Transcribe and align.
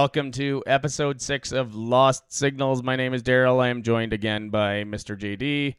Welcome 0.00 0.30
to 0.30 0.62
episode 0.64 1.20
six 1.20 1.50
of 1.50 1.74
Lost 1.74 2.32
Signals. 2.32 2.84
My 2.84 2.94
name 2.94 3.14
is 3.14 3.22
Daryl. 3.24 3.60
I 3.60 3.66
am 3.66 3.82
joined 3.82 4.12
again 4.12 4.48
by 4.48 4.84
Mr. 4.84 5.18
JD. 5.18 5.74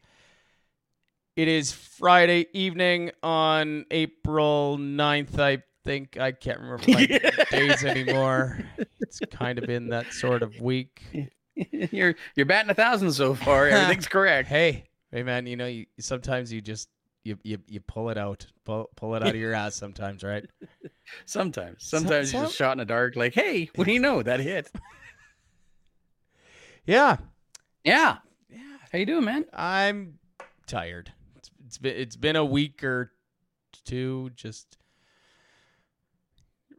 It 1.36 1.48
is 1.48 1.72
Friday 1.72 2.44
evening 2.52 3.12
on 3.22 3.86
April 3.90 4.76
9th. 4.78 5.38
I 5.38 5.62
think 5.84 6.18
I 6.18 6.32
can't 6.32 6.60
remember 6.60 6.84
my 6.86 7.06
days 7.50 7.82
anymore. 7.82 8.58
It's 9.00 9.20
kind 9.30 9.58
of 9.58 9.64
been 9.64 9.88
that 9.88 10.12
sort 10.12 10.42
of 10.42 10.60
week. 10.60 11.00
you're 11.54 12.14
you're 12.36 12.44
batting 12.44 12.70
a 12.70 12.74
thousand 12.74 13.12
so 13.12 13.34
far. 13.34 13.68
Everything's 13.70 14.06
correct. 14.06 14.50
Hey, 14.50 14.84
hey 15.10 15.22
man, 15.22 15.46
you 15.46 15.56
know, 15.56 15.66
you, 15.66 15.86
sometimes 15.98 16.52
you 16.52 16.60
just 16.60 16.90
you, 17.24 17.38
you 17.42 17.58
you 17.66 17.80
pull 17.80 18.10
it 18.10 18.18
out, 18.18 18.46
pull 18.64 18.90
pull 18.96 19.14
it 19.14 19.22
out 19.22 19.30
of 19.30 19.36
your 19.36 19.52
ass 19.52 19.74
sometimes, 19.74 20.22
right? 20.22 20.46
Sometimes, 21.26 21.88
sometimes 21.88 22.32
you're 22.32 22.44
just 22.44 22.54
shot 22.54 22.70
in 22.70 22.78
the 22.78 22.84
dark. 22.84 23.16
Like, 23.16 23.34
hey, 23.34 23.68
what 23.74 23.84
do 23.84 23.92
you 23.92 23.98
know? 23.98 24.22
That 24.22 24.38
hit. 24.38 24.70
yeah, 26.86 27.16
yeah, 27.82 28.18
yeah. 28.48 28.76
How 28.92 28.98
you 28.98 29.06
doing, 29.06 29.24
man? 29.24 29.44
I'm 29.52 30.20
tired. 30.68 31.12
It's, 31.34 31.50
it's 31.66 31.78
been 31.78 31.96
it's 31.96 32.14
been 32.14 32.36
a 32.36 32.44
week 32.44 32.84
or 32.84 33.10
two, 33.84 34.30
just 34.36 34.78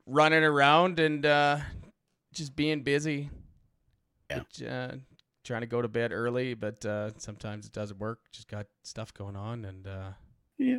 running 0.05 0.45
around 0.45 0.99
and 0.99 1.25
uh, 1.25 1.57
just 2.33 2.55
being 2.55 2.83
busy. 2.83 3.29
Yeah. 4.29 4.43
Uh, 4.65 4.95
trying 5.43 5.61
to 5.61 5.67
go 5.67 5.81
to 5.81 5.87
bed 5.87 6.11
early, 6.11 6.53
but 6.53 6.85
uh, 6.85 7.11
sometimes 7.17 7.65
it 7.65 7.73
doesn't 7.73 7.99
work. 7.99 8.19
Just 8.31 8.47
got 8.47 8.67
stuff 8.83 9.13
going 9.13 9.35
on, 9.35 9.65
and 9.65 9.87
uh, 9.87 10.11
Yeah. 10.61 10.77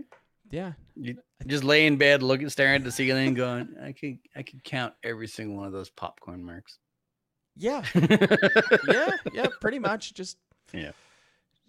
yeah, 0.51 0.73
You 0.97 1.17
just 1.47 1.65
lay 1.65 1.87
in 1.87 1.97
bed, 1.97 2.23
looking, 2.23 2.49
staring 2.49 2.77
at 2.77 2.85
the 2.85 2.93
ceiling, 2.93 3.35
going, 3.35 3.75
"I 3.83 3.93
could, 3.93 4.19
I 4.37 4.43
could 4.43 4.63
count 4.65 4.95
every 5.03 5.27
single 5.29 5.57
one 5.57 5.67
of 5.67 5.73
those 5.73 5.91
popcorn 5.91 6.45
marks." 6.45 6.79
yeah, 7.57 7.83
yeah, 8.89 9.11
yeah. 9.33 9.47
Pretty 9.61 9.79
much, 9.79 10.15
just 10.15 10.39
Yeah. 10.73 10.93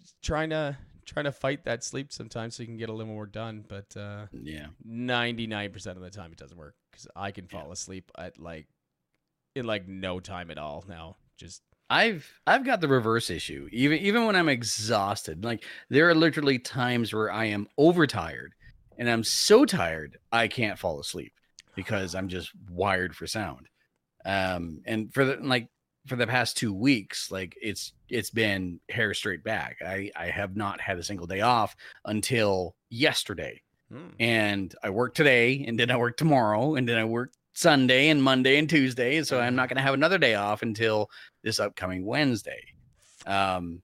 just 0.00 0.14
trying 0.22 0.50
to 0.50 0.76
trying 1.06 1.24
to 1.24 1.32
fight 1.32 1.64
that 1.64 1.84
sleep 1.84 2.10
sometimes 2.12 2.54
so 2.54 2.62
you 2.62 2.66
can 2.66 2.78
get 2.78 2.88
a 2.88 2.92
little 2.92 3.12
more 3.12 3.26
done. 3.26 3.64
But 3.68 3.94
uh, 3.96 4.26
yeah. 4.32 4.66
ninety 4.84 5.46
nine 5.46 5.72
percent 5.72 5.96
of 5.96 6.02
the 6.02 6.10
time, 6.10 6.32
it 6.32 6.38
doesn't 6.38 6.56
work 6.56 6.74
because 6.90 7.06
I 7.16 7.30
can 7.32 7.46
fall 7.48 7.72
asleep 7.72 8.10
at 8.16 8.38
like 8.38 8.66
in 9.54 9.66
like 9.66 9.88
no 9.88 10.20
time 10.20 10.50
at 10.50 10.58
all 10.58 10.84
now. 10.88 11.16
Just 11.36 11.62
I've 11.90 12.40
I've 12.46 12.64
got 12.64 12.80
the 12.80 12.88
reverse 12.88 13.30
issue. 13.30 13.68
Even 13.72 13.98
even 13.98 14.26
when 14.26 14.36
I'm 14.36 14.48
exhausted, 14.48 15.44
like 15.44 15.64
there 15.90 16.08
are 16.08 16.14
literally 16.14 16.58
times 16.58 17.12
where 17.12 17.30
I 17.30 17.46
am 17.46 17.68
overtired 17.76 18.54
and 18.98 19.08
I'm 19.08 19.24
so 19.24 19.64
tired 19.64 20.18
I 20.32 20.48
can't 20.48 20.78
fall 20.78 21.00
asleep 21.00 21.32
because 21.74 22.14
I'm 22.14 22.28
just 22.28 22.50
wired 22.70 23.14
for 23.14 23.26
sound. 23.26 23.68
Um 24.24 24.80
and 24.86 25.12
for 25.12 25.24
the 25.24 25.36
like 25.36 25.68
for 26.06 26.16
the 26.16 26.26
past 26.26 26.56
2 26.58 26.72
weeks, 26.72 27.30
like 27.30 27.56
it's 27.60 27.92
it's 28.08 28.30
been 28.30 28.80
hair 28.88 29.12
straight 29.14 29.44
back. 29.44 29.78
I 29.84 30.10
I 30.16 30.26
have 30.26 30.56
not 30.56 30.80
had 30.80 30.98
a 30.98 31.02
single 31.04 31.26
day 31.26 31.42
off 31.42 31.76
until 32.04 32.76
yesterday. 32.90 33.60
hmm. 33.90 34.08
And 34.18 34.74
I 34.82 34.90
work 34.90 35.14
today 35.14 35.64
and 35.66 35.78
then 35.78 35.90
I 35.90 35.96
work 35.96 36.16
tomorrow 36.16 36.76
and 36.76 36.88
then 36.88 36.98
I 36.98 37.04
work 37.04 37.32
Sunday 37.54 38.08
and 38.08 38.22
Monday 38.22 38.58
and 38.58 38.68
Tuesday. 38.68 39.22
So 39.22 39.40
I'm 39.40 39.54
not 39.54 39.68
going 39.68 39.76
to 39.76 39.82
have 39.82 39.94
another 39.94 40.18
day 40.18 40.34
off 40.34 40.62
until 40.62 41.10
this 41.42 41.60
upcoming 41.60 42.04
Wednesday. 42.04 42.62
Um, 43.26 43.82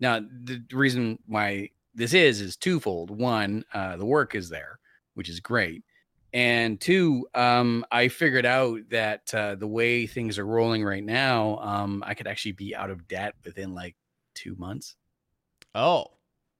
now, 0.00 0.20
the 0.20 0.62
reason 0.72 1.18
why 1.26 1.70
this 1.94 2.12
is 2.12 2.40
is 2.40 2.56
twofold. 2.56 3.10
One, 3.10 3.64
uh, 3.72 3.96
the 3.96 4.04
work 4.04 4.34
is 4.34 4.48
there, 4.48 4.78
which 5.14 5.28
is 5.28 5.40
great. 5.40 5.84
And 6.34 6.80
two, 6.80 7.28
um, 7.34 7.84
I 7.92 8.08
figured 8.08 8.46
out 8.46 8.80
that 8.90 9.32
uh, 9.34 9.54
the 9.54 9.66
way 9.66 10.06
things 10.06 10.38
are 10.38 10.46
rolling 10.46 10.82
right 10.82 11.04
now, 11.04 11.58
um, 11.58 12.02
I 12.06 12.14
could 12.14 12.26
actually 12.26 12.52
be 12.52 12.74
out 12.74 12.90
of 12.90 13.06
debt 13.06 13.34
within 13.44 13.74
like 13.74 13.96
two 14.34 14.56
months. 14.56 14.96
oh, 15.74 16.06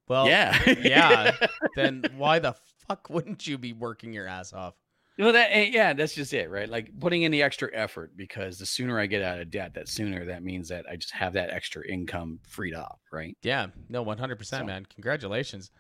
well, 0.09 0.29
yeah. 0.29 0.59
yeah. 0.83 1.37
then 1.77 2.05
why 2.17 2.39
the 2.39 2.55
fuck 2.87 3.09
wouldn't 3.09 3.47
you 3.47 3.57
be 3.57 3.73
working 3.73 4.13
your 4.13 4.27
ass 4.27 4.53
off? 4.53 4.75
Well, 5.19 5.33
that 5.35 5.49
eh, 5.51 5.71
yeah, 5.73 5.93
that's 5.93 6.15
just 6.15 6.33
it, 6.33 6.51
right? 6.51 6.69
Like 6.69 6.99
putting 6.99 7.23
in 7.23 7.33
the 7.33 7.43
extra 7.43 7.69
effort 7.75 8.17
because 8.17 8.59
the 8.59 8.67
sooner 8.67 8.99
I 8.99 9.07
get 9.07 9.23
out 9.23 9.41
of 9.41 9.51
debt, 9.51 9.75
that 9.75 9.89
sooner 9.89 10.25
that 10.27 10.43
means 10.43 10.69
that 10.69 10.87
I 10.91 10.97
just 10.97 11.13
have 11.13 11.35
that 11.35 11.51
extra 11.51 11.87
income 11.87 12.41
freed 12.49 12.75
up, 12.75 13.01
right? 13.13 13.37
Yeah, 13.43 13.67
no, 13.89 14.03
one 14.03 14.19
hundred 14.19 14.39
percent, 14.39 14.67
man. 14.67 14.87
Congratulations. 14.95 15.71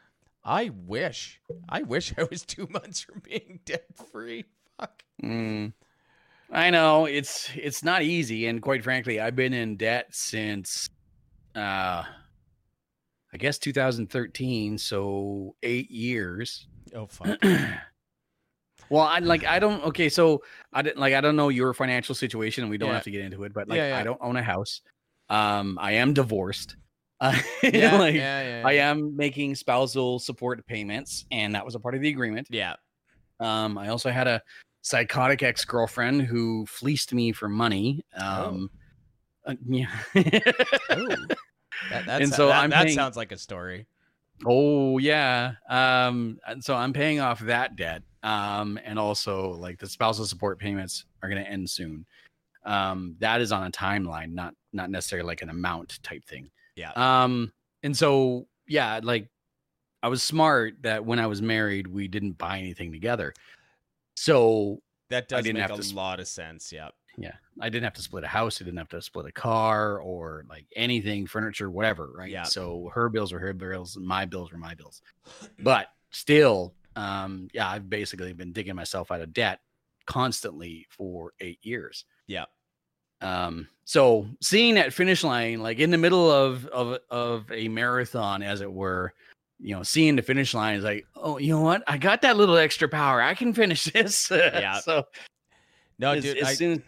I 0.44 0.70
wish, 0.75 1.41
I 1.69 1.82
wish 1.82 2.12
I 2.19 2.25
was 2.25 2.43
two 2.47 2.66
months 2.70 3.00
from 3.00 3.20
being 3.20 3.60
debt 3.65 3.87
free. 4.10 4.44
Fuck. 4.78 5.03
Mm. 5.22 5.72
I 6.50 6.69
know 6.69 7.06
it's 7.06 7.49
it's 7.54 7.82
not 7.82 8.03
easy, 8.03 8.47
and 8.47 8.60
quite 8.60 8.84
frankly, 8.84 9.19
I've 9.19 9.37
been 9.37 9.54
in 9.54 9.76
debt 9.76 10.09
since, 10.10 10.91
uh, 11.56 12.04
I 13.32 13.37
guess 13.38 13.59
2013, 13.59 14.76
so 14.76 15.56
eight 15.62 15.91
years. 15.91 16.66
Oh 16.94 17.06
fuck. 17.06 17.43
well, 18.91 19.03
I 19.03 19.19
like 19.20 19.44
I 19.44 19.59
don't 19.59 19.82
okay, 19.84 20.09
so 20.09 20.43
I 20.72 20.82
didn't 20.82 20.98
like 20.98 21.15
I 21.15 21.20
don't 21.20 21.37
know 21.37 21.48
your 21.48 21.72
financial 21.75 22.15
situation, 22.15 22.65
and 22.65 22.70
we 22.70 22.78
don't 22.78 22.88
Yeah. 22.91 22.94
have 22.94 23.04
to 23.04 23.10
get 23.10 23.22
into 23.22 23.44
it, 23.44 23.53
but 23.54 23.69
like 23.69 23.76
Yeah, 23.78 23.88
yeah. 23.88 23.98
I 23.98 24.03
don't 24.04 24.19
own 24.20 24.37
a 24.37 24.43
house. 24.43 24.81
Um, 25.28 25.78
I 25.81 25.93
am 25.93 26.12
divorced. 26.15 26.76
Uh, 27.22 27.38
yeah, 27.62 27.97
like, 28.00 28.16
yeah, 28.16 28.43
yeah, 28.43 28.62
I 28.66 28.72
am 28.72 29.16
making 29.16 29.54
spousal 29.54 30.19
support 30.19 30.66
payments, 30.66 31.25
and 31.31 31.54
that 31.54 31.65
was 31.65 31.76
a 31.76 31.78
part 31.78 31.94
of 31.94 32.00
the 32.00 32.09
agreement. 32.09 32.48
Yeah. 32.50 32.75
Um, 33.38 33.78
I 33.78 33.91
also 33.91 34.10
had 34.10 34.26
a 34.26 34.43
psychotic 34.81 35.41
ex 35.44 35.64
girlfriend 35.64 36.22
who 36.22 36.66
fleeced 36.66 37.14
me 37.14 37.31
for 37.31 37.49
money. 37.49 38.04
Um, 38.16 38.69
uh, 39.47 39.54
yeah. 39.69 39.87
Ooh. 40.16 41.14
That, 41.91 42.09
And 42.09 42.32
so 42.34 42.49
that, 42.49 42.56
I'm 42.64 42.70
that 42.70 42.87
paying- 42.87 42.97
sounds 42.97 43.16
like 43.16 43.31
a 43.31 43.38
story. 43.38 43.87
oh 44.44 44.99
yeah. 44.99 45.53
Um, 45.70 46.41
and 46.44 46.64
so 46.64 46.75
I'm 46.75 46.93
paying 46.93 47.20
off 47.20 47.38
that 47.41 47.76
debt. 47.76 48.03
Um, 48.22 48.78
and 48.84 48.99
also 48.99 49.50
like 49.55 49.78
the 49.78 49.88
spousal 49.88 50.25
support 50.25 50.59
payments 50.59 51.05
are 51.22 51.28
going 51.28 51.43
to 51.43 51.50
end 51.50 51.69
soon. 51.69 52.06
Um, 52.65 53.16
that 53.19 53.41
is 53.41 53.50
on 53.50 53.66
a 53.66 53.71
timeline, 53.71 54.33
not 54.33 54.55
not 54.72 54.91
necessarily 54.91 55.27
like 55.27 55.43
an 55.43 55.50
amount 55.50 56.00
type 56.03 56.25
thing. 56.25 56.50
Yeah. 56.77 56.93
Um, 56.93 57.53
and 57.82 57.97
so 57.97 58.47
yeah, 58.69 59.00
like 59.03 59.28
I 60.03 60.09
was 60.09 60.22
smart 60.22 60.77
that 60.82 61.05
when 61.05 61.19
I 61.19 61.27
was 61.27 61.43
married, 61.43 61.87
we 61.87 62.09
didn't 62.09 62.38
buy 62.38 62.59
anything 62.59 62.93
together. 62.93 63.34
So 64.16 64.81
That 65.11 65.28
does 65.28 65.44
make 65.44 65.56
have 65.56 65.72
a 65.72 65.82
sp- 65.82 65.97
lot 65.97 66.21
of 66.21 66.28
sense. 66.28 66.72
Yeah. 66.72 66.91
yeah, 67.19 67.34
I 67.61 67.69
didn't 67.69 67.84
have 67.84 67.94
to 67.94 68.03
split 68.03 68.25
a 68.25 68.28
house. 68.28 68.61
I 68.61 68.65
didn't 68.65 68.78
have 68.78 68.88
to 68.91 69.03
split 69.03 69.27
a 69.27 69.32
car 69.32 69.99
or 69.99 70.44
like 70.49 70.66
anything, 70.77 71.27
furniture, 71.27 71.71
whatever. 71.71 72.11
Right. 72.16 72.31
Yeah. 72.31 72.44
So 72.44 72.91
her 72.94 73.09
bills 73.09 73.32
were 73.32 73.38
her 73.41 73.53
bills, 73.53 73.97
and 73.97 74.06
my 74.06 74.25
bills 74.25 74.53
were 74.53 74.59
my 74.59 74.75
bills. 74.75 75.03
But 75.59 75.88
still, 76.11 76.75
um, 76.97 77.49
yeah, 77.53 77.69
I've 77.69 77.89
basically 77.89 78.33
been 78.33 78.53
digging 78.53 78.75
myself 78.75 79.11
out 79.11 79.21
of 79.21 79.33
debt 79.33 79.61
constantly 80.06 80.87
for 80.91 81.33
eight 81.41 81.59
years. 81.62 82.05
Yeah. 82.27 82.44
Um, 83.21 83.69
so 83.85 84.27
seeing 84.41 84.75
that 84.75 84.93
finish 84.93 85.23
line, 85.23 85.61
like 85.61 85.79
in 85.79 85.91
the 85.91 85.99
middle 85.99 86.31
of 86.31 86.67
of 86.67 86.99
of 87.11 87.50
a 87.53 87.69
marathon, 87.69 88.43
as 88.43 88.61
it 88.61 88.73
were, 88.73 89.15
you 89.61 89.75
know, 89.75 89.83
seeing 89.83 90.17
the 90.17 90.23
finish 90.23 90.55
line 90.55 90.77
is 90.77 90.85
like, 90.85 91.06
oh, 91.17 91.39
you 91.39 91.55
know 91.55 91.61
what? 91.61 91.83
I 91.87 91.99
got 91.99 92.23
that 92.23 92.37
little 92.37 92.56
extra 92.56 92.89
power. 92.89 93.23
I 93.23 93.35
can 93.35 93.53
finish 93.53 93.85
this. 93.93 94.29
Yeah. 94.31 94.81
so 94.81 95.05
No, 95.99 96.12
as, 96.12 96.25
dude, 96.25 96.38
as 96.38 96.49
I, 96.49 96.55
soon 96.55 96.83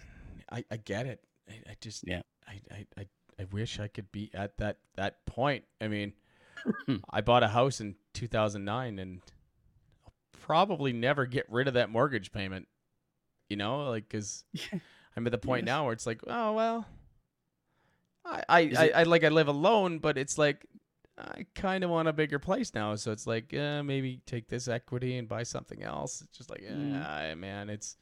I, 0.50 0.64
I 0.70 0.76
get 0.76 1.06
it. 1.06 1.20
I, 1.48 1.70
I 1.70 1.76
just, 1.80 2.04
Yeah. 2.06 2.22
I, 2.48 2.60
I, 2.70 2.86
I, 2.98 3.06
I 3.40 3.44
wish 3.52 3.78
I 3.80 3.88
could 3.88 4.10
be 4.12 4.30
at 4.34 4.56
that, 4.58 4.78
that 4.96 5.24
point. 5.26 5.64
I 5.80 5.88
mean. 5.88 6.12
I 7.10 7.20
bought 7.20 7.42
a 7.42 7.48
house 7.48 7.80
in 7.80 7.94
2009 8.14 8.98
and 8.98 9.20
probably 10.44 10.92
never 10.92 11.24
get 11.26 11.46
rid 11.50 11.68
of 11.68 11.74
that 11.74 11.88
mortgage 11.90 12.30
payment, 12.32 12.68
you 13.48 13.56
know, 13.56 13.88
like, 13.88 14.08
cause 14.10 14.44
I'm 15.16 15.26
at 15.26 15.30
the 15.32 15.38
point 15.38 15.62
Yes. 15.62 15.66
now 15.72 15.84
where 15.84 15.92
it's 15.94 16.06
like, 16.06 16.20
oh, 16.26 16.52
well, 16.52 16.86
I, 18.26 18.42
I, 18.48 18.60
I, 18.76 18.90
I 18.96 19.02
like, 19.04 19.24
I 19.24 19.28
live 19.28 19.48
alone, 19.48 19.98
but 20.00 20.18
it's 20.18 20.36
like, 20.36 20.66
I 21.16 21.46
kind 21.54 21.82
of 21.84 21.90
want 21.90 22.08
a 22.08 22.12
bigger 22.12 22.38
place 22.38 22.74
now. 22.74 22.94
So 22.96 23.10
it's 23.12 23.26
like, 23.26 23.54
uh, 23.54 23.82
maybe 23.82 24.20
take 24.26 24.48
this 24.48 24.66
equity 24.68 25.16
and 25.16 25.28
buy 25.28 25.44
something 25.44 25.82
else. 25.82 26.20
It's 26.22 26.36
just 26.36 26.50
like, 26.50 26.60
Mm. 26.62 26.92
yeah, 26.92 27.34
man, 27.36 27.70
it's, 27.70 27.96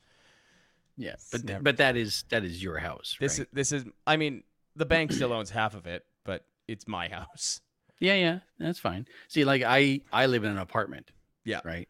yeah, 0.96 1.12
It's 1.12 1.30
but 1.30 1.44
never- 1.44 1.62
but 1.62 1.76
that 1.76 1.96
is 1.96 2.24
that 2.30 2.44
is 2.44 2.62
your 2.62 2.78
house. 2.78 3.16
This 3.20 3.38
right? 3.38 3.46
is 3.48 3.52
this 3.52 3.72
is 3.72 3.84
I 4.06 4.16
mean, 4.16 4.42
the 4.76 4.84
bank 4.84 5.10
still 5.12 5.32
owns 5.32 5.50
half 5.50 5.74
of 5.74 5.86
it, 5.86 6.04
but 6.24 6.44
it's 6.68 6.86
my 6.88 7.08
house. 7.18 7.60
Yeah, 7.98 8.14
yeah, 8.14 8.38
that's 8.58 8.78
fine. 8.78 9.06
See, 9.28 9.44
like 9.44 9.62
I 9.62 10.00
I 10.12 10.26
live 10.26 10.44
in 10.44 10.50
an 10.52 10.58
apartment. 10.58 11.10
Yeah. 11.44 11.60
Right. 11.64 11.88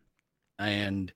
And 0.59 1.13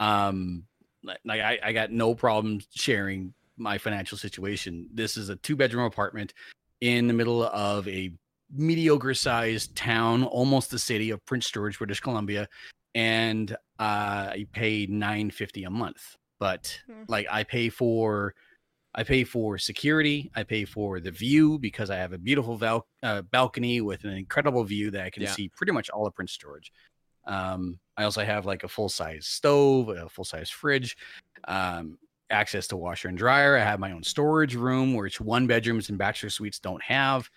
um 0.00 0.64
like 1.02 1.40
I, 1.40 1.58
I 1.62 1.72
got 1.72 1.90
no 1.90 2.14
problem 2.14 2.60
sharing 2.74 3.34
my 3.56 3.78
financial 3.78 4.18
situation. 4.18 4.88
This 4.92 5.16
is 5.16 5.28
a 5.28 5.36
two 5.36 5.56
bedroom 5.56 5.84
apartment 5.84 6.34
in 6.80 7.06
the 7.06 7.14
middle 7.14 7.44
of 7.44 7.86
a 7.88 8.10
mediocre 8.52 9.14
sized 9.14 9.74
town, 9.76 10.24
almost 10.24 10.70
the 10.70 10.78
city 10.78 11.10
of 11.10 11.24
Prince 11.26 11.50
George, 11.50 11.78
British 11.78 12.00
Columbia. 12.00 12.48
And 12.94 13.52
uh 13.78 14.30
I 14.32 14.46
pay 14.52 14.86
nine 14.86 15.30
fifty 15.30 15.64
a 15.64 15.70
month. 15.70 16.16
But 16.40 16.80
Hmm. 16.86 17.04
like 17.08 17.26
I 17.30 17.44
pay 17.44 17.68
for 17.68 18.34
I 18.96 19.02
pay 19.02 19.24
for 19.24 19.58
security. 19.58 20.30
I 20.36 20.44
pay 20.44 20.64
for 20.64 21.00
the 21.00 21.10
view 21.10 21.58
because 21.58 21.90
I 21.90 21.96
have 21.96 22.12
a 22.12 22.18
beautiful 22.18 22.56
val- 22.56 22.86
uh, 23.02 23.22
balcony 23.22 23.80
with 23.80 24.04
an 24.04 24.10
incredible 24.10 24.62
view 24.62 24.92
that 24.92 25.04
I 25.04 25.10
can 25.10 25.24
Yeah. 25.24 25.32
see 25.32 25.48
pretty 25.48 25.72
much 25.72 25.90
all 25.90 26.06
of 26.06 26.14
Prince 26.14 26.36
George. 26.36 26.70
Um, 27.26 27.80
I 27.96 28.04
also 28.04 28.24
have 28.24 28.46
like 28.46 28.64
a 28.64 28.68
full 28.68 28.88
size 28.88 29.26
stove, 29.26 29.88
a 29.88 30.08
full 30.08 30.24
size 30.24 30.50
fridge, 30.50 30.96
um, 31.46 31.98
access 32.30 32.66
to 32.68 32.76
washer 32.76 33.08
and 33.08 33.16
dryer. 33.18 33.56
I 33.56 33.60
have 33.60 33.78
my 33.80 33.92
own 33.92 34.02
storage 34.02 34.54
room, 34.54 34.94
which 34.94 35.20
one 35.20 35.46
bedrooms 35.46 35.88
and 35.88 35.98
bachelor 35.98 36.30
suites 36.30 36.58
don't 36.58 36.82
have. 36.82 37.30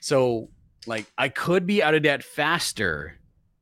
So, 0.00 0.48
like, 0.86 1.06
I 1.18 1.28
could 1.28 1.66
be 1.66 1.82
out 1.82 1.94
of 1.94 2.02
debt 2.02 2.24
faster, 2.24 3.18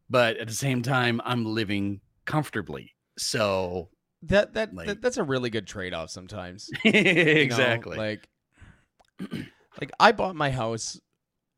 but 0.09 0.37
at 0.37 0.47
the 0.49 0.55
same 0.55 0.83
time, 0.83 1.21
I'm 1.25 1.45
living 1.45 2.01
comfortably. 2.25 2.95
So, 3.19 3.89
That 4.23 4.55
that, 4.55 4.75
Like- 4.75 4.87
that 4.87 5.03
that's 5.03 5.17
a 5.17 5.23
really 5.25 5.51
good 5.51 5.67
trade 5.67 5.93
off 5.95 6.11
sometimes. 6.11 6.71
you 6.85 6.93
know? 6.93 6.99
exactly. 6.99 7.97
Like 7.97 8.29
like 9.81 9.91
I 10.01 10.13
bought 10.13 10.37
my 10.37 10.51
house. 10.51 11.01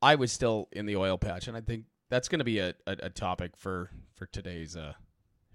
I 0.03 0.15
was 0.15 0.33
still 0.33 0.69
in 0.73 0.87
the 0.87 0.97
oil 0.97 1.19
patch, 1.19 1.47
and 1.47 1.57
I 1.57 1.61
think 1.61 1.85
that's 2.11 2.29
going 2.29 2.41
to 2.41 2.45
be 2.45 2.59
a, 2.59 2.75
a, 2.87 2.97
a 3.05 3.11
topic 3.11 3.57
for 3.57 3.91
for 4.15 4.27
today's 4.27 4.77
uh 4.77 4.93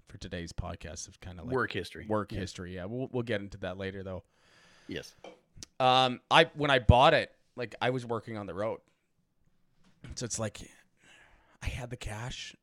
for 0.08 0.18
today's 0.18 0.52
podcast 0.52 1.06
of 1.08 1.20
kind 1.20 1.38
of 1.38 1.46
like 1.46 1.54
work 1.54 1.72
history. 1.72 2.06
work 2.08 2.32
Yeah. 2.32 2.40
history. 2.40 2.74
Yeah, 2.74 2.86
we'll 2.86 3.08
we'll 3.12 3.22
get 3.22 3.40
into 3.40 3.58
that 3.58 3.78
later 3.78 4.02
though. 4.02 4.24
Yes. 4.88 5.14
Um, 5.80 6.20
I 6.30 6.44
when 6.54 6.70
I 6.70 6.78
bought 6.80 7.14
it, 7.14 7.30
like 7.54 7.74
I 7.80 7.90
was 7.90 8.04
working 8.04 8.36
on 8.36 8.46
the 8.46 8.54
road, 8.54 8.80
so 10.16 10.24
it's 10.24 10.38
like 10.38 10.60
I 11.62 11.66
had 11.66 11.90
the 11.90 11.96
cash. 11.96 12.54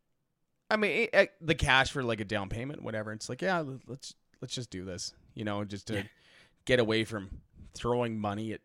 I 0.71 0.77
mean, 0.77 0.91
it, 0.91 1.09
it- 1.13 1.33
the 1.41 1.55
cash 1.55 1.91
for 1.91 2.01
like 2.03 2.19
a 2.21 2.25
down 2.25 2.49
payment, 2.49 2.81
whatever. 2.81 3.11
It's 3.13 3.29
like, 3.29 3.41
yeah, 3.41 3.59
let- 3.59 3.87
let's 3.87 4.13
let's 4.41 4.55
just 4.55 4.69
do 4.69 4.83
this, 4.85 5.13
you 5.35 5.43
know, 5.43 5.63
just 5.63 5.87
to 5.87 5.95
Yeah. 5.95 6.03
get 6.65 6.79
away 6.79 7.03
from 7.03 7.41
throwing 7.75 8.17
money 8.19 8.53
at 8.53 8.61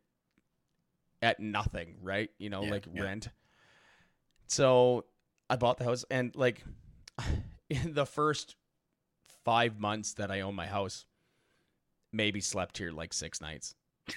at 1.21 1.41
nothing, 1.41 1.97
right? 2.01 2.31
You 2.39 2.49
know, 2.51 2.63
Yeah, 2.63 2.71
like 2.71 2.87
rent. 2.95 3.29
So 4.47 5.05
I 5.51 5.57
bought 5.57 5.79
the 5.79 5.85
house, 5.85 6.05
and 6.11 6.35
like 6.37 6.63
in 7.71 7.95
the 7.95 8.07
first 8.07 8.57
five 9.45 9.79
months 9.79 10.15
that 10.15 10.31
I 10.31 10.41
owned 10.41 10.57
my 10.57 10.67
house, 10.67 11.07
maybe 12.13 12.41
slept 12.41 12.79
here 12.79 12.91
like 12.91 13.13
six 13.13 13.41
nights 13.41 13.75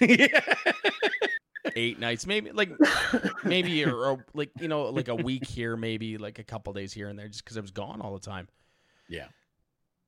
eight 1.76 1.98
nights, 1.98 2.26
maybe 2.26 2.52
like 2.52 2.70
maybe 3.44 3.84
or, 3.84 3.94
or 3.94 4.24
like 4.34 4.50
you 4.60 4.68
know 4.68 4.84
like 4.84 5.08
a 5.08 5.14
week 5.14 5.46
here, 5.46 5.76
maybe 5.76 6.18
like 6.18 6.38
a 6.38 6.44
couple 6.44 6.72
days 6.72 6.92
here 6.92 7.08
and 7.08 7.18
there, 7.18 7.28
just 7.28 7.44
because 7.44 7.56
I 7.56 7.60
was 7.60 7.70
gone 7.70 8.00
all 8.00 8.14
the 8.14 8.20
time. 8.20 8.48
Yeah. 9.08 9.26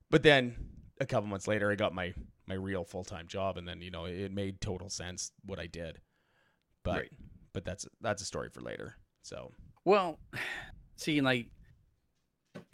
But 0.09 0.23
then 0.23 0.55
a 0.99 1.05
couple 1.05 1.27
months 1.27 1.47
later, 1.47 1.71
I 1.71 1.75
got 1.75 1.93
my 1.93 2.13
my 2.47 2.55
real 2.55 2.83
full 2.83 3.03
time 3.03 3.27
job, 3.27 3.57
and 3.57 3.67
then 3.67 3.81
you 3.81 3.91
know 3.91 4.05
it 4.05 4.31
made 4.31 4.61
total 4.61 4.89
sense 4.89 5.31
what 5.45 5.59
I 5.59 5.67
did. 5.67 5.99
But 6.83 6.95
Right. 6.95 7.11
but 7.53 7.65
that's 7.65 7.87
that's 8.01 8.21
a 8.21 8.25
story 8.25 8.49
for 8.49 8.61
later. 8.61 8.95
So 9.21 9.51
Well, 9.83 10.19
see, 10.97 11.21
like, 11.21 11.47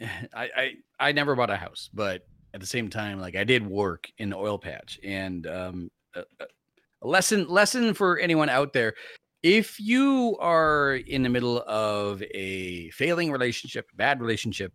I, 0.00 0.48
I 0.56 0.72
I 0.98 1.12
never 1.12 1.34
bought 1.34 1.50
a 1.50 1.56
house, 1.56 1.90
but 1.92 2.26
at 2.54 2.60
the 2.60 2.66
same 2.66 2.88
time, 2.88 3.20
like, 3.20 3.36
I 3.36 3.44
did 3.44 3.66
work 3.66 4.08
in 4.18 4.30
the 4.30 4.36
oil 4.36 4.58
patch, 4.58 5.00
and 5.02 5.46
um, 5.46 5.90
a, 6.14 6.20
a 6.40 6.46
a 7.02 7.08
lesson 7.08 7.48
lesson 7.48 7.94
for 7.94 8.18
anyone 8.18 8.48
out 8.48 8.72
there: 8.72 8.94
if 9.42 9.78
you 9.80 10.36
are 10.40 10.96
in 11.06 11.22
the 11.22 11.28
middle 11.28 11.62
of 11.66 12.22
a 12.32 12.90
failing 12.90 13.30
relationship, 13.32 13.86
bad 13.96 14.20
relationship, 14.20 14.72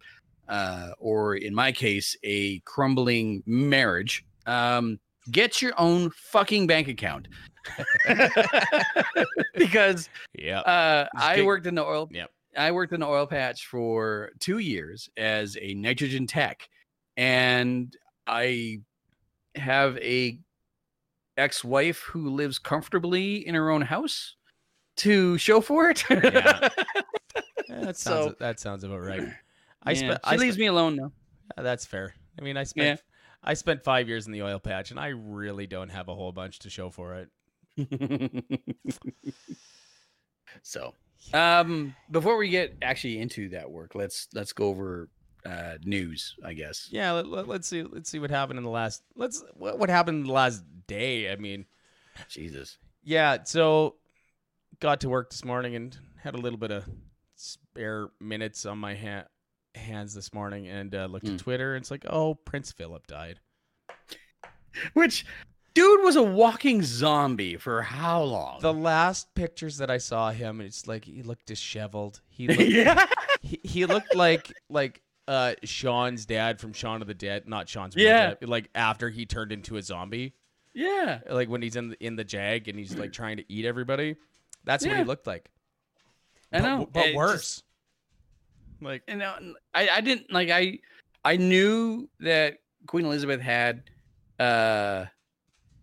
uh, 0.49 0.89
or 0.99 1.35
in 1.35 1.55
my 1.55 1.71
case, 1.71 2.15
a 2.23 2.59
crumbling 2.59 3.44
marriage, 3.45 4.25
um, 4.45 4.99
get 5.31 5.61
your 5.61 5.73
own 5.77 6.11
fucking 6.11 6.67
bank 6.67 6.88
account. 6.88 7.27
because 9.55 10.09
yeah, 10.38 10.59
uh, 10.61 11.07
I 11.15 11.41
worked 11.44 11.67
in 11.67 11.75
the 11.75 11.85
oil. 11.85 12.09
Yep. 12.11 12.29
I 12.57 12.71
worked 12.71 12.92
in 12.94 13.00
the 13.00 13.07
oil 13.07 13.27
patch 13.27 13.68
for 13.68 14.31
two 14.39 14.57
years 14.57 15.09
as 15.15 15.57
a 15.62 15.74
nitrogen 15.75 16.25
tech, 16.27 16.68
and 17.15 17.95
I 18.25 18.80
have 19.56 19.98
a 20.00 20.39
ex-wife 21.38 22.00
who 22.00 22.30
lives 22.31 22.57
comfortably 22.59 23.48
in 23.48 23.54
her 23.56 23.69
own 23.69 23.81
house 23.83 24.36
to 24.98 25.38
show 25.38 25.62
for 25.62 25.89
it. 25.92 26.04
Yeah. 26.09 26.69
that 27.69 27.95
sounds 27.98 28.00
so- 28.00 28.36
that 28.39 28.59
sounds 28.59 28.83
about 28.83 29.01
right. 29.01 29.21
I 29.83 29.92
Yeah, 29.92 29.98
spent 29.98 30.19
she 30.25 30.31
I 30.31 30.36
leaves 30.38 30.56
spent- 30.56 30.59
me 30.59 30.65
alone 30.68 30.95
now. 30.95 31.12
Uh, 31.57 31.62
That's 31.62 31.86
fair. 31.86 32.13
I 32.39 32.42
mean, 32.44 32.57
I 32.57 32.63
spent 32.63 33.01
I 33.44 33.54
spent 33.54 33.83
five 33.83 34.07
years 34.09 34.25
in 34.25 34.33
the 34.33 34.42
oil 34.42 34.59
patch, 34.59 34.92
and 34.92 35.00
I 35.00 35.09
really 35.09 35.68
don't 35.68 35.89
have 35.89 36.07
a 36.09 36.15
whole 36.15 36.31
bunch 36.31 36.59
to 36.59 36.69
show 36.69 36.89
for 36.89 37.15
it. 37.15 37.30
so, 40.63 40.94
um, 41.34 41.96
before 42.12 42.38
we 42.38 42.50
get 42.50 42.78
actually 42.81 43.19
into 43.19 43.50
that 43.50 43.69
work, 43.69 43.96
let's 43.96 44.28
let's 44.34 44.54
go 44.54 44.68
over 44.68 45.10
uh, 45.46 45.75
news. 45.84 46.36
I 46.44 46.54
guess. 46.54 46.88
Yeah, 46.92 47.12
let, 47.14 47.48
let, 47.48 47.60
us 47.62 47.68
see. 47.68 47.84
Let's 47.84 48.10
see 48.10 48.19
what 48.19 48.30
happened 48.31 48.58
in 48.58 48.64
the 48.64 48.69
last. 48.69 49.04
Let's 49.16 49.44
what, 49.54 49.78
what 49.80 49.90
happened 49.90 50.22
in 50.22 50.28
the 50.28 50.34
last 50.34 50.64
day. 50.88 51.31
I 51.31 51.36
mean, 51.36 51.66
Jesus. 52.30 52.78
yeah. 53.04 53.38
So, 53.44 53.96
got 54.80 55.02
to 55.02 55.10
work 55.10 55.30
this 55.31 55.44
morning 55.46 55.75
and 55.75 55.98
had 56.22 56.36
a 56.36 56.40
little 56.40 56.60
bit 56.60 56.72
of 56.72 56.86
spare 57.36 58.10
minutes 58.19 58.66
on 58.66 58.78
my 58.80 58.96
ha- 58.96 59.28
hands 59.75 60.14
this 60.14 60.34
morning, 60.34 60.68
and 60.68 60.94
uh, 60.96 61.06
looked 61.06 61.25
Mm. 61.25 61.34
at 61.36 61.40
Twitter. 61.40 61.75
And 61.75 61.84
it's 61.84 61.92
like, 61.92 62.06
oh, 62.10 62.36
Prince 62.36 62.72
Philip 62.72 63.06
died. 63.08 63.40
Which 64.94 65.26
dude 65.78 66.04
was 66.04 66.16
a 66.16 66.24
walking 66.24 66.81
zombie 66.84 67.56
for 67.57 67.81
how 67.81 68.22
long? 68.24 68.60
The 68.62 68.74
last 68.74 69.34
pictures 69.36 69.78
that 69.78 69.90
I 69.92 69.98
saw 70.00 70.31
him, 70.31 70.60
it's 70.62 70.88
like 70.88 71.06
he 71.06 71.22
looked 71.24 71.46
disheveled. 71.46 72.22
He 72.30 72.48
looked, 72.50 72.62
yeah. 72.62 73.06
he, 73.42 73.60
he 73.64 73.86
looked 73.86 74.16
like 74.16 74.52
like 74.69 75.02
uh 75.28 75.54
Shaun's 75.64 76.26
dad 76.26 76.60
from 76.60 76.74
Shaun 76.74 77.02
of 77.02 77.07
the 77.07 77.14
Dead, 77.14 77.48
not 77.48 77.69
Shaun's 77.69 77.96
Yeah. 77.96 78.36
dad, 78.40 78.48
like 78.50 78.69
after 78.76 79.10
he 79.10 79.26
turned 79.26 79.52
into 79.52 79.78
a 79.78 79.81
zombie, 79.81 80.34
Yeah. 80.74 81.19
like 81.30 81.50
when 81.50 81.62
he's 81.62 81.76
in 81.76 81.90
the, 81.90 82.06
in 82.06 82.16
the 82.16 82.24
jag 82.24 82.68
and 82.68 82.78
he's 82.80 82.96
like 82.98 83.12
trying 83.14 83.38
to 83.38 83.44
eat 83.52 83.66
everybody. 83.66 84.16
That's 84.64 84.86
what 84.86 84.98
he 84.98 85.04
looked 85.04 85.28
like. 85.28 85.50
I 86.52 86.60
know. 86.60 86.88
but, 86.92 87.07
It 87.07 87.16
worse. 87.16 87.42
just- 87.42 87.64
like 88.81 89.04
you 89.07 89.16
know, 89.16 89.34
I, 89.74 89.90
I 89.90 90.02
didn't 90.02 90.31
like 90.31 90.50
I 90.50 90.80
I 91.26 91.38
knew 91.38 92.07
that 92.19 92.60
Queen 92.86 93.06
Elizabeth 93.06 93.42
had 93.42 93.84
uh 94.40 95.06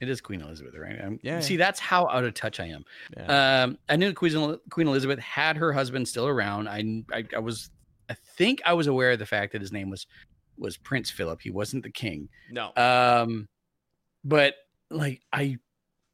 it 0.09 0.11
is 0.11 0.21
Queen 0.21 0.41
Elizabeth, 0.41 0.75
right? 0.79 1.01
Um, 1.05 1.19
Yeah, 1.23 1.41
See, 1.41 1.57
that's 1.57 1.81
how 1.81 2.07
out 2.09 2.25
of 2.25 2.35
touch 2.35 2.61
I 2.61 2.67
am. 2.67 2.85
yeah. 3.17 3.63
Um, 3.65 3.79
I 3.89 3.97
knew 3.97 4.13
Queen 4.13 4.59
Queen 4.71 4.87
Elizabeth 4.87 5.19
had 5.19 5.57
her 5.57 5.73
husband 5.73 6.07
still 6.07 6.27
around. 6.29 6.69
I, 6.69 7.03
I 7.13 7.25
I 7.37 7.39
was 7.41 7.71
I 8.09 8.15
think 8.37 8.63
I 8.65 8.75
was 8.75 8.87
aware 8.87 9.13
of 9.13 9.19
the 9.19 9.27
fact 9.27 9.53
that 9.53 9.61
his 9.61 9.73
name 9.73 9.91
was 9.91 10.07
was 10.57 10.77
Prince 10.77 11.11
Philip. 11.11 11.41
He 11.41 11.51
wasn't 11.51 11.83
the 11.83 11.91
king. 11.91 12.29
no. 12.51 12.71
Um, 12.77 13.49
but 14.25 14.55
like 14.91 15.21
I 15.33 15.59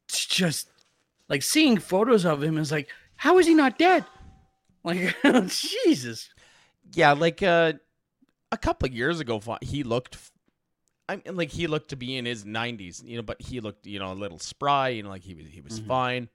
just 0.09 0.71
like 1.29 1.43
seeing 1.43 1.79
photos 1.79 2.25
of 2.25 2.43
him 2.43 2.59
is 2.59 2.73
like, 2.73 2.89
how 3.17 3.39
is 3.39 3.47
he 3.47 3.55
not 3.55 3.79
dead? 3.79 4.05
Like 4.83 5.15
Jesus. 5.49 6.31
yeah, 6.95 7.13
like 7.13 7.43
uh 7.43 7.75
a 8.53 8.57
couple 8.57 8.89
of 8.89 8.95
years 8.95 9.21
ago 9.21 9.41
he 9.61 9.83
looked 9.85 10.17
I 11.11 11.17
mean, 11.17 11.37
like 11.37 11.51
he 11.51 11.67
looked 11.67 11.91
to 11.91 11.97
be 11.97 12.17
in 12.17 12.25
his 12.25 12.45
90s, 12.45 13.03
you 13.05 13.17
know, 13.17 13.23
but 13.23 13.41
he 13.43 13.61
looked, 13.61 13.87
you 13.87 13.99
know, 13.99 14.13
a 14.13 14.15
little 14.15 14.39
spry, 14.39 14.91
you 14.91 15.03
know, 15.03 15.09
like 15.09 15.23
he 15.23 15.35
was 15.35 15.47
he 15.47 15.61
was 15.61 15.81
Mhm. 15.81 15.87
fine. 15.87 16.29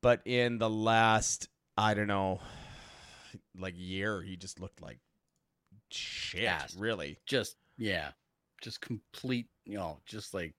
But 0.00 0.20
in 0.24 0.58
the 0.58 0.70
last, 0.70 1.48
I 1.76 1.94
don't 1.94 2.06
know, 2.08 2.40
like 3.56 3.74
year, 3.76 4.22
he 4.22 4.36
just 4.36 4.60
looked 4.60 4.80
like 4.82 4.98
shit, 5.90 6.42
Yes. 6.42 6.74
really. 6.76 7.18
just 7.26 7.56
yeah, 7.78 8.12
just 8.60 8.80
complete, 8.80 9.48
you 9.64 9.76
know, 9.78 9.98
just 10.06 10.34
like, 10.34 10.54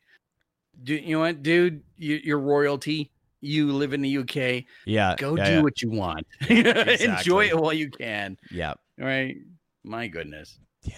dude, 0.84 1.04
you 1.04 1.14
know 1.14 1.20
what, 1.20 1.42
dude, 1.44 1.84
you, 1.96 2.20
you're 2.24 2.40
royalty. 2.40 3.12
You 3.40 3.72
live 3.74 3.94
in 3.94 4.02
the 4.02 4.18
UK. 4.20 4.66
Yeah. 4.86 5.16
Go 5.18 5.36
yeah, 5.38 5.46
do 5.46 5.52
yeah. 5.56 5.62
what 5.62 5.82
you 5.82 5.90
want. 5.92 6.26
Enjoy 6.50 7.46
it 7.48 7.58
while 7.58 7.74
you 7.74 7.90
can. 7.90 8.38
Yeah. 8.50 8.72
All 9.00 9.06
right. 9.06 9.36
My 9.84 10.08
goodness. 10.08 10.58
Yeah. 10.84 10.96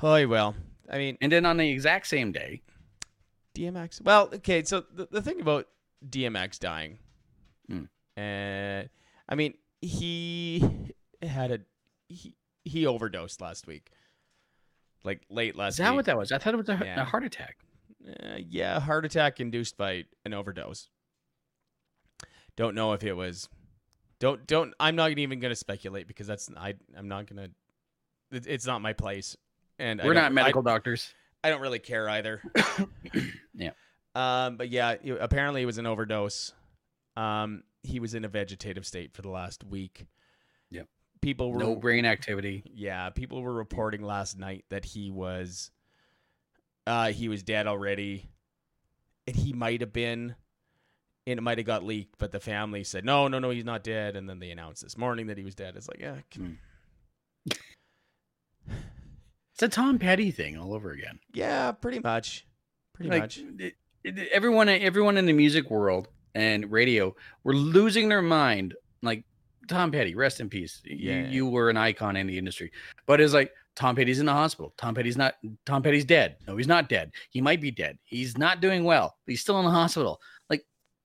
Oh, 0.00 0.26
well. 0.26 0.54
I 0.90 0.98
mean, 0.98 1.18
And 1.20 1.30
then 1.32 1.44
on 1.46 1.56
the 1.56 1.68
exact 1.70 2.06
same 2.06 2.32
day, 2.32 2.62
DMX. 3.54 4.00
Well, 4.02 4.30
okay, 4.34 4.62
so 4.64 4.84
the, 4.92 5.06
the 5.10 5.22
thing 5.22 5.40
about 5.40 5.66
DMX 6.08 6.58
dying, 6.58 6.98
Mm. 7.70 7.88
and 8.16 8.88
I 9.28 9.34
mean, 9.34 9.54
he 9.80 10.62
had 11.22 11.50
a 11.52 11.60
he 12.08 12.34
he 12.64 12.86
overdosed 12.86 13.40
last 13.40 13.66
week, 13.66 13.90
like 15.04 15.22
late 15.30 15.54
last 15.56 15.74
is 15.74 15.78
that 15.78 15.90
week. 15.90 15.96
what 15.96 16.04
that 16.06 16.16
was? 16.16 16.32
I 16.32 16.38
thought 16.38 16.54
it 16.54 16.56
was 16.56 16.68
a, 16.68 16.80
Yeah. 16.82 17.02
a 17.02 17.04
heart 17.04 17.24
attack. 17.24 17.58
Uh, 18.06 18.36
yeah, 18.48 18.80
heart 18.80 19.04
attack 19.04 19.38
induced 19.38 19.76
by 19.76 20.04
an 20.24 20.34
overdose. 20.34 20.88
Don't 22.56 22.74
know 22.74 22.92
if 22.94 23.04
it 23.04 23.12
was. 23.14 23.48
Don't 24.18 24.46
don't. 24.46 24.74
I'm 24.80 24.96
not 24.96 25.16
even 25.16 25.38
gonna 25.40 25.54
speculate 25.54 26.08
because 26.08 26.26
that's 26.26 26.50
I. 26.56 26.74
I'm 26.96 27.08
not 27.08 27.26
gonna. 27.28 27.48
It, 28.32 28.46
it's 28.46 28.66
not 28.66 28.82
my 28.82 28.92
place, 28.92 29.36
and 29.82 30.00
We're 30.04 30.14
not 30.14 30.26
I- 30.26 30.28
medical 30.30 30.62
doctors. 30.62 31.12
I 31.44 31.50
don't 31.50 31.60
really 31.60 31.78
care 31.80 32.08
either. 32.08 32.40
Yeah. 33.54 33.72
Um, 34.14 34.56
but 34.56 34.70
yeah, 34.70 34.92
it- 35.02 35.18
apparently 35.20 35.62
it 35.62 35.66
was 35.66 35.78
an 35.78 35.86
overdose. 35.86 36.52
Um, 37.16 37.64
he 37.82 38.00
was 38.00 38.14
in 38.14 38.24
a 38.24 38.28
vegetative 38.28 38.86
state 38.86 39.12
for 39.12 39.22
the 39.22 39.28
last 39.28 39.62
week. 39.64 40.06
Yep. 40.70 40.86
People 41.20 41.52
were 41.52 41.58
No 41.58 41.76
brain 41.76 42.06
activity. 42.06 42.62
yeah, 42.74 43.10
people 43.10 43.42
were 43.42 43.52
reporting 43.52 44.02
last 44.02 44.38
night 44.38 44.64
that 44.70 44.84
he 44.84 45.10
was 45.10 45.70
uh 46.86 47.08
he 47.12 47.28
was 47.28 47.42
dead 47.42 47.66
already. 47.66 48.28
And 49.26 49.36
he 49.36 49.52
might 49.52 49.80
have 49.82 49.92
been 49.92 50.34
and 51.26 51.38
it 51.38 51.42
might 51.42 51.58
have 51.58 51.66
got 51.66 51.84
leaked, 51.84 52.16
but 52.18 52.32
the 52.32 52.40
family 52.40 52.82
said, 52.84 53.04
No, 53.04 53.28
no, 53.28 53.38
no, 53.38 53.50
he's 53.50 53.64
not 53.64 53.84
dead. 53.84 54.16
And 54.16 54.28
then 54.28 54.38
they 54.40 54.50
announced 54.50 54.82
this 54.82 54.96
morning 54.98 55.26
that 55.28 55.38
he 55.38 55.44
was 55.44 55.54
dead. 55.54 55.76
It's 55.76 55.88
like, 55.88 56.00
yeah, 56.00 56.16
c- 56.34 56.56
It's 59.62 59.72
a 59.72 59.80
Tom 59.80 59.98
Petty 59.98 60.30
thing 60.32 60.56
all 60.58 60.74
over 60.74 60.90
again. 60.90 61.18
yeah, 61.32 61.70
pretty 61.72 62.00
much. 62.00 62.46
Pretty 62.94 63.10
like 63.10 63.22
much. 63.22 63.38
it- 63.58 63.74
it- 64.04 64.28
everyone 64.32 64.68
everyone 64.68 65.16
in 65.16 65.26
the 65.26 65.32
music 65.32 65.70
world 65.70 66.08
and 66.34 66.70
radio 66.72 67.14
were 67.44 67.54
losing 67.54 68.08
their 68.08 68.20
mind 68.22 68.74
like 69.02 69.24
tom 69.68 69.92
petty 69.92 70.14
rest 70.16 70.40
in 70.40 70.48
peace 70.48 70.82
Yeah. 70.84 71.20
you, 71.20 71.26
you 71.28 71.46
were 71.46 71.70
an 71.70 71.76
icon 71.76 72.16
in 72.16 72.26
the 72.26 72.36
industry 72.36 72.72
but 73.06 73.20
it's 73.20 73.32
like 73.32 73.52
tom 73.76 73.94
petty's 73.94 74.18
in 74.18 74.26
the 74.26 74.32
hospital 74.32 74.74
tom 74.76 74.92
petty's 74.94 75.16
not 75.16 75.34
tom 75.64 75.82
petty's 75.84 76.04
dead 76.04 76.36
no 76.48 76.56
he's 76.56 76.66
not 76.66 76.88
dead 76.88 77.12
he 77.30 77.40
might 77.40 77.60
be 77.60 77.70
dead 77.70 77.96
he's 78.02 78.36
not 78.36 78.60
doing 78.60 78.82
well 78.82 79.16
he's 79.26 79.40
still 79.40 79.58
in 79.60 79.64
the 79.64 79.70
hospital 79.70 80.20
like 80.50 80.64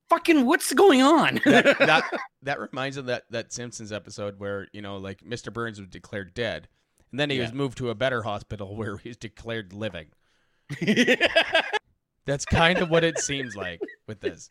fucking 0.10 0.44
what's 0.46 0.74
going 0.74 1.04
on 1.04 1.40
that, 1.46 1.78
that 1.78 2.04
that 2.42 2.60
reminds 2.60 2.98
of 2.98 3.06
that 3.06 3.24
that 3.30 3.54
Simpsons 3.54 3.92
episode 3.92 4.40
where 4.40 4.68
you 4.74 4.82
know 4.82 4.98
like 4.98 5.20
Mr. 5.22 5.54
Burns 5.54 5.80
was 5.80 5.88
declared 5.90 6.34
dead, 6.34 6.68
and 7.12 7.20
then 7.20 7.30
he 7.30 7.38
Yeah. 7.38 7.44
was 7.44 7.54
moved 7.54 7.78
to 7.80 7.90
a 7.90 7.96
better 7.96 8.24
hospital 8.24 8.76
where 8.78 8.98
he 8.98 9.10
was 9.10 9.18
declared 9.18 9.74
living. 9.74 10.08
That's 12.26 12.46
kind 12.46 12.80
of 12.80 12.90
what 12.90 13.04
it 13.04 13.20
seems 13.20 13.56
like 13.56 13.80
with 14.08 14.20
this. 14.20 14.50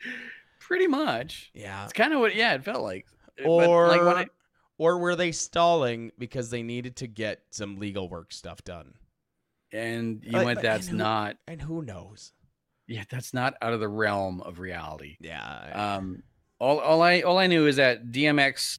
pretty 0.61 0.87
much 0.87 1.51
Yeah. 1.55 1.85
it's 1.85 1.93
kind 1.93 2.13
of 2.13 2.21
what 2.21 2.35
yeah 2.35 2.55
it 2.55 2.65
felt 2.65 2.83
like 2.83 3.07
Or 3.45 3.89
like 3.89 4.01
I, 4.01 4.27
or 4.79 4.99
were 4.99 5.15
they 5.15 5.31
stalling 5.33 6.11
because 6.19 6.51
they 6.51 6.63
needed 6.63 6.97
to 6.97 7.07
get 7.07 7.43
some 7.51 7.77
legal 7.79 8.09
work 8.09 8.33
stuff 8.33 8.65
done? 8.65 8.95
and 9.73 10.23
you 10.25 10.31
Like, 10.33 10.47
went 10.47 10.63
that's 10.63 10.87
and 10.89 10.93
who- 10.99 11.05
not 11.05 11.37
And 11.47 11.61
who 11.61 11.83
knows? 11.83 12.33
yeah 12.89 13.03
that's 13.11 13.35
not 13.35 13.55
out 13.61 13.73
of 13.75 13.81
the 13.81 13.89
realm 13.89 14.41
of 14.41 14.59
reality 14.59 15.17
Yeah. 15.21 15.97
um 15.99 16.23
all, 16.59 16.79
all 16.81 17.03
i 17.03 17.21
all 17.21 17.37
i 17.39 17.47
knew 17.47 17.67
is 17.67 17.77
that 17.77 18.07
dmx 18.07 18.79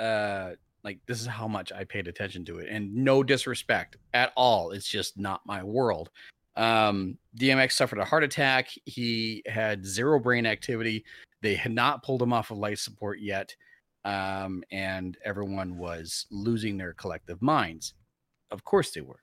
uh 0.00 0.50
like 0.84 0.98
this 1.06 1.20
is 1.20 1.26
how 1.26 1.48
much 1.48 1.72
i 1.72 1.82
paid 1.82 2.06
attention 2.06 2.44
to 2.44 2.58
it 2.58 2.68
and 2.70 2.94
no 2.94 3.22
disrespect 3.22 3.96
at 4.12 4.32
all 4.36 4.70
it's 4.70 4.88
just 4.88 5.18
not 5.18 5.40
my 5.46 5.62
world. 5.62 6.10
Um 6.56 7.18
dmx 7.36 7.72
suffered 7.72 7.98
a 7.98 8.04
heart 8.04 8.22
attack 8.22 8.68
he 8.84 9.42
had 9.46 9.84
zero 9.84 10.20
brain 10.20 10.46
activity 10.46 11.04
they 11.42 11.54
had 11.54 11.72
not 11.72 12.02
pulled 12.04 12.22
him 12.22 12.32
off 12.32 12.50
of 12.50 12.58
life 12.58 12.78
support 12.78 13.18
yet 13.18 13.54
um 14.04 14.62
and 14.70 15.16
everyone 15.24 15.76
was 15.78 16.26
losing 16.30 16.76
their 16.76 16.92
collective 16.92 17.42
minds. 17.42 17.94
Of 18.50 18.64
course 18.64 18.92
they 18.92 19.00
were. 19.00 19.20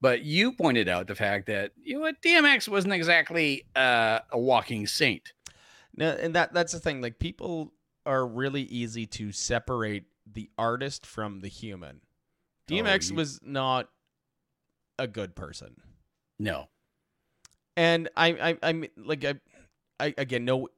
But 0.00 0.22
you 0.24 0.52
pointed 0.52 0.88
out 0.88 1.06
the 1.06 1.14
fact 1.14 1.46
that 1.46 1.70
you 1.80 2.00
know 2.00 2.12
dmx 2.24 2.68
wasn't 2.68 2.94
exactly 2.94 3.64
uh, 3.76 4.18
a 4.32 4.38
walking 4.38 4.86
saint. 4.88 5.32
No, 5.94 6.10
and 6.10 6.34
that 6.34 6.52
that's 6.52 6.72
the 6.72 6.80
thing. 6.80 7.00
Like 7.00 7.18
people 7.20 7.72
are 8.04 8.26
really 8.26 8.62
easy 8.62 9.06
to 9.06 9.30
separate 9.30 10.04
the 10.30 10.50
artist 10.58 11.06
from 11.06 11.40
the 11.40 11.48
human. 11.48 12.00
Oh, 12.70 12.74
DMX 12.74 13.10
you- 13.10 13.16
was 13.16 13.38
not 13.42 13.88
a 14.98 15.06
good 15.06 15.34
person. 15.34 15.76
no 16.38 16.68
and 17.76 18.10
I, 18.16 18.28
I, 18.28 18.58
I'm 18.62 18.84
like, 18.96 19.24
I, 19.24 19.34
I 19.98 20.14
again, 20.18 20.44
no, 20.44 20.68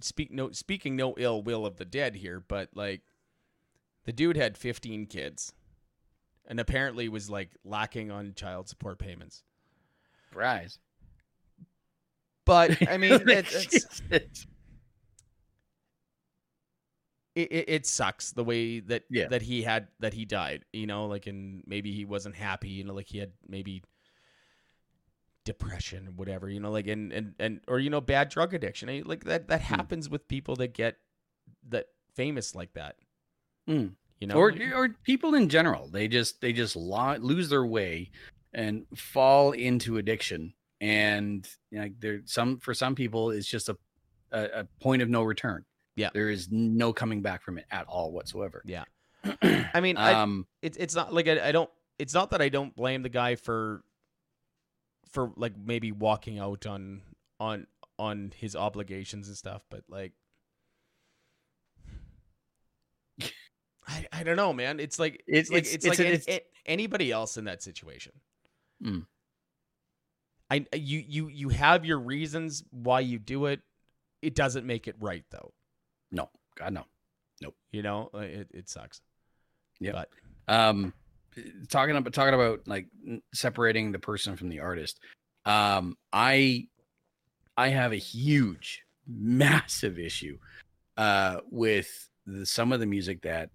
speak 0.00 0.30
no, 0.30 0.50
speaking 0.52 0.96
no 0.96 1.14
ill 1.16 1.42
will 1.42 1.64
of 1.64 1.76
the 1.78 1.84
dead 1.86 2.16
here, 2.16 2.44
but 2.46 2.68
like, 2.74 3.00
the 4.04 4.12
dude 4.12 4.36
had 4.36 4.58
15 4.58 5.06
kids, 5.06 5.54
and 6.46 6.60
apparently 6.60 7.08
was 7.08 7.30
like 7.30 7.52
lacking 7.64 8.10
on 8.10 8.34
child 8.34 8.68
support 8.68 8.98
payments. 8.98 9.44
Rise. 10.34 10.78
But 12.44 12.76
I 12.88 12.98
mean, 12.98 13.12
it, 13.12 13.46
it's, 14.10 14.46
it, 17.34 17.50
it, 17.52 17.64
it 17.68 17.86
sucks 17.86 18.32
the 18.32 18.44
way 18.44 18.80
that 18.80 19.04
Yeah. 19.10 19.28
that 19.28 19.42
he 19.42 19.62
had 19.62 19.88
that 20.00 20.12
he 20.14 20.24
died. 20.24 20.64
You 20.72 20.86
know, 20.86 21.06
like, 21.06 21.26
and 21.26 21.62
maybe 21.66 21.92
he 21.92 22.04
wasn't 22.04 22.34
happy. 22.36 22.68
You 22.68 22.84
know, 22.84 22.94
like 22.94 23.08
he 23.08 23.18
had 23.18 23.32
maybe 23.48 23.82
depression 25.44 26.08
or 26.08 26.12
whatever. 26.12 26.48
You 26.48 26.60
know, 26.60 26.70
like 26.70 26.86
and 26.86 27.12
and 27.12 27.34
and 27.38 27.60
or 27.68 27.78
you 27.78 27.90
know, 27.90 28.00
bad 28.00 28.28
drug 28.28 28.54
addiction. 28.54 28.88
Eh, 28.88 29.02
Like 29.04 29.24
that 29.24 29.48
that 29.48 29.62
Hmm. 29.62 29.74
happens 29.74 30.08
with 30.08 30.28
people 30.28 30.56
that 30.56 30.74
get 30.74 30.96
that 31.68 31.86
famous 32.14 32.54
like 32.54 32.72
that. 32.74 32.96
Mm. 33.68 33.94
You 34.20 34.26
know, 34.28 34.34
or 34.36 34.52
or 34.74 34.88
people 35.02 35.34
in 35.34 35.48
general, 35.48 35.88
they 35.88 36.08
just 36.08 36.40
they 36.40 36.52
just 36.52 36.76
lo- 36.76 37.16
lose 37.18 37.48
their 37.48 37.66
way 37.66 38.10
and 38.52 38.86
fall 38.96 39.52
into 39.52 39.96
addiction. 39.96 40.54
And 40.80 41.48
you 41.70 41.80
know, 41.80 41.88
there 41.98 42.20
some 42.24 42.58
for 42.58 42.74
some 42.74 42.94
people, 42.94 43.30
it's 43.30 43.46
just 43.48 43.68
a, 43.68 43.76
a 44.30 44.42
a 44.60 44.64
point 44.80 45.02
of 45.02 45.08
no 45.08 45.22
return. 45.22 45.64
Yeah. 45.96 46.10
there 46.14 46.30
is 46.30 46.48
no 46.50 46.92
coming 46.92 47.20
back 47.22 47.42
from 47.42 47.58
it 47.58 47.66
at 47.70 47.86
all 47.86 48.12
whatsoever. 48.12 48.62
Yeah. 48.64 48.84
I 49.42 49.80
mean, 49.80 49.96
I, 49.96 50.14
um, 50.14 50.46
it's 50.62 50.76
it's 50.76 50.94
not 50.94 51.12
like 51.14 51.28
I, 51.28 51.48
I 51.48 51.52
don't. 51.52 51.70
It's 51.98 52.14
not 52.14 52.30
that 52.30 52.40
I 52.42 52.48
don't 52.48 52.74
blame 52.74 53.02
the 53.02 53.08
guy 53.08 53.36
for 53.36 53.84
for 55.10 55.32
like 55.36 55.52
maybe 55.56 55.92
walking 55.92 56.38
out 56.38 56.66
on 56.66 57.02
on 57.38 57.66
on 57.98 58.32
his 58.36 58.56
obligations 58.56 59.28
and 59.28 59.36
stuff, 59.36 59.62
but 59.70 59.84
like. 59.88 60.12
I, 63.86 64.06
I 64.12 64.22
don't 64.22 64.36
know, 64.36 64.52
man. 64.52 64.78
It's 64.80 64.98
like 64.98 65.22
It's- 65.26 65.50
it's, 65.50 65.50
like 65.50 65.58
it's- 65.60 65.74
it's, 65.74 65.84
it's 65.86 65.98
like 65.98 66.06
a- 66.06 66.08
an- 66.08 66.14
it's- 66.14 66.40
anybody 66.66 67.10
else 67.10 67.36
in 67.36 67.44
that 67.44 67.62
situation. 67.62 68.12
Mm. 68.82 69.06
I 70.50 70.66
you 70.74 71.02
you 71.06 71.28
you 71.28 71.48
have 71.48 71.84
your 71.84 71.98
reasons 71.98 72.62
why 72.70 73.00
you 73.00 73.18
do 73.18 73.46
it. 73.46 73.60
It 74.20 74.34
doesn't 74.34 74.66
make 74.66 74.86
it 74.86 74.96
right 75.00 75.24
though. 75.30 75.52
No, 76.12 76.28
God 76.56 76.72
no. 76.72 76.84
Nope. 77.40 77.56
You 77.72 77.82
know, 77.82 78.10
it 78.14 78.48
it 78.52 78.68
sucks. 78.68 79.00
Yeah. 79.80 79.92
But 79.92 80.08
um 80.48 80.92
talking 81.68 81.96
about 81.96 82.12
talking 82.12 82.34
about 82.34 82.66
like 82.66 82.86
separating 83.32 83.92
the 83.92 83.98
person 83.98 84.36
from 84.36 84.48
the 84.48 84.60
artist 84.60 85.00
um 85.46 85.96
i 86.12 86.66
i 87.56 87.68
have 87.68 87.92
a 87.92 87.96
huge 87.96 88.82
massive 89.08 89.98
issue 89.98 90.38
uh 90.96 91.38
with 91.50 92.08
the, 92.26 92.46
some 92.46 92.72
of 92.72 92.80
the 92.80 92.86
music 92.86 93.22
that 93.22 93.50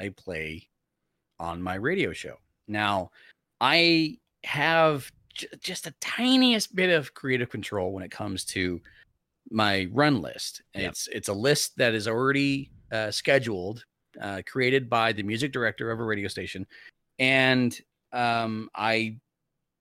i 0.00 0.08
play 0.08 0.68
on 1.38 1.62
my 1.62 1.74
radio 1.74 2.12
show 2.12 2.34
now 2.68 3.10
i 3.60 4.16
have 4.44 5.10
j- 5.34 5.48
just 5.60 5.86
a 5.86 5.94
tiniest 6.00 6.74
bit 6.74 6.90
of 6.90 7.14
creative 7.14 7.48
control 7.48 7.92
when 7.92 8.02
it 8.02 8.10
comes 8.10 8.44
to 8.44 8.80
my 9.50 9.88
run 9.92 10.20
list 10.22 10.62
Yep. 10.74 10.90
it's 10.90 11.08
it's 11.08 11.28
a 11.28 11.32
list 11.32 11.76
that 11.76 11.94
is 11.94 12.06
already 12.08 12.70
uh, 12.92 13.10
scheduled 13.10 13.84
uh, 14.20 14.42
created 14.46 14.88
by 14.90 15.12
the 15.12 15.22
music 15.22 15.52
director 15.52 15.90
of 15.90 16.00
a 16.00 16.04
radio 16.04 16.28
station, 16.28 16.66
and 17.18 17.78
um, 18.12 18.68
I 18.74 19.16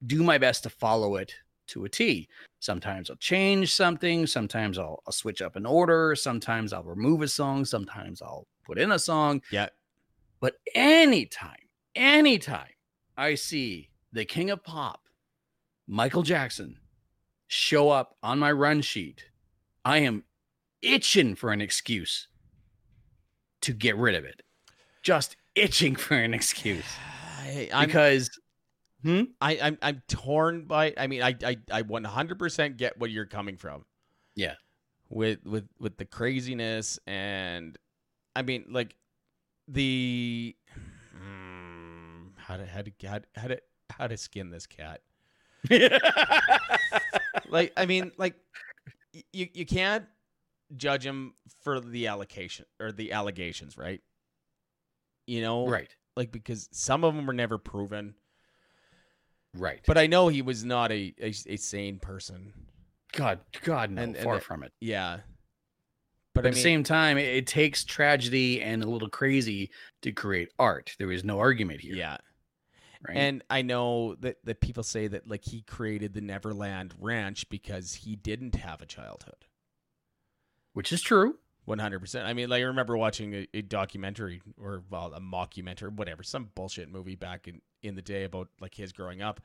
do 0.06 0.24
my 0.24 0.38
best 0.38 0.64
to 0.64 0.70
follow 0.70 1.16
it 1.16 1.34
to 1.68 1.86
a 1.86 1.90
T. 1.90 2.28
Sometimes 2.60 3.10
I'll 3.10 3.16
change 3.18 3.74
something. 3.74 4.28
Sometimes 4.28 4.78
I'll, 4.78 5.02
I'll 5.08 5.14
switch 5.14 5.42
up 5.42 5.56
an 5.56 5.66
order. 5.66 6.16
Sometimes 6.16 6.74
I'll 6.74 6.84
remove 6.84 7.22
a 7.22 7.28
song. 7.28 7.66
Sometimes 7.66 8.22
I'll 8.22 8.46
put 8.66 8.78
in 8.80 8.92
a 8.92 9.00
song. 9.00 9.42
yeah, 9.52 9.70
But 10.40 10.56
anytime, 10.76 11.68
anytime 11.96 12.74
I 13.18 13.36
see 13.36 13.90
the 14.14 14.26
king 14.26 14.50
of 14.52 14.64
pop, 14.64 15.02
Michael 15.88 16.24
Jackson, 16.24 16.78
show 17.48 17.90
up 17.90 18.16
on 18.24 18.38
my 18.40 18.52
run 18.52 18.82
sheet, 18.82 19.26
I 19.86 20.00
am 20.00 20.24
itching 20.82 21.36
for 21.36 21.52
an 21.52 21.62
excuse 21.62 22.28
to 23.62 23.74
get 23.74 23.98
rid 23.98 24.16
of 24.16 24.26
it. 24.26 24.42
Just 25.02 25.36
itching 25.56 25.96
for 25.96 26.16
an 26.16 26.34
excuse 26.34 26.86
I, 27.74 27.86
because 27.86 28.30
I, 29.06 29.60
I'm 29.62 29.78
I'm 29.82 30.02
torn 30.08 30.66
by. 30.66 30.94
I 30.98 31.08
mean, 31.08 31.24
I 31.24 31.36
I 31.44 31.58
I 31.72 31.84
100% 31.84 32.78
get 32.78 33.00
what 33.00 33.12
you're 33.12 33.26
coming 33.26 33.58
from. 33.58 33.86
Yeah. 34.36 34.56
With 35.10 35.40
with 35.46 35.68
with 35.80 35.98
the 35.98 36.06
craziness 36.06 37.00
and, 37.08 37.78
I 38.36 38.44
mean, 38.44 38.66
like, 38.70 38.96
the, 39.68 40.56
mm, 41.16 42.32
how 42.38 42.58
to 42.58 42.66
how 42.66 42.82
to 42.82 42.92
how 43.08 43.18
to 43.20 43.26
how 43.36 43.48
to 43.48 43.62
how 43.90 44.08
to 44.08 44.18
skin 44.18 44.50
this 44.52 44.68
cat. 44.68 45.02
Like, 47.50 47.74
I 47.76 47.86
mean, 47.86 48.12
like, 48.18 48.36
you 49.34 49.48
you 49.54 49.66
can't 49.66 50.06
judge 50.78 51.06
him 51.06 51.34
for 51.64 51.80
the 51.80 52.08
allocation 52.08 52.66
or 52.80 52.92
the 52.92 53.12
allegations, 53.12 53.78
right? 53.78 54.02
You 55.28 55.42
know, 55.42 55.68
right, 55.68 55.94
Like 56.16 56.32
because 56.32 56.68
some 56.72 57.04
of 57.04 57.16
them 57.16 57.26
were 57.28 57.34
never 57.34 57.58
proven. 57.58 58.16
right. 59.56 59.82
But 59.86 59.98
I 59.98 60.08
know 60.08 60.28
he 60.28 60.42
was 60.42 60.64
not 60.64 60.92
a, 60.92 61.14
a, 61.22 61.34
a 61.48 61.56
sane 61.58 62.00
person. 62.00 62.54
God, 63.14 63.40
God, 63.64 63.92
no, 63.92 64.02
And- 64.04 64.18
far 64.18 64.40
from 64.40 64.64
it. 64.64 64.72
Yeah. 64.80 65.20
But, 66.36 66.44
But, 66.44 66.46
I 66.46 66.50
at 66.50 66.54
mean, 66.54 66.58
the 66.60 66.62
same 66.64 66.84
time, 66.84 67.18
it, 67.18 67.26
it 67.26 67.48
takes 67.48 67.84
tragedy 67.84 68.62
and 68.62 68.84
a 68.84 68.88
little 68.90 69.10
crazy 69.10 69.72
to 70.04 70.12
create 70.12 70.50
art. 70.60 70.96
There 71.00 71.12
is 71.12 71.24
no 71.24 71.40
argument 71.40 71.82
here. 71.82 71.96
yeah. 71.96 72.18
Right. 73.08 73.16
And 73.18 73.44
I 73.50 73.62
know 73.62 74.16
that, 74.16 74.44
that 74.44 74.60
people 74.60 74.84
say 74.84 75.08
that 75.08 75.28
like 75.28 75.46
he 75.46 75.62
created 75.62 76.14
the 76.14 76.22
Neverland 76.22 76.94
Ranch 77.00 77.48
because 77.50 77.94
he 77.94 78.16
didn't 78.16 78.56
have 78.56 78.82
a 78.82 78.86
childhood. 78.86 79.46
Which 80.74 80.92
is 80.92 81.02
true. 81.02 81.38
One 81.66 81.80
hundred 81.80 82.00
percent. 82.00 82.26
I 82.28 82.34
mean, 82.34 82.50
like 82.50 82.62
I 82.62 82.66
remember 82.66 82.98
watching 82.98 83.34
a, 83.36 83.48
a 83.54 83.62
documentary 83.62 84.42
or 84.60 84.84
well, 84.90 85.14
a 85.14 85.22
mockumentary, 85.22 85.92
whatever, 85.94 86.24
some 86.24 86.50
bullshit 86.56 86.90
movie 86.92 87.16
back 87.16 87.48
in 87.48 87.62
in 87.84 87.96
the 87.96 88.02
day 88.02 88.24
about 88.24 88.48
like 88.60 88.74
his 88.76 88.92
growing 88.92 89.22
up. 89.22 89.40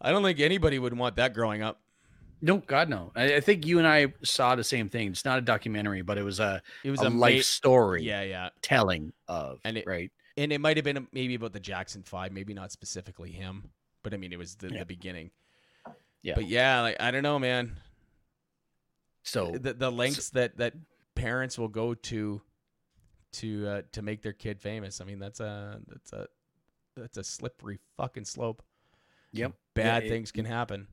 I 0.00 0.10
don't 0.12 0.22
think 0.22 0.40
anybody 0.40 0.78
would 0.78 0.96
want 0.96 1.16
that 1.16 1.34
growing 1.34 1.62
up. 1.62 1.80
No, 2.40 2.56
God, 2.58 2.88
no. 2.88 3.12
I, 3.14 3.34
I 3.36 3.40
think 3.40 3.66
you 3.66 3.78
and 3.78 3.86
I 3.86 4.14
saw 4.22 4.54
the 4.54 4.64
same 4.64 4.88
thing. 4.88 5.08
It's 5.08 5.26
not 5.26 5.38
a 5.38 5.42
documentary, 5.42 6.00
but 6.00 6.16
it 6.16 6.22
was 6.22 6.40
a, 6.40 6.62
It 6.82 6.90
was 6.90 7.02
a 7.02 7.08
a, 7.08 7.10
life 7.10 7.36
ma- 7.36 7.42
story 7.42 8.02
Yeah, 8.02 8.22
yeah, 8.22 8.48
telling 8.62 9.12
of, 9.28 9.60
And 9.62 9.76
it- 9.76 9.86
right? 9.86 10.10
And 10.40 10.52
it 10.52 10.60
might 10.60 10.76
have 10.76 10.84
been 10.84 11.06
maybe 11.12 11.34
about 11.34 11.52
the 11.52 11.60
Jackson 11.60 12.02
Five, 12.02 12.32
maybe 12.32 12.54
not 12.54 12.72
specifically 12.72 13.30
him, 13.30 13.70
but 14.02 14.14
I 14.14 14.16
mean, 14.16 14.32
it 14.32 14.38
was 14.38 14.54
the, 14.56 14.68
Yeah. 14.72 14.78
the 14.80 14.86
beginning. 14.86 15.30
Yeah. 16.22 16.34
But 16.34 16.48
yeah, 16.48 16.80
like 16.80 16.96
I 17.00 17.10
don't 17.10 17.22
know, 17.22 17.38
man. 17.38 17.76
So 19.22 19.52
the 19.52 19.74
the 19.74 19.90
lengths 19.90 20.30
that 20.30 20.56
that 20.56 20.74
parents 21.14 21.58
will 21.58 21.68
go 21.68 21.94
to 21.94 22.40
to 23.32 23.66
uh, 23.68 23.82
to 23.92 24.02
make 24.02 24.22
their 24.22 24.32
kid 24.32 24.60
famous. 24.60 25.00
I 25.00 25.04
mean, 25.04 25.18
that's 25.18 25.40
a 25.40 25.80
that's 25.86 26.12
a 26.12 26.26
that's 26.96 27.16
a 27.18 27.24
slippery 27.24 27.78
fucking 27.96 28.24
slope. 28.24 28.62
Yep. 29.32 29.52
Bad 29.74 30.02
Yeah, 30.02 30.06
it- 30.06 30.10
things 30.10 30.32
can 30.32 30.44
happen. 30.44 30.88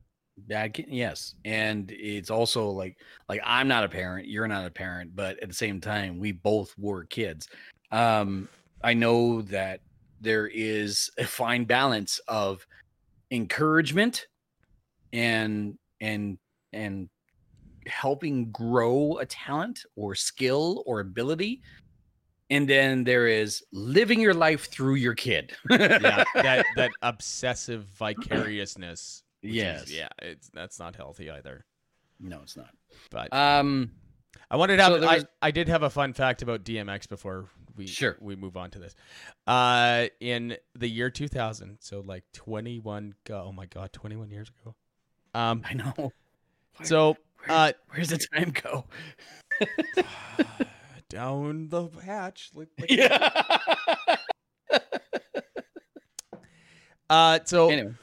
bad 0.46 0.72
ki- 0.72 0.86
yes 0.88 1.34
and 1.44 1.90
it's 1.90 2.30
also 2.30 2.70
like 2.70 2.96
like 3.28 3.40
i'm 3.44 3.66
not 3.66 3.82
a 3.82 3.88
parent 3.88 4.28
you're 4.28 4.46
not 4.46 4.64
a 4.64 4.70
parent 4.70 5.10
but 5.16 5.36
at 5.42 5.48
the 5.48 5.54
same 5.54 5.80
time 5.80 6.16
we 6.20 6.30
both 6.30 6.72
were 6.78 7.02
kids 7.06 7.48
um 7.90 8.48
i 8.82 8.94
know 8.94 9.42
that 9.42 9.80
there 10.20 10.46
is 10.48 11.10
a 11.18 11.24
fine 11.24 11.64
balance 11.64 12.20
of 12.28 12.66
encouragement 13.30 14.26
and 15.12 15.78
and 16.00 16.38
and 16.72 17.08
helping 17.86 18.50
grow 18.50 19.18
a 19.18 19.26
talent 19.26 19.82
or 19.96 20.14
skill 20.14 20.82
or 20.86 21.00
ability 21.00 21.60
and 22.50 22.68
then 22.68 23.04
there 23.04 23.26
is 23.26 23.62
living 23.72 24.20
your 24.20 24.34
life 24.34 24.70
through 24.70 24.94
your 24.94 25.14
kid 25.14 25.52
Yeah, 25.70 26.24
that 26.34 26.66
that 26.76 26.90
obsessive 27.02 27.84
vicariousness. 27.98 29.22
which 29.42 29.52
is- 29.52 29.56
yes 29.56 29.90
yeah, 29.92 30.08
it's 30.20 30.50
that's 30.52 30.78
not 30.78 30.96
healthy 30.96 31.30
either. 31.30 31.64
no 32.20 32.40
it's 32.42 32.56
not 32.56 32.70
But 33.10 33.32
um 33.32 33.92
I 34.50 34.56
wanted 34.56 34.76
to 34.78 34.82
have. 34.82 34.92
so 34.92 34.98
there 35.00 35.10
I, 35.10 35.22
I 35.42 35.50
did 35.50 35.68
have 35.68 35.82
a 35.82 35.90
fun 35.90 36.12
fact 36.12 36.42
about 36.42 36.64
DMX 36.64 37.08
before 37.08 37.46
we 37.78 37.86
Sure. 37.86 38.16
we 38.20 38.36
move 38.36 38.56
on 38.58 38.70
to 38.72 38.78
this. 38.78 38.94
Uh, 39.46 40.08
in 40.20 40.56
the 40.74 40.88
year 40.88 41.08
2000, 41.10 41.78
so 41.80 42.00
like 42.00 42.24
21. 42.34 43.14
Oh 43.30 43.52
my 43.52 43.64
god, 43.66 43.92
21 43.94 44.30
years 44.30 44.50
ago. 44.60 44.74
Um, 45.34 45.62
i 45.64 45.72
know 45.74 45.92
Where- 45.96 46.10
so 46.82 47.16
where- 47.46 47.56
uh, 47.56 47.72
Where's 47.90 48.08
the 48.08 48.18
time 48.18 48.50
go? 48.62 48.84
down 51.08 51.68
the 51.70 51.88
hatch. 52.04 52.50
Like, 52.54 52.68
like- 52.78 52.90
yeah. 52.90 53.30
Uh, 57.10 57.38
so 57.44 57.70
anyway, 57.70 57.94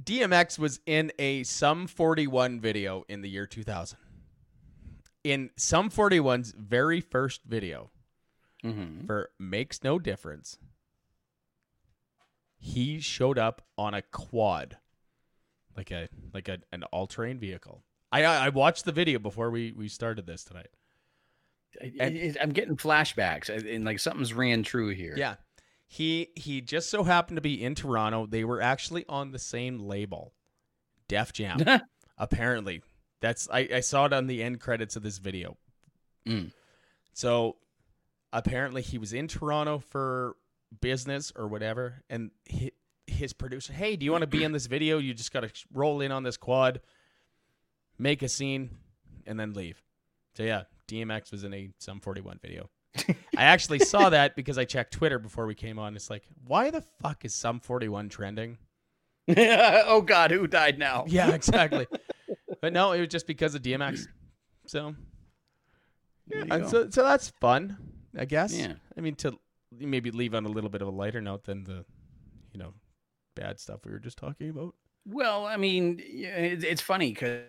DMX 0.00 0.56
was 0.56 0.78
in 0.86 1.10
a 1.18 1.42
Sum 1.42 1.88
41 1.88 2.60
video 2.60 3.04
in 3.08 3.22
the 3.22 3.28
year 3.28 3.44
2000. 3.44 3.98
In 5.24 5.50
Sum 5.56 5.90
41's 5.90 6.54
very 6.56 7.00
first 7.00 7.40
video 7.44 7.90
mhm. 8.64 9.06
for 9.06 9.30
Makes 9.38 9.82
No 9.84 9.98
Difference, 9.98 10.58
he 12.58 13.00
showed 13.00 13.38
up 13.38 13.62
on 13.78 13.94
a 13.94 14.02
quad, 14.02 14.76
like 15.76 15.90
a 15.90 16.08
like 16.34 16.48
a, 16.48 16.58
an 16.72 16.82
all-terrain 16.84 17.38
vehicle. 17.38 17.84
I 18.12 18.24
I 18.24 18.46
I 18.46 18.48
watched 18.50 18.84
the 18.84 18.92
video 18.92 19.18
before 19.18 19.50
we 19.50 19.72
we 19.72 19.88
started 19.88 20.26
this 20.26 20.44
tonight. 20.44 20.68
I- 21.80 21.92
I- 22.00 22.34
I'm 22.40 22.50
getting 22.50 22.76
flashbacks, 22.76 23.48
and- 23.48 23.66
and 23.66 23.84
like 23.84 24.00
something's 24.00 24.34
ran 24.34 24.62
true 24.62 24.88
here. 24.90 25.14
Yeah. 25.16 25.36
He 25.86 26.28
he 26.36 26.60
just 26.60 26.90
so 26.90 27.02
happened 27.04 27.36
to 27.36 27.40
be 27.40 27.62
in 27.64 27.74
Toronto. 27.74 28.26
They 28.26 28.44
were 28.44 28.60
actually 28.60 29.04
on 29.08 29.32
the 29.32 29.38
same 29.38 29.78
label. 29.80 30.34
Def 31.08 31.32
Jam. 31.32 31.58
Apparently. 32.18 32.82
That's 33.20 33.48
I, 33.50 33.68
I 33.74 33.80
saw 33.80 34.06
it 34.06 34.12
on 34.12 34.26
the 34.26 34.42
end 34.42 34.60
credits 34.60 34.96
of 34.96 35.02
this 35.02 35.18
video. 35.18 35.56
Mm. 36.28 36.52
So 37.12 37.56
apparently 38.32 38.82
he 38.82 38.98
was 38.98 39.12
in 39.12 39.28
Toronto 39.28 39.78
for 39.78 40.36
business 40.80 41.32
or 41.34 41.48
whatever 41.48 42.02
and 42.08 42.30
hi 42.50 42.70
his 43.06 43.32
producer, 43.32 43.72
"Hey, 43.72 43.96
do 43.96 44.04
you 44.04 44.12
want 44.12 44.22
to 44.22 44.28
be 44.28 44.44
in 44.44 44.52
this 44.52 44.66
video? 44.66 44.98
You 44.98 45.14
just 45.14 45.32
got 45.32 45.40
to 45.40 45.50
roll 45.72 46.00
in 46.00 46.12
on 46.12 46.22
this 46.22 46.36
quad, 46.36 46.80
make 47.98 48.22
a 48.22 48.28
scene 48.28 48.70
and 49.26 49.38
then 49.38 49.52
leave." 49.52 49.82
So 50.36 50.44
yeah, 50.44 50.62
DMX 50.86 51.32
was 51.32 51.44
in 51.44 51.52
a 51.52 51.70
Sum 51.78 52.00
41 52.00 52.38
video. 52.40 52.70
I 53.08 53.14
actually 53.44 53.78
saw 53.80 54.10
that 54.10 54.36
because 54.36 54.58
I 54.58 54.64
checked 54.64 54.92
Twitter 54.92 55.18
before 55.18 55.46
we 55.46 55.54
came 55.54 55.78
on. 55.78 55.94
It's 55.96 56.10
like, 56.10 56.24
why 56.46 56.70
the 56.70 56.82
fuck 57.02 57.24
is 57.24 57.34
Sum 57.34 57.60
41 57.60 58.08
trending? 58.08 58.58
oh 59.36 60.02
God, 60.02 60.30
who 60.30 60.46
died 60.46 60.78
now? 60.78 61.04
Yeah, 61.08 61.30
exactly. 61.30 61.86
but 62.60 62.72
no, 62.72 62.92
it 62.92 63.00
was 63.00 63.08
just 63.08 63.26
because 63.26 63.54
of 63.54 63.62
DMX. 63.62 64.06
So, 64.66 64.94
uh, 66.50 66.68
so, 66.68 66.90
so 66.90 67.02
that's 67.02 67.28
fun, 67.40 67.76
I 68.16 68.24
guess. 68.24 68.52
Yeah. 68.56 68.74
I 68.96 69.00
mean, 69.00 69.14
to 69.16 69.38
maybe 69.78 70.10
leave 70.10 70.34
on 70.34 70.44
a 70.46 70.48
little 70.48 70.70
bit 70.70 70.82
of 70.82 70.88
a 70.88 70.90
lighter 70.90 71.20
note 71.20 71.44
than 71.44 71.64
the, 71.64 71.84
you 72.52 72.58
know, 72.58 72.74
bad 73.36 73.60
stuff 73.60 73.80
we 73.84 73.92
were 73.92 73.98
just 73.98 74.18
talking 74.18 74.50
about. 74.50 74.74
Well, 75.06 75.46
I 75.46 75.56
mean, 75.56 76.00
it's, 76.02 76.82
funny 76.82 77.12
because 77.12 77.44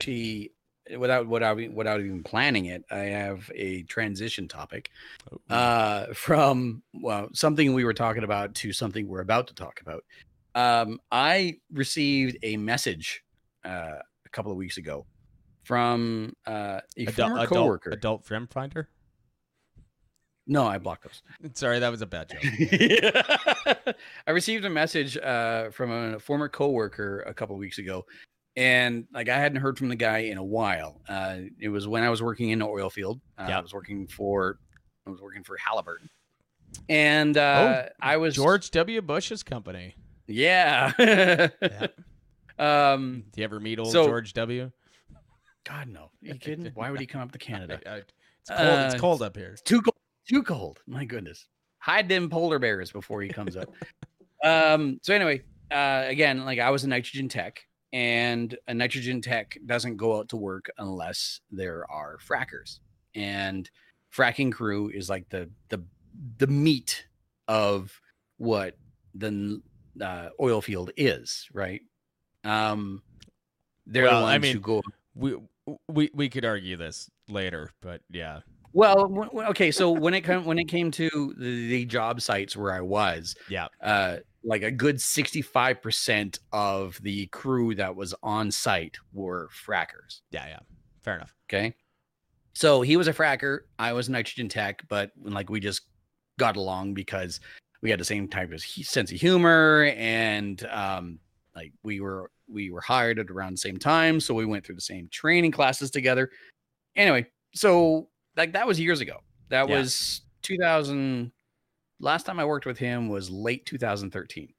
she, 0.00 0.52
without 0.96 1.26
without 1.26 1.56
without 1.72 2.00
even 2.00 2.22
planning 2.22 2.66
it, 2.66 2.84
I 2.90 3.04
have 3.04 3.50
a 3.54 3.82
transition 3.84 4.48
topic 4.48 4.90
Oh, 5.32 5.54
uh, 5.54 6.14
from 6.14 6.82
well 6.94 7.28
something 7.32 7.72
we 7.72 7.84
were 7.84 7.94
talking 7.94 8.24
about 8.24 8.54
to 8.56 8.72
something 8.72 9.08
we're 9.08 9.20
about 9.20 9.48
to 9.48 9.54
talk 9.54 9.80
about. 9.80 10.04
Um, 10.54 11.00
I 11.10 11.58
received 11.72 12.36
a 12.42 12.56
message 12.56 13.24
uh, 13.64 13.98
a 14.26 14.28
couple 14.30 14.52
of 14.52 14.58
weeks 14.58 14.76
ago 14.76 15.06
from 15.64 16.34
uh, 16.46 16.80
a 16.96 17.02
adult, 17.02 17.16
former 17.16 17.36
adult, 17.36 17.48
coworker. 17.48 17.90
adult 17.90 18.24
friend 18.24 18.50
finder. 18.50 18.88
No, 20.46 20.66
I 20.66 20.78
blocked 20.78 21.04
those. 21.04 21.22
Sorry, 21.54 21.78
that 21.78 21.90
was 21.90 22.02
a 22.02 22.06
bad 22.06 22.28
joke. 22.30 23.94
I 24.26 24.30
received 24.32 24.64
a 24.64 24.70
message 24.70 25.16
uh, 25.16 25.70
from 25.70 25.90
a 25.92 26.18
former 26.18 26.48
coworker 26.48 27.20
a 27.20 27.32
couple 27.34 27.54
of 27.54 27.60
weeks 27.60 27.78
ago, 27.78 28.04
and 28.56 29.06
like 29.14 29.28
I 29.28 29.38
hadn't 29.38 29.60
heard 29.60 29.78
from 29.78 29.88
the 29.88 29.96
guy 29.96 30.18
in 30.18 30.38
a 30.38 30.44
while. 30.44 31.00
Uh, 31.08 31.38
it 31.60 31.68
was 31.68 31.86
when 31.86 32.02
I 32.02 32.10
was 32.10 32.22
working 32.22 32.50
in 32.50 32.58
the 32.58 32.66
oil 32.66 32.90
field. 32.90 33.20
Uh, 33.38 33.46
Yeah. 33.48 33.58
I 33.58 33.60
was 33.60 33.72
working 33.72 34.06
for 34.08 34.58
I 35.06 35.10
was 35.10 35.20
working 35.20 35.44
for 35.44 35.56
Halliburton, 35.58 36.08
and 36.88 37.36
uh, 37.36 37.84
I 38.00 38.16
was 38.16 38.34
George 38.34 38.70
W. 38.72 39.00
Bush's 39.00 39.42
company. 39.42 39.94
Yeah. 40.26 40.92
Yeah. 41.62 41.86
um. 42.58 43.24
Do 43.32 43.40
you 43.40 43.44
ever 43.44 43.60
meet 43.60 43.78
old 43.78 43.92
So- 43.92 44.06
George 44.06 44.32
W? 44.34 44.70
God 45.64 45.88
no. 45.88 46.00
Are 46.02 46.10
you 46.22 46.34
kidding? 46.34 46.70
Why 46.74 46.90
would 46.90 46.98
he 46.98 47.06
come 47.06 47.20
up 47.20 47.30
to 47.32 47.38
Canada? 47.38 47.78
I- 47.86 47.90
I- 47.90 48.02
it's 48.44 48.50
cold. 48.50 48.60
it's 48.80 48.94
Uh, 48.94 48.98
cold 48.98 49.22
up 49.22 49.36
here. 49.36 49.50
It's 49.52 49.62
too 49.62 49.80
cold. 49.80 49.91
Too 50.28 50.42
cold. 50.42 50.80
My 50.86 51.04
goodness. 51.04 51.46
Hide 51.78 52.08
them 52.08 52.30
polar 52.30 52.58
bears 52.58 52.92
before 52.92 53.22
he 53.22 53.28
comes 53.28 53.56
up. 53.56 53.72
um. 54.44 54.98
So 55.02 55.14
anyway, 55.14 55.42
uh, 55.70 56.04
again, 56.06 56.44
like 56.44 56.58
I 56.58 56.70
was 56.70 56.84
a 56.84 56.88
nitrogen 56.88 57.28
tech, 57.28 57.64
and 57.92 58.56
a 58.68 58.74
nitrogen 58.74 59.20
tech 59.20 59.58
doesn't 59.66 59.96
go 59.96 60.18
out 60.18 60.28
to 60.30 60.36
work 60.36 60.70
unless 60.78 61.40
there 61.50 61.84
are 61.90 62.18
frackers, 62.18 62.78
and 63.14 63.68
fracking 64.14 64.52
crew 64.52 64.90
is 64.90 65.08
like 65.08 65.28
the 65.28 65.50
the 65.68 65.82
the 66.38 66.46
meat 66.46 67.06
of 67.48 68.00
what 68.36 68.76
the 69.14 69.60
uh, 70.00 70.28
oil 70.40 70.60
field 70.60 70.90
is, 70.96 71.48
right? 71.52 71.82
Um. 72.44 73.02
They're 73.86 74.04
Well, 74.04 74.26
the 74.26 74.32
I 74.32 74.38
mean, 74.38 74.54
who 74.54 74.60
go 74.60 74.82
We 75.14 75.36
we 75.88 76.10
we 76.14 76.28
could 76.28 76.44
argue 76.44 76.76
this 76.76 77.10
later, 77.28 77.70
but 77.80 78.00
yeah. 78.10 78.40
Well, 78.72 79.28
okay. 79.48 79.70
So 79.70 79.90
when 79.90 80.14
it 80.14 80.22
come 80.22 80.44
when 80.44 80.58
it 80.58 80.68
came 80.68 80.90
to 80.92 81.34
the, 81.36 81.68
the 81.68 81.84
job 81.84 82.20
sites 82.20 82.56
where 82.56 82.72
I 82.72 82.80
was, 82.80 83.34
Yeah. 83.48 83.68
uh, 83.82 84.18
like 84.44 84.62
a 84.62 84.70
good 84.70 85.00
sixty 85.00 85.42
five 85.42 85.82
percent 85.82 86.38
of 86.52 86.98
the 87.02 87.26
crew 87.26 87.74
that 87.74 87.94
was 87.94 88.14
on 88.22 88.50
site 88.50 88.96
were 89.12 89.48
frackers. 89.50 90.20
Yeah, 90.30 90.46
yeah. 90.48 90.58
Fair 91.02 91.16
enough. 91.16 91.34
Okay, 91.48 91.74
so 92.54 92.80
he 92.82 92.96
was 92.96 93.08
a 93.08 93.12
fracker, 93.12 93.60
I 93.78 93.92
was 93.92 94.08
nitrogen 94.08 94.48
tech, 94.48 94.82
but 94.88 95.12
like 95.22 95.50
we 95.50 95.60
just 95.60 95.82
got 96.38 96.56
along 96.56 96.94
because 96.94 97.40
we 97.82 97.90
had 97.90 98.00
the 98.00 98.04
same 98.04 98.26
type 98.26 98.52
of 98.52 98.62
sense 98.62 99.12
of 99.12 99.20
humor 99.20 99.92
and 99.96 100.64
um 100.70 101.18
like 101.54 101.72
we 101.82 102.00
were 102.00 102.30
we 102.48 102.70
were 102.70 102.80
hired 102.80 103.18
at 103.18 103.30
around 103.30 103.52
the 103.52 103.58
same 103.58 103.76
time, 103.78 104.18
so 104.18 104.32
we 104.34 104.46
went 104.46 104.64
through 104.64 104.76
the 104.76 104.80
same 104.80 105.08
training 105.10 105.52
classes 105.52 105.90
together. 105.90 106.30
Anyway, 106.96 107.26
so 107.54 108.08
like 108.36 108.52
that 108.52 108.66
was 108.66 108.78
years 108.80 109.00
ago. 109.00 109.18
That 109.48 109.68
Yeah. 109.68 109.78
was 109.78 110.22
2000. 110.42 111.32
Last 112.00 112.26
time 112.26 112.40
I 112.40 112.44
worked 112.44 112.66
with 112.66 112.78
him 112.78 113.08
was 113.08 113.30
late 113.30 113.64
2013. 113.66 114.52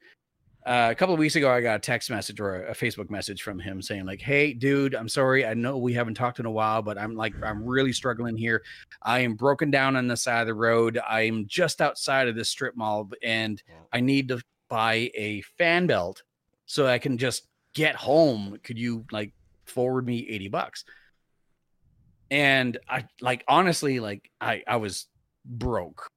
Uh, 0.65 0.87
a 0.91 0.95
couple 0.95 1.13
of 1.13 1.19
weeks 1.19 1.35
ago, 1.35 1.51
I 1.51 1.59
got 1.59 1.75
a 1.75 1.79
text 1.79 2.09
message 2.09 2.39
or 2.39 2.67
a, 2.67 2.73
Facebook 2.73 3.09
message 3.09 3.41
from 3.41 3.59
him 3.59 3.81
saying 3.81 4.05
like, 4.05 4.21
"Hey, 4.21 4.53
dude, 4.53 4.95
I'm 4.95 5.09
sorry. 5.09 5.45
I 5.45 5.53
know 5.53 5.77
we 5.77 5.93
haven't 5.93 6.13
talked 6.13 6.39
in 6.39 6.45
a 6.45 6.51
while, 6.51 6.81
but 6.81 6.97
I'm 6.97 7.15
like, 7.17 7.33
I'm 7.43 7.65
really 7.65 7.91
struggling 7.91 8.37
here. 8.37 8.63
I 9.01 9.19
am 9.19 9.33
broken 9.35 9.69
down 9.71 9.97
on 9.97 10.07
the 10.07 10.15
side 10.15 10.39
of 10.39 10.47
the 10.47 10.53
road. 10.53 10.97
I'm 11.05 11.45
just 11.47 11.81
outside 11.81 12.29
of 12.29 12.35
this 12.35 12.49
strip 12.49 12.77
mall, 12.77 13.09
and 13.21 13.61
I 13.91 13.99
need 13.99 14.29
to 14.29 14.41
buy 14.69 15.11
a 15.15 15.41
fan 15.57 15.85
belt 15.85 16.23
so 16.65 16.87
I 16.87 16.97
can 16.97 17.17
just 17.17 17.49
get 17.73 17.95
home. 17.95 18.57
Could 18.63 18.79
you 18.79 19.03
like 19.11 19.33
forward 19.65 20.05
me 20.05 20.25
80 20.29 20.47
bucks? 20.47 20.85
And 22.33 22.79
I 22.89 23.05
like 23.21 23.43
honestly, 23.47 23.99
like 23.99 24.31
I 24.41 24.63
I 24.65 24.77
was 24.77 25.05
broke 25.45 26.09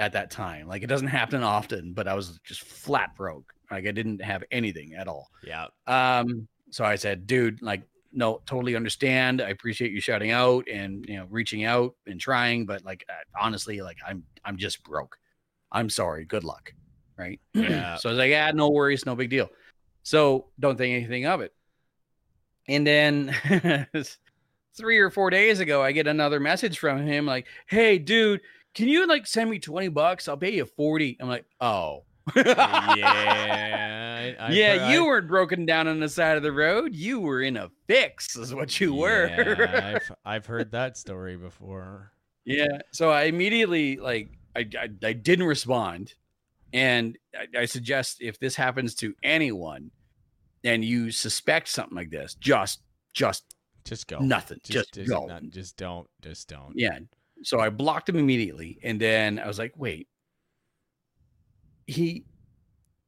at 0.00 0.14
that 0.14 0.32
time. 0.32 0.66
Like 0.66 0.82
it 0.82 0.88
doesn't 0.88 1.06
happen 1.06 1.44
often, 1.44 1.92
but 1.92 2.08
I 2.08 2.14
was 2.14 2.40
just 2.42 2.62
flat 2.62 3.14
broke. 3.14 3.52
Like 3.70 3.86
I 3.86 3.92
didn't 3.92 4.20
have 4.20 4.42
anything 4.50 4.94
at 4.94 5.06
all. 5.06 5.28
Yeah. 5.44 5.66
Um, 5.86 6.48
so 6.70 6.84
I 6.84 6.96
said, 6.96 7.24
dude, 7.28 7.62
like, 7.62 7.84
no, 8.12 8.40
totally 8.46 8.74
understand. 8.74 9.40
I 9.40 9.50
appreciate 9.50 9.92
you 9.92 10.00
shouting 10.00 10.32
out 10.32 10.66
and 10.68 11.06
you 11.08 11.18
know 11.18 11.26
reaching 11.30 11.62
out 11.62 11.94
and 12.04 12.20
trying, 12.20 12.66
but 12.66 12.84
like 12.84 13.06
honestly, 13.40 13.80
like 13.80 13.98
I'm 14.04 14.24
I'm 14.44 14.56
just 14.56 14.82
broke. 14.82 15.18
I'm 15.70 15.88
sorry. 15.88 16.24
Good 16.24 16.42
luck. 16.42 16.72
Right. 17.16 17.38
Yeah. 17.54 17.94
so 17.94 18.08
I 18.08 18.12
was 18.12 18.18
like, 18.18 18.30
yeah, 18.30 18.50
no 18.50 18.70
worries, 18.70 19.06
no 19.06 19.14
big 19.14 19.30
deal. 19.30 19.48
So 20.02 20.46
don't 20.58 20.76
think 20.76 20.96
anything 20.96 21.26
of 21.26 21.42
it. 21.42 21.54
And 22.66 22.84
then 22.84 23.86
three 24.76 24.98
or 24.98 25.10
four 25.10 25.30
days 25.30 25.60
ago, 25.60 25.82
I 25.82 25.92
get 25.92 26.06
another 26.06 26.40
message 26.40 26.78
from 26.78 27.06
him 27.06 27.26
like, 27.26 27.46
hey, 27.66 27.98
dude, 27.98 28.40
can 28.74 28.88
you 28.88 29.06
like 29.06 29.26
send 29.26 29.50
me 29.50 29.58
20 29.58 29.88
bucks? 29.88 30.28
I'll 30.28 30.36
pay 30.36 30.54
you 30.54 30.64
40. 30.64 31.16
I'm 31.20 31.28
like, 31.28 31.44
oh. 31.60 32.04
yeah. 32.36 34.34
I- 34.38 34.50
yeah, 34.52 34.78
heard- 34.78 34.92
you 34.92 35.04
I- 35.04 35.06
weren't 35.06 35.28
broken 35.28 35.66
down 35.66 35.88
on 35.88 36.00
the 36.00 36.08
side 36.08 36.36
of 36.36 36.42
the 36.42 36.52
road. 36.52 36.94
You 36.94 37.20
were 37.20 37.42
in 37.42 37.56
a 37.56 37.70
fix, 37.86 38.36
is 38.36 38.54
what 38.54 38.78
you 38.80 38.94
were. 38.94 39.28
I've, 39.72 40.12
I've 40.24 40.46
heard 40.46 40.70
that 40.72 40.96
story 40.96 41.36
before. 41.36 42.12
yeah. 42.44 42.78
So 42.92 43.10
I 43.10 43.24
immediately 43.24 43.96
like 43.96 44.30
I 44.56 44.60
I, 44.78 44.88
I 45.04 45.12
didn't 45.12 45.46
respond, 45.46 46.14
and 46.72 47.16
I, 47.34 47.60
I 47.62 47.64
suggest 47.64 48.18
if 48.20 48.38
this 48.38 48.54
happens 48.54 48.94
to 48.96 49.14
anyone, 49.22 49.90
and 50.64 50.84
you 50.84 51.10
suspect 51.10 51.68
something 51.68 51.96
like 51.96 52.10
this, 52.10 52.34
just 52.34 52.80
just 53.12 53.44
Just 53.84 54.06
go. 54.06 54.18
nothing, 54.18 54.58
just, 54.64 54.94
just, 54.94 55.08
go. 55.08 55.26
not- 55.26 55.42
just 55.50 55.76
don't. 55.76 56.08
Just 56.22 56.48
don't. 56.48 56.72
Yeah. 56.74 56.98
So 57.42 57.60
I 57.60 57.70
blocked 57.70 58.08
him 58.08 58.16
immediately, 58.16 58.78
and 58.82 59.00
then 59.00 59.38
I 59.38 59.46
was 59.46 59.58
like, 59.58 59.72
wait, 59.76 60.08
he 61.86 62.24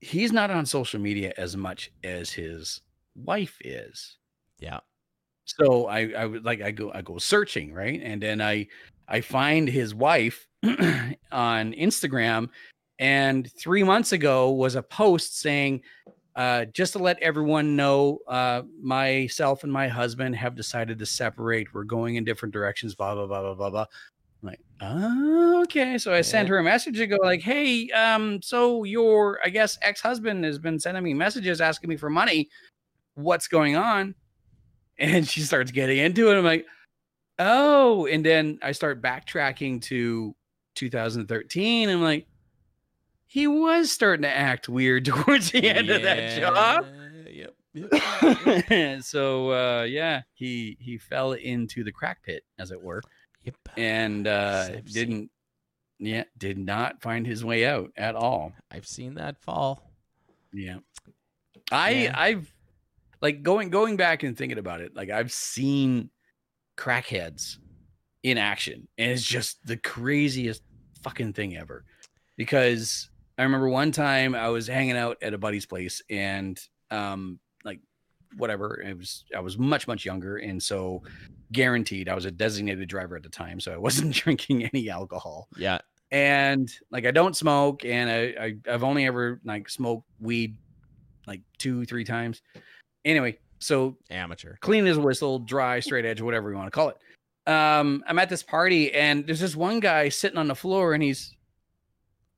he's 0.01 0.33
not 0.33 0.51
on 0.51 0.67
social 0.67 1.01
media 1.01 1.33
as 1.37 1.57
much 1.57 1.91
as 2.03 2.31
his 2.31 2.81
wife 3.15 3.57
is. 3.61 4.17
Yeah. 4.59 4.81
so 5.45 5.87
I 5.87 6.13
I 6.17 6.27
would 6.27 6.45
like 6.45 6.63
I 6.63 6.71
go 6.71 6.91
I 6.95 7.03
go 7.03 7.19
searching 7.19 7.73
right, 7.73 8.01
and 8.03 8.23
then 8.23 8.41
I 8.41 8.67
I 9.09 9.21
find 9.21 9.69
his 9.69 9.95
wife 9.95 10.49
on 11.33 11.73
Instagram, 11.75 12.49
and 12.99 13.51
three 13.59 13.83
months 13.83 14.13
ago 14.13 14.51
was 14.51 14.75
a 14.77 14.83
post 14.83 15.39
saying, 15.41 15.83
uh, 16.37 16.65
just 16.67 16.93
to 16.95 16.99
let 16.99 17.19
everyone 17.21 17.77
know, 17.77 18.19
uh, 18.27 18.63
myself 18.81 19.65
and 19.65 19.73
my 19.73 19.89
husband 19.89 20.35
have 20.37 20.55
decided 20.55 20.99
to 20.99 21.07
separate. 21.07 21.73
We're 21.75 21.85
going 21.85 22.17
in 22.17 22.25
different 22.25 22.53
directions. 22.53 22.95
Blah 22.95 23.15
blah 23.15 23.27
blah 23.27 23.43
blah 23.43 23.55
blah 23.55 23.71
blah. 23.71 23.87
I'm 24.43 24.49
like, 24.49 24.61
oh, 24.81 25.63
okay. 25.63 25.99
So 25.99 26.13
I 26.13 26.21
sent 26.23 26.49
her 26.49 26.59
a 26.59 26.65
message 26.65 26.97
to 26.97 27.07
go 27.07 27.17
like, 27.23 27.43
hey, 27.43 27.89
um, 27.91 28.43
so 28.43 28.85
your 28.85 29.39
I 29.45 29.51
guess 29.51 29.79
ex 29.83 30.01
husband 30.01 30.45
has 30.45 30.59
been 30.59 30.81
sending 30.81 31.05
me 31.05 31.15
messages 31.15 31.61
asking 31.61 31.91
me 31.91 31.97
for 31.97 32.11
money. 32.11 32.49
What's 33.15 33.47
going 33.47 33.77
on? 33.77 34.15
and 34.99 35.29
she 35.29 35.41
starts 35.41 35.71
getting 35.71 35.99
into 35.99 36.31
it. 36.31 36.39
I'm 36.39 36.45
like, 36.45 36.67
oh, 37.39 38.07
and 38.07 38.25
then 38.25 38.59
I 38.63 38.73
start 38.73 39.03
backtracking 39.03 39.83
to 39.83 40.35
2013. 40.75 41.89
I'm 41.89 42.03
like, 42.03 42.27
he 43.33 43.47
was 43.47 43.91
starting 43.91 44.25
to 44.25 44.29
act 44.29 44.69
weird 44.69 45.05
towards 45.07 45.53
the 45.53 45.67
end 45.67 45.89
of 45.89 46.03
that 46.03 46.39
job. 46.39 46.87
Yep. 47.27 47.55
Yep. 47.73 48.69
yep. 48.69 49.03
so 49.03 49.53
uh, 49.53 49.85
yeah, 49.85 50.21
he 50.35 50.77
he 50.79 50.99
fell 50.99 51.33
into 51.33 51.83
the 51.83 51.93
crack 51.93 52.23
pit, 52.23 52.45
as 52.59 52.71
it 52.71 52.83
were, 52.83 53.01
yep. 53.43 53.55
and 53.79 54.27
uh, 54.27 54.81
didn't. 54.83 55.31
Yeah, 55.99 56.25
did 56.37 56.59
not 56.59 57.01
find 57.01 57.27
his 57.27 57.45
way 57.45 57.65
out 57.65 57.93
at 57.97 58.17
all. 58.17 58.53
I've 58.71 58.87
seen 58.87 59.15
that 59.15 59.41
fall. 59.41 59.91
Yeah. 60.53 60.79
I 61.71 61.91
Yeah. 61.91 62.21
I've 62.21 62.55
like 63.23 63.43
going 63.43 63.71
going 63.71 63.97
back 63.97 64.25
and 64.25 64.37
thinking 64.37 64.59
about 64.59 64.83
it, 64.83 64.95
like 64.95 65.09
I've 65.09 65.33
seen 65.33 66.11
crackheads 66.77 67.59
in 68.23 68.37
action 68.37 68.89
and 68.99 69.11
it's 69.11 69.23
just 69.23 69.65
the 69.65 69.77
craziest 69.77 70.63
fucking 71.03 71.33
thing 71.33 71.57
ever. 71.57 71.85
Because 72.37 73.09
I 73.39 73.43
remember 73.45 73.69
one 73.69 73.93
time 73.93 74.35
I 74.35 74.49
was 74.49 74.67
hanging 74.67 74.97
out 74.97 75.19
at 75.23 75.35
a 75.35 75.39
buddy's 75.39 75.67
place 75.67 76.03
and 76.11 76.59
um 76.91 77.39
like 77.65 77.81
whatever, 78.37 78.81
it 78.81 78.97
was 78.97 79.25
I 79.35 79.41
was 79.41 79.59
much 79.59 79.87
much 79.87 80.05
younger 80.05 80.37
and 80.39 80.63
so 80.63 81.03
guaranteed 81.53 82.09
I 82.09 82.15
was 82.15 82.25
a 82.25 82.31
designated 82.31 82.89
driver 82.89 83.17
at 83.17 83.23
the 83.23 83.29
time 83.29 83.61
so 83.61 83.73
I 83.73 83.77
wasn't 83.77 84.15
drinking 84.23 84.65
any 84.65 84.89
alcohol 84.91 85.49
Yeah. 85.57 85.79
and 86.11 86.71
like 86.91 87.07
I 87.07 87.11
don't 87.11 87.37
smoke, 87.37 87.85
and 87.85 88.11
I, 88.11 88.45
I 88.45 88.55
I've 88.73 88.85
only 88.85 89.07
ever 89.07 89.41
like 89.45 89.69
smoked 89.69 90.07
weed 90.21 90.57
like 91.27 91.41
two 91.59 91.85
three 91.85 92.05
times. 92.05 92.43
Anyway, 93.05 93.39
so 93.61 93.97
Amateur. 94.11 94.57
clean 94.61 94.87
as 94.87 94.97
a 94.97 95.01
whistle, 95.01 95.39
dry, 95.39 95.81
straight 95.81 96.05
edge, 96.05 96.21
whatever 96.21 96.51
you 96.51 96.57
want 96.57 96.67
to 96.67 96.71
call 96.71 96.91
it. 96.91 96.97
Um, 97.51 98.05
I'm 98.07 98.19
at 98.19 98.29
this 98.29 98.43
party, 98.43 98.93
and 98.95 99.27
there's 99.27 99.41
this 99.41 99.57
one 99.57 99.81
guy 99.81 100.09
sitting 100.09 100.39
on 100.39 100.49
the 100.49 100.55
floor, 100.55 100.95
and 100.95 101.03
he's 101.03 101.35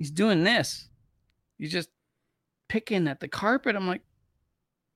he's 0.04 0.10
doing 0.10 0.44
this. 0.44 0.90
He's 1.56 1.72
just 1.72 1.88
picking 2.68 3.08
at 3.08 3.20
the 3.20 3.28
carpet. 3.28 3.74
I'm 3.74 3.86
like, 3.88 4.02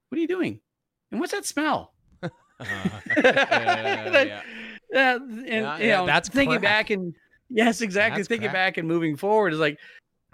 what 0.09 0.19
are 0.19 0.21
you 0.21 0.29
doing? 0.29 0.61
And 1.11 1.19
what's 1.19 1.33
that 1.33 1.47
smell? 1.47 1.95
Uh, 2.23 2.29
yeah, 3.17 4.41
and 4.95 5.47
Yeah, 5.47 5.79
you 5.79 5.87
know, 5.89 6.05
that's 6.05 6.29
thinking 6.29 6.61
back 6.61 6.91
and 6.91 7.15
yes, 7.49 7.81
exactly. 7.81 8.19
That's 8.19 8.29
thinking 8.29 8.53
back 8.53 8.77
and 8.77 8.87
moving 8.87 9.17
forward 9.17 9.55
is 9.55 9.59
like, 9.59 9.79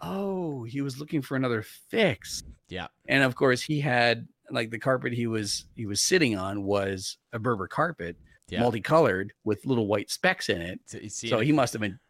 oh, 0.03 0.65
he 0.65 0.81
was 0.81 0.99
looking 0.99 1.23
for 1.23 1.37
another 1.37 1.63
fix. 1.63 2.43
Yeah. 2.69 2.89
And 3.07 3.23
of 3.23 3.37
course, 3.37 3.63
he 3.63 3.79
had 3.79 4.27
like 4.51 4.71
the 4.71 4.81
carpet 4.81 5.13
he 5.13 5.29
was 5.29 5.67
he 5.77 5.87
was 5.87 6.01
sitting 6.01 6.37
on 6.37 6.65
was 6.65 7.17
a 7.33 7.39
Berber 7.39 7.69
carpet, 7.69 8.17
Yeah. 8.49 8.59
multicolored 8.59 9.35
with 9.45 9.65
little 9.67 9.87
white 9.87 10.11
specks 10.11 10.49
in 10.49 10.61
it. 10.61 10.81
So 11.13 11.39
he 11.39 11.53
must 11.53 11.73
have 11.75 11.81
been 11.81 12.01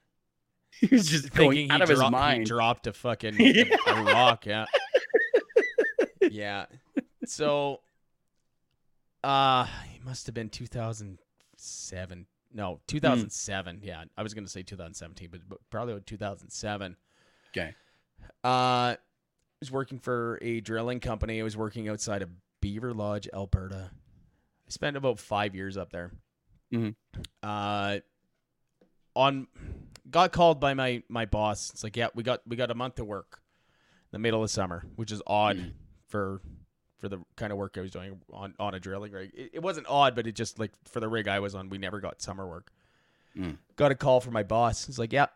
he 0.81 0.87
was 0.95 1.07
just 1.09 1.33
going 1.33 1.51
thinking 1.51 1.71
out 1.71 1.79
he, 1.79 1.83
of 1.85 1.89
his 1.89 1.99
dro- 1.99 2.07
he 2.09 2.11
mind. 2.13 2.47
dropped 2.47 2.87
a 2.87 2.93
fucking 2.93 3.37
Yeah. 3.39 3.65
a, 3.87 3.91
a 3.95 4.03
rock. 4.05 4.47
Yeah. 4.47 4.67
yeah. 6.31 6.67
So, 7.27 7.81
uh, 9.23 9.67
it 9.95 10.05
must 10.05 10.27
have 10.27 10.35
been 10.35 10.51
2007. 10.51 12.27
No, 12.53 12.81
2007. 12.87 13.81
Yeah, 13.83 14.05
I 14.17 14.23
was 14.23 14.35
gonna 14.35 14.47
say 14.49 14.63
2017, 14.63 15.29
but, 15.31 15.41
but 15.49 15.59
probably 15.71 15.99
2007. 16.01 16.97
Okay. 17.53 17.75
Uh, 18.45 18.47
I 18.47 18.97
was 19.61 19.71
working 19.73 19.99
for 19.99 20.39
a 20.43 20.61
drilling 20.61 21.01
company. 21.01 21.41
I 21.41 21.45
was 21.45 21.57
working 21.57 21.89
outside 21.89 22.23
of 22.23 22.31
Beaverlodge, 22.63 23.29
Alberta. 23.33 23.91
I 23.93 24.71
spent 24.71 24.97
about 24.97 25.19
five 25.19 25.55
years 25.55 25.77
up 25.77 25.91
there. 25.91 26.13
Mhm. 26.73 26.95
Uh, 27.43 27.99
on 29.17 29.47
got 30.11 30.33
called 30.33 30.61
by 30.61 30.75
my 30.75 31.03
my 31.09 31.25
boss. 31.27 31.71
It's 31.71 31.83
like, 31.85 31.97
yeah, 31.97 32.09
we 32.15 32.23
got 32.23 32.41
we 32.47 32.57
got 32.57 32.71
a 32.71 32.75
month 32.75 32.97
to 32.97 33.05
work, 33.05 33.41
in 33.41 34.09
the 34.13 34.19
middle 34.19 34.43
of 34.43 34.51
summer, 34.51 34.85
which 34.97 35.13
is 35.13 35.23
odd 35.27 35.57
Mhm. 35.57 35.73
for 36.07 36.41
for 36.99 37.09
the 37.09 37.19
kind 37.37 37.53
of 37.53 37.59
work 37.59 37.77
I 37.77 37.81
was 37.83 37.91
doing 37.91 38.21
on 38.33 38.55
on 38.59 38.75
a 38.75 38.81
drilling 38.81 39.13
rig. 39.13 39.31
It, 39.35 39.51
it 39.55 39.63
wasn't 39.63 39.87
odd, 39.89 40.15
but 40.15 40.27
it 40.27 40.33
just 40.35 40.59
like 40.59 40.73
for 40.85 41.01
the 41.01 41.09
rig 41.09 41.29
I 41.29 41.41
was 41.41 41.55
on, 41.55 41.69
we 41.69 41.79
never 41.79 42.01
got 42.01 42.21
summer 42.23 42.47
work. 42.47 42.73
Mm. 43.37 43.59
Got 43.77 43.91
a 43.93 43.95
call 43.97 44.21
from 44.21 44.33
my 44.33 44.43
boss. 44.45 44.87
He's 44.87 44.99
like, 44.99 45.13
yeah, 45.13 45.27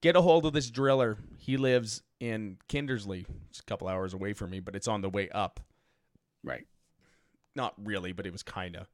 get 0.00 0.16
a 0.16 0.22
hold 0.22 0.46
of 0.46 0.52
this 0.52 0.70
driller. 0.70 1.18
He 1.38 1.56
lives 1.58 2.02
in 2.18 2.56
Kindersley. 2.68 3.26
It's 3.50 3.60
a 3.60 3.64
couple 3.64 3.88
hours 3.88 4.14
away 4.14 4.32
from 4.32 4.50
me, 4.50 4.60
but 4.60 4.74
it's 4.74 4.88
on 4.88 5.02
the 5.02 5.10
way 5.10 5.28
up. 5.30 5.60
Right. 6.42 6.66
Not 7.54 7.74
really, 7.84 8.12
but 8.12 8.26
it 8.26 8.32
was 8.32 8.42
kind 8.42 8.74
of. 8.76 8.88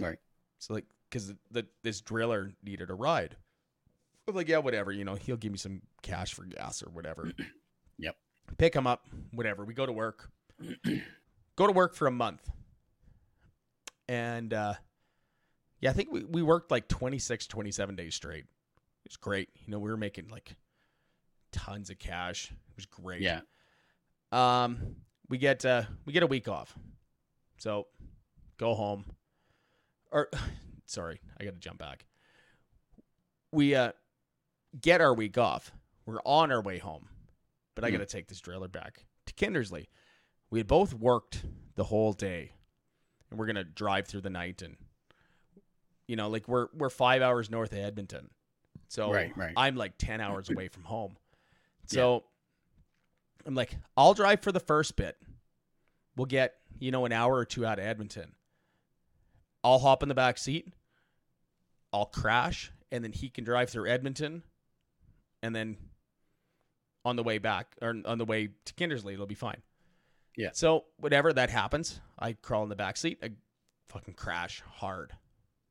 Right. 0.00 0.18
So 0.58 0.74
like, 0.74 0.84
because 1.10 1.32
the 1.50 1.66
this 1.82 2.00
driller 2.00 2.52
needed 2.62 2.90
a 2.90 2.94
ride. 2.94 3.36
I 4.28 4.30
was 4.30 4.36
like, 4.36 4.48
yeah, 4.48 4.58
whatever. 4.58 4.92
You 4.92 5.06
know, 5.06 5.14
he'll 5.14 5.38
give 5.38 5.52
me 5.52 5.58
some 5.58 5.80
cash 6.02 6.34
for 6.34 6.44
gas 6.44 6.82
or 6.82 6.90
whatever. 6.90 7.32
Yep. 8.00 8.14
Pick 8.58 8.74
him 8.74 8.86
up, 8.86 9.08
whatever. 9.32 9.64
We 9.64 9.74
go 9.74 9.84
to 9.84 9.90
work. 9.90 10.30
go 11.56 11.66
to 11.66 11.72
work 11.72 11.96
for 11.96 12.06
a 12.06 12.12
month. 12.12 12.48
And 14.08 14.54
uh, 14.54 14.74
yeah, 15.80 15.90
I 15.90 15.94
think 15.94 16.12
we, 16.12 16.22
we 16.22 16.42
worked 16.42 16.70
like 16.70 16.86
26, 16.86 17.48
27 17.48 17.96
days 17.96 18.14
straight. 18.14 18.44
It 18.44 19.08
was 19.08 19.16
great. 19.16 19.48
You 19.66 19.72
know, 19.72 19.80
we 19.80 19.90
were 19.90 19.96
making 19.96 20.28
like 20.28 20.54
tons 21.50 21.90
of 21.90 21.98
cash. 21.98 22.52
It 22.52 22.76
was 22.76 22.86
great. 22.86 23.20
Yeah. 23.20 23.40
Um, 24.30 24.94
we 25.28 25.38
get 25.38 25.64
uh, 25.64 25.82
we 26.04 26.12
get 26.12 26.22
a 26.22 26.28
week 26.28 26.46
off, 26.46 26.78
so 27.56 27.88
go 28.58 28.74
home. 28.74 29.06
Or, 30.12 30.30
sorry, 30.86 31.20
I 31.40 31.44
got 31.44 31.54
to 31.54 31.60
jump 31.60 31.78
back. 31.78 32.04
We 33.50 33.74
uh, 33.74 33.90
get 34.80 35.00
our 35.00 35.14
week 35.14 35.38
off. 35.38 35.72
We're 36.06 36.20
on 36.24 36.50
our 36.52 36.62
way 36.62 36.78
home, 36.78 37.08
but 37.74 37.84
I 37.84 37.88
Hmm. 37.88 37.96
got 37.96 37.98
to 38.00 38.06
take 38.06 38.28
this 38.28 38.40
trailer 38.40 38.68
back 38.68 39.04
to 39.26 39.34
Kindersley. 39.34 39.86
We 40.50 40.58
had 40.58 40.66
both 40.66 40.94
worked 40.94 41.44
the 41.74 41.84
whole 41.84 42.12
day, 42.12 42.52
and 43.30 43.38
we're 43.38 43.46
gonna 43.46 43.64
drive 43.64 44.06
through 44.06 44.22
the 44.22 44.30
night, 44.30 44.62
and 44.62 44.76
you 46.06 46.16
know, 46.16 46.28
like 46.30 46.48
we're 46.48 46.68
we're 46.72 46.88
five 46.90 47.20
hours 47.20 47.50
north 47.50 47.72
of 47.72 47.78
Edmonton, 47.78 48.30
so 48.88 49.12
Right, 49.12 49.36
right. 49.36 49.52
I'm 49.56 49.76
like 49.76 49.98
ten 49.98 50.20
hours 50.22 50.48
away 50.50 50.68
from 50.68 50.84
home. 50.84 51.18
So 51.86 52.24
I'm 53.44 53.54
like, 53.54 53.76
I'll 53.96 54.14
drive 54.14 54.40
for 54.42 54.52
the 54.52 54.60
first 54.60 54.96
bit. 54.96 55.16
We'll 56.16 56.26
get, 56.26 56.54
you 56.80 56.90
know, 56.90 57.04
an 57.04 57.12
hour 57.12 57.34
or 57.34 57.44
two 57.44 57.64
out 57.66 57.78
of 57.78 57.84
Edmonton. 57.84 58.34
I'll 59.62 59.78
hop 59.78 60.02
in 60.02 60.08
the 60.08 60.14
back 60.14 60.38
seat. 60.38 60.72
I'll 61.92 62.06
crash, 62.06 62.72
and 62.90 63.04
then 63.04 63.12
he 63.12 63.28
can 63.28 63.44
drive 63.44 63.70
through 63.70 63.88
Edmonton, 63.88 64.42
and 65.42 65.54
then 65.54 65.76
on 67.04 67.16
the 67.16 67.22
way 67.22 67.38
back 67.38 67.74
or 67.80 67.94
on 68.04 68.18
the 68.18 68.24
way 68.24 68.48
to 68.64 68.74
Kindersley, 68.74 69.14
it'll 69.14 69.26
be 69.26 69.34
fine. 69.34 69.62
Yeah. 70.36 70.50
So 70.52 70.84
whatever 70.98 71.32
that 71.32 71.50
happens, 71.50 72.00
I 72.18 72.34
crawl 72.34 72.62
in 72.62 72.68
the 72.68 72.76
back 72.76 72.96
seat. 72.96 73.18
I 73.22 73.30
fucking 73.88 74.14
crash 74.14 74.62
hard. 74.76 75.12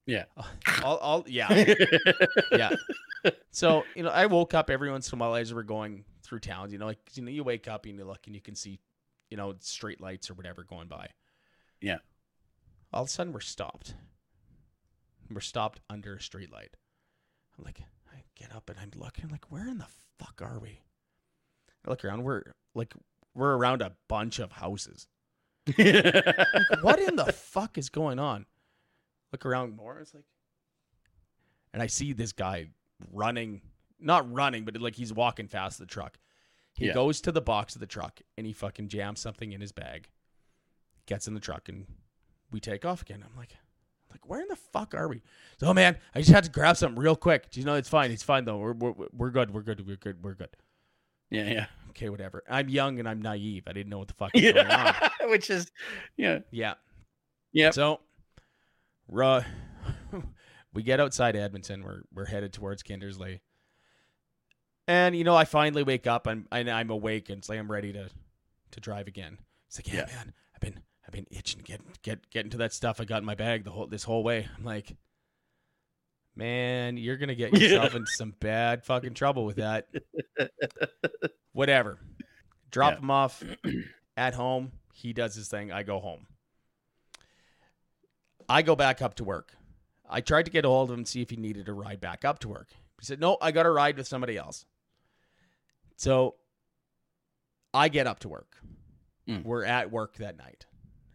Yeah. 0.05 0.25
I'll, 0.83 0.99
I'll 1.01 1.25
yeah 1.27 1.75
yeah. 2.51 2.71
So 3.51 3.83
you 3.95 4.03
know, 4.03 4.09
I 4.09 4.25
woke 4.25 4.53
up 4.53 4.69
every 4.69 4.91
once 4.91 5.11
in 5.11 5.17
a 5.17 5.21
while 5.21 5.35
as 5.35 5.53
we're 5.53 5.63
going 5.63 6.05
through 6.23 6.39
towns. 6.39 6.73
You 6.73 6.79
know, 6.79 6.85
like 6.85 6.99
you 7.13 7.23
know, 7.23 7.31
you 7.31 7.43
wake 7.43 7.67
up 7.67 7.85
and 7.85 7.97
you 7.97 8.05
look 8.05 8.21
and 8.25 8.35
you 8.35 8.41
can 8.41 8.55
see, 8.55 8.79
you 9.29 9.37
know, 9.37 9.55
street 9.59 10.01
lights 10.01 10.29
or 10.29 10.33
whatever 10.33 10.63
going 10.63 10.87
by. 10.87 11.09
Yeah. 11.81 11.97
All 12.93 13.03
of 13.03 13.09
a 13.09 13.11
sudden, 13.11 13.33
we're 13.33 13.41
stopped. 13.41 13.95
We're 15.29 15.41
stopped 15.41 15.81
under 15.89 16.15
a 16.15 16.21
street 16.21 16.51
light. 16.51 16.75
I'm 17.57 17.65
like, 17.65 17.81
get 18.37 18.55
up 18.55 18.69
and 18.69 18.79
I'm 18.79 18.91
looking 18.95 19.29
like, 19.29 19.51
where 19.51 19.67
in 19.67 19.77
the 19.77 19.87
fuck 20.19 20.41
are 20.41 20.59
we? 20.59 20.79
I 21.85 21.89
look 21.89 22.03
around. 22.05 22.23
We're 22.23 22.43
like, 22.75 22.93
we're 23.33 23.55
around 23.55 23.81
a 23.81 23.93
bunch 24.07 24.39
of 24.39 24.51
houses. 24.51 25.07
like, 25.77 26.83
what 26.83 26.99
in 26.99 27.15
the 27.15 27.31
fuck 27.33 27.77
is 27.77 27.89
going 27.89 28.19
on? 28.19 28.45
Look 29.31 29.45
around 29.45 29.75
more. 29.75 29.99
It's 29.99 30.13
like, 30.13 30.23
and 31.73 31.81
I 31.83 31.87
see 31.87 32.13
this 32.13 32.31
guy 32.31 32.67
running, 33.11 33.61
not 33.99 34.31
running, 34.31 34.63
but 34.65 34.79
like 34.79 34.95
he's 34.95 35.13
walking 35.13 35.47
fast 35.47 35.79
the 35.79 35.85
truck. 35.85 36.17
He 36.73 36.87
Yeah. 36.87 36.93
goes 36.93 37.21
to 37.21 37.31
the 37.31 37.41
box 37.41 37.75
of 37.75 37.81
the 37.81 37.87
truck 37.87 38.21
and 38.37 38.45
he 38.47 38.53
fucking 38.53 38.87
jams 38.87 39.19
something 39.19 39.51
in 39.51 39.61
his 39.61 39.71
bag, 39.71 40.09
gets 41.05 41.27
in 41.27 41.33
the 41.33 41.39
truck, 41.39 41.67
and 41.69 41.85
we 42.51 42.59
take 42.59 42.85
off 42.85 43.01
again. 43.01 43.23
I'm 43.27 43.35
like, 43.35 43.55
like 44.21 44.29
where 44.29 44.41
in 44.41 44.47
the 44.49 44.55
fuck 44.55 44.93
are 44.95 45.07
we? 45.07 45.21
So, 45.59 45.67
oh 45.67 45.73
man, 45.73 45.97
I 46.15 46.19
just 46.19 46.31
had 46.31 46.43
to 46.43 46.49
grab 46.51 46.77
something 46.77 46.99
real 47.01 47.15
quick. 47.15 47.49
Do 47.51 47.59
you 47.59 47.65
know, 47.65 47.75
it's 47.75 47.89
fine. 47.89 48.11
It's 48.11 48.23
fine 48.23 48.45
though. 48.45 48.57
We're 48.57 48.73
we're, 48.73 48.93
we're 49.13 49.29
good. 49.31 49.53
We're 49.53 49.61
good. 49.61 49.85
We're 49.87 49.95
good. 49.97 50.23
We're 50.23 50.33
good. 50.33 50.49
yeah, 51.29 51.49
yeah. 51.49 51.65
Okay, 51.89 52.09
whatever. 52.09 52.43
I'm 52.49 52.69
young 52.69 52.99
and 52.99 53.07
I'm 53.09 53.21
naive. 53.21 53.63
I 53.67 53.73
didn't 53.73 53.89
know 53.89 53.97
what 53.99 54.07
the 54.07 54.13
fuck 54.13 54.31
was 54.35 54.43
going 54.53 54.67
on. 54.67 54.93
Which 55.29 55.49
is, 55.49 55.71
yeah. 56.15 56.39
Yeah. 56.51 56.75
yeah. 57.53 57.71
So, 57.71 58.01
ru- 59.09 59.41
we 60.73 60.83
get 60.83 60.99
outside 60.99 61.35
Edmonton. 61.35 61.83
We're 61.83 62.01
we're 62.13 62.25
headed 62.25 62.53
towards 62.53 62.83
Kindersley, 62.83 63.39
and 64.87 65.15
you 65.15 65.23
know, 65.23 65.35
I 65.35 65.45
finally 65.45 65.83
wake 65.83 66.07
up. 66.07 66.27
I'm 66.27 66.47
and 66.51 66.69
I'm 66.69 66.89
awake, 66.89 67.29
and 67.29 67.39
it's 67.39 67.49
like 67.49 67.59
I'm 67.59 67.71
ready 67.71 67.93
to 67.93 68.09
to 68.71 68.79
drive 68.79 69.07
again. 69.07 69.37
It's 69.67 69.79
like, 69.79 69.87
yeah, 69.87 70.05
Yeah. 70.07 70.15
man, 70.15 70.33
I've 70.55 70.61
been 70.61 70.79
I've 71.07 71.13
been 71.13 71.27
itching 71.31 71.59
to 71.59 71.63
get 71.63 71.81
get 72.01 72.29
get 72.29 72.43
into 72.45 72.57
that 72.57 72.73
stuff 72.73 72.99
I 72.99 73.05
got 73.05 73.19
in 73.19 73.25
my 73.25 73.35
bag 73.35 73.63
the 73.63 73.71
whole 73.71 73.87
this 73.87 74.03
whole 74.03 74.23
way. 74.23 74.47
I'm 74.57 74.65
like, 74.65 74.95
man, 76.35 76.97
you're 76.97 77.17
gonna 77.17 77.33
get 77.35 77.53
Yeah. 77.57 77.69
yourself 77.69 77.95
into 77.95 78.11
some 78.11 78.33
bad 78.39 78.83
fucking 78.83 79.13
trouble 79.13 79.45
with 79.45 79.55
that. 79.57 79.87
Whatever. 81.53 81.97
Drop 82.71 82.95
Yeah. 82.95 82.99
him 82.99 83.11
off 83.11 83.43
at 84.17 84.33
home. 84.33 84.71
He 84.93 85.13
does 85.13 85.33
his 85.35 85.47
thing. 85.47 85.71
I 85.71 85.83
go 85.83 85.99
home. 85.99 86.27
I 88.49 88.61
go 88.61 88.75
back 88.75 89.01
up 89.01 89.15
to 89.15 89.23
work. 89.23 89.53
I 90.09 90.21
tried 90.21 90.45
to 90.45 90.51
get 90.51 90.65
a 90.65 90.69
hold 90.69 90.89
of 90.89 90.97
him 90.97 91.05
see 91.05 91.21
if 91.21 91.29
he 91.29 91.35
needed 91.37 91.67
a 91.69 91.73
ride 91.73 91.99
back 91.99 92.23
up 92.25 92.39
to 92.39 92.49
work. 92.49 92.69
He 92.99 93.05
said, 93.05 93.19
No, 93.19 93.37
I 93.41 93.51
got 93.51 93.65
a 93.65 93.69
ride 93.71 93.97
with 93.97 94.07
somebody 94.07 94.37
else. 94.37 94.65
So 95.97 96.35
I 97.73 97.89
get 97.89 98.07
up 98.07 98.19
to 98.19 98.29
work. 98.29 98.57
Mm. 99.27 99.43
We're 99.43 99.65
at 99.65 99.91
work 99.91 100.15
that 100.17 100.37
night. 100.37 100.65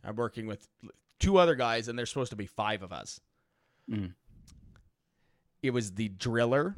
I'm 0.05 0.17
working 0.17 0.47
with 0.47 0.67
two 1.21 1.39
other 1.39 1.55
guys, 1.55 1.89
and 1.89 1.99
there's 1.99 2.09
supposed 2.09 2.31
to 2.31 2.37
be 2.37 2.47
five 2.47 2.83
of 2.83 2.93
us. 2.93 3.21
Mm. 3.91 4.15
It 5.63 5.71
was 5.71 5.93
the 5.93 6.09
driller 6.09 6.77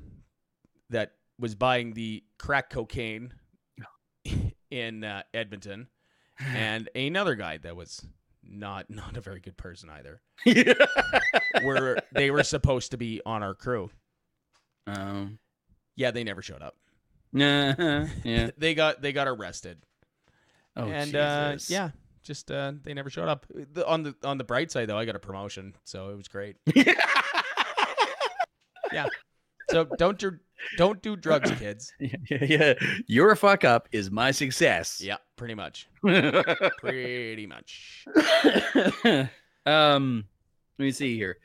that 0.90 1.12
was 1.38 1.54
buying 1.54 1.94
the 1.94 2.22
crack 2.38 2.70
cocaine 2.70 3.32
in 4.70 5.04
uh, 5.04 5.22
Edmonton, 5.32 5.88
and 6.38 6.88
another 6.94 7.34
guy 7.34 7.56
that 7.58 7.74
was 7.76 8.04
not 8.42 8.90
not 8.90 9.16
a 9.16 9.20
very 9.20 9.40
good 9.40 9.56
person 9.56 9.88
either. 9.90 10.20
Were 11.64 11.98
they 12.12 12.30
were 12.30 12.42
supposed 12.42 12.90
to 12.90 12.96
be 12.98 13.20
on 13.24 13.42
our 13.42 13.54
crew? 13.54 13.90
um, 14.86 15.38
Yeah, 15.96 16.10
they 16.10 16.24
never 16.24 16.42
showed 16.42 16.60
up. 16.60 16.76
nah, 17.32 18.06
yeah. 18.22 18.50
They 18.58 18.74
got 18.74 19.00
they 19.00 19.12
got 19.12 19.28
arrested, 19.28 19.78
Oh, 20.76 20.84
and 20.88 21.14
uh, 21.16 21.56
yeah, 21.68 21.90
just 22.24 22.50
uh, 22.50 22.72
they 22.82 22.94
never 22.94 23.10
showed 23.10 23.28
up. 23.28 23.46
The, 23.72 23.86
on 23.86 24.02
the 24.02 24.14
on 24.24 24.38
the 24.38 24.44
bright 24.44 24.70
side 24.70 24.88
though, 24.88 24.98
I 24.98 25.04
got 25.04 25.16
a 25.16 25.20
promotion, 25.20 25.74
so 25.84 26.10
it 26.10 26.16
was 26.16 26.28
great. 26.28 26.56
Yeah. 28.94 29.06
So 29.70 29.86
don't 29.98 30.18
do 30.18 30.38
don't 30.76 31.02
do 31.02 31.16
drugs, 31.16 31.50
kids. 31.52 31.92
yeah, 32.00 32.16
yeah, 32.30 32.44
yeah. 32.44 32.74
Your 33.06 33.34
fuck 33.34 33.64
up 33.64 33.88
is 33.92 34.10
my 34.10 34.30
success. 34.30 35.00
Yeah, 35.00 35.16
pretty 35.36 35.54
much, 35.54 35.88
pretty 36.02 37.46
much. 37.46 38.06
um, 39.66 40.24
let 40.78 40.84
me 40.84 40.92
see 40.92 41.16
here. 41.16 41.38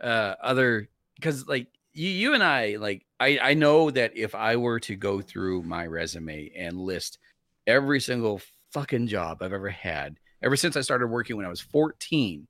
Uh, 0.00 0.34
other 0.42 0.88
because 1.16 1.46
like 1.46 1.66
you, 1.92 2.08
you 2.08 2.34
and 2.34 2.44
I, 2.44 2.76
like 2.76 3.04
I, 3.18 3.38
I 3.42 3.54
know 3.54 3.90
that 3.90 4.16
if 4.16 4.34
I 4.34 4.56
were 4.56 4.80
to 4.80 4.94
go 4.94 5.20
through 5.20 5.62
my 5.62 5.86
resume 5.86 6.52
and 6.56 6.76
list 6.76 7.18
every 7.66 8.00
single 8.00 8.40
fucking 8.72 9.06
job 9.06 9.42
I've 9.42 9.52
ever 9.52 9.68
had 9.70 10.16
ever 10.42 10.56
since 10.56 10.76
I 10.76 10.80
started 10.80 11.06
working 11.08 11.36
when 11.36 11.46
I 11.46 11.48
was 11.48 11.60
14, 11.60 12.46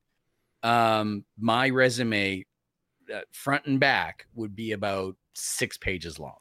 um, 0.63 1.25
my 1.39 1.69
resume, 1.69 2.45
uh, 3.13 3.21
front 3.33 3.67
and 3.67 3.79
back, 3.81 4.27
would 4.35 4.55
be 4.57 4.73
about 4.73 5.17
six 5.35 5.77
pages 5.79 6.19
long. 6.19 6.37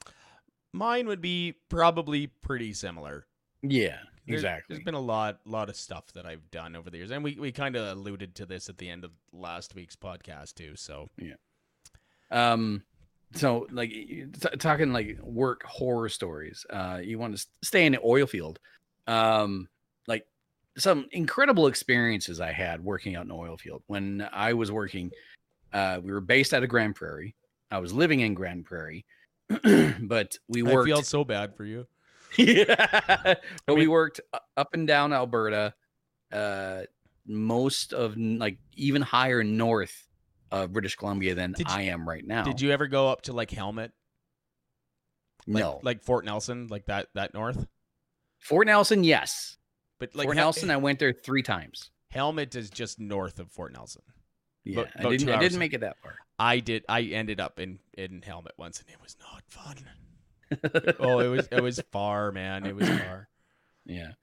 Mine 0.73 1.07
would 1.07 1.21
be 1.21 1.55
probably 1.69 2.27
pretty 2.27 2.73
similar. 2.73 3.25
Yeah, 3.61 3.97
There's- 4.25 4.39
exactly. 4.41 4.75
There's 4.75 4.85
been 4.85 4.93
a 4.93 4.99
lot, 4.99 5.39
lot 5.45 5.69
of 5.69 5.75
stuff 5.75 6.05
that 6.13 6.25
I've 6.25 6.49
done 6.51 6.75
over 6.75 6.89
the 6.89 6.97
years, 6.97 7.11
and 7.11 7.23
we, 7.23 7.35
we 7.39 7.51
kind 7.51 7.75
of 7.75 7.97
alluded 7.97 8.35
to 8.35 8.45
this 8.45 8.69
at 8.69 8.77
the 8.77 8.89
end 8.89 9.03
of 9.03 9.11
last 9.33 9.75
week's 9.75 9.95
podcast 9.95 10.55
too. 10.55 10.75
So 10.75 11.09
yeah, 11.17 11.33
um 12.31 12.83
so 13.33 13.65
like 13.71 13.89
t- 13.89 14.29
talking 14.59 14.91
like 14.93 15.17
work 15.21 15.63
horror 15.63 16.09
stories 16.09 16.65
uh 16.69 16.99
you 17.01 17.17
want 17.17 17.37
to 17.37 17.45
stay 17.63 17.85
in 17.85 17.93
the 17.93 17.99
oil 18.03 18.25
field 18.25 18.59
um 19.07 19.67
like 20.07 20.25
some 20.77 21.07
incredible 21.11 21.67
experiences 21.67 22.39
i 22.39 22.51
had 22.51 22.83
working 22.83 23.15
out 23.15 23.25
in 23.25 23.31
oil 23.31 23.57
field 23.57 23.83
when 23.87 24.27
i 24.31 24.53
was 24.53 24.71
working 24.71 25.11
uh 25.73 25.99
we 26.03 26.11
were 26.11 26.21
based 26.21 26.53
out 26.53 26.63
of 26.63 26.69
Grande 26.69 26.95
Prairie 26.95 27.35
i 27.71 27.77
was 27.77 27.93
living 27.93 28.21
in 28.21 28.33
Grande 28.33 28.65
Prairie 28.65 29.05
but 30.01 30.37
we 30.47 30.63
worked. 30.63 30.87
I 30.87 30.93
feel 30.93 31.01
so 31.01 31.23
bad 31.23 31.55
for 31.55 31.65
you. 31.65 31.87
yeah. 32.37 33.35
But 33.65 33.73
we 33.75 33.81
mean- 33.81 33.89
worked 33.89 34.21
up 34.57 34.73
and 34.73 34.87
down 34.87 35.13
Alberta, 35.13 35.73
uh, 36.31 36.81
most 37.25 37.93
of 37.93 38.17
like 38.17 38.57
even 38.75 39.01
higher 39.01 39.43
north 39.43 40.07
of 40.51 40.73
British 40.73 40.95
Columbia 40.95 41.35
than 41.35 41.55
you- 41.57 41.65
I 41.67 41.83
am 41.83 42.07
right 42.07 42.25
now. 42.25 42.43
Did 42.43 42.61
you 42.61 42.71
ever 42.71 42.87
go 42.87 43.09
up 43.09 43.23
to 43.23 43.33
like 43.33 43.51
Helmet, 43.51 43.91
like, 45.47 45.61
no. 45.63 45.79
like 45.83 46.03
Fort 46.03 46.25
Nelson, 46.25 46.67
like 46.67 46.85
that 46.85 47.07
that 47.15 47.33
north? 47.33 47.65
Fort 48.39 48.67
Nelson, 48.67 49.03
yes. 49.03 49.57
But 50.01 50.15
like 50.15 50.25
Fort 50.25 50.35
Hel- 50.35 50.47
Nelson, 50.47 50.71
I 50.71 50.77
went 50.77 50.97
there 50.97 51.13
three 51.13 51.43
times. 51.43 51.91
Helmet 52.09 52.55
is 52.55 52.71
just 52.71 52.99
north 52.99 53.39
of 53.39 53.51
Fort 53.51 53.71
Nelson. 53.71 54.01
Yeah, 54.63 54.81
About- 54.81 55.05
I 55.05 55.09
didn't. 55.09 55.29
I 55.29 55.39
didn't 55.39 55.59
make 55.59 55.73
it 55.73 55.81
that 55.81 55.97
far. 56.01 56.15
I 56.39 56.59
did. 56.59 56.83
I 56.89 57.01
ended 57.03 57.39
up 57.39 57.59
in 57.59 57.77
in 57.93 58.23
Helmet 58.23 58.53
once, 58.57 58.79
and 58.79 58.89
it 58.89 58.97
was 58.99 59.15
not 59.19 59.43
fun. 59.47 60.95
oh, 60.99 61.19
it 61.19 61.27
was 61.27 61.47
it 61.51 61.61
was 61.61 61.79
far, 61.91 62.31
man. 62.31 62.65
It 62.65 62.75
was 62.75 62.89
far. 62.89 63.29
Yeah. 63.85 64.13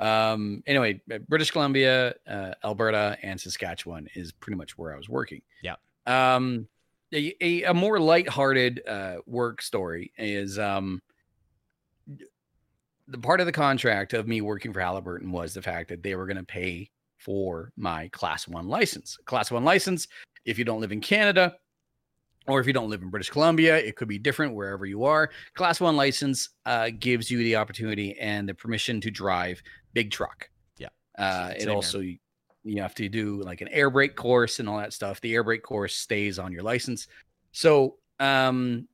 Um, 0.00 0.64
anyway, 0.66 1.00
uh, 1.12 1.18
British 1.18 1.52
Columbia, 1.52 2.14
uh, 2.26 2.54
Alberta, 2.64 3.16
and 3.22 3.40
Saskatchewan 3.40 4.08
is 4.16 4.32
pretty 4.32 4.56
much 4.56 4.76
where 4.76 4.92
I 4.92 4.96
was 4.96 5.08
working. 5.08 5.42
Yeah. 5.62 5.76
Um, 6.06 6.66
a, 7.14 7.32
a, 7.40 7.62
a 7.64 7.74
more 7.74 8.00
lighthearted 8.00 8.82
uh, 8.88 9.16
work 9.26 9.62
story 9.62 10.12
is 10.18 10.58
um, 10.58 11.00
the 13.08 13.18
part 13.18 13.40
of 13.40 13.46
the 13.46 13.52
contract 13.52 14.12
of 14.12 14.28
me 14.28 14.40
working 14.40 14.72
for 14.72 14.80
Halliburton 14.80 15.32
was 15.32 15.54
the 15.54 15.62
fact 15.62 15.88
that 15.88 16.02
they 16.02 16.14
were 16.14 16.26
going 16.26 16.36
to 16.36 16.44
pay 16.44 16.90
for 17.16 17.72
my 17.76 18.08
class 18.08 18.46
one 18.46 18.68
license. 18.68 19.18
Class 19.24 19.50
one 19.50 19.64
license, 19.64 20.06
if 20.44 20.58
you 20.58 20.64
don't 20.64 20.80
live 20.80 20.92
in 20.92 21.00
Canada 21.00 21.56
or 22.46 22.60
if 22.60 22.66
you 22.66 22.72
don't 22.72 22.90
live 22.90 23.02
in 23.02 23.08
British 23.08 23.30
Columbia, 23.30 23.76
it 23.76 23.96
could 23.96 24.08
be 24.08 24.18
different 24.18 24.54
wherever 24.54 24.86
you 24.86 25.04
are. 25.04 25.30
Class 25.54 25.80
one 25.80 25.96
license 25.96 26.50
uh, 26.66 26.90
gives 26.98 27.30
you 27.30 27.38
the 27.38 27.56
opportunity 27.56 28.18
and 28.18 28.48
the 28.48 28.54
permission 28.54 29.00
to 29.00 29.10
drive 29.10 29.62
big 29.94 30.10
truck. 30.10 30.48
Yeah. 30.76 30.88
Uh, 31.18 31.52
it 31.56 31.62
here. 31.62 31.70
also, 31.70 32.00
you 32.00 32.82
have 32.82 32.94
to 32.94 33.08
do 33.08 33.42
like 33.42 33.62
an 33.62 33.68
air 33.68 33.90
brake 33.90 34.16
course 34.16 34.60
and 34.60 34.68
all 34.68 34.78
that 34.78 34.92
stuff. 34.92 35.20
The 35.20 35.34
air 35.34 35.44
brake 35.44 35.62
course 35.62 35.94
stays 35.94 36.38
on 36.38 36.52
your 36.52 36.62
license. 36.62 37.08
So, 37.52 37.96
um, 38.20 38.86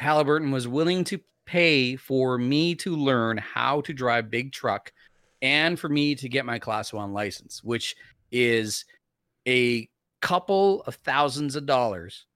Halliburton 0.00 0.52
was 0.52 0.68
willing 0.68 1.02
to 1.04 1.20
pay 1.48 1.96
for 1.96 2.36
me 2.36 2.74
to 2.74 2.94
learn 2.94 3.38
how 3.38 3.80
to 3.80 3.94
drive 3.94 4.30
big 4.30 4.52
truck 4.52 4.92
and 5.40 5.80
for 5.80 5.88
me 5.88 6.14
to 6.14 6.28
get 6.28 6.44
my 6.44 6.58
class 6.58 6.92
one 6.92 7.14
license, 7.14 7.64
which 7.64 7.96
is 8.30 8.84
a 9.48 9.88
couple 10.20 10.82
of 10.82 10.96
thousands 10.96 11.56
of 11.56 11.64
dollars 11.64 12.26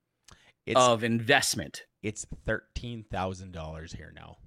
It's 0.64 0.80
of 0.80 1.04
investment. 1.04 1.82
it's 2.02 2.24
thirteen 2.46 3.04
thousand 3.12 3.52
dollars 3.52 3.92
here 3.92 4.12
now. 4.16 4.38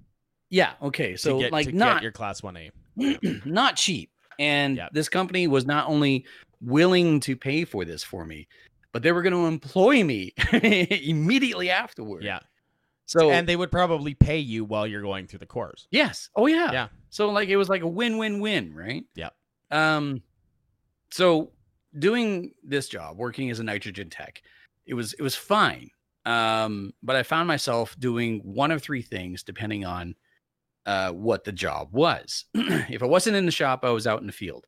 Yeah. 0.50 0.72
Okay. 0.82 1.16
So 1.16 1.38
get, 1.38 1.52
like 1.52 1.66
to 1.66 1.72
not 1.72 1.94
get 1.98 2.02
your 2.02 2.12
class 2.12 2.42
one 2.42 2.56
A. 2.56 2.70
not 3.44 3.76
cheap. 3.76 4.10
And 4.38 4.76
Yep. 4.76 4.90
this 4.92 5.08
company 5.08 5.46
was 5.46 5.64
not 5.64 5.88
only 5.88 6.24
willing 6.60 7.20
to 7.20 7.36
pay 7.36 7.64
for 7.64 7.84
this 7.84 8.02
for 8.02 8.24
me, 8.26 8.48
but 8.92 9.02
they 9.02 9.12
were 9.12 9.22
going 9.22 9.32
to 9.32 9.46
employ 9.46 10.02
me 10.02 10.32
immediately 10.52 11.70
afterward. 11.70 12.24
Yeah. 12.24 12.40
So 13.06 13.30
and 13.30 13.48
they 13.48 13.56
would 13.56 13.70
probably 13.70 14.14
pay 14.14 14.38
you 14.38 14.64
while 14.64 14.86
you're 14.86 15.02
going 15.02 15.26
through 15.28 15.38
the 15.38 15.46
course. 15.46 15.86
yes. 15.90 16.28
Oh 16.34 16.46
yeah. 16.46 16.72
Yeah. 16.72 16.88
So 17.10 17.30
like 17.30 17.48
it 17.48 17.56
was 17.56 17.68
like 17.68 17.82
a 17.82 17.88
win-win-win, 17.88 18.74
right? 18.74 19.04
Yeah. 19.14 19.30
Um 19.70 20.22
so 21.10 21.52
doing 21.98 22.52
this 22.64 22.88
job, 22.88 23.16
working 23.16 23.50
as 23.50 23.60
a 23.60 23.64
nitrogen 23.64 24.10
tech, 24.10 24.42
it 24.86 24.94
was 24.94 25.12
it 25.14 25.22
was 25.22 25.36
fine. 25.36 25.90
Um 26.24 26.92
but 27.02 27.14
I 27.16 27.22
found 27.22 27.46
myself 27.46 27.96
doing 27.98 28.40
one 28.44 28.72
of 28.72 28.82
three 28.82 29.02
things 29.02 29.44
depending 29.44 29.84
on 29.84 30.16
uh 30.84 31.12
what 31.12 31.44
the 31.44 31.52
job 31.52 31.88
was. 31.92 32.44
if 32.54 33.02
I 33.02 33.06
wasn't 33.06 33.36
in 33.36 33.46
the 33.46 33.52
shop, 33.52 33.84
I 33.84 33.90
was 33.90 34.08
out 34.08 34.20
in 34.20 34.26
the 34.26 34.32
field. 34.32 34.66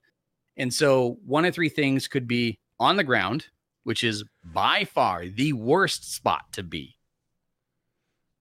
And 0.57 0.73
so 0.73 1.19
one 1.25 1.45
of 1.45 1.55
three 1.55 1.69
things 1.69 2.07
could 2.07 2.29
be 2.29 2.61
on 2.79 2.97
the 2.97 3.05
ground, 3.05 3.47
which 3.83 4.05
is 4.05 4.25
by 4.45 4.85
far 4.85 5.27
the 5.27 5.53
worst 5.53 6.15
spot 6.15 6.53
to 6.53 6.63
be. 6.63 6.98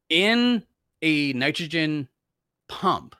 In 0.09 0.63
a 1.01 1.33
nitrogen 1.33 2.07
pump, 2.69 3.15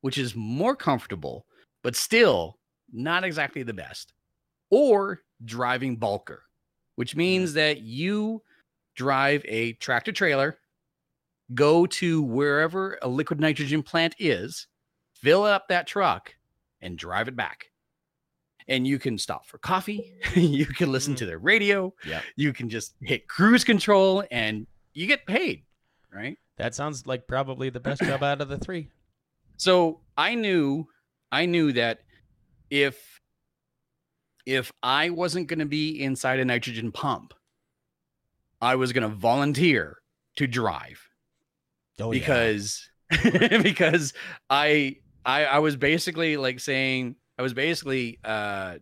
which 0.00 0.18
is 0.18 0.34
more 0.34 0.74
comfortable, 0.76 1.46
but 1.82 1.96
still 1.96 2.58
not 2.92 3.24
exactly 3.24 3.62
the 3.62 3.74
best, 3.74 4.12
or 4.70 5.22
driving 5.44 5.96
bulker, 5.98 6.38
which 6.96 7.14
means 7.16 7.52
that 7.54 7.80
you 7.82 8.42
drive 8.96 9.44
a 9.46 9.72
tractor 9.74 10.12
trailer, 10.12 10.58
go 11.54 11.84
to 11.86 12.22
wherever 12.22 12.98
a 13.02 13.08
liquid 13.08 13.40
nitrogen 13.40 13.82
plant 13.82 14.14
is, 14.18 14.66
fill 15.14 15.42
up 15.44 15.68
that 15.68 15.86
truck, 15.86 16.34
and 16.80 16.96
drive 16.98 17.28
it 17.28 17.36
back. 17.36 17.66
And 18.66 18.86
you 18.86 18.98
can 18.98 19.18
stop 19.18 19.46
for 19.46 19.58
coffee. 19.58 20.14
you 20.34 20.64
can 20.66 20.90
listen 20.90 21.14
Mhm. 21.14 21.18
to 21.18 21.26
the 21.26 21.36
radio. 21.38 21.92
Yeah. 22.06 22.22
You 22.36 22.52
can 22.54 22.70
just 22.70 22.94
hit 23.02 23.28
cruise 23.28 23.62
control 23.64 24.24
and 24.30 24.66
you 24.94 25.06
get 25.06 25.26
paid, 25.26 25.64
right? 26.14 26.38
That 26.56 26.74
sounds 26.74 27.06
like 27.06 27.26
probably 27.26 27.68
the 27.70 27.80
best 27.80 28.00
job 28.02 28.22
out 28.22 28.40
of 28.40 28.48
the 28.48 28.58
three. 28.58 28.88
so 29.56 30.00
i 30.16 30.34
knew 30.34 30.86
i 31.32 31.46
knew 31.46 31.72
that 31.72 32.00
if 32.70 33.20
if 34.46 34.72
i 34.82 35.10
wasn't 35.10 35.46
going 35.48 35.58
to 35.58 35.64
be 35.66 36.00
inside 36.02 36.38
a 36.40 36.44
nitrogen 36.44 36.90
pump 36.92 37.34
i 38.60 38.74
was 38.76 38.92
going 38.92 39.08
to 39.08 39.14
volunteer 39.16 39.98
to 40.36 40.46
drive 40.46 41.00
Oh, 42.00 42.10
yeah. 42.12 42.18
because 42.20 42.88
because 43.62 44.12
I, 44.50 44.96
I 45.24 45.44
i 45.44 45.58
was 45.60 45.76
basically 45.76 46.36
like 46.36 46.58
saying 46.60 47.14
i 47.38 47.42
was 47.42 47.54
basically 47.54 48.18
uh 48.24 48.76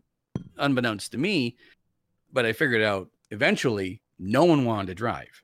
unbeknownst 0.58 1.12
to 1.12 1.18
me 1.18 1.56
but 2.32 2.46
i 2.46 2.52
figured 2.52 2.82
out 2.82 3.08
eventually 3.30 4.00
no 4.18 4.44
one 4.44 4.64
wanted 4.64 4.86
to 4.86 4.94
drive 4.94 5.41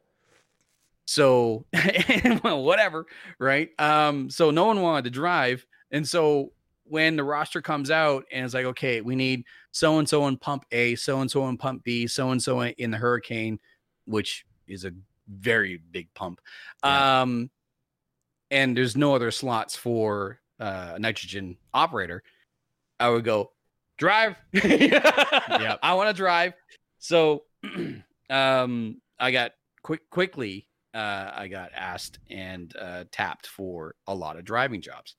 so 1.08 1.64
well, 2.44 2.62
whatever 2.62 3.06
right? 3.38 3.70
Um 3.78 4.28
so 4.28 4.50
no 4.50 4.66
one 4.66 4.82
wanted 4.82 5.04
to 5.04 5.10
drive 5.10 5.64
and 5.90 6.06
so 6.06 6.52
when 6.84 7.16
the 7.16 7.24
roster 7.24 7.62
comes 7.62 7.90
out 7.90 8.24
and 8.30 8.44
it's 8.44 8.52
like 8.54 8.66
okay 8.66 9.00
we 9.00 9.16
need 9.16 9.44
so 9.72 9.98
and 9.98 10.06
so 10.08 10.26
in 10.26 10.36
pump 10.36 10.64
a 10.70 10.94
so 10.96 11.20
and 11.20 11.30
so 11.30 11.48
in 11.48 11.56
pump 11.56 11.82
b 11.82 12.06
so 12.06 12.30
and 12.30 12.42
so 12.42 12.62
in 12.62 12.90
the 12.90 12.96
hurricane 12.98 13.58
which 14.04 14.44
is 14.66 14.84
a 14.84 14.92
very 15.30 15.80
big 15.90 16.12
pump 16.14 16.40
Yeah. 16.84 17.22
um 17.22 17.50
and 18.50 18.76
there's 18.76 18.96
no 18.96 19.14
other 19.14 19.30
slots 19.30 19.76
for 19.76 20.40
uh, 20.60 20.92
a 20.94 20.98
nitrogen 20.98 21.56
operator 21.72 22.22
i 23.00 23.08
would 23.08 23.24
go 23.24 23.52
drive. 23.96 24.36
Yeah 24.52 25.76
i 25.82 25.94
want 25.94 26.08
to 26.08 26.14
drive. 26.14 26.52
So 26.98 27.44
um 28.30 29.00
i 29.18 29.30
got 29.30 29.52
quick 29.82 30.08
quickly 30.10 30.67
uh 30.98 31.30
i 31.36 31.46
got 31.48 31.70
asked 31.74 32.18
and 32.30 32.74
uh 32.76 33.04
tapped 33.12 33.46
for 33.46 33.94
a 34.06 34.14
lot 34.14 34.36
of 34.38 34.44
driving 34.44 34.80
jobs 34.80 35.16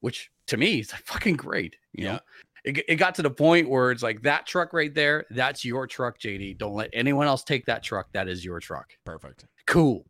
which 0.00 0.30
to 0.46 0.56
me 0.56 0.80
is 0.80 0.92
fucking 1.04 1.36
great 1.36 1.76
you 1.92 2.04
Yeah. 2.04 2.12
know 2.12 2.20
it, 2.64 2.84
it 2.88 2.96
got 2.96 3.14
to 3.14 3.22
the 3.22 3.30
point 3.30 3.68
where 3.68 3.90
it's 3.90 4.02
like 4.02 4.20
that 4.22 4.46
truck 4.46 4.72
right 4.72 4.92
there 4.94 5.24
that's 5.30 5.64
your 5.64 5.86
truck 5.86 6.18
jd 6.18 6.56
don't 6.58 6.74
let 6.74 6.90
anyone 6.92 7.26
else 7.26 7.42
take 7.44 7.64
that 7.66 7.82
truck 7.82 8.06
that 8.12 8.28
is 8.28 8.44
your 8.44 8.60
truck. 8.60 8.90
Perfect. 9.04 9.46
cool 9.66 10.04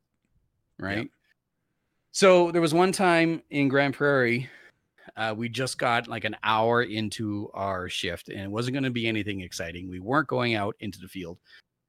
right? 0.79 1.09
So 2.13 2.51
there 2.51 2.61
was 2.63 2.75
one 2.75 2.91
time 2.93 3.43
in 3.51 3.69
Grande 3.69 3.95
Prairie 3.95 4.49
uh, 5.17 5.35
we 5.37 5.49
just 5.49 5.79
got 5.79 6.07
like 6.09 6.25
an 6.25 6.37
hour 6.43 6.83
into 6.83 7.51
our 7.55 7.89
shift 7.89 8.29
and 8.29 8.41
it 8.41 8.51
wasn't 8.51 8.75
going 8.75 8.85
to 8.85 8.91
be 8.91 9.07
anything 9.09 9.41
exciting. 9.41 9.89
We 9.89 10.01
weren't 10.01 10.29
going 10.29 10.55
out 10.55 10.77
into 10.81 11.01
the 11.01 11.09
field. 11.09 11.39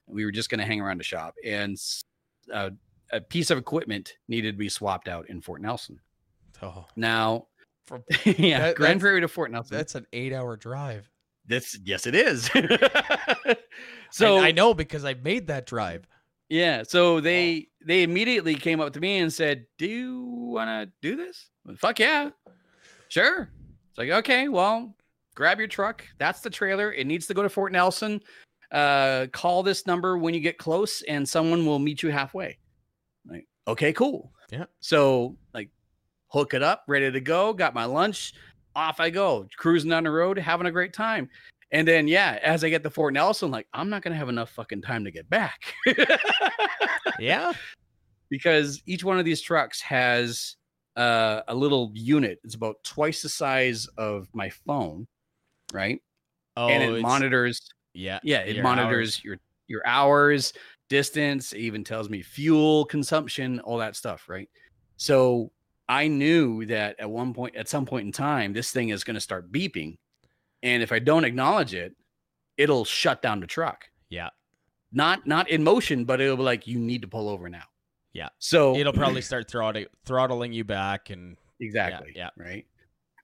We 0.08 0.26
were 0.26 0.32
just 0.32 0.50
going 0.50 0.60
to 0.60 0.66
hang 0.66 0.82
around 0.82 1.00
the 1.00 1.04
shop 1.04 1.36
and 1.46 1.78
uh, 2.54 2.72
a 3.12 3.20
piece 3.22 3.50
of 3.50 3.58
equipment 3.58 4.14
needed 4.28 4.52
to 4.54 4.58
be 4.58 4.70
swapped 4.70 5.08
out 5.08 5.30
in 5.30 5.42
fort 5.42 5.62
nelson 5.62 6.00
Oh, 6.62 6.86
now 6.96 7.48
For- 7.86 8.04
yeah 8.26 8.60
that- 8.60 8.76
Grande 8.76 9.00
Prairie 9.00 9.22
to 9.22 9.28
fort 9.28 9.52
nelson 9.52 9.78
that's 9.78 9.96
an 9.96 10.06
eight-hour 10.14 10.58
drive. 10.58 11.10
that's 11.48 11.78
yes 11.84 12.06
it 12.08 12.16
is 12.16 12.50
So 14.12 14.26
so 14.38 14.40
I, 14.40 14.52
know 14.52 14.74
because 14.74 15.06
I 15.06 15.14
made 15.14 15.48
that 15.48 15.66
drive. 15.68 16.06
Yeah. 16.50 16.82
So 16.84 17.20
they 17.22 17.68
they 17.86 18.02
immediately 18.04 18.56
came 18.56 18.82
up 18.82 18.92
to 18.94 19.00
me 19.00 19.20
and 19.20 19.32
said, 19.32 19.68
"Do 19.78 19.86
you 19.86 20.24
want 20.26 20.68
to 20.68 20.92
do 21.08 21.16
this?" 21.16 21.50
Well, 21.64 21.76
Fuck 21.76 22.00
yeah, 22.00 22.32
sure. 23.10 23.52
It's 23.90 23.98
like 24.00 24.10
okay, 24.10 24.48
well, 24.48 24.96
grab 25.36 25.60
your 25.60 25.68
truck. 25.68 26.04
That's 26.18 26.42
the 26.42 26.50
trailer. 26.50 26.92
It 26.92 27.06
needs 27.06 27.28
to 27.28 27.36
go 27.36 27.44
to 27.44 27.50
Fort 27.50 27.72
Nelson. 27.72 28.20
Uh, 28.72 29.28
call 29.32 29.62
this 29.62 29.86
number 29.86 30.18
when 30.18 30.34
you 30.34 30.40
get 30.40 30.58
close, 30.58 31.04
and 31.04 31.28
someone 31.30 31.66
will 31.66 31.80
meet 31.80 32.02
you 32.02 32.10
halfway. 32.10 32.58
Okay, 33.70 33.94
cool. 33.94 34.32
Yeah. 34.52 34.66
So 34.80 35.38
like, 35.54 35.70
hook 36.28 36.54
it 36.54 36.64
up, 36.64 36.84
ready 36.88 37.12
to 37.12 37.20
go. 37.22 37.54
Got 37.54 37.74
my 37.74 37.86
lunch. 37.86 38.34
Off 38.76 39.00
I 39.00 39.10
go, 39.10 39.48
cruising 39.58 39.90
down 39.90 40.04
the 40.04 40.12
road, 40.12 40.38
having 40.38 40.68
a 40.68 40.72
great 40.72 40.94
time. 40.94 41.30
And 41.72 41.88
then, 41.88 42.08
yeah, 42.08 42.40
as 42.42 42.64
I 42.64 42.70
get 42.70 42.82
to 42.84 42.90
Fort 42.90 43.14
Nelson, 43.14 43.52
like, 43.52 43.68
I'm 43.74 43.90
not 43.90 44.02
going 44.02 44.12
to 44.12 44.18
have 44.18 44.30
enough 44.30 44.50
fucking 44.52 44.82
time 44.82 45.04
to 45.06 45.12
get 45.12 45.30
back. 45.30 45.60
Yeah. 47.20 47.52
because 48.30 48.82
each 48.86 49.04
one 49.04 49.20
of 49.20 49.26
these 49.26 49.42
trucks 49.42 49.82
has 49.82 50.56
uh, 50.96 51.42
a 51.48 51.56
little 51.56 51.92
unit. 51.94 52.40
It's 52.44 52.56
about 52.56 52.78
twice 52.84 53.22
the 53.22 53.30
size 53.30 53.88
of 53.98 54.30
my 54.34 54.50
phone, 54.50 55.08
right? 55.74 56.02
Oh, 56.56 56.70
and 56.70 56.82
it 56.82 57.02
monitors. 57.02 57.60
Yeah. 57.94 58.20
Yeah, 58.24 58.40
it 58.40 58.62
monitors 58.64 59.18
hours. 59.18 59.24
your 59.24 59.38
your 59.68 59.82
hours, 59.86 60.54
distance. 60.90 61.54
It 61.54 61.60
even 61.60 61.84
tells 61.84 62.10
me 62.10 62.22
fuel 62.22 62.86
consumption, 62.86 63.60
all 63.62 63.78
that 63.78 63.96
stuff, 63.96 64.28
right? 64.28 64.50
So 64.98 65.52
I 65.88 66.08
knew 66.08 66.66
that 66.66 67.00
at 67.00 67.10
one 67.10 67.34
point, 67.34 67.56
at 67.56 67.70
some 67.70 67.86
point 67.86 68.06
in 68.06 68.12
time, 68.12 68.54
this 68.54 68.72
thing 68.72 68.90
is 68.90 69.04
going 69.04 69.16
to 69.16 69.22
start 69.22 69.52
beeping, 69.52 69.98
and 70.62 70.84
if 70.84 70.92
I 70.92 71.00
don't 71.00 71.24
acknowledge 71.24 71.74
it, 71.74 71.96
it'll 72.58 72.86
shut 72.86 73.22
down 73.22 73.40
the 73.40 73.48
truck. 73.48 73.86
Yeah. 74.10 74.30
Not 74.92 75.26
not 75.26 75.50
in 75.50 75.64
motion, 75.64 76.04
but 76.04 76.20
it'll 76.20 76.38
be 76.38 76.44
like 76.44 76.68
you 76.68 76.80
need 76.80 77.02
to 77.04 77.08
pull 77.08 77.30
over 77.30 77.48
now. 77.48 77.64
Yeah. 78.14 78.30
So 78.40 78.76
It'll 78.76 78.92
probably 78.92 79.22
start 79.22 79.50
throttling 79.50 79.86
throttling 80.06 80.52
you 80.52 80.64
back 80.64 81.10
and 81.12 81.38
Exactly. 81.62 82.12
yeah. 82.16 82.30
Right. 82.36 82.66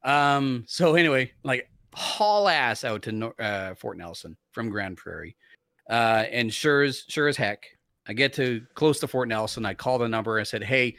Um. 0.03 0.63
So 0.67 0.93
anyway, 0.95 1.31
like 1.43 1.69
haul 1.93 2.47
ass 2.47 2.83
out 2.83 3.01
to 3.03 3.33
uh, 3.39 3.73
Fort 3.75 3.97
Nelson 3.97 4.37
from 4.51 4.69
Grande 4.69 4.95
Prairie, 4.97 5.35
uh, 5.89 6.25
and 6.31 6.53
sure 6.53 6.83
as 6.83 7.03
sure 7.07 7.27
as 7.27 7.37
heck, 7.37 7.65
I 8.07 8.13
get 8.13 8.33
to 8.33 8.61
close 8.73 8.99
to 9.01 9.07
Fort 9.07 9.27
Nelson. 9.27 9.65
I 9.65 9.73
call 9.73 9.97
the 9.99 10.07
number. 10.07 10.39
I 10.39 10.43
said, 10.43 10.63
"Hey, 10.63 10.97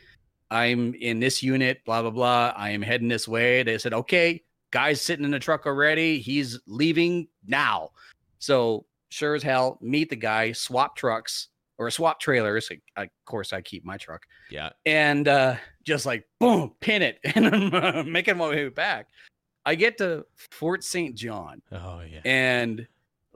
I'm 0.50 0.94
in 0.94 1.20
this 1.20 1.42
unit. 1.42 1.84
Blah 1.84 2.02
blah 2.02 2.10
blah. 2.10 2.52
I 2.56 2.70
am 2.70 2.82
heading 2.82 3.08
this 3.08 3.26
way." 3.28 3.62
They 3.62 3.78
said, 3.78 3.92
"Okay, 3.94 4.42
guy's 4.70 5.00
sitting 5.00 5.24
in 5.24 5.30
the 5.30 5.38
truck 5.38 5.66
already. 5.66 6.18
He's 6.18 6.58
leaving 6.66 7.28
now." 7.46 7.90
So 8.38 8.86
sure 9.08 9.34
as 9.34 9.42
hell, 9.42 9.78
meet 9.80 10.10
the 10.10 10.16
guy. 10.16 10.52
Swap 10.52 10.96
trucks 10.96 11.48
or 11.78 11.90
swap 11.90 12.20
trailers. 12.20 12.70
Of 12.96 13.08
course, 13.24 13.52
I 13.52 13.60
keep 13.60 13.84
my 13.84 13.96
truck 13.98 14.22
Yeah. 14.50 14.70
and 14.86 15.28
uh, 15.28 15.56
just 15.84 16.06
like 16.06 16.26
boom, 16.40 16.72
pin 16.80 17.02
it, 17.02 17.18
and 17.34 17.46
I'm 17.48 17.74
uh, 17.74 18.02
making 18.02 18.36
my 18.38 18.48
way 18.48 18.68
back. 18.68 19.08
I 19.64 19.74
get 19.74 19.98
to 19.98 20.24
Fort 20.52 20.84
St. 20.84 21.14
John, 21.16 21.60
Oh 21.72 22.00
yeah. 22.00 22.20
and 22.24 22.86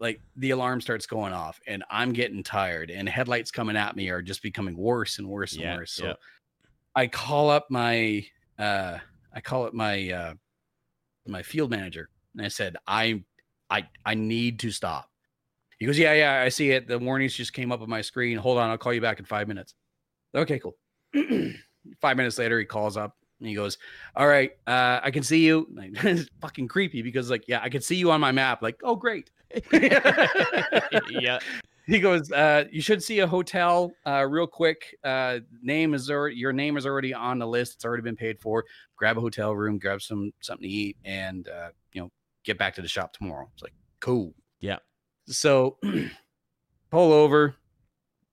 like 0.00 0.20
the 0.36 0.50
alarm 0.50 0.80
starts 0.80 1.06
going 1.06 1.32
off, 1.32 1.60
and 1.66 1.84
I'm 1.90 2.12
getting 2.12 2.42
tired, 2.42 2.90
and 2.90 3.08
headlights 3.08 3.50
coming 3.50 3.76
at 3.76 3.94
me 3.96 4.08
are 4.08 4.22
just 4.22 4.42
becoming 4.42 4.76
worse 4.76 5.18
and 5.18 5.28
worse 5.28 5.52
and 5.52 5.62
Yeah, 5.62 5.76
worse. 5.76 5.92
So 5.92 6.06
yeah. 6.06 6.12
I 6.96 7.06
call 7.06 7.50
up 7.50 7.66
my 7.70 8.24
uh, 8.58 8.98
I 9.32 9.40
call 9.40 9.66
up 9.66 9.74
my 9.74 10.10
uh, 10.10 10.34
my 11.26 11.42
field 11.42 11.70
manager, 11.70 12.08
and 12.34 12.44
I 12.44 12.48
said, 12.48 12.76
I 12.86 13.22
I 13.68 13.86
I 14.04 14.14
need 14.14 14.58
to 14.60 14.70
stop. 14.70 15.10
He 15.78 15.86
goes, 15.86 15.98
Yeah, 15.98 16.14
yeah, 16.14 16.42
I 16.42 16.48
see 16.48 16.70
it. 16.70 16.88
The 16.88 16.98
warnings 16.98 17.34
just 17.34 17.52
came 17.52 17.70
up 17.70 17.80
on 17.80 17.88
my 17.88 18.00
screen. 18.00 18.38
Hold 18.38 18.58
on, 18.58 18.70
I'll 18.70 18.78
call 18.78 18.94
you 18.94 19.00
back 19.00 19.18
in 19.18 19.24
five 19.24 19.48
minutes. 19.48 19.74
Okay, 20.34 20.58
cool. 20.58 20.76
five 22.00 22.16
minutes 22.16 22.38
later, 22.38 22.58
he 22.58 22.64
calls 22.64 22.96
up 22.96 23.16
and 23.40 23.48
he 23.48 23.54
goes, 23.54 23.78
All 24.14 24.28
right, 24.28 24.52
uh, 24.66 25.00
I 25.02 25.10
can 25.10 25.22
see 25.22 25.44
you. 25.44 25.66
Like, 25.74 25.92
it's 26.04 26.30
fucking 26.40 26.68
creepy 26.68 27.02
because, 27.02 27.30
like, 27.30 27.48
yeah, 27.48 27.60
I 27.62 27.68
can 27.68 27.80
see 27.80 27.96
you 27.96 28.10
on 28.10 28.20
my 28.20 28.32
map. 28.32 28.62
Like, 28.62 28.80
oh, 28.84 28.96
great. 28.96 29.30
yeah. 31.10 31.38
He 31.90 31.98
goes, 31.98 32.30
uh, 32.30 32.64
You 32.70 32.80
should 32.80 33.02
see 33.02 33.18
a 33.18 33.26
hotel 33.26 33.92
uh, 34.06 34.24
real 34.28 34.46
quick. 34.46 34.96
Uh, 35.02 35.40
name 35.60 35.92
is 35.92 36.10
already, 36.10 36.36
your 36.36 36.52
name 36.52 36.76
is 36.76 36.86
already 36.86 37.12
on 37.12 37.38
the 37.38 37.46
list. 37.46 37.74
It's 37.74 37.84
already 37.84 38.02
been 38.02 38.16
paid 38.16 38.40
for. 38.40 38.64
Grab 38.96 39.18
a 39.18 39.20
hotel 39.20 39.56
room, 39.56 39.78
grab 39.78 40.00
some 40.00 40.30
something 40.40 40.68
to 40.68 40.72
eat, 40.72 40.96
and, 41.04 41.48
uh, 41.48 41.70
you 41.92 42.02
know, 42.02 42.10
get 42.44 42.58
back 42.58 42.74
to 42.76 42.82
the 42.82 42.88
shop 42.88 43.12
tomorrow. 43.12 43.48
It's 43.54 43.62
like, 43.62 43.74
cool. 44.00 44.34
Yeah. 44.60 44.78
So 45.26 45.78
pull 46.90 47.12
over, 47.12 47.56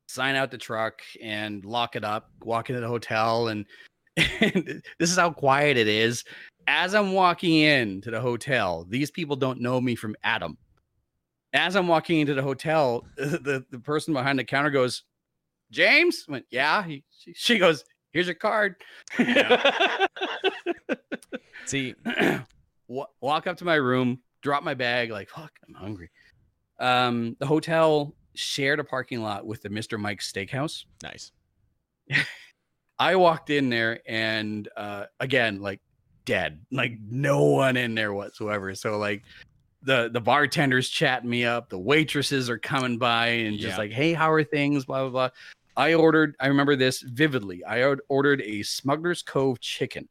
sign 0.08 0.36
out 0.36 0.52
the 0.52 0.58
truck, 0.58 1.02
and 1.22 1.66
lock 1.66 1.96
it 1.96 2.04
up. 2.04 2.30
Walk 2.44 2.70
into 2.70 2.82
the 2.82 2.88
hotel, 2.88 3.48
and, 3.48 3.66
and 4.18 4.84
this 5.00 5.10
is 5.10 5.18
how 5.18 5.32
quiet 5.32 5.78
it 5.78 5.88
is. 5.88 6.24
As 6.68 6.94
I'm 6.94 7.14
walking 7.14 7.56
in 7.56 8.02
to 8.02 8.12
the 8.12 8.22
hotel, 8.22 8.86
these 8.88 9.10
people 9.10 9.36
don't 9.36 9.62
know 9.62 9.80
me 9.80 9.96
from 9.96 10.16
Adam. 10.24 10.58
As 11.54 11.76
I'm 11.76 11.88
walking 11.88 12.20
into 12.20 12.34
the 12.34 12.42
hotel, 12.42 13.06
the, 13.18 13.66
the 13.70 13.80
person 13.80 14.14
behind 14.14 14.40
the 14.40 14.44
counter 14.44 14.70
goes, 14.70 15.04
James? 15.72 16.26
I 16.28 16.32
went, 16.34 16.46
yeah. 16.50 16.84
He, 16.84 17.04
she, 17.18 17.34
she 17.34 17.58
goes, 17.58 17.84
here's 18.12 18.28
your 18.28 18.36
card. 18.36 18.76
See, 21.66 21.96
walk 22.88 23.48
up 23.48 23.58
to 23.58 23.66
my 23.66 23.76
room, 23.76 24.20
drop 24.42 24.64
my 24.64 24.74
bag, 24.74 25.12
like 25.12 25.30
fuck, 25.30 25.52
I'm 25.68 25.74
hungry. 25.74 26.10
Um, 26.80 27.36
the 27.40 27.46
hotel 27.46 28.16
shared 28.36 28.80
a 28.80 28.84
parking 28.84 29.22
lot 29.22 29.46
with 29.46 29.62
the 29.62 29.70
Mr. 29.70 30.00
Mike's 30.00 30.32
Steakhouse. 30.32 30.86
nice. 31.04 31.32
I 33.00 33.16
walked 33.16 33.52
in 33.52 33.70
there 33.70 34.00
and 34.08 34.68
uh 34.76 35.06
again, 35.20 35.62
like 35.62 35.82
dead, 36.26 36.60
like 36.72 36.94
no 37.08 37.44
one 37.44 37.78
in 37.78 37.94
there 37.94 38.14
whatsoever. 38.14 38.74
So 38.76 38.98
like 38.98 39.24
the 39.88 40.10
the 40.14 40.22
bartenders 40.22 40.90
chatting 40.90 41.30
me 41.30 41.46
up, 41.46 41.70
the 41.70 41.80
waitresses 41.80 42.50
are 42.50 42.60
coming 42.60 42.98
by 43.00 43.28
and 43.28 43.58
just 43.58 43.72
Yeah. 43.74 43.78
like, 43.78 43.92
hey, 43.92 44.14
how 44.14 44.32
are 44.32 44.44
things? 44.44 44.86
Blah 44.86 45.02
blah 45.04 45.10
blah. 45.10 45.30
I 45.76 45.94
ordered, 45.94 46.36
I 46.40 46.48
remember 46.48 46.76
this 46.76 47.02
vividly. 47.02 47.64
I 47.64 47.84
ordered 48.10 48.42
a 48.42 48.64
Smuggler's 48.64 49.22
Cove 49.22 49.60
chicken, 49.60 50.08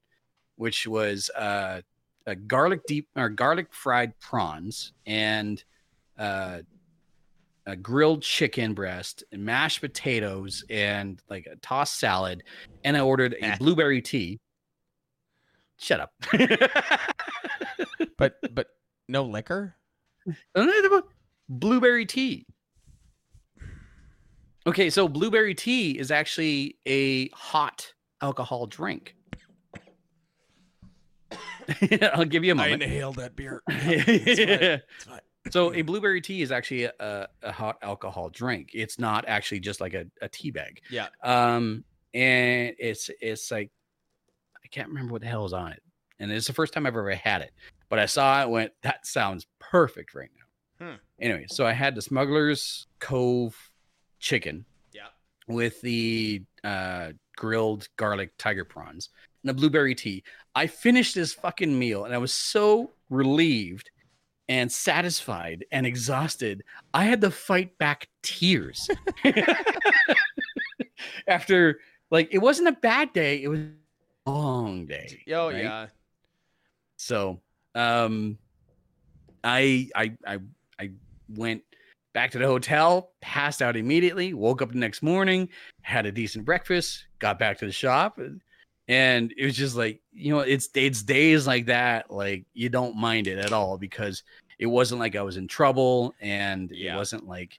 which 0.57 0.87
was 0.87 1.31
uh 1.31 1.83
a 2.27 2.35
garlic 2.35 2.81
deep 2.87 3.09
or 3.15 3.29
garlic 3.29 3.69
fried 3.73 4.19
prawns 4.19 4.93
and 5.07 5.63
uh 6.19 6.59
a 7.67 7.77
grilled 7.77 8.23
chicken 8.23 8.75
breast 8.75 9.25
and 9.33 9.45
mashed 9.45 9.81
potatoes 9.81 10.65
and 10.71 11.21
like 11.29 11.47
a 11.47 11.57
tossed 11.57 11.99
salad 12.01 12.43
and 12.85 12.97
i 12.97 13.01
ordered 13.01 13.33
a 13.35 13.45
Eh. 13.45 13.57
blueberry 13.59 14.01
tea 14.01 14.39
shut 15.79 15.99
up 16.01 16.13
But 18.19 18.37
but 18.55 18.69
no 19.09 19.25
liquor. 19.25 19.77
blueberry 21.49 22.07
tea 22.07 22.47
okay 24.67 24.91
so 24.91 25.07
blueberry 25.07 25.55
tea 25.55 25.99
is 25.99 26.11
actually 26.11 26.77
a 26.87 27.29
hot 27.29 27.93
alcohol 28.21 28.67
drink 28.67 29.15
i'll 32.15 32.25
give 32.25 32.45
you 32.45 32.53
a 32.53 32.55
moment 32.55 32.83
inhaled 32.83 33.17
that 33.17 33.37
beer. 33.37 33.63
fine. 34.99 35.21
So 35.51 35.73
a 35.75 35.83
blueberry 35.83 36.21
tea 36.21 36.43
is 36.43 36.51
actually 36.51 36.85
a, 36.85 37.29
a 37.43 37.53
hot 37.53 37.79
alcohol 37.83 38.31
drink. 38.31 38.71
It's 38.75 38.99
not 38.99 39.25
actually 39.29 39.61
just 39.61 39.81
like 39.81 39.95
a, 39.95 40.07
a 40.21 40.29
tea 40.29 40.51
bag. 40.51 40.81
Yeah. 40.91 41.09
Um, 41.23 41.85
and 42.15 42.75
it's 42.79 43.11
it's 43.21 43.51
like 43.51 43.71
I 44.65 44.69
can't 44.69 44.89
remember 44.89 45.13
what 45.13 45.23
the 45.23 45.29
hell 45.29 45.45
is 45.45 45.53
on 45.53 45.73
it. 45.73 45.83
And 46.19 46.33
it's 46.33 46.47
the 46.47 46.53
first 46.53 46.73
time 46.73 46.87
I've 46.87 46.97
ever 46.97 47.15
had 47.15 47.43
it. 47.43 47.53
But 47.89 47.99
I 47.99 48.07
saw 48.07 48.43
it, 48.43 48.51
went, 48.51 48.73
that 48.83 49.07
sounds 49.07 49.47
perfect 49.59 50.15
right 50.15 50.31
now. 50.37 50.87
Hmm. 50.87 50.95
Anyway, 51.21 51.47
so 51.49 51.67
I 51.67 51.73
had 51.73 51.95
the 51.95 52.03
Smuggler's 52.03 52.87
Cove 52.99 53.57
chicken 54.19 54.65
Yeah. 54.93 55.09
with 55.47 55.81
the 55.81 56.43
uh, 56.65 57.13
grilled 57.37 57.89
garlic 57.97 58.33
tiger 58.39 58.65
prawns 58.65 59.11
and 59.43 59.51
a 59.51 59.55
blueberry 59.55 59.95
tea. 59.95 60.23
I 60.55 60.67
finished 60.67 61.15
this 61.15 61.33
fucking 61.33 61.77
meal 61.79 62.05
and 62.05 62.15
I 62.15 62.19
was 62.19 62.33
so 62.33 62.93
relieved 63.09 63.91
and 64.49 64.71
satisfied 64.71 65.65
and 65.73 65.87
exhausted. 65.87 66.63
I 66.95 67.05
had 67.05 67.21
to 67.23 67.31
fight 67.31 67.77
back 67.79 68.09
tears 68.23 68.89
after, 71.29 71.81
like, 72.11 72.29
it 72.33 72.39
wasn't 72.39 72.69
a 72.69 72.73
bad 72.73 73.13
day, 73.13 73.43
it 73.43 73.49
was 73.49 73.61
a 73.61 74.31
long 74.31 74.87
day. 74.87 75.23
Oh 75.33 75.51
right? 75.51 75.65
yeah. 75.65 75.87
So, 76.97 77.41
um, 77.77 78.39
I 79.45 79.89
I 79.95 80.13
I 80.27 80.39
I 80.79 80.91
went 81.29 81.63
back 82.15 82.31
to 82.33 82.39
the 82.39 82.47
hotel, 82.47 83.13
passed 83.21 83.61
out 83.61 83.77
immediately, 83.77 84.33
woke 84.35 84.63
up 84.63 84.73
the 84.73 84.79
next 84.79 85.03
morning, 85.03 85.49
had 85.83 86.07
a 86.07 86.13
decent 86.13 86.45
breakfast, 86.45 87.07
got 87.19 87.39
back 87.39 87.59
to 87.59 87.67
the 87.67 87.73
shop, 87.73 88.19
and- 88.19 88.41
it 89.37 89.45
was 89.45 89.57
just 89.57 89.77
like 89.77 90.01
you 90.13 90.33
know, 90.33 90.41
it's 90.41 90.69
it's 90.75 91.03
days 91.03 91.47
like 91.47 91.67
that, 91.67 92.11
like 92.11 92.47
you 92.55 92.69
don't 92.69 92.97
mind 92.97 93.27
it 93.27 93.39
at 93.39 93.53
all 93.53 93.77
because 93.77 94.23
it 94.59 94.67
wasn't 94.67 95.01
like 95.01 95.17
I 95.17 95.23
was 95.23 95.37
in 95.37 95.47
trouble, 95.49 96.15
and 96.21 96.71
Yeah. 96.71 96.95
it 96.95 96.97
wasn't 96.97 97.27
like 97.27 97.59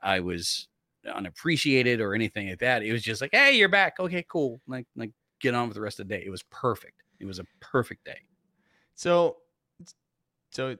I 0.00 0.20
was 0.20 0.68
unappreciated 1.12 2.00
or 2.00 2.14
anything 2.14 2.48
like 2.50 2.58
that. 2.60 2.82
It 2.82 2.92
was 2.92 3.02
just 3.02 3.20
like, 3.20 3.30
hey, 3.32 3.56
you're 3.56 3.68
back, 3.68 3.98
okay, 3.98 4.24
cool, 4.28 4.60
like 4.68 4.86
like 4.96 5.10
get 5.40 5.54
on 5.54 5.68
with 5.68 5.74
the 5.74 5.80
rest 5.80 5.98
of 5.98 6.08
the 6.08 6.16
day. 6.16 6.22
It 6.24 6.30
was 6.30 6.42
perfect. 6.44 7.02
It 7.20 7.26
was 7.26 7.38
a 7.38 7.44
perfect 7.60 8.04
day. 8.04 8.20
So, 8.94 9.38
so 10.50 10.76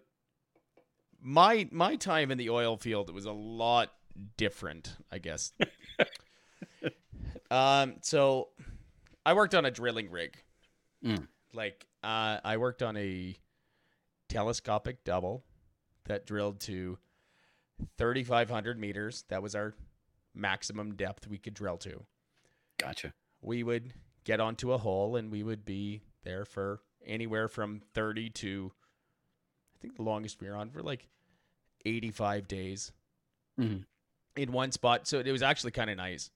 my 1.20 1.68
my 1.70 1.96
time 1.96 2.30
in 2.30 2.38
the 2.38 2.50
oil 2.50 2.76
field 2.76 3.12
was 3.12 3.24
a 3.24 3.32
lot 3.32 3.92
different, 4.36 4.96
I 5.10 5.18
guess. 5.18 5.52
um, 7.50 7.96
so 8.02 8.48
I 9.24 9.34
worked 9.34 9.54
on 9.54 9.64
a 9.64 9.70
drilling 9.70 10.10
rig. 10.10 10.36
Mm. 11.04 11.26
Like, 11.52 11.86
uh, 12.02 12.38
I 12.44 12.56
worked 12.56 12.82
on 12.82 12.96
a 12.96 13.34
telescopic 14.28 15.04
double 15.04 15.44
that 16.04 16.26
drilled 16.26 16.60
to 16.60 16.98
3,500 17.98 18.78
meters. 18.78 19.24
That 19.28 19.42
was 19.42 19.54
our 19.54 19.74
maximum 20.34 20.94
depth 20.94 21.26
we 21.26 21.38
could 21.38 21.54
drill 21.54 21.78
to. 21.78 22.04
Gotcha. 22.78 23.14
we 23.40 23.62
would 23.62 23.94
get 24.24 24.38
onto 24.38 24.72
a 24.72 24.78
hole 24.78 25.16
and 25.16 25.30
we 25.30 25.42
would 25.42 25.64
be 25.64 26.02
there 26.24 26.44
for 26.44 26.80
anywhere 27.06 27.48
from 27.48 27.80
30 27.94 28.30
to 28.30 28.72
think 29.87 29.97
the 29.97 30.03
longest 30.03 30.41
we 30.41 30.49
were 30.49 30.57
on 30.57 30.70
for 30.70 30.82
like 30.82 31.09
85 31.84 32.49
days 32.49 32.93
Mhm. 33.59 33.84
in 34.37 34.53
one 34.53 34.72
spot. 34.72 35.07
So 35.07 35.20
it 35.20 35.30
was 35.32 35.43
actually 35.43 35.70
kind 35.72 35.89
of 35.91 35.97
nice 35.97 36.30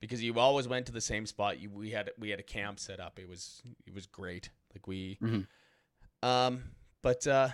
because 0.00 0.22
you 0.22 0.38
always 0.38 0.68
went 0.68 0.86
to 0.86 0.92
the 0.92 1.00
same 1.00 1.26
spot. 1.26 1.58
You 1.58 1.70
we 1.70 1.90
had 1.90 2.10
we 2.18 2.30
had 2.30 2.38
a 2.40 2.44
camp 2.44 2.78
set 2.78 3.00
up. 3.00 3.18
It 3.18 3.28
was 3.28 3.62
it 3.86 3.94
was 3.94 4.06
great. 4.06 4.50
Like 4.74 4.86
we 4.86 5.18
Mhm. 5.20 5.46
um 6.22 6.62
but 7.02 7.26
uh 7.26 7.48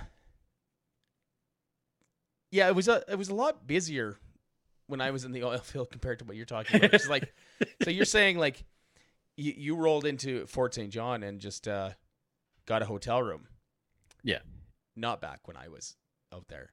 yeah, 2.50 2.68
it 2.68 2.74
was 2.74 2.88
a 2.88 3.02
it 3.08 3.16
was 3.16 3.28
a 3.28 3.34
lot 3.34 3.66
busier 3.66 4.18
when 4.86 5.00
I 5.00 5.10
was 5.12 5.24
in 5.24 5.32
the 5.32 5.44
oil 5.44 5.58
field 5.62 5.90
compared 5.90 6.18
to 6.18 6.24
what 6.24 6.36
you're 6.36 6.46
talking 6.46 6.76
about. 6.76 6.94
It's 6.94 7.08
like 7.08 7.32
so 7.82 7.90
you're 7.90 8.04
saying 8.04 8.38
like 8.38 8.64
you, 9.36 9.54
you 9.56 9.76
rolled 9.76 10.04
into 10.04 10.46
Fort 10.46 10.74
St. 10.74 10.90
John 10.92 11.22
and 11.22 11.40
just 11.40 11.66
uh, 11.66 11.90
got 12.66 12.82
a 12.82 12.84
hotel 12.84 13.22
room. 13.22 13.46
Yeah. 14.22 14.40
Not 15.00 15.20
back 15.20 15.48
when 15.48 15.56
I 15.56 15.68
was 15.68 15.96
out 16.32 16.48
there. 16.48 16.72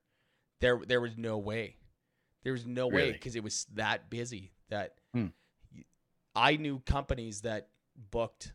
There 0.61 0.81
there 0.85 1.01
was 1.01 1.17
no 1.17 1.37
way. 1.37 1.77
There 2.43 2.53
was 2.53 2.65
no 2.65 2.87
way 2.87 3.11
because 3.11 3.35
it 3.35 3.43
was 3.43 3.65
that 3.73 4.09
busy 4.09 4.51
that 4.69 4.95
Hmm. 5.13 5.27
I 6.35 6.57
knew 6.57 6.79
companies 6.79 7.41
that 7.41 7.69
booked 8.11 8.53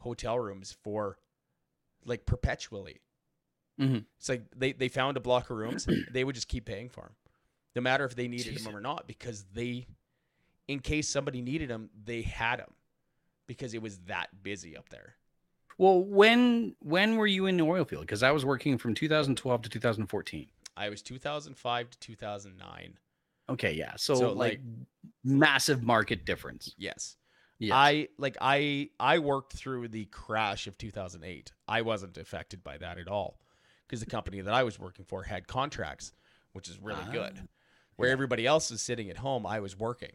hotel 0.00 0.38
rooms 0.38 0.76
for 0.82 1.18
like 2.04 2.26
perpetually. 2.26 3.00
Mhm. 3.80 4.04
It's 4.18 4.28
like 4.28 4.42
they, 4.54 4.72
they 4.72 4.88
found 4.88 5.16
a 5.16 5.20
block 5.20 5.50
of 5.50 5.56
rooms, 5.56 5.86
they 6.10 6.24
would 6.24 6.34
just 6.34 6.48
keep 6.48 6.64
paying 6.66 6.88
for 6.88 7.02
them, 7.02 7.14
no 7.76 7.82
matter 7.82 8.04
if 8.04 8.14
they 8.14 8.28
needed 8.28 8.50
Jesus. 8.50 8.64
them 8.64 8.76
or 8.76 8.80
not, 8.80 9.06
because 9.06 9.44
they, 9.54 9.86
in 10.68 10.80
case 10.80 11.08
somebody 11.08 11.40
needed 11.40 11.70
them, 11.70 11.88
they 12.04 12.22
had 12.22 12.58
them, 12.58 12.74
because 13.46 13.72
it 13.72 13.80
was 13.80 13.98
that 14.00 14.42
busy 14.42 14.76
up 14.76 14.88
there. 14.90 15.14
Well, 15.78 16.02
when 16.04 16.74
when 16.80 17.16
were 17.16 17.26
you 17.26 17.46
in 17.46 17.56
the 17.56 17.64
oil 17.64 17.84
field? 17.84 18.02
Because 18.02 18.22
I 18.22 18.30
was 18.30 18.44
working 18.44 18.78
from 18.78 18.94
2012 18.94 19.62
to 19.62 19.68
2014. 19.68 20.46
I 20.76 20.88
was 20.88 21.02
2005 21.02 21.90
to 21.90 21.98
2009. 21.98 22.98
Okay, 23.50 23.72
yeah. 23.72 23.92
So, 23.96 24.14
So, 24.14 24.32
like, 24.32 24.52
like- 24.52 24.60
massive 25.24 25.82
market 25.82 26.24
difference. 26.24 26.74
Yes. 26.78 27.16
Yes. 27.58 27.72
I 27.74 28.08
like 28.18 28.36
I 28.40 28.90
I 28.98 29.18
worked 29.18 29.52
through 29.52 29.88
the 29.88 30.06
crash 30.06 30.66
of 30.66 30.76
2008. 30.78 31.52
I 31.68 31.82
wasn't 31.82 32.18
affected 32.18 32.64
by 32.64 32.76
that 32.78 32.98
at 32.98 33.06
all 33.08 33.38
because 33.86 34.00
the 34.00 34.10
company 34.10 34.40
that 34.40 34.52
I 34.52 34.62
was 34.64 34.78
working 34.80 35.04
for 35.04 35.22
had 35.22 35.46
contracts, 35.46 36.12
which 36.54 36.68
is 36.68 36.80
really 36.80 37.04
good. 37.12 37.34
Ah, 37.38 37.46
Where 37.96 38.08
yeah. 38.08 38.12
everybody 38.14 38.46
else 38.46 38.70
is 38.72 38.82
sitting 38.82 39.10
at 39.10 39.18
home, 39.18 39.46
I 39.46 39.60
was 39.60 39.78
working. 39.78 40.12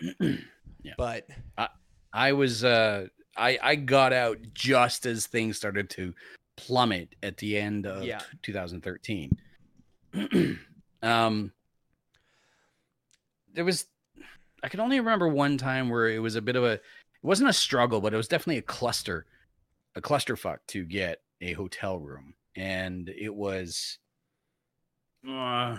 Yeah. 0.80 0.92
But 0.96 1.28
I, 1.58 1.68
I 2.12 2.32
was 2.32 2.62
uh 2.62 3.08
I 3.38 3.58
I 3.62 3.74
got 3.76 4.12
out 4.12 4.38
just 4.54 5.06
as 5.06 5.26
things 5.26 5.56
started 5.56 5.88
to 5.90 6.12
plummet 6.56 7.14
at 7.22 7.36
the 7.38 7.56
end 7.56 7.86
of 7.86 8.02
Yeah. 8.04 8.18
t- 8.18 8.24
2013. 8.42 9.38
um 11.02 11.52
there 13.54 13.64
was 13.64 13.86
I 14.62 14.68
can 14.68 14.80
only 14.80 14.98
remember 14.98 15.28
one 15.28 15.56
time 15.56 15.88
where 15.88 16.08
it 16.08 16.18
was 16.18 16.34
a 16.34 16.42
bit 16.42 16.56
of 16.56 16.64
a 16.64 16.72
it 16.72 16.82
wasn't 17.22 17.50
a 17.50 17.52
struggle, 17.54 18.00
but 18.00 18.12
it 18.12 18.16
was 18.16 18.28
definitely 18.28 18.58
a 18.58 18.62
cluster 18.62 19.26
a 19.94 20.00
clusterfuck 20.00 20.58
to 20.68 20.84
get 20.84 21.22
a 21.40 21.52
hotel 21.54 21.98
room. 21.98 22.34
And 22.56 23.08
it 23.08 23.34
was 23.34 23.98
uh, 25.28 25.76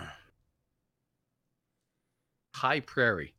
High 2.54 2.80
Prairie. 2.80 3.34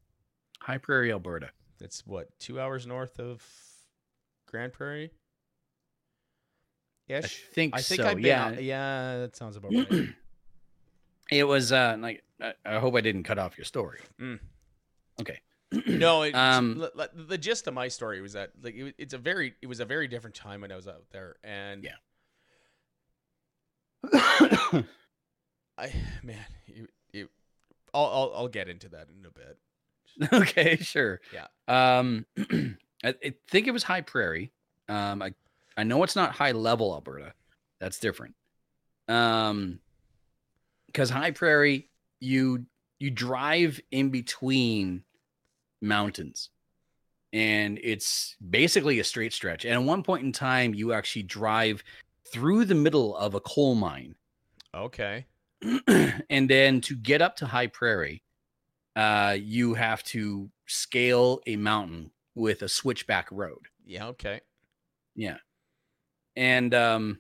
High 0.62 0.78
Prairie, 0.78 1.12
Alberta. 1.12 1.50
it's 1.80 2.06
what 2.06 2.28
two 2.40 2.60
hours 2.60 2.86
north 2.88 3.20
of 3.20 3.44
Grande 4.52 4.74
Prairie. 4.74 5.12
I 7.10 7.22
think, 7.22 7.76
I 7.76 7.82
think 7.82 8.02
so. 8.02 8.08
I've 8.08 8.16
been 8.18 8.26
yeah. 8.26 8.46
out- 8.46 8.64
yeah, 8.64 9.18
that 9.18 9.36
sounds 9.36 9.58
about 9.58 9.74
right. 9.74 10.10
It 11.32 11.46
was 11.46 11.72
uh 11.72 11.96
like 12.00 12.24
I, 12.42 12.54
I 12.66 12.80
hope 12.80 12.96
I 12.96 13.02
didn't 13.02 13.24
cut 13.24 13.38
off 13.40 13.58
your 13.58 13.64
story. 13.66 14.00
Mm. 14.20 14.40
Okay. 15.22 15.40
no, 15.88 16.24
it, 16.24 16.36
Um, 16.36 16.82
um, 16.82 17.06
the 17.28 17.38
gist 17.38 17.68
of 17.68 17.74
my 17.74 17.88
story 17.88 18.20
was 18.22 18.34
that 18.34 18.52
like 18.62 18.76
it, 18.76 18.84
was- 18.84 18.94
it's 18.98 19.14
a 19.14 19.18
very 19.18 19.54
it 19.62 19.68
was 19.68 19.80
a 19.82 19.86
very 19.86 20.08
different 20.08 20.36
time 20.36 20.62
when 20.62 20.72
I 20.72 20.76
was 20.76 20.88
out 20.88 21.04
there, 21.12 21.36
and 21.44 21.84
Yeah. 21.84 21.92
I 25.78 25.92
man, 26.24 26.46
you, 26.68 26.88
you, 27.14 27.30
I'll, 27.94 28.06
I'll 28.06 28.34
I'll 28.36 28.48
get 28.48 28.68
into 28.70 28.90
that 28.90 29.08
in 29.18 29.26
a 29.26 29.32
bit. 29.32 29.58
okay, 30.50 30.78
sure. 30.78 31.20
Yeah. 31.34 31.48
Um 32.00 32.26
I, 33.04 33.10
I 33.24 33.34
think 33.50 33.68
it 33.68 33.72
was 33.72 33.84
High 33.84 34.02
Prairie. 34.02 34.52
Um 34.90 35.22
I 35.22 35.34
I 35.78 35.84
know 35.84 36.04
it's 36.04 36.16
not 36.16 36.34
high 36.34 36.52
level 36.52 36.94
Alberta. 36.94 37.34
That's 37.80 38.00
different. 38.00 38.36
Um 39.08 39.80
cuz 40.94 41.10
High 41.10 41.32
Prairie 41.32 41.90
you 42.20 42.66
you 43.00 43.10
drive 43.10 43.80
in 43.92 44.10
between 44.10 45.04
mountains 45.82 46.50
and 47.34 47.80
it's 47.82 48.36
basically 48.50 49.00
a 49.00 49.04
straight 49.04 49.34
stretch. 49.34 49.66
And 49.66 49.74
at 49.74 49.84
one 49.84 50.04
point 50.04 50.24
in 50.26 50.32
time 50.32 50.74
you 50.74 50.94
actually 50.94 51.24
drive 51.24 51.84
through 52.32 52.66
the 52.66 52.76
middle 52.76 53.16
of 53.18 53.36
a 53.36 53.40
coal 53.40 53.76
mine 53.76 54.16
Okay. 54.74 55.26
and 56.30 56.50
then 56.50 56.82
to 56.82 56.96
get 56.96 57.22
up 57.22 57.36
to 57.38 57.46
high 57.46 57.68
prairie 57.68 58.24
uh 58.96 59.36
you 59.40 59.74
have 59.74 60.04
to 60.04 60.50
scale 60.68 61.42
a 61.48 61.56
mountain 61.56 62.12
with 62.36 62.62
a 62.62 62.70
switchback 62.70 63.28
road 63.32 63.68
Yeah. 63.86 64.08
Okay. 64.08 64.40
yeah 65.16 65.38
and 66.36 66.74
um 66.74 67.20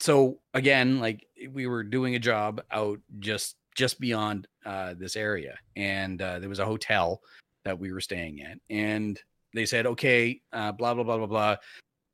so 0.00 0.38
again 0.54 1.00
like 1.00 1.26
we 1.52 1.66
were 1.66 1.82
doing 1.82 2.14
a 2.14 2.18
job 2.20 2.62
out 2.70 3.00
just 3.18 3.56
just 3.74 3.98
beyond 4.00 4.46
uh 4.64 4.94
this 4.94 5.16
area 5.16 5.56
and 5.76 6.22
uh 6.22 6.38
there 6.38 6.48
was 6.48 6.60
a 6.60 6.64
hotel 6.64 7.20
that 7.64 7.78
we 7.78 7.92
were 7.92 8.00
staying 8.00 8.42
at 8.42 8.58
and 8.70 9.20
they 9.54 9.66
said 9.66 9.86
okay 9.86 10.40
uh 10.52 10.70
blah 10.72 10.94
blah 10.94 11.02
blah 11.04 11.16
blah 11.18 11.26
blah 11.26 11.56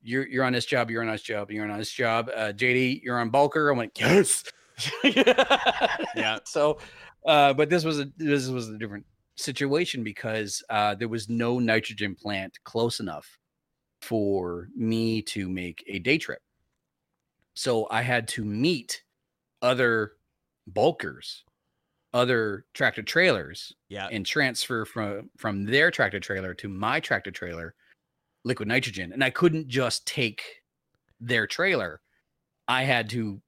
you're 0.03 0.26
you're 0.26 0.45
on 0.45 0.53
this 0.55 0.64
job 0.64 0.91
you're 0.91 1.03
on 1.03 1.11
this 1.11 1.22
job 1.22 1.51
you're 1.51 1.68
on 1.70 1.78
this 1.78 1.93
job 1.93 2.30
uh 2.34 2.53
jd 2.53 3.03
you're 3.03 3.18
on 3.18 3.30
bulker 3.30 3.70
i'm 3.70 3.76
like 3.76 3.99
yes 3.99 4.45
Yeah. 5.05 6.38
so 6.45 6.78
uh 7.26 7.53
but 7.53 7.68
this 7.68 7.84
was 7.84 8.01
a 8.01 8.07
this 8.16 8.49
was 8.49 8.70
a 8.70 8.78
different 8.78 9.05
situation 9.41 10.03
because 10.05 10.62
uh 10.70 10.95
there 10.95 11.09
was 11.09 11.28
no 11.28 11.59
nitrogen 11.59 12.14
plant 12.14 12.59
close 12.64 13.01
enough 13.01 13.38
for 14.03 14.68
me 14.76 15.20
to 15.22 15.49
make 15.49 15.82
a 15.88 15.99
day 15.99 16.18
trip 16.18 16.41
so 17.55 17.86
i 17.91 18.03
had 18.03 18.26
to 18.28 18.45
meet 18.45 19.03
other 19.62 20.12
bulkers 20.68 21.45
other 22.12 22.64
tractor 22.74 23.03
trailers 23.03 23.72
Yeah. 23.88 24.09
and 24.11 24.26
transfer 24.26 24.84
from 24.84 25.30
from 25.36 25.64
their 25.64 25.91
tractor 25.91 26.18
trailer 26.20 26.55
to 26.55 26.68
my 26.68 26.99
tractor 27.01 27.30
trailer 27.30 27.74
liquid 28.45 28.68
nitrogen 28.68 29.12
and 29.12 29.22
i 29.22 29.30
couldn't 29.30 29.68
just 29.68 30.07
take 30.07 30.43
their 31.20 31.47
trailer 31.47 32.01
i 32.68 32.82
had 32.84 33.09
to 33.11 33.41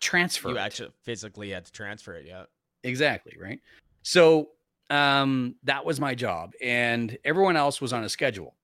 transfer 0.00 0.50
you 0.50 0.56
it. 0.56 0.60
actually 0.60 0.90
physically 1.02 1.50
had 1.50 1.64
to 1.64 1.72
transfer 1.72 2.14
it. 2.14 2.26
Yeah. 2.26 2.44
exactly 2.84 3.36
right 3.40 3.58
so 4.02 4.50
um 4.90 5.54
that 5.64 5.84
was 5.84 5.98
my 6.00 6.14
job 6.14 6.52
and 6.60 7.16
everyone 7.24 7.56
else 7.56 7.80
was 7.80 7.92
on 7.92 8.04
a 8.04 8.08
schedule. 8.08 8.54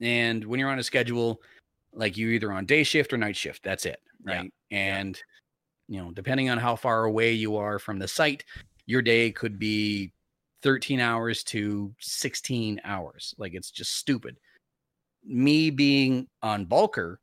And 0.00 0.44
when 0.44 0.58
you're 0.60 0.70
on 0.70 0.78
a 0.78 0.84
schedule 0.84 1.40
like 1.92 2.16
you're 2.16 2.32
either 2.32 2.52
on 2.52 2.66
day 2.66 2.82
shift 2.82 3.12
or 3.12 3.16
night 3.16 3.36
shift 3.36 3.62
that's 3.62 3.86
it 3.86 4.00
Yeah. 4.26 4.40
right? 4.40 4.52
and 4.70 5.20
you 5.88 6.00
know 6.00 6.10
depending 6.12 6.50
on 6.50 6.58
how 6.58 6.76
far 6.76 7.04
away 7.04 7.32
you 7.32 7.56
are 7.56 7.78
from 7.78 7.98
the 7.98 8.08
site 8.08 8.44
your 8.86 9.02
day 9.02 9.30
could 9.30 9.58
be 9.58 10.12
13 10.62 10.98
hours 10.98 11.44
to 11.44 11.94
16 12.00 12.80
hours. 12.84 13.34
Like 13.38 13.54
it's 13.54 13.70
just 13.70 13.94
stupid. 13.96 14.38
Me 15.24 15.70
being 15.70 16.26
on 16.42 16.66
bulker 16.66 17.16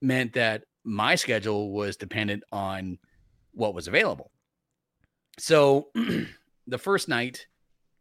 meant 0.00 0.32
that 0.34 0.64
my 0.84 1.14
schedule 1.14 1.72
was 1.72 1.96
dependent 1.96 2.42
on 2.52 2.98
what 3.52 3.74
was 3.74 3.86
available. 3.88 4.30
So 5.38 5.88
the 6.66 6.78
first 6.78 7.08
night 7.08 7.46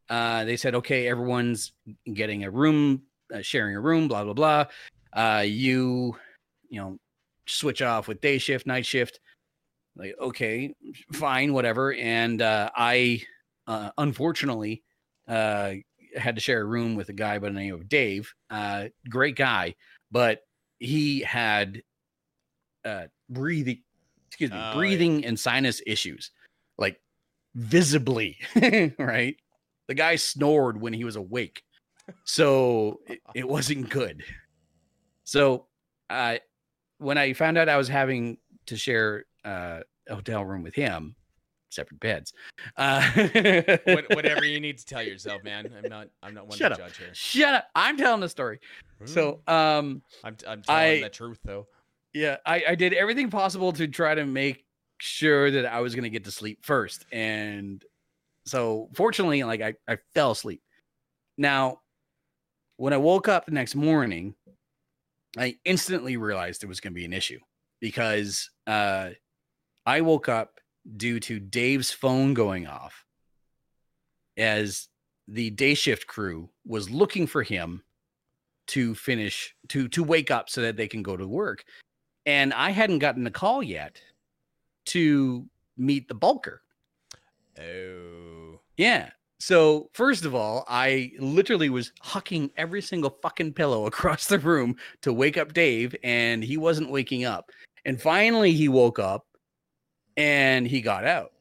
uh, 0.10 0.44
they 0.46 0.58
said 0.58 0.76
okay 0.76 1.08
everyone's 1.08 1.72
getting 2.14 2.44
a 2.44 2.50
room 2.52 3.04
uh, 3.34 3.42
sharing 3.42 3.76
a 3.76 3.80
room 3.80 4.08
blah 4.08 4.24
blah 4.24 4.34
blah. 4.34 4.66
Uh, 5.14 5.42
you 5.46 6.16
you 6.70 6.80
know 6.80 6.98
switch 7.48 7.82
off 7.82 8.08
with 8.08 8.22
day 8.22 8.38
shift 8.38 8.66
night 8.68 8.86
shift. 8.86 9.20
Like 9.96 10.16
okay 10.20 10.74
fine 11.14 11.54
whatever. 11.54 11.94
And 11.94 12.42
uh, 12.42 12.70
i 12.76 13.22
uh, 13.68 13.92
unfortunately 13.98 14.84
uh, 15.28 15.74
had 16.18 16.36
to 16.36 16.42
share 16.42 16.62
a 16.62 16.66
room 16.66 16.96
with 16.96 17.10
a 17.10 17.14
guy 17.14 17.38
by 17.38 17.50
the 17.50 17.54
name 17.54 17.74
of 17.74 17.88
dave 17.88 18.34
uh, 18.50 18.86
great 19.10 19.36
guy 19.36 19.76
but 20.12 20.42
he 20.80 21.20
had 21.20 21.84
uh, 22.84 23.04
breathing 23.30 23.84
excuse 24.28 24.50
me 24.50 24.58
Oh, 24.58 24.60
yeah. 24.62 24.74
breathing 24.74 25.26
and 25.26 25.40
sinus 25.40 25.82
issues 25.86 26.32
like 26.80 27.00
visibly 27.54 28.38
right 28.98 29.36
the 29.90 29.94
guy 29.96 30.16
snored 30.16 30.80
when 30.80 30.94
he 30.94 31.04
was 31.04 31.18
awake 31.18 31.62
so 32.24 33.00
it, 33.08 33.20
it 33.36 33.48
wasn't 33.48 33.90
good 33.90 34.24
so 35.24 35.66
uh 36.10 36.38
when 37.00 37.18
i 37.18 37.34
found 37.34 37.58
out 37.58 37.68
i 37.68 37.76
was 37.78 37.88
having 37.90 38.38
to 38.68 38.78
share 38.78 39.26
uh, 39.46 39.80
a 40.08 40.16
hotel 40.16 40.46
room 40.46 40.64
with 40.64 40.76
him 40.76 41.16
separate 41.72 42.00
beds 42.00 42.34
uh 42.78 43.02
What, 43.86 44.06
whatever 44.16 44.44
you 44.46 44.60
need 44.60 44.78
to 44.80 44.86
tell 44.86 45.04
yourself, 45.04 45.44
man. 45.44 45.72
I'm 45.78 45.88
not. 45.90 46.08
I'm 46.24 46.34
not 46.34 46.48
one 46.48 46.58
Shut 46.58 46.70
to 46.76 46.82
up. 46.82 46.88
judge 46.88 46.98
here. 46.98 47.12
shut 47.14 47.54
up 47.54 47.66
i'm 47.76 47.96
telling 47.98 48.22
the 48.22 48.30
story 48.30 48.60
so 49.06 49.42
um 49.48 50.02
I'm. 50.24 50.36
I'm 50.48 50.62
telling 50.64 50.98
I- 50.98 51.02
the 51.02 51.10
truth 51.10 51.40
though. 51.46 51.68
yeah 52.14 52.38
I, 52.46 52.64
I 52.70 52.76
did 52.76 52.94
everything 52.94 53.30
possible 53.30 53.72
to 53.74 53.88
try 53.88 54.16
to 54.16 54.26
make 54.26 54.66
sure 54.98 55.50
that 55.52 55.66
i 55.66 55.80
was 55.80 55.94
going 55.96 56.04
to 56.04 56.10
get 56.10 56.24
to 56.26 56.32
sleep 56.32 56.66
first 56.66 57.06
and 57.12 57.84
so 58.50 58.90
fortunately 58.94 59.44
like 59.44 59.62
I, 59.62 59.74
I 59.88 59.98
fell 60.14 60.32
asleep 60.32 60.62
now 61.38 61.80
when 62.78 62.94
i 62.94 62.98
woke 62.98 63.28
up 63.28 63.46
the 63.46 63.52
next 63.52 63.76
morning 63.76 64.36
i 65.38 65.56
instantly 65.66 66.18
realized 66.18 66.62
there 66.62 66.70
was 66.70 66.80
going 66.80 66.94
to 66.94 67.00
be 67.00 67.06
an 67.06 67.14
issue 67.14 67.40
because 67.80 68.50
uh 68.68 69.12
I 69.90 70.02
woke 70.02 70.30
up 70.30 70.60
due 70.98 71.20
to 71.22 71.40
Dave's 71.40 71.92
phone 71.92 72.36
going 72.36 72.68
off 72.68 73.06
as 74.38 74.88
the 75.28 75.50
day 75.50 75.74
shift 75.74 76.06
crew 76.06 76.52
was 76.64 76.92
looking 76.92 77.26
for 77.26 77.42
him 77.42 77.82
to 78.68 78.94
finish 78.94 79.56
to 79.70 79.88
to 79.88 80.04
wake 80.04 80.30
up 80.30 80.48
so 80.48 80.62
that 80.62 80.78
they 80.78 80.88
can 80.88 81.02
go 81.02 81.18
to 81.18 81.28
work. 81.28 81.64
And 82.28 82.54
I 82.54 82.70
hadn't 82.70 83.00
gotten 83.00 83.26
a 83.26 83.32
call 83.32 83.64
yet 83.64 84.00
to 84.88 85.48
meet 85.76 86.08
the 86.08 86.14
bulker. 86.14 86.62
Oh. 87.60 88.60
Yeah. 88.78 89.10
So 89.40 89.90
first 89.94 90.26
of 90.26 90.36
all, 90.36 90.66
I 90.68 91.12
literally 91.20 91.70
was 91.70 91.94
hucking 92.04 92.52
every 92.58 92.82
single 92.82 93.18
fucking 93.22 93.54
pillow 93.54 93.86
across 93.88 94.28
the 94.28 94.40
room 94.40 94.76
to 95.02 95.14
wake 95.14 95.38
up 95.38 95.54
Dave, 95.54 95.96
and 96.04 96.44
he 96.44 96.58
wasn't 96.58 96.92
waking 96.92 97.26
up. 97.26 97.52
And 97.86 98.02
finally, 98.02 98.52
he 98.52 98.68
woke 98.68 99.00
up, 99.00 99.26
and 100.18 100.68
he 100.68 100.82
got 100.82 101.06
out. 101.06 101.32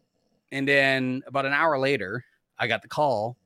And 0.53 0.67
then 0.67 1.23
about 1.27 1.47
an 1.47 1.53
hour 1.53 1.79
later, 1.79 2.25
I 2.59 2.67
got 2.69 2.83
the 2.83 2.89
call. 2.89 3.37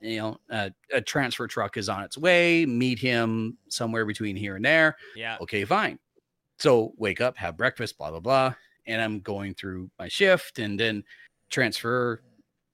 You 0.00 0.18
know, 0.18 0.36
uh, 0.50 0.70
a 0.92 1.00
transfer 1.00 1.46
truck 1.46 1.76
is 1.78 1.88
on 1.88 2.02
its 2.02 2.18
way. 2.18 2.66
Meet 2.66 2.98
him 2.98 3.56
somewhere 3.68 4.04
between 4.04 4.36
here 4.36 4.56
and 4.56 4.64
there. 4.64 4.96
Yeah. 5.16 5.38
Okay, 5.40 5.64
fine. 5.64 5.98
So 6.58 6.92
wake 6.98 7.20
up, 7.20 7.36
have 7.38 7.56
breakfast, 7.56 7.96
blah 7.96 8.10
blah 8.10 8.20
blah, 8.20 8.54
and 8.86 9.00
I'm 9.00 9.20
going 9.20 9.54
through 9.54 9.90
my 9.98 10.08
shift, 10.08 10.58
and 10.58 10.78
then 10.78 11.02
transfer, 11.50 12.22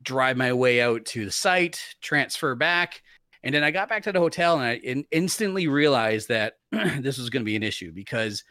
drive 0.03 0.37
my 0.37 0.53
way 0.53 0.81
out 0.81 1.05
to 1.07 1.25
the 1.25 1.31
site, 1.31 1.83
transfer 2.01 2.55
back, 2.55 3.03
and 3.43 3.55
then 3.55 3.65
I 3.65 3.71
got 3.71 3.89
back 3.89 4.03
to 4.05 4.13
the 4.13 4.21
hotel, 4.21 4.57
and 4.57 4.65
I 4.65 4.75
in- 4.77 5.07
instantly 5.11 5.67
realized 5.69 6.29
that 6.29 6.55
this 6.73 7.19
was 7.19 7.31
going 7.31 7.43
to 7.43 7.47
be 7.47 7.57
an 7.57 7.63
issue 7.63 7.93
because 7.93 8.45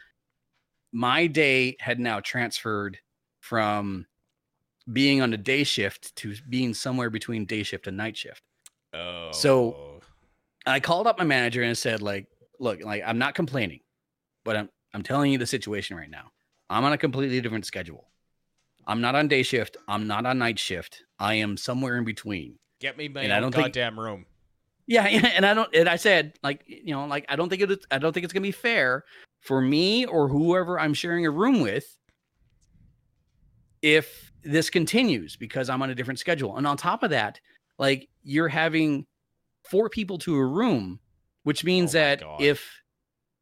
my 0.92 1.26
day 1.26 1.76
had 1.80 2.00
now 2.00 2.20
transferred 2.20 2.98
from 3.40 4.06
being 4.92 5.22
on 5.22 5.32
a 5.32 5.36
day 5.36 5.62
shift 5.62 6.14
to 6.16 6.34
being 6.48 6.74
somewhere 6.74 7.10
between 7.10 7.44
day 7.46 7.62
shift 7.62 7.86
and 7.86 7.96
night 7.96 8.16
shift. 8.16 8.42
Oh. 8.92 9.30
So- 9.32 10.00
I 10.66 10.78
called 10.78 11.06
up 11.06 11.18
my 11.18 11.24
manager 11.24 11.62
and 11.62 11.76
said, 11.76 12.02
like, 12.02 12.26
look, 12.58 12.84
like 12.84 13.02
I'm 13.06 13.16
not 13.18 13.34
complaining, 13.34 13.80
but 14.44 14.56
I'm 14.56 14.68
I'm 14.92 15.02
telling 15.02 15.32
you 15.32 15.38
the 15.38 15.46
situation 15.46 15.96
right 15.96 16.10
now. 16.10 16.32
I'm 16.68 16.84
on 16.84 16.92
a 16.92 16.98
completely 16.98 17.40
different 17.40 17.64
schedule. 17.64 18.09
I'm 18.90 19.00
not 19.00 19.14
on 19.14 19.28
day 19.28 19.42
shift. 19.44 19.76
I'm 19.86 20.06
not 20.08 20.26
on 20.26 20.38
night 20.38 20.58
shift. 20.58 21.04
I 21.18 21.34
am 21.34 21.56
somewhere 21.56 21.96
in 21.96 22.04
between. 22.04 22.58
get 22.80 22.96
me 22.96 23.08
my 23.08 23.22
and 23.22 23.32
I 23.32 23.38
don't 23.40 23.52
think- 23.54 23.66
goddamn 23.66 23.98
room. 24.00 24.26
Yeah, 24.86 25.04
and 25.06 25.46
I 25.46 25.54
don't 25.54 25.72
and 25.74 25.88
I 25.88 25.94
said, 25.96 26.32
like, 26.42 26.64
you 26.66 26.92
know, 26.92 27.06
like 27.06 27.24
I 27.28 27.36
don't 27.36 27.48
think 27.48 27.62
it 27.62 27.84
I 27.92 27.98
don't 27.98 28.12
think 28.12 28.24
it's 28.24 28.32
gonna 28.32 28.42
be 28.42 28.50
fair 28.50 29.04
for 29.40 29.60
me 29.60 30.04
or 30.06 30.28
whoever 30.28 30.80
I'm 30.80 30.94
sharing 30.94 31.24
a 31.24 31.30
room 31.30 31.60
with 31.60 31.86
if 33.82 34.32
this 34.42 34.68
continues 34.70 35.36
because 35.36 35.70
I'm 35.70 35.82
on 35.82 35.90
a 35.90 35.94
different 35.94 36.18
schedule. 36.18 36.56
And 36.56 36.66
on 36.66 36.76
top 36.76 37.02
of 37.02 37.10
that, 37.10 37.40
like 37.78 38.08
you're 38.22 38.48
having 38.48 39.06
four 39.64 39.88
people 39.88 40.18
to 40.18 40.34
a 40.36 40.44
room, 40.44 40.98
which 41.44 41.64
means 41.64 41.94
Oh 41.94 41.98
that 41.98 42.20
God. 42.20 42.40
if 42.42 42.80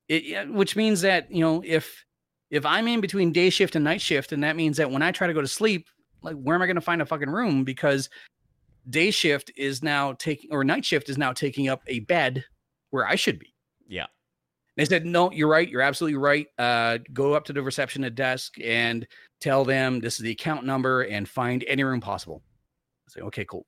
it 0.08 0.50
which 0.52 0.76
means 0.76 1.00
that, 1.02 1.30
you 1.32 1.40
know, 1.40 1.62
if 1.64 2.04
if 2.50 2.64
I'm 2.64 2.88
in 2.88 3.00
between 3.00 3.32
day 3.32 3.50
shift 3.50 3.76
and 3.76 3.84
night 3.84 4.00
shift, 4.00 4.32
and 4.32 4.42
that 4.44 4.56
means 4.56 4.76
that 4.76 4.90
when 4.90 5.02
I 5.02 5.12
try 5.12 5.26
to 5.26 5.34
go 5.34 5.40
to 5.40 5.48
sleep, 5.48 5.88
like 6.22 6.36
where 6.36 6.56
am 6.56 6.62
I 6.62 6.66
gonna 6.66 6.80
find 6.80 7.02
a 7.02 7.06
fucking 7.06 7.30
room? 7.30 7.64
Because 7.64 8.08
day 8.90 9.10
shift 9.10 9.50
is 9.56 9.82
now 9.82 10.12
taking 10.14 10.50
or 10.52 10.64
night 10.64 10.84
shift 10.84 11.08
is 11.08 11.18
now 11.18 11.32
taking 11.32 11.68
up 11.68 11.82
a 11.86 12.00
bed 12.00 12.44
where 12.90 13.06
I 13.06 13.16
should 13.16 13.38
be. 13.38 13.54
Yeah. 13.86 14.06
They 14.76 14.84
said, 14.84 15.04
no, 15.04 15.32
you're 15.32 15.48
right. 15.48 15.68
You're 15.68 15.82
absolutely 15.82 16.18
right. 16.18 16.46
Uh, 16.56 16.98
go 17.12 17.34
up 17.34 17.44
to 17.46 17.52
the 17.52 17.62
reception 17.62 18.02
desk 18.14 18.54
and 18.62 19.06
tell 19.40 19.64
them 19.64 19.98
this 19.98 20.14
is 20.14 20.20
the 20.20 20.30
account 20.30 20.64
number 20.64 21.02
and 21.02 21.28
find 21.28 21.64
any 21.66 21.82
room 21.82 22.00
possible. 22.00 22.42
I 23.08 23.12
say, 23.12 23.20
okay, 23.22 23.44
cool. 23.44 23.66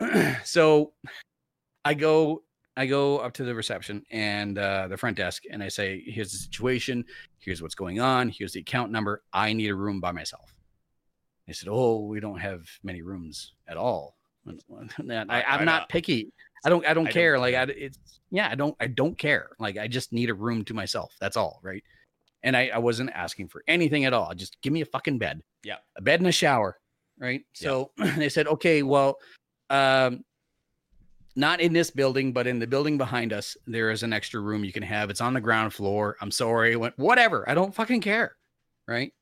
so 0.44 0.92
I 1.84 1.94
go, 1.94 2.42
I 2.76 2.86
go 2.86 3.18
up 3.18 3.32
to 3.34 3.44
the 3.44 3.54
reception 3.54 4.04
and 4.10 4.58
uh, 4.58 4.88
the 4.88 4.96
front 4.96 5.16
desk 5.16 5.44
and 5.50 5.62
I 5.62 5.68
say, 5.68 6.02
here's 6.06 6.32
the 6.32 6.38
situation. 6.38 7.04
Here's 7.38 7.62
what's 7.62 7.74
going 7.74 8.00
on. 8.00 8.28
Here's 8.28 8.52
the 8.52 8.60
account 8.60 8.90
number. 8.90 9.22
I 9.32 9.52
need 9.52 9.68
a 9.68 9.74
room 9.74 10.00
by 10.00 10.12
myself. 10.12 10.54
They 11.46 11.52
said, 11.52 11.68
oh, 11.70 12.00
we 12.06 12.20
don't 12.20 12.38
have 12.38 12.68
many 12.82 13.02
rooms 13.02 13.52
at 13.68 13.76
all. 13.76 14.16
And 14.46 14.60
I, 15.30 15.42
I'm 15.42 15.64
not 15.64 15.88
picky. 15.88 16.32
I 16.64 16.70
don't. 16.70 16.84
I 16.86 16.94
don't 16.94 17.06
I 17.06 17.10
don't 17.10 17.12
care. 17.12 17.38
like 17.38 17.54
I, 17.54 17.62
it's 17.64 17.98
yeah. 18.30 18.48
I 18.50 18.54
don't. 18.54 18.74
I 18.80 18.86
don't 18.86 19.16
care. 19.16 19.50
Like 19.58 19.76
I 19.76 19.86
just 19.86 20.12
need 20.12 20.30
a 20.30 20.34
room 20.34 20.64
to 20.64 20.74
myself. 20.74 21.14
That's 21.20 21.36
all. 21.36 21.60
Right. 21.62 21.82
And 22.42 22.56
I, 22.56 22.70
I 22.74 22.78
wasn't 22.78 23.10
asking 23.10 23.48
for 23.48 23.62
anything 23.68 24.04
at 24.04 24.12
all. 24.12 24.34
Just 24.34 24.60
give 24.60 24.72
me 24.72 24.82
a 24.82 24.86
fucking 24.86 25.18
bed. 25.18 25.42
Yeah. 25.62 25.76
A 25.96 26.02
bed 26.02 26.20
and 26.20 26.28
a 26.28 26.32
shower. 26.32 26.78
Right. 27.18 27.42
Yeah. 27.58 27.68
So 27.68 27.90
they 28.16 28.28
said, 28.28 28.46
okay, 28.48 28.82
well, 28.82 29.16
um, 29.70 30.24
not 31.36 31.60
in 31.60 31.72
this 31.72 31.90
building, 31.90 32.32
but 32.32 32.46
in 32.46 32.58
the 32.58 32.66
building 32.66 32.98
behind 32.98 33.32
us, 33.32 33.56
there 33.66 33.90
is 33.90 34.02
an 34.02 34.12
extra 34.12 34.40
room 34.40 34.64
you 34.64 34.72
can 34.72 34.82
have. 34.82 35.10
It's 35.10 35.20
on 35.20 35.34
the 35.34 35.40
ground 35.40 35.72
floor. 35.72 36.16
I'm 36.20 36.30
sorry. 36.30 36.76
Went, 36.76 36.96
whatever. 36.98 37.48
I 37.48 37.54
don't 37.54 37.74
fucking 37.74 38.00
care. 38.00 38.36
Right. 38.86 39.12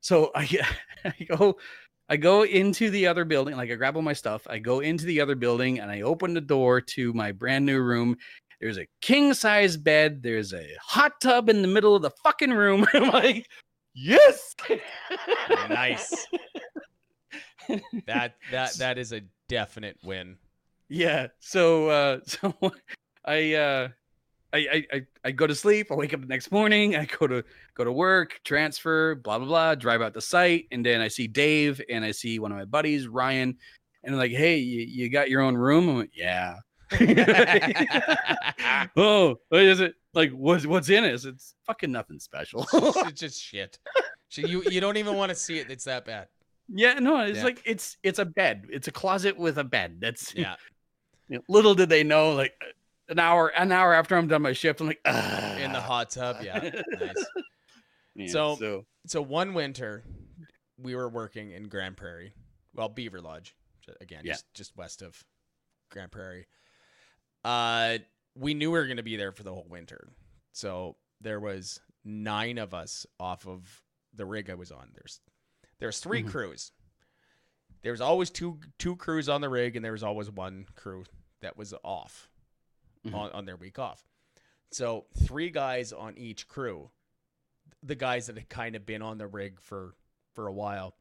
So 0.00 0.30
I, 0.34 0.48
I 1.04 1.24
go, 1.36 1.58
I 2.08 2.16
go 2.16 2.42
into 2.42 2.90
the 2.90 3.06
other 3.06 3.24
building, 3.24 3.56
like 3.56 3.70
I 3.70 3.74
grab 3.74 3.96
all 3.96 4.02
my 4.02 4.12
stuff. 4.12 4.46
I 4.48 4.58
go 4.58 4.80
into 4.80 5.04
the 5.04 5.20
other 5.20 5.36
building 5.36 5.78
and 5.78 5.90
I 5.90 6.00
open 6.00 6.34
the 6.34 6.40
door 6.40 6.80
to 6.80 7.12
my 7.12 7.30
brand 7.32 7.64
new 7.64 7.80
room. 7.80 8.16
There's 8.60 8.78
a 8.78 8.88
king 9.00 9.32
size 9.32 9.76
bed. 9.76 10.22
There's 10.22 10.52
a 10.52 10.66
hot 10.82 11.20
tub 11.20 11.48
in 11.48 11.62
the 11.62 11.68
middle 11.68 11.94
of 11.94 12.02
the 12.02 12.10
fucking 12.22 12.50
room. 12.50 12.86
I'm 12.94 13.08
like, 13.10 13.48
yes. 13.94 14.54
Nice. 15.68 16.26
That 18.06 18.34
that 18.50 18.72
that 18.78 18.98
is 18.98 19.12
a 19.12 19.20
definite 19.48 19.96
win. 20.02 20.38
Yeah. 20.90 21.28
So 21.38 21.88
uh 21.88 22.18
so 22.26 22.52
I 23.24 23.54
uh 23.54 23.88
I, 24.52 24.84
I 24.92 25.02
I 25.24 25.30
go 25.30 25.46
to 25.46 25.54
sleep, 25.54 25.92
I 25.92 25.94
wake 25.94 26.12
up 26.12 26.20
the 26.20 26.26
next 26.26 26.50
morning, 26.50 26.96
I 26.96 27.04
go 27.04 27.28
to 27.28 27.44
go 27.76 27.84
to 27.84 27.92
work, 27.92 28.40
transfer, 28.44 29.14
blah 29.14 29.38
blah 29.38 29.46
blah, 29.46 29.74
drive 29.76 30.02
out 30.02 30.12
the 30.12 30.20
site, 30.20 30.66
and 30.72 30.84
then 30.84 31.00
I 31.00 31.06
see 31.08 31.28
Dave 31.28 31.80
and 31.88 32.04
I 32.04 32.10
see 32.10 32.40
one 32.40 32.50
of 32.50 32.58
my 32.58 32.64
buddies, 32.64 33.06
Ryan, 33.06 33.56
and 34.02 34.12
they're 34.12 34.18
like, 34.20 34.32
Hey, 34.32 34.56
you, 34.58 34.80
you 34.82 35.08
got 35.08 35.30
your 35.30 35.40
own 35.42 35.56
room? 35.56 35.88
I'm 35.88 35.98
like, 36.00 36.10
Yeah. 36.12 36.56
oh, 38.96 39.36
what 39.48 39.62
is 39.62 39.80
it? 39.80 39.94
Like 40.14 40.30
what's 40.32 40.66
what's 40.66 40.88
in 40.88 41.04
it? 41.04 41.24
It's 41.24 41.54
fucking 41.66 41.92
nothing 41.92 42.18
special. 42.18 42.66
it's 42.72 43.20
just 43.20 43.40
shit. 43.40 43.78
So 44.28 44.42
you 44.42 44.62
you 44.68 44.80
don't 44.80 44.96
even 44.96 45.16
want 45.16 45.30
to 45.30 45.36
see 45.36 45.58
it. 45.58 45.70
It's 45.70 45.84
that 45.84 46.04
bad. 46.04 46.28
yeah, 46.68 46.94
no, 46.94 47.20
it's 47.20 47.38
Yeah. 47.38 47.44
like 47.44 47.62
it's 47.64 47.96
it's 48.02 48.18
a 48.18 48.24
bed. 48.24 48.66
It's 48.70 48.88
a 48.88 48.92
closet 48.92 49.38
with 49.38 49.58
a 49.58 49.64
bed. 49.64 49.98
That's 50.00 50.34
Yeah. 50.34 50.56
You 51.30 51.36
know, 51.38 51.44
little 51.48 51.74
did 51.74 51.88
they 51.88 52.02
know, 52.04 52.32
like 52.32 52.52
an 53.08 53.18
hour, 53.18 53.48
an 53.48 53.72
hour 53.72 53.94
after 53.94 54.16
I'm 54.16 54.26
done 54.28 54.42
my 54.42 54.52
shift, 54.52 54.80
I'm 54.82 54.88
like, 54.88 55.00
In 55.06 55.72
the 55.72 55.80
hot 55.80 56.10
tub. 56.10 56.36
Yeah. 56.42 56.58
Nice. 57.00 57.24
Yeah, 58.14 58.26
So- 58.32 58.56
so 58.56 58.86
So 59.06 59.22
one 59.22 59.54
winter, 59.54 60.02
we 60.76 60.94
were 60.94 61.08
working 61.08 61.52
in 61.52 61.68
Grande 61.68 61.96
Prairie, 61.96 62.34
well, 62.74 62.90
Beaverlodge, 62.90 63.52
again, 64.00 64.22
Yeah. 64.24 64.32
just 64.32 64.52
just 64.52 64.76
west 64.76 65.00
of 65.02 65.24
Grande 65.90 66.10
Prairie. 66.12 66.46
Uh, 67.44 67.98
we 68.36 68.52
knew 68.54 68.70
we 68.72 68.78
were 68.78 68.86
going 68.86 68.96
to 68.98 69.02
be 69.02 69.16
there 69.16 69.32
for 69.32 69.42
the 69.44 69.52
whole 69.54 69.66
winter, 69.68 70.08
so 70.52 70.96
there 71.20 71.40
was 71.40 71.80
nine 72.04 72.58
of 72.58 72.74
us 72.74 73.06
off 73.18 73.46
of 73.46 73.82
the 74.14 74.26
rig 74.26 74.50
I 74.50 74.54
was 74.54 74.70
on. 74.72 74.90
There's 74.94 75.20
there's 75.78 76.00
3 76.00 76.22
Mhm. 76.24 76.30
crews. 76.30 76.72
There 77.82 77.92
was 77.92 78.00
always 78.02 78.28
two 78.30 78.60
two 78.78 78.96
crews 78.96 79.28
on 79.28 79.40
the 79.40 79.48
rig, 79.48 79.76
and 79.76 79.84
there 79.84 79.92
was 79.92 80.02
always 80.02 80.30
one 80.30 80.66
crew 80.74 81.04
that 81.40 81.56
was 81.56 81.74
off 81.84 82.28
Mhm. 83.04 83.14
on, 83.14 83.30
on 83.32 83.44
their 83.46 83.56
week 83.56 83.78
off. 83.78 84.06
So 84.70 85.06
three 85.24 85.50
guys 85.50 85.92
on 85.92 86.16
each 86.18 86.46
crew. 86.46 86.90
The 87.82 87.94
guys 87.94 88.26
that 88.26 88.36
had 88.36 88.48
kind 88.48 88.76
of 88.76 88.84
been 88.86 89.02
on 89.02 89.18
the 89.18 89.26
rig 89.26 89.60
for 89.60 89.94
for 90.34 90.46
a 90.46 90.52
while. 90.52 90.96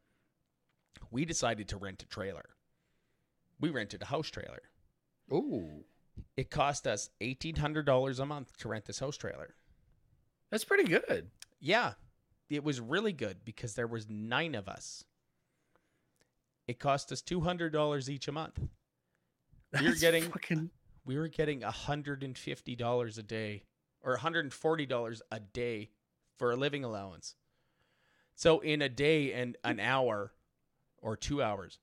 We 1.11 1.25
decided 1.25 1.67
to 1.69 1.77
rent 1.77 2.01
a 2.03 2.07
trailer. 2.07 2.49
We 3.59 3.69
rented 3.69 4.01
a 4.01 4.05
house 4.05 4.29
trailer. 4.29 4.61
Ooh, 5.31 5.85
It 6.35 6.49
cost 6.49 6.87
us 6.87 7.09
eighteen 7.21 7.57
hundred 7.57 7.85
dollars 7.85 8.19
a 8.19 8.25
month 8.25 8.55
to 8.57 8.69
rent 8.69 8.85
this 8.85 8.99
house 8.99 9.17
trailer. 9.17 9.55
that's 10.49 10.65
pretty 10.65 10.85
good. 10.85 11.29
Yeah, 11.59 11.93
it 12.49 12.63
was 12.63 12.79
really 12.81 13.13
good 13.13 13.43
because 13.45 13.75
there 13.75 13.85
was 13.87 14.09
nine 14.09 14.55
of 14.55 14.67
us. 14.67 15.03
It 16.67 16.79
cost 16.79 17.11
us 17.11 17.21
two 17.21 17.41
hundred 17.41 17.71
dollars 17.73 18.09
each 18.09 18.27
a 18.27 18.31
month. 18.31 18.59
That's 19.71 19.99
getting- 19.99 20.23
fucking 20.31 20.69
we 21.05 21.17
were 21.17 21.27
getting 21.27 21.61
hundred 21.61 22.23
and 22.23 22.37
fifty 22.37 22.75
dollars 22.75 23.17
a 23.17 23.23
day 23.23 23.63
or 24.01 24.17
hundred 24.17 24.45
and 24.45 24.53
forty 24.53 24.85
dollars 24.85 25.21
a 25.31 25.39
day 25.39 25.89
for 26.37 26.51
a 26.51 26.55
living 26.55 26.83
allowance. 26.83 27.35
So 28.35 28.59
in 28.59 28.81
a 28.81 28.89
day 28.89 29.33
and 29.33 29.57
an 29.63 29.79
hour 29.79 30.31
or 31.01 31.15
two 31.17 31.41
hours, 31.43 31.79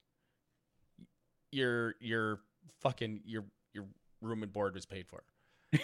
your 1.53 1.95
your 2.01 2.41
fucking 2.81 3.21
your 3.25 3.45
your 3.73 3.85
room 4.21 4.43
and 4.43 4.53
board 4.53 4.75
was 4.75 4.87
paid 4.87 5.07
for. 5.09 5.23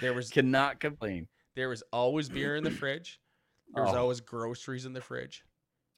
There 0.00 0.12
was 0.12 0.28
cannot 0.28 0.78
complain. 0.78 1.26
there 1.54 1.70
was 1.70 1.82
always 1.90 2.28
beer 2.28 2.54
in 2.56 2.62
the 2.64 2.70
fridge. 2.70 3.18
There's 3.74 3.88
Oh. 3.90 3.96
always 3.96 4.20
groceries 4.20 4.84
in 4.84 4.92
the 4.92 5.00
fridge. 5.00 5.42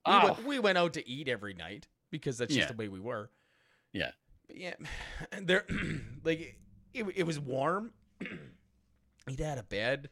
We, 0.06 0.12
Oh. 0.12 0.24
went, 0.24 0.44
we 0.44 0.58
went 0.60 0.78
out 0.78 0.92
to 0.94 1.06
eat 1.08 1.28
every 1.28 1.52
night 1.52 1.88
because 2.10 2.38
that's 2.38 2.54
just 2.54 2.68
Yeah. 2.68 2.72
the 2.72 2.76
way 2.78 2.88
we 2.88 3.00
were. 3.00 3.30
Yeah. 3.92 4.10
But 4.46 4.56
yeah, 4.56 4.74
there, 5.42 5.64
like 6.24 6.56
it, 6.94 7.06
it 7.16 7.26
was 7.26 7.38
warm. 7.38 7.92
He'd 9.28 9.40
had 9.40 9.58
a 9.58 9.62
bed. 9.62 10.08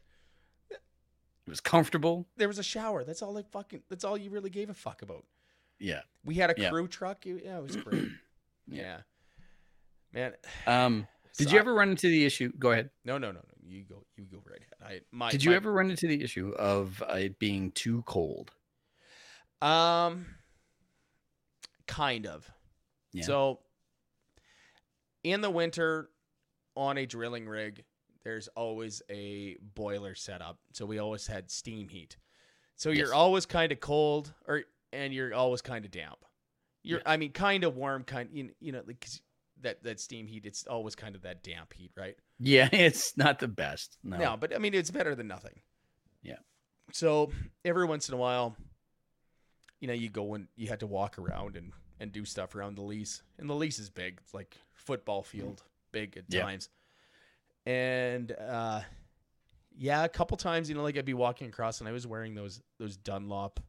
It 0.69 1.49
was 1.49 1.61
comfortable. 1.61 2.27
There 2.35 2.47
was 2.49 2.59
a 2.59 2.63
shower. 2.63 3.03
That's 3.05 3.21
all. 3.21 3.33
Like 3.33 3.49
fucking. 3.49 3.81
That's 3.89 4.03
all 4.03 4.17
you 4.17 4.29
really 4.29 4.49
gave 4.49 4.69
a 4.69 4.73
fuck 4.73 5.01
about. 5.01 5.23
Yeah. 5.79 6.01
We 6.25 6.35
had 6.35 6.49
a 6.49 6.55
Yeah. 6.57 6.69
crew 6.69 6.87
truck. 6.87 7.25
It- 7.25 7.43
yeah, 7.45 7.57
it 7.57 7.63
was 7.63 7.75
great. 7.77 8.07
Yeah. 8.69 8.81
yeah. 8.83 8.97
Man. 10.11 10.33
Um, 10.65 11.07
did 11.37 11.51
you 11.51 11.57
I- 11.57 11.61
ever 11.61 11.73
run 11.73 11.89
into 11.89 12.07
the 12.09 12.25
issue? 12.25 12.51
Go 12.59 12.71
ahead. 12.71 12.89
No, 13.05 13.17
no, 13.17 13.27
no, 13.31 13.39
no. 13.39 13.43
You 13.65 13.83
go. 13.83 14.03
You 14.17 14.25
go 14.25 14.43
right 14.45 14.59
ahead. 14.59 15.01
I 15.01 15.15
my. 15.15 15.31
Did 15.31 15.43
you 15.43 15.51
my- 15.51 15.55
ever 15.57 15.71
run 15.71 15.89
into 15.89 16.07
the 16.07 16.21
issue 16.21 16.49
of 16.59 17.01
uh, 17.09 17.13
it 17.13 17.39
being 17.39 17.71
too 17.71 18.01
cold? 18.05 18.51
Um, 19.61 20.25
kind 21.87 22.25
of. 22.25 22.49
Yeah. 23.13 23.23
So, 23.23 23.59
in 25.23 25.41
the 25.41 25.49
winter, 25.49 26.09
on 26.75 26.97
a 26.97 27.05
drilling 27.05 27.47
rig, 27.47 27.83
there's 28.23 28.47
always 28.49 29.01
a 29.09 29.57
boiler 29.75 30.15
set 30.15 30.41
up. 30.41 30.59
So 30.73 30.85
we 30.85 30.99
always 30.99 31.25
had 31.27 31.49
steam 31.49 31.87
heat. 31.89 32.17
So 32.75 32.91
you're 32.91 33.13
always 33.13 33.45
kind 33.45 33.71
of 33.71 33.79
cold, 33.79 34.33
or 34.47 34.63
and 34.93 35.13
you're 35.13 35.33
always 35.33 35.61
kind 35.61 35.83
of 35.85 35.91
damp. 35.91 36.23
You're, 36.83 36.99
Yes. 36.99 37.03
I 37.05 37.17
mean, 37.17 37.31
kind 37.31 37.63
of 37.63 37.75
warm, 37.75 38.03
kind, 38.03 38.29
you, 38.31 38.51
you 38.59 38.71
know, 38.71 38.83
because 38.85 39.21
that 39.61 39.83
that 39.83 39.99
steam 39.99 40.27
heat, 40.27 40.45
it's 40.45 40.67
always 40.67 40.95
kind 40.95 41.15
of 41.15 41.23
that 41.23 41.43
damp 41.43 41.73
heat, 41.73 41.91
right? 41.97 42.15
Yeah, 42.39 42.69
it's 42.73 43.17
not 43.17 43.39
the 43.39 43.47
best. 43.47 43.97
No. 44.03 44.17
No, 44.17 44.37
but 44.37 44.53
I 44.55 44.59
mean, 44.59 44.73
it's 44.73 44.91
better 44.91 45.15
than 45.15 45.27
nothing. 45.27 45.59
Yeah. 46.21 46.37
So 46.93 47.31
every 47.65 47.85
once 47.85 48.07
in 48.07 48.13
a 48.13 48.17
while, 48.17 48.55
you 49.79 49.87
know, 49.87 49.93
you 49.93 50.09
go 50.09 50.33
and 50.33 50.47
you 50.55 50.67
had 50.67 50.79
to 50.81 50.87
walk 50.87 51.17
around 51.19 51.55
and 51.55 51.71
and 51.99 52.11
do 52.11 52.25
stuff 52.25 52.55
around 52.55 52.75
the 52.75 52.81
lease, 52.83 53.23
and 53.39 53.49
the 53.49 53.55
lease 53.55 53.79
is 53.79 53.89
big. 53.89 54.19
It's 54.23 54.33
like 54.33 54.55
football 54.73 55.23
field 55.23 55.63
big 55.91 56.15
at 56.17 56.25
Yeah. 56.29 56.43
times. 56.43 56.69
And 57.65 58.31
uh, 58.31 58.81
yeah, 59.77 60.03
a 60.03 60.09
couple 60.09 60.37
times, 60.37 60.69
you 60.69 60.75
know, 60.75 60.83
like 60.83 60.97
I'd 60.97 61.05
be 61.05 61.13
walking 61.13 61.47
across, 61.47 61.79
and 61.79 61.89
I 61.89 61.91
was 61.91 62.07
wearing 62.07 62.33
those 62.35 62.61
those 62.79 62.97
Dunlop, 62.97 63.59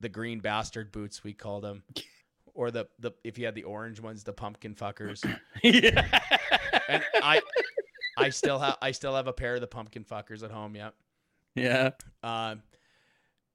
the 0.00 0.08
green 0.08 0.40
bastard 0.40 0.92
boots 0.92 1.24
we 1.24 1.32
called 1.32 1.64
them, 1.64 1.82
or 2.54 2.70
the 2.70 2.88
the 2.98 3.12
if 3.24 3.38
you 3.38 3.46
had 3.46 3.54
the 3.54 3.64
orange 3.64 4.00
ones, 4.00 4.24
the 4.24 4.32
pumpkin 4.32 4.74
fuckers. 4.74 5.24
yeah. 5.62 6.20
and 6.88 7.02
I 7.22 7.40
I 8.18 8.28
still 8.30 8.58
have 8.58 8.76
I 8.82 8.90
still 8.90 9.14
have 9.16 9.26
a 9.28 9.32
pair 9.32 9.54
of 9.54 9.60
the 9.60 9.66
pumpkin 9.66 10.04
fuckers 10.04 10.42
at 10.42 10.50
home. 10.50 10.76
Yeah. 10.76 10.90
yeah. 11.54 11.90
Um, 12.22 12.62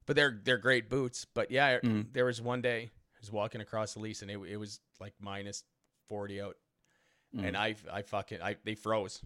but 0.06 0.16
they're 0.16 0.40
they're 0.44 0.58
great 0.58 0.90
boots. 0.90 1.26
But 1.34 1.52
yeah, 1.52 1.80
Mm. 1.80 2.14
there 2.14 2.26
was 2.26 2.42
one 2.42 2.62
day 2.62 2.90
I 2.92 3.18
was 3.22 3.32
walking 3.32 3.62
across 3.62 3.94
the 3.94 4.00
lease 4.00 4.22
and 4.22 4.30
it, 4.32 4.38
it 4.48 4.58
was 4.58 4.80
like 5.00 5.14
minus 5.20 5.64
forty 6.08 6.42
out, 6.42 6.58
and 7.34 7.56
Mm. 7.56 7.60
I 7.60 7.76
I 7.92 8.02
fucking 8.02 8.42
I 8.42 8.56
they 8.64 8.76
froze. 8.76 9.22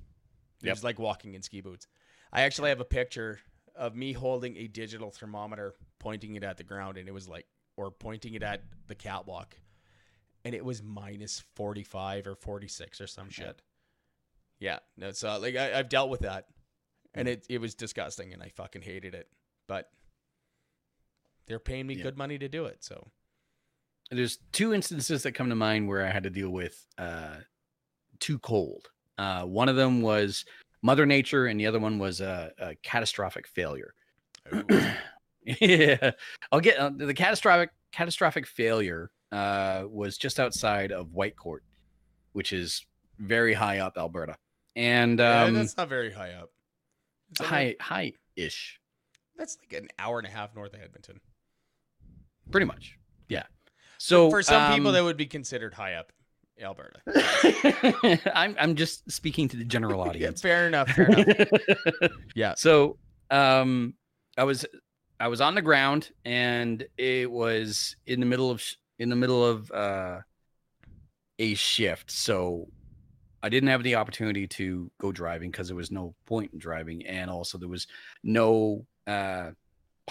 It 0.62 0.66
Yep. 0.68 0.74
was 0.76 0.84
like 0.84 1.00
walking 1.00 1.34
in 1.36 1.42
ski 1.42 1.62
boots. 1.62 1.88
I 2.34 2.42
actually 2.42 2.70
have 2.70 2.80
a 2.82 2.86
picture 2.86 3.40
of 3.76 3.96
me 3.96 4.12
holding 4.14 4.58
a 4.58 4.68
digital 4.68 5.10
thermometer, 5.10 5.74
pointing 6.00 6.36
it 6.36 6.44
at 6.44 6.58
the 6.58 6.64
ground, 6.66 6.98
and 6.98 7.08
it 7.08 7.14
was 7.14 7.28
like 7.30 7.48
or 7.78 7.92
pointing 7.92 8.34
it 8.34 8.44
at 8.44 8.62
the 8.88 8.96
catwalk, 8.96 9.58
and 10.44 10.54
it 10.54 10.66
was 10.66 10.84
minus 10.84 11.40
forty 11.56 11.84
five 11.84 12.28
or 12.28 12.36
forty 12.36 12.68
six 12.68 13.00
or 13.00 13.08
some 13.08 13.28
Yeah. 13.28 13.32
shit. 13.32 13.62
Yeah, 14.60 14.80
no, 14.98 15.12
so 15.14 15.40
like 15.40 15.56
I, 15.56 15.80
I've 15.80 15.88
dealt 15.88 16.10
with 16.10 16.22
that, 16.22 16.48
and 17.14 17.28
it 17.30 17.46
it 17.50 17.60
was 17.62 17.74
disgusting, 17.76 18.34
and 18.34 18.44
I 18.44 18.50
fucking 18.50 18.82
hated 18.82 19.16
it. 19.16 19.30
But 19.68 19.90
they're 21.50 21.60
paying 21.60 21.88
me 21.88 21.96
Yeah. 21.96 22.04
good 22.04 22.18
money 22.18 22.38
to 22.38 22.48
do 22.48 22.66
it, 22.66 22.84
so 22.84 23.12
There's 24.12 24.38
two 24.52 24.74
instances 24.74 25.22
that 25.24 25.34
come 25.34 25.50
to 25.50 25.56
mind 25.56 25.88
where 25.88 26.04
I 26.04 26.10
had 26.10 26.24
to 26.24 26.32
deal 26.32 26.50
with 26.50 26.84
uh, 26.98 27.42
too 28.20 28.40
cold. 28.40 28.90
Uh, 29.20 29.44
one 29.44 29.70
of 29.70 29.76
them 29.76 30.02
was 30.02 30.46
Mother 30.82 31.06
Nature, 31.06 31.46
and 31.46 31.60
the 31.60 31.68
other 31.68 31.78
one 31.80 32.00
was 32.00 32.20
a, 32.20 32.52
a 32.58 32.76
catastrophic 32.82 33.48
failure. 33.48 33.94
yeah, 35.44 36.12
I'll 36.52 36.60
get 36.60 36.78
uh, 36.80 36.90
the 36.96 37.14
catastrophic 37.14 37.70
catastrophic 37.92 38.48
failure 38.48 39.12
uh, 39.32 39.84
was 39.88 40.18
just 40.18 40.40
outside 40.40 40.92
of 40.92 41.10
Whitecourt, 41.10 41.60
which 42.34 42.52
is 42.52 42.84
very 43.20 43.54
high 43.54 43.78
up 43.78 43.96
Alberta, 43.96 44.36
and 44.76 45.20
Yeah, 45.20 45.44
um, 45.44 45.54
that's 45.54 45.78
not 45.78 45.88
very 45.88 46.12
high 46.12 46.32
up. 46.34 46.50
High 47.40 47.76
high 47.80 48.14
ish, 48.36 48.80
That's 49.38 49.56
like 49.62 49.80
an 49.80 49.90
hour 50.00 50.18
and 50.18 50.26
a 50.28 50.32
half 50.32 50.56
north 50.56 50.74
of 50.74 50.82
Edmonton. 50.82 51.20
Pretty 52.52 52.66
much. 52.66 52.98
Yeah. 53.28 53.44
So 53.98 54.30
For 54.30 54.42
some 54.42 54.74
people, 54.74 54.88
um, 54.90 54.94
that 54.94 55.04
would 55.04 55.18
be 55.18 55.26
considered 55.26 55.74
high 55.74 55.94
up, 55.96 56.12
Alberta. 56.62 57.00
I'm 58.36 58.56
I'm 58.60 58.76
just 58.76 59.10
speaking 59.12 59.48
to 59.50 59.58
the 59.58 59.66
general 59.66 60.02
audience. 60.08 60.42
fair 60.42 60.68
enough. 60.68 60.90
Fair 60.90 61.08
enough. 61.08 61.48
Yeah. 62.36 62.54
So 62.56 62.98
um 63.30 63.94
I 64.38 64.44
was 64.44 64.66
I 65.20 65.28
was 65.28 65.42
on 65.42 65.54
the 65.56 65.62
ground 65.62 66.12
and 66.26 66.86
it 66.98 67.30
was 67.30 67.96
in 68.06 68.20
the 68.22 68.26
middle 68.26 68.50
of 68.52 68.62
sh- 68.62 68.76
in 69.00 69.10
the 69.10 69.16
middle 69.16 69.46
of 69.46 69.70
uh 69.72 70.20
a 71.38 71.54
shift. 71.56 72.12
So 72.12 72.68
I 73.42 73.50
didn't 73.50 73.70
have 73.70 73.84
the 73.84 73.96
opportunity 73.96 74.48
to 74.48 74.92
go 75.00 75.12
driving 75.12 75.52
because 75.52 75.68
there 75.68 75.76
was 75.78 75.92
no 75.92 76.14
point 76.26 76.52
in 76.54 76.60
driving 76.60 77.06
and 77.06 77.30
also 77.30 77.58
there 77.58 77.70
was 77.70 77.88
no 78.24 78.86
uh 79.08 79.52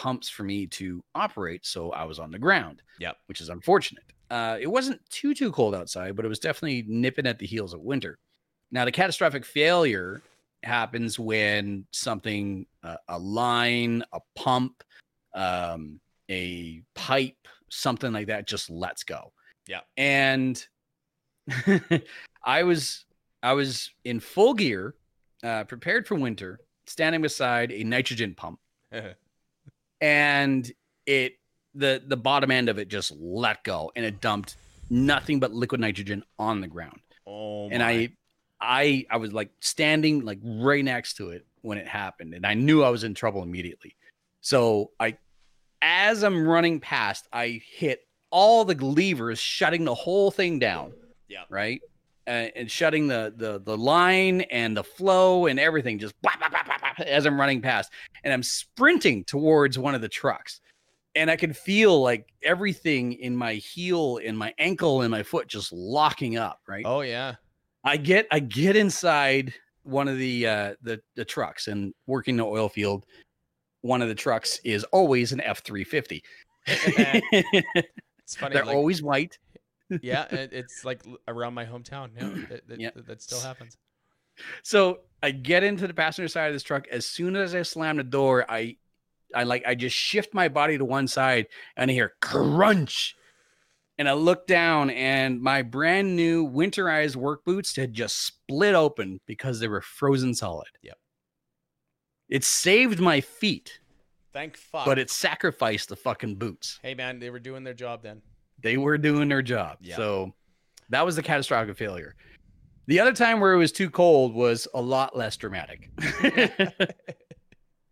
pumps 0.02 0.28
for 0.28 0.44
me 0.44 0.66
to 0.66 1.02
operate 1.14 1.66
so 1.66 1.90
I 1.90 2.04
was 2.04 2.18
on 2.18 2.30
the 2.30 2.38
ground. 2.38 2.82
Yep. 3.00 3.16
Which 3.26 3.40
is 3.40 3.48
unfortunate. 3.48 4.04
Uh 4.30 4.56
it 4.60 4.66
wasn't 4.68 5.00
too 5.10 5.34
too 5.34 5.50
cold 5.52 5.74
outside, 5.74 6.14
but 6.16 6.24
it 6.24 6.28
was 6.28 6.38
definitely 6.38 6.84
nipping 6.86 7.26
at 7.26 7.38
the 7.38 7.46
heels 7.46 7.74
of 7.74 7.80
winter. 7.80 8.18
Now 8.70 8.84
the 8.84 8.92
catastrophic 8.92 9.44
failure 9.44 10.20
happens 10.62 11.18
when 11.18 11.86
something 11.92 12.66
uh, 12.82 12.96
a 13.08 13.18
line 13.18 14.02
a 14.12 14.20
pump 14.36 14.82
um 15.34 16.00
a 16.30 16.82
pipe 16.94 17.36
something 17.70 18.12
like 18.12 18.26
that 18.26 18.46
just 18.46 18.68
lets 18.70 19.02
go 19.04 19.32
Yeah. 19.66 19.80
and 19.96 20.54
i 22.44 22.62
was 22.62 23.04
i 23.42 23.52
was 23.52 23.90
in 24.04 24.20
full 24.20 24.54
gear 24.54 24.94
uh 25.44 25.64
prepared 25.64 26.06
for 26.08 26.16
winter 26.16 26.60
standing 26.86 27.22
beside 27.22 27.70
a 27.72 27.84
nitrogen 27.84 28.34
pump 28.34 28.58
and 30.00 30.70
it 31.06 31.34
the 31.74 32.02
the 32.06 32.16
bottom 32.16 32.50
end 32.50 32.68
of 32.68 32.78
it 32.78 32.88
just 32.88 33.12
let 33.18 33.62
go 33.64 33.92
and 33.96 34.04
it 34.04 34.20
dumped 34.20 34.56
nothing 34.90 35.38
but 35.38 35.52
liquid 35.52 35.80
nitrogen 35.80 36.22
on 36.38 36.60
the 36.60 36.66
ground 36.66 37.00
oh, 37.26 37.68
and 37.70 37.80
my. 37.80 37.90
I, 37.90 38.12
I, 38.60 39.06
I 39.10 39.16
was 39.18 39.32
like 39.32 39.50
standing 39.60 40.24
like 40.24 40.40
right 40.42 40.84
next 40.84 41.14
to 41.14 41.30
it 41.30 41.46
when 41.62 41.78
it 41.78 41.86
happened, 41.86 42.34
and 42.34 42.46
I 42.46 42.54
knew 42.54 42.82
I 42.82 42.90
was 42.90 43.04
in 43.04 43.14
trouble 43.14 43.42
immediately. 43.42 43.96
So 44.40 44.90
I, 44.98 45.16
as 45.82 46.22
I'm 46.24 46.46
running 46.46 46.80
past, 46.80 47.28
I 47.32 47.60
hit 47.64 48.00
all 48.30 48.64
the 48.64 48.74
levers, 48.74 49.38
shutting 49.38 49.84
the 49.84 49.94
whole 49.94 50.30
thing 50.30 50.58
down. 50.58 50.92
Yeah. 51.28 51.44
Right. 51.50 51.80
Uh, 52.26 52.48
and 52.56 52.70
shutting 52.70 53.06
the, 53.06 53.32
the 53.36 53.58
the 53.58 53.76
line 53.76 54.42
and 54.42 54.76
the 54.76 54.84
flow 54.84 55.46
and 55.46 55.58
everything 55.58 55.98
just 55.98 56.20
blah, 56.20 56.32
blah, 56.38 56.48
blah, 56.48 56.62
blah, 56.62 56.64
blah, 56.64 56.67
as 57.00 57.26
I'm 57.26 57.38
running 57.38 57.60
past, 57.62 57.90
and 58.24 58.32
I'm 58.32 58.42
sprinting 58.42 59.24
towards 59.24 59.78
one 59.78 59.94
of 59.94 60.00
the 60.00 60.08
trucks, 60.08 60.60
and 61.14 61.30
I 61.30 61.36
could 61.36 61.56
feel 61.56 62.00
like 62.02 62.26
everything 62.42 63.14
in 63.14 63.36
my 63.36 63.54
heel, 63.54 64.18
in 64.18 64.36
my 64.36 64.52
ankle, 64.58 65.02
and 65.02 65.10
my 65.10 65.22
foot 65.22 65.48
just 65.48 65.72
locking 65.72 66.36
up. 66.36 66.60
Right. 66.68 66.84
Oh 66.86 67.00
yeah. 67.00 67.34
I 67.84 67.96
get 67.96 68.26
I 68.30 68.40
get 68.40 68.76
inside 68.76 69.54
one 69.84 70.08
of 70.08 70.18
the 70.18 70.46
uh 70.46 70.74
the 70.82 71.00
the 71.16 71.24
trucks 71.24 71.68
and 71.68 71.94
working 72.06 72.36
the 72.36 72.44
oil 72.44 72.68
field. 72.68 73.04
One 73.82 74.02
of 74.02 74.08
the 74.08 74.14
trucks 74.14 74.60
is 74.64 74.84
always 74.84 75.32
an 75.32 75.40
F 75.40 75.60
three 75.64 75.84
fifty. 75.84 76.22
It's 78.28 78.36
funny. 78.36 78.52
They're 78.52 78.66
like, 78.66 78.76
always 78.76 79.02
white. 79.02 79.38
yeah, 80.02 80.24
it, 80.24 80.52
it's 80.52 80.84
like 80.84 81.00
around 81.28 81.54
my 81.54 81.64
hometown. 81.64 82.10
Yeah, 82.14 82.28
that, 82.50 82.68
that, 82.68 82.80
Yeah. 82.80 82.90
that, 82.94 83.06
that 83.06 83.22
still 83.22 83.40
happens. 83.40 83.74
So 84.62 85.00
I 85.22 85.30
get 85.30 85.64
into 85.64 85.86
the 85.86 85.94
passenger 85.94 86.28
side 86.28 86.46
of 86.48 86.52
this 86.54 86.62
truck. 86.62 86.86
As 86.88 87.06
soon 87.06 87.36
as 87.36 87.54
I 87.54 87.62
slam 87.62 87.96
the 87.96 88.04
door, 88.04 88.44
I 88.48 88.76
I 89.34 89.44
like 89.44 89.64
I 89.66 89.74
just 89.74 89.96
shift 89.96 90.32
my 90.32 90.48
body 90.48 90.78
to 90.78 90.84
one 90.84 91.08
side 91.08 91.46
and 91.76 91.90
I 91.90 91.94
hear 91.94 92.14
crunch. 92.20 93.14
And 93.98 94.08
I 94.08 94.12
look 94.12 94.46
down 94.46 94.90
and 94.90 95.40
my 95.42 95.62
brand 95.62 96.14
new 96.14 96.48
winterized 96.48 97.16
work 97.16 97.44
boots 97.44 97.74
had 97.74 97.92
just 97.92 98.24
split 98.24 98.76
open 98.76 99.20
because 99.26 99.58
they 99.58 99.66
were 99.66 99.80
frozen 99.80 100.34
solid. 100.34 100.68
Yep. 100.82 100.98
It 102.28 102.44
saved 102.44 103.00
my 103.00 103.20
feet. 103.20 103.80
Thank 104.32 104.56
fuck. 104.56 104.84
but 104.84 104.98
it 105.00 105.10
sacrificed 105.10 105.88
the 105.88 105.96
fucking 105.96 106.36
boots. 106.36 106.78
hey 106.82 106.94
man, 106.94 107.18
they 107.18 107.30
were 107.30 107.40
doing 107.40 107.64
their 107.64 107.74
job 107.74 108.02
then. 108.02 108.22
They 108.60 108.76
were 108.76 108.98
doing 108.98 109.28
their 109.28 109.42
job. 109.42 109.78
Yeah. 109.80 109.96
So 109.96 110.32
that 110.90 111.04
was 111.04 111.16
the 111.16 111.22
catastrophic 111.22 111.76
failure. 111.76 112.14
The 112.88 113.00
other 113.00 113.12
time 113.12 113.38
where 113.38 113.52
it 113.52 113.58
was 113.58 113.70
too 113.70 113.90
cold 113.90 114.34
was 114.34 114.66
a 114.72 114.80
lot 114.80 115.14
less 115.14 115.36
dramatic. 115.36 115.90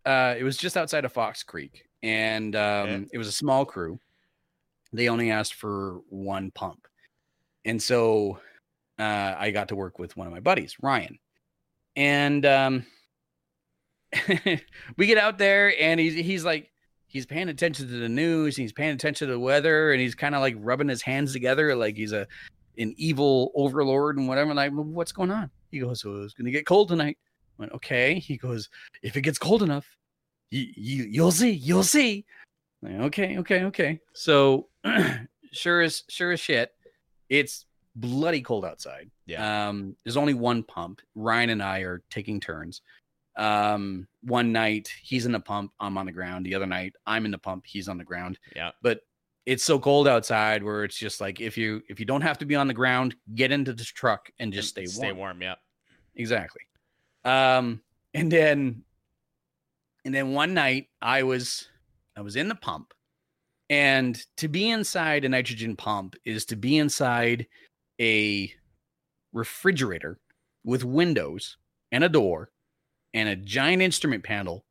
uh, 0.05 0.35
it 0.37 0.43
was 0.43 0.57
just 0.57 0.75
outside 0.75 1.05
of 1.05 1.13
Fox 1.13 1.43
Creek. 1.43 1.83
and 2.01 2.55
um, 2.55 2.89
Okay. 2.89 3.05
it 3.13 3.17
was 3.19 3.27
a 3.27 3.31
small 3.31 3.63
crew. 3.63 3.99
They 4.93 5.07
only 5.07 5.29
asked 5.29 5.53
for 5.53 5.99
one 6.09 6.49
pump, 6.51 6.87
and 7.63 7.79
so 7.81 8.39
uh, 8.97 9.35
I 9.37 9.51
got 9.51 9.67
to 9.67 9.75
work 9.75 9.99
with 9.99 10.17
one 10.17 10.25
of 10.25 10.33
my 10.33 10.39
buddies, 10.39 10.75
Ryan, 10.81 11.19
and 11.95 12.45
um, 12.45 12.85
we 14.97 15.05
get 15.05 15.17
out 15.17 15.37
there, 15.37 15.73
and 15.79 15.99
he's 15.99 16.13
he's 16.15 16.45
like 16.45 16.71
he's 17.05 17.25
paying 17.25 17.49
attention 17.49 17.87
to 17.87 17.99
the 17.99 18.09
news, 18.09 18.55
he's 18.55 18.71
paying 18.73 18.93
attention 18.95 19.27
to 19.27 19.33
the 19.33 19.39
weather, 19.39 19.91
and 19.91 20.01
he's 20.01 20.15
kind 20.15 20.33
of 20.33 20.41
like 20.41 20.55
rubbing 20.57 20.87
his 20.89 21.01
hands 21.01 21.33
together 21.33 21.75
like 21.75 21.95
he's 21.97 22.13
a 22.13 22.25
an 22.77 22.93
evil 22.97 23.51
overlord 23.55 24.17
and 24.17 24.27
whatever. 24.27 24.53
Like, 24.53 24.71
"Well, 24.71 24.83
what's 24.83 25.11
going 25.11 25.31
on? 25.31 25.49
He 25.71 25.79
goes, 25.79 26.01
"So 26.01 26.23
it's 26.23 26.33
gonna 26.33 26.51
get 26.51 26.65
cold 26.65 26.89
tonight." 26.89 27.17
I 27.57 27.63
went, 27.63 27.71
okay. 27.73 28.19
He 28.19 28.37
goes, 28.37 28.69
if 29.01 29.17
it 29.17 29.21
gets 29.21 29.37
cold 29.37 29.63
enough, 29.63 29.97
you, 30.49 30.67
you 30.75 31.03
you'll 31.05 31.31
see, 31.31 31.51
you'll 31.51 31.83
see. 31.83 32.25
Like, 32.81 32.93
okay, 32.93 33.37
okay, 33.39 33.63
okay. 33.65 33.99
So 34.13 34.67
sure 35.51 35.81
as 35.81 36.03
sure 36.07 36.31
as 36.31 36.39
shit, 36.39 36.71
it's 37.29 37.65
bloody 37.95 38.41
cold 38.41 38.65
outside. 38.65 39.09
Yeah. 39.25 39.69
Um, 39.69 39.95
there's 40.03 40.17
only 40.17 40.33
one 40.33 40.63
pump. 40.63 41.01
Ryan 41.15 41.49
and 41.49 41.63
I 41.63 41.79
are 41.79 42.03
taking 42.09 42.39
turns. 42.39 42.81
Um, 43.37 44.07
one 44.23 44.51
night 44.51 44.89
he's 45.03 45.25
in 45.25 45.31
the 45.31 45.39
pump, 45.39 45.71
I'm 45.79 45.97
on 45.97 46.05
the 46.05 46.11
ground. 46.11 46.45
The 46.45 46.55
other 46.55 46.65
night 46.65 46.93
I'm 47.05 47.25
in 47.25 47.31
the 47.31 47.37
pump, 47.37 47.65
he's 47.67 47.87
on 47.87 47.97
the 47.97 48.03
ground. 48.03 48.39
Yeah. 48.55 48.71
But 48.81 49.01
it's 49.47 49.63
so 49.63 49.79
cold 49.79 50.09
outside 50.09 50.61
where 50.61 50.83
it's 50.83 50.97
just 50.97 51.21
like 51.21 51.39
if 51.39 51.57
you 51.57 51.81
if 51.87 52.01
you 52.01 52.05
don't 52.05 52.21
have 52.21 52.37
to 52.37 52.45
be 52.45 52.53
on 52.53 52.67
the 52.67 52.73
ground, 52.73 53.15
get 53.33 53.49
into 53.49 53.71
the 53.71 53.83
truck 53.83 54.29
and 54.39 54.51
just 54.51 54.69
stay 54.69 54.81
warm. 54.81 54.91
Stay 54.91 55.11
warm. 55.13 55.41
Yeah. 55.41 55.55
Exactly. 56.17 56.61
Um, 57.23 57.81
and 58.13 58.29
then 58.29 58.83
and 60.03 60.13
then 60.13 60.33
one 60.33 60.53
night 60.53 60.87
I 61.01 61.23
was 61.23 61.69
I 62.17 62.21
was 62.21 62.35
in 62.35 62.49
the 62.49 62.55
pump, 62.55 62.93
and 63.69 64.21
to 64.35 64.49
be 64.49 64.69
inside 64.69 65.23
a 65.23 65.29
nitrogen 65.29 65.77
pump 65.77 66.17
is 66.25 66.43
to 66.45 66.57
be 66.57 66.77
inside 66.77 67.47
a 68.01 68.51
refrigerator 69.31 70.19
with 70.65 70.83
windows 70.83 71.55
and 71.93 72.03
a 72.03 72.09
door 72.09 72.51
and 73.13 73.29
a 73.29 73.35
giant 73.37 73.81
instrument 73.81 74.25
panel 74.25 74.65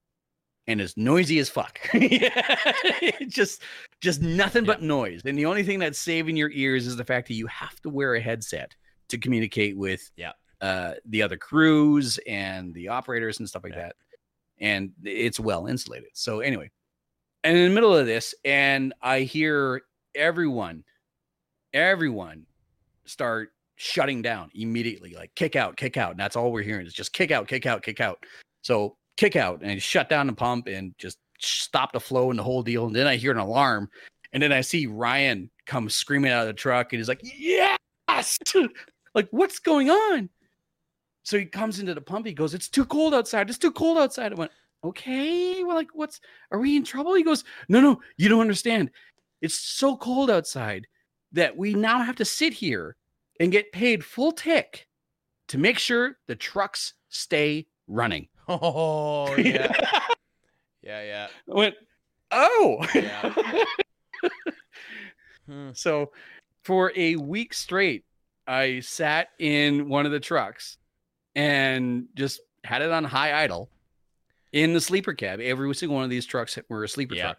and 0.69 0.81
as 0.81 0.97
noisy 0.97 1.39
as 1.39 1.49
fuck. 1.49 1.79
just 3.29 3.63
just 4.01 4.21
nothing 4.23 4.65
but 4.65 4.83
noise. 4.83 5.23
And 5.25 5.39
the 5.39 5.47
only 5.47 5.63
thing 5.63 5.79
that's 5.79 5.99
saving 5.99 6.37
your 6.37 6.51
ears 6.51 6.87
is 6.87 6.97
the 6.97 7.05
fact 7.05 7.29
that 7.29 7.35
you 7.35 7.47
have 7.47 7.81
to 7.83 7.89
wear 7.91 8.15
a 8.15 8.21
headset 8.21 8.75
to 9.09 9.19
communicate 9.19 9.77
with 9.77 10.11
Yeah. 10.17 10.33
uh 10.61 10.95
the 11.07 11.23
other 11.23 11.37
crews 11.37 12.19
and 12.27 12.75
the 12.75 12.89
operators 12.89 13.39
and 13.39 13.49
stuff 13.49 13.65
like 13.65 13.73
Yeah. 13.75 13.83
that. 13.87 13.97
And 14.59 14.93
it's 15.05 15.39
well 15.39 15.67
insulated. 15.67 16.11
So 16.15 16.41
anyway, 16.41 16.71
and 17.45 17.57
in 17.57 17.69
the 17.69 17.75
middle 17.75 17.95
of 17.97 18.07
this, 18.07 18.35
and 18.45 18.93
I 19.03 19.21
hear 19.21 19.83
everyone, 20.15 20.83
everyone 21.73 22.47
start 23.05 23.51
shutting 23.77 24.23
down 24.23 24.51
immediately, 24.55 25.15
like 25.15 25.35
kick 25.35 25.55
out, 25.55 25.77
kick 25.77 25.97
out. 25.97 26.13
And 26.13 26.19
that's 26.21 26.35
all 26.37 26.51
we're 26.51 26.63
hearing 26.63 26.87
is 26.87 26.95
just 26.95 27.13
kick 27.13 27.31
out, 27.31 27.47
kick 27.47 27.67
out, 27.67 27.83
kick 27.83 28.01
out. 28.01 28.25
So 28.63 28.97
kick 29.17 29.37
out 29.37 29.63
and 29.63 29.83
shut 29.83 30.09
down 30.09 30.27
the 30.27 30.33
pump 30.33 30.67
and 30.67 30.95
just 30.99 31.19
stop 31.39 31.93
the 31.93 32.01
flow 32.01 32.31
and 32.31 32.39
the 32.39 32.43
whole 32.43 32.63
deal. 32.63 32.87
And 32.87 32.95
then 32.97 33.07
I 33.07 33.17
hear 33.17 33.33
an 33.33 33.39
alarm. 33.39 33.91
And 34.33 34.43
then 34.43 34.53
I 34.53 34.61
see 34.61 34.87
Ryan 34.87 35.51
come 35.67 35.89
screaming 35.89 36.31
out 36.31 36.43
of 36.43 36.49
the 36.49 36.53
truck 36.53 36.93
and 36.93 37.01
he's 37.01 37.09
like, 37.09 37.21
Yes! 37.23 38.39
like, 39.15 39.29
what's 39.31 39.59
going 39.59 39.91
on? 39.91 40.29
So 41.23 41.39
he 41.39 41.45
comes 41.45 41.81
into 41.81 41.95
the 41.95 42.01
pump. 42.01 42.27
He 42.27 42.33
goes, 42.33 42.55
It's 42.55 42.69
too 42.69 42.85
cold 42.85 43.15
outside. 43.15 43.49
It's 43.49 43.59
too 43.59 43.73
cold 43.73 43.99
outside. 43.99 44.33
I 44.33 44.37
went, 44.37 44.53
Okay. 44.85 45.65
Well, 45.65 45.77
like, 45.77 45.89
what's 45.95 46.21
are 46.51 46.59
we 46.59 46.77
in 46.77 46.85
trouble? 46.85 47.15
He 47.15 47.23
goes, 47.23 47.45
No, 47.69 47.81
no, 47.81 48.01
you 48.17 48.29
don't 48.29 48.41
understand. 48.41 48.91
It's 49.41 49.55
so 49.55 49.97
cold 49.97 50.31
outside 50.31 50.87
that 51.33 51.57
we 51.57 51.75
now 51.75 52.03
have 52.03 52.17
to 52.17 52.25
sit 52.25 52.53
here 52.53 52.97
and 53.41 53.53
get 53.53 53.73
paid 53.73 54.05
full 54.05 54.33
tick 54.33 54.87
to 55.49 55.59
make 55.59 55.79
sure 55.79 56.19
the 56.27 56.37
trucks 56.37 56.95
stay 57.09 57.67
running. 57.87 58.29
Oh 58.49 59.35
yeah. 59.37 59.73
yeah. 60.83 61.03
Yeah. 61.03 61.27
I 61.51 61.55
went, 61.55 61.75
oh. 62.31 62.87
Yeah. 62.95 63.35
Hmm. 65.47 65.71
so 65.75 66.11
for 66.65 66.93
a 66.97 67.15
week 67.17 67.55
straight, 67.55 68.05
I 68.49 68.81
sat 68.81 69.29
in 69.39 69.89
one 69.89 70.05
of 70.07 70.11
the 70.13 70.19
trucks 70.19 70.77
and 71.37 72.07
just 72.17 72.41
had 72.65 72.83
it 72.83 72.91
on 72.91 73.05
high 73.05 73.45
idle 73.45 73.71
in 74.53 74.73
the 74.73 74.81
sleeper 74.81 75.15
cab. 75.15 75.41
Every 75.41 75.73
single 75.77 75.95
one 75.95 76.03
of 76.05 76.11
these 76.11 76.27
trucks 76.27 76.59
were 76.69 76.83
a 76.83 76.89
sleeper 76.89 77.15
Yeah. 77.15 77.23
truck. 77.23 77.39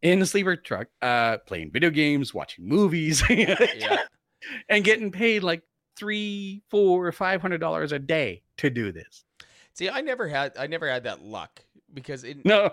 In 0.00 0.18
the 0.18 0.24
sleeper 0.26 0.56
truck, 0.56 0.88
uh, 1.02 1.38
playing 1.46 1.72
video 1.72 1.90
games, 1.90 2.32
watching 2.32 2.66
movies, 2.66 3.22
Yeah. 3.28 3.98
and 4.70 4.82
getting 4.82 5.10
paid 5.12 5.42
like 5.42 5.62
three, 5.96 6.62
four, 6.70 7.12
five 7.12 7.42
hundred 7.42 7.58
dollars 7.58 7.92
a 7.92 7.98
day 7.98 8.42
to 8.56 8.70
do 8.70 8.92
this. 8.92 9.24
See, 9.74 9.88
I 9.88 10.00
never 10.00 10.28
had 10.28 10.56
I 10.58 10.66
never 10.66 10.88
had 10.88 11.04
that 11.04 11.22
luck 11.22 11.64
because 11.92 12.24
it 12.24 12.44
No, 12.44 12.70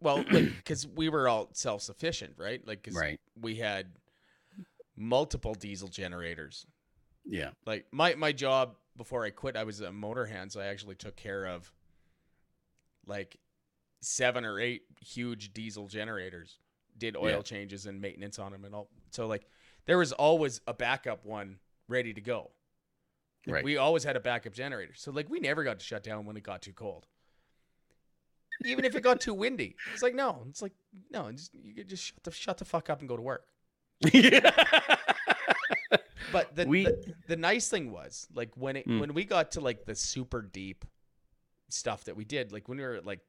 well 0.00 0.22
because 0.30 0.86
we 0.94 1.08
were 1.08 1.28
all 1.28 1.48
self 1.52 1.82
sufficient, 1.82 2.34
right? 2.38 2.66
Like 2.66 2.82
'cause 2.82 2.94
right? 2.94 3.18
we 3.40 3.56
had 3.56 3.86
multiple 4.96 5.54
diesel 5.54 5.88
generators. 5.88 6.66
Yeah, 7.24 7.50
Like 7.66 7.86
my 7.92 8.14
my 8.14 8.32
job 8.32 8.76
before 8.96 9.24
I 9.24 9.30
quit, 9.30 9.56
I 9.56 9.64
was 9.64 9.80
a 9.80 9.92
motor 9.92 10.26
hand, 10.26 10.52
so 10.52 10.60
I 10.60 10.66
actually 10.66 10.94
took 10.94 11.16
care 11.16 11.44
of 11.46 11.70
like 13.06 13.36
seven 14.00 14.44
or 14.44 14.60
eight 14.60 14.82
huge 15.00 15.52
diesel 15.52 15.88
generators. 15.88 16.58
Did 16.98 17.16
oil 17.16 17.38
Yeah. 17.38 17.42
changes 17.42 17.86
and 17.86 18.00
maintenance 18.00 18.38
on 18.38 18.52
them 18.52 18.64
and 18.64 18.74
all. 18.74 18.88
So 19.10 19.26
like 19.26 19.46
there 19.86 19.98
was 19.98 20.12
always 20.12 20.60
a 20.66 20.74
backup 20.74 21.24
one 21.24 21.58
ready 21.88 22.14
to 22.14 22.20
go. 22.20 22.50
Like, 23.46 23.54
Right. 23.54 23.64
We 23.64 23.76
always 23.76 24.02
had 24.04 24.16
a 24.16 24.20
backup 24.20 24.52
generator. 24.54 24.94
So 24.96 25.10
like 25.12 25.28
we 25.30 25.38
never 25.40 25.62
got 25.64 25.78
to 25.78 25.84
shut 25.84 26.02
down 26.02 26.24
when 26.26 26.36
it 26.36 26.42
got 26.42 26.62
too 26.62 26.72
cold. 26.72 27.06
Even 28.64 28.84
if 28.84 28.96
it 28.96 29.02
got 29.02 29.20
too 29.20 29.34
windy. 29.34 29.76
It's 29.92 30.02
like 30.02 30.14
no, 30.14 30.44
it's 30.48 30.62
like 30.62 30.72
no, 31.10 31.30
just, 31.30 31.54
you 31.54 31.74
could 31.74 31.88
just 31.88 32.02
shut 32.04 32.22
the 32.24 32.30
shut 32.30 32.58
the 32.58 32.64
fuck 32.64 32.90
up 32.90 33.00
and 33.00 33.08
go 33.08 33.16
to 33.16 33.22
work. 33.22 33.44
But 36.32 36.56
the, 36.56 36.66
We- 36.66 36.84
the 36.84 37.14
the 37.28 37.36
nice 37.36 37.68
thing 37.68 37.92
was 37.92 38.26
like 38.34 38.50
when 38.56 38.76
it 38.76 38.86
Mm. 38.88 39.00
when 39.00 39.14
we 39.14 39.24
got 39.24 39.52
to 39.52 39.60
like 39.60 39.84
the 39.84 39.94
super 39.94 40.42
deep 40.42 40.84
stuff 41.68 42.04
that 42.04 42.16
we 42.16 42.24
did, 42.24 42.50
like 42.52 42.68
when 42.68 42.78
we 42.78 42.84
were 42.84 42.94
at 42.94 43.06
like 43.06 43.20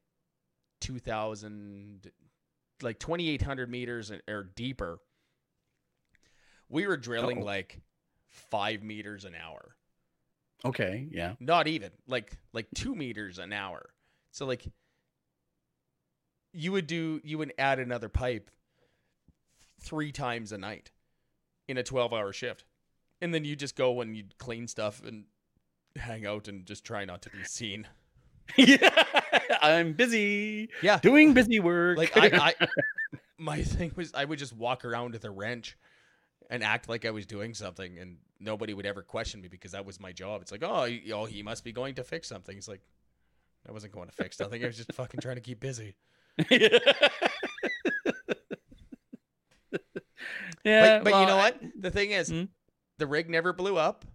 two 0.82 0.98
thousand, 0.98 2.12
like 2.82 2.98
twenty 3.00 3.30
eight 3.30 3.44
hundred 3.44 3.70
meters 3.70 4.10
and- 4.10 4.24
or 4.28 4.44
deeper, 4.44 5.00
we 6.70 6.88
were 6.88 6.98
drilling 6.98 7.40
Uh-oh. 7.40 7.46
like 7.46 7.82
five 8.28 8.82
meters 8.82 9.26
an 9.26 9.36
hour. 9.36 9.76
Okay, 10.66 11.08
yeah, 11.12 11.34
Not 11.40 11.68
even 11.68 11.92
like 12.08 12.38
like 12.54 12.68
two 12.76 12.96
meters 12.96 13.40
an 13.40 13.54
hour. 13.54 13.90
So 14.32 14.46
like 14.46 14.66
you 16.54 16.72
would 16.72 16.88
do 16.88 17.22
you 17.24 17.38
would 17.38 17.54
add 17.58 17.80
another 17.80 18.10
pipe 18.10 18.50
three 19.80 20.12
times 20.12 20.52
a 20.52 20.58
night 20.58 20.92
in 21.68 21.78
a 21.78 21.84
twelve 21.84 22.14
hour 22.14 22.34
shift. 22.34 22.66
And 23.22 23.34
then 23.34 23.46
you 23.46 23.56
just 23.56 23.76
go 23.76 24.02
and 24.02 24.16
you'd 24.16 24.38
clean 24.38 24.68
stuff 24.68 25.02
and 25.04 25.26
hang 25.96 26.26
out 26.28 26.48
and 26.48 26.66
just 26.66 26.84
try 26.86 27.04
not 27.06 27.24
to 27.24 27.30
be 27.32 27.44
seen. 27.44 27.88
yeah. 28.56 29.04
I'm 29.62 29.94
busy. 29.94 30.70
Yeah. 30.82 31.00
doing 31.00 31.34
busy 31.34 31.60
work. 31.60 31.98
Like 31.98 32.16
I, 32.16 32.54
I 32.60 32.68
my 33.38 33.64
thing 33.64 33.92
was 33.96 34.14
I 34.14 34.26
would 34.26 34.40
just 34.40 34.54
walk 34.54 34.86
around 34.86 35.14
with 35.14 35.26
a 35.26 35.32
wrench 35.32 35.78
and 36.50 36.64
act 36.64 36.88
like 36.88 37.06
I 37.06 37.12
was 37.12 37.26
doing 37.26 37.54
something 37.54 37.98
and 37.98 38.18
nobody 38.40 38.74
would 38.74 38.86
ever 38.86 39.02
question 39.02 39.42
me 39.42 39.48
because 39.48 39.72
that 39.72 39.86
was 39.86 40.00
my 40.00 40.12
job. 40.12 40.42
It's 40.42 40.52
like, 40.52 40.64
oh, 40.64 40.86
he, 40.86 41.12
oh, 41.14 41.26
he 41.26 41.44
must 41.44 41.64
be 41.64 41.72
going 41.72 41.96
to 41.96 42.04
fix 42.04 42.28
something. 42.28 42.58
It's 42.58 42.68
like 42.68 42.82
I 43.68 43.72
wasn't 43.72 43.94
going 43.94 44.08
to 44.08 44.16
fix 44.16 44.40
nothing. 44.42 44.64
I 44.64 44.68
was 44.68 44.78
just 44.78 44.94
fucking 44.94 45.20
trying 45.20 45.36
to 45.36 45.42
keep 45.42 45.60
busy. 45.60 45.96
yeah, 46.52 46.70
but 50.64 51.04
but 51.04 51.20
you 51.20 51.26
know 51.26 51.38
what? 51.38 51.60
The 51.80 51.92
thing 51.92 52.12
is, 52.12 52.30
Hmm? 52.30 52.44
the 52.98 53.08
rig 53.08 53.30
never 53.30 53.54
blew 53.54 53.78
up 53.78 54.06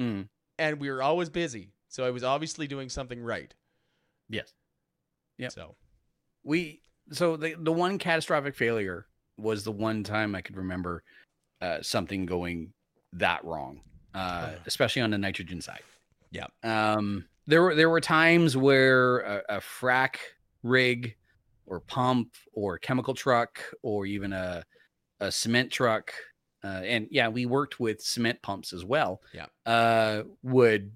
Mm, 0.00 0.26
and 0.58 0.80
we 0.80 0.90
were 0.90 1.02
always 1.02 1.28
busy. 1.28 1.72
So 1.88 2.04
I 2.06 2.10
was 2.10 2.24
obviously 2.24 2.66
doing 2.66 2.88
something 2.88 3.22
right. 3.22 3.54
yes, 4.28 4.54
Yeah. 5.38 5.48
So 5.48 5.76
we. 6.42 6.80
So 7.10 7.36
the 7.36 7.54
the 7.58 7.72
one 7.72 7.98
catastrophic 7.98 8.54
failure 8.54 9.06
was 9.36 9.64
the 9.64 9.72
one 9.72 10.02
time 10.04 10.34
I 10.34 10.40
could 10.40 10.56
remember 10.56 11.02
uh, 11.60 11.82
something 11.82 12.26
going 12.26 12.72
that 13.14 13.44
wrong, 13.44 13.80
uh, 14.14 14.52
Oh. 14.54 14.58
especially 14.66 15.02
on 15.02 15.10
the 15.10 15.18
nitrogen 15.18 15.60
side. 15.60 15.82
Yeah. 16.30 16.46
Um, 16.62 17.26
there 17.46 17.62
were 17.62 17.74
there 17.74 17.90
were 17.90 18.00
times 18.00 18.56
where 18.56 19.20
a, 19.20 19.42
a 19.56 19.60
frac 19.60 20.16
rig 20.62 21.16
or 21.66 21.80
pump 21.80 22.34
or 22.52 22.78
chemical 22.78 23.14
truck 23.14 23.60
or 23.82 24.06
even 24.06 24.32
a 24.32 24.64
a 25.20 25.30
cement 25.30 25.70
truck 25.70 26.12
uh, 26.64 26.82
and 26.84 27.06
yeah 27.10 27.28
we 27.28 27.46
worked 27.46 27.80
with 27.80 28.00
cement 28.00 28.40
pumps 28.42 28.72
as 28.72 28.84
well 28.84 29.20
Yeah. 29.34 29.46
uh 29.66 30.22
would 30.42 30.92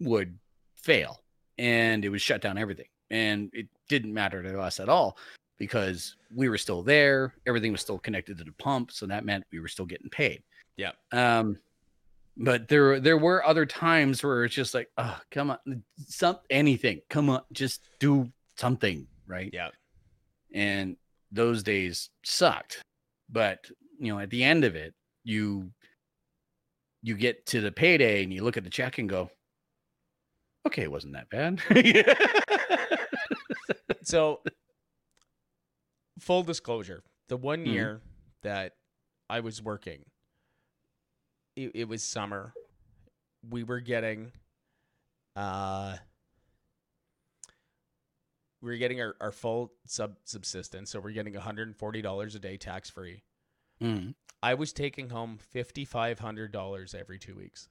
would 0.00 0.38
fail 0.76 1.22
and 1.58 2.04
it 2.04 2.08
would 2.08 2.20
shut 2.22 2.40
down 2.40 2.56
everything 2.58 2.88
and 3.10 3.50
it 3.52 3.68
didn't 3.88 4.12
matter 4.14 4.42
to 4.42 4.58
us 4.60 4.80
at 4.80 4.88
all 4.88 5.18
because 5.58 6.16
we 6.34 6.48
were 6.48 6.58
still 6.58 6.82
there. 6.82 7.34
Everything 7.46 7.70
was 7.70 7.82
still 7.82 7.98
connected 7.98 8.36
to 8.38 8.44
the 8.44 8.52
pump, 8.52 8.90
so 8.90 9.06
that 9.06 9.24
meant 9.24 9.44
we 9.52 9.60
were 9.60 9.68
still 9.68 9.84
getting 9.86 10.08
paid. 10.08 10.42
Yeah. 10.76 10.92
Um, 11.12 11.58
but 12.36 12.68
there 12.68 12.98
there 12.98 13.18
were 13.18 13.44
other 13.44 13.66
times 13.66 14.22
where 14.22 14.44
it's 14.44 14.54
just 14.54 14.72
like, 14.74 14.88
oh, 14.96 15.18
come 15.30 15.50
on, 15.50 15.82
some 16.06 16.38
anything, 16.50 17.00
come 17.10 17.28
on, 17.28 17.42
just 17.52 17.82
do 18.00 18.30
something, 18.56 19.06
right? 19.26 19.50
Yeah. 19.52 19.68
And 20.54 20.96
those 21.30 21.62
days 21.62 22.08
sucked, 22.24 22.82
but 23.30 23.70
you 23.98 24.12
know, 24.12 24.18
at 24.18 24.30
the 24.30 24.42
end 24.44 24.64
of 24.64 24.74
it, 24.76 24.94
you 25.24 25.70
you 27.02 27.16
get 27.16 27.44
to 27.46 27.60
the 27.60 27.72
payday 27.72 28.22
and 28.22 28.32
you 28.32 28.44
look 28.44 28.56
at 28.56 28.64
the 28.64 28.70
check 28.70 28.98
and 28.98 29.08
go, 29.08 29.30
okay, 30.66 30.82
it 30.82 30.90
wasn't 30.90 31.12
that 31.14 31.28
bad. 31.30 31.60
So, 34.04 34.40
full 36.18 36.42
disclosure, 36.42 37.04
the 37.28 37.36
one 37.36 37.64
Mhm. 37.64 37.72
year 37.72 38.00
that 38.42 38.72
I 39.30 39.38
was 39.40 39.62
working, 39.62 40.04
it, 41.56 41.72
it 41.74 41.88
was 41.88 42.02
summer. 42.02 42.52
We 43.48 43.64
were 43.64 43.80
getting, 43.80 44.32
uh, 45.36 45.96
we 48.60 48.70
were 48.70 48.76
getting 48.76 49.00
our, 49.00 49.16
our 49.20 49.32
full 49.32 49.72
sub 49.86 50.16
subsistence, 50.24 50.90
so 50.90 51.00
we're 51.00 51.10
getting 51.12 51.34
$140 51.34 52.34
a 52.34 52.38
day 52.38 52.56
tax 52.56 52.90
free. 52.90 53.22
Mm. 53.82 54.14
I 54.42 54.54
was 54.54 54.72
taking 54.72 55.10
home 55.10 55.38
$5,500 55.54 56.94
every 56.94 57.18
two 57.18 57.36
weeks. 57.36 57.68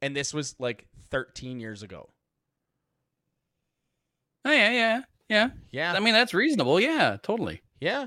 And 0.00 0.14
this 0.14 0.32
was 0.32 0.54
like 0.58 0.86
13 1.10 1.60
years 1.60 1.82
ago. 1.82 2.10
Oh 4.44 4.52
yeah, 4.52 4.70
yeah, 4.70 5.02
yeah. 5.28 5.50
Yeah. 5.70 5.92
I 5.92 6.00
mean, 6.00 6.14
that's 6.14 6.32
reasonable. 6.32 6.80
Yeah, 6.80 7.16
totally. 7.22 7.60
Yeah. 7.80 8.06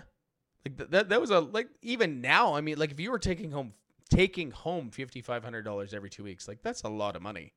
Like 0.66 0.78
th- 0.78 0.90
that 0.92 1.10
that 1.10 1.22
was 1.22 1.32
a 1.32 1.40
like 1.40 1.70
even 1.82 2.22
now, 2.22 2.54
I 2.54 2.62
mean, 2.62 2.78
like 2.78 2.92
if 2.92 3.00
you 3.00 3.12
were 3.12 3.20
taking 3.20 3.52
home 3.52 3.74
taking 4.10 4.52
home 4.52 4.90
fifty 4.92 5.22
five 5.22 5.44
hundred 5.44 5.64
dollars 5.64 5.94
every 5.94 6.10
two 6.10 6.24
weeks, 6.24 6.48
like 6.48 6.62
that's 6.62 6.84
a 6.84 6.90
lot 6.90 7.16
of 7.16 7.22
money. 7.22 7.54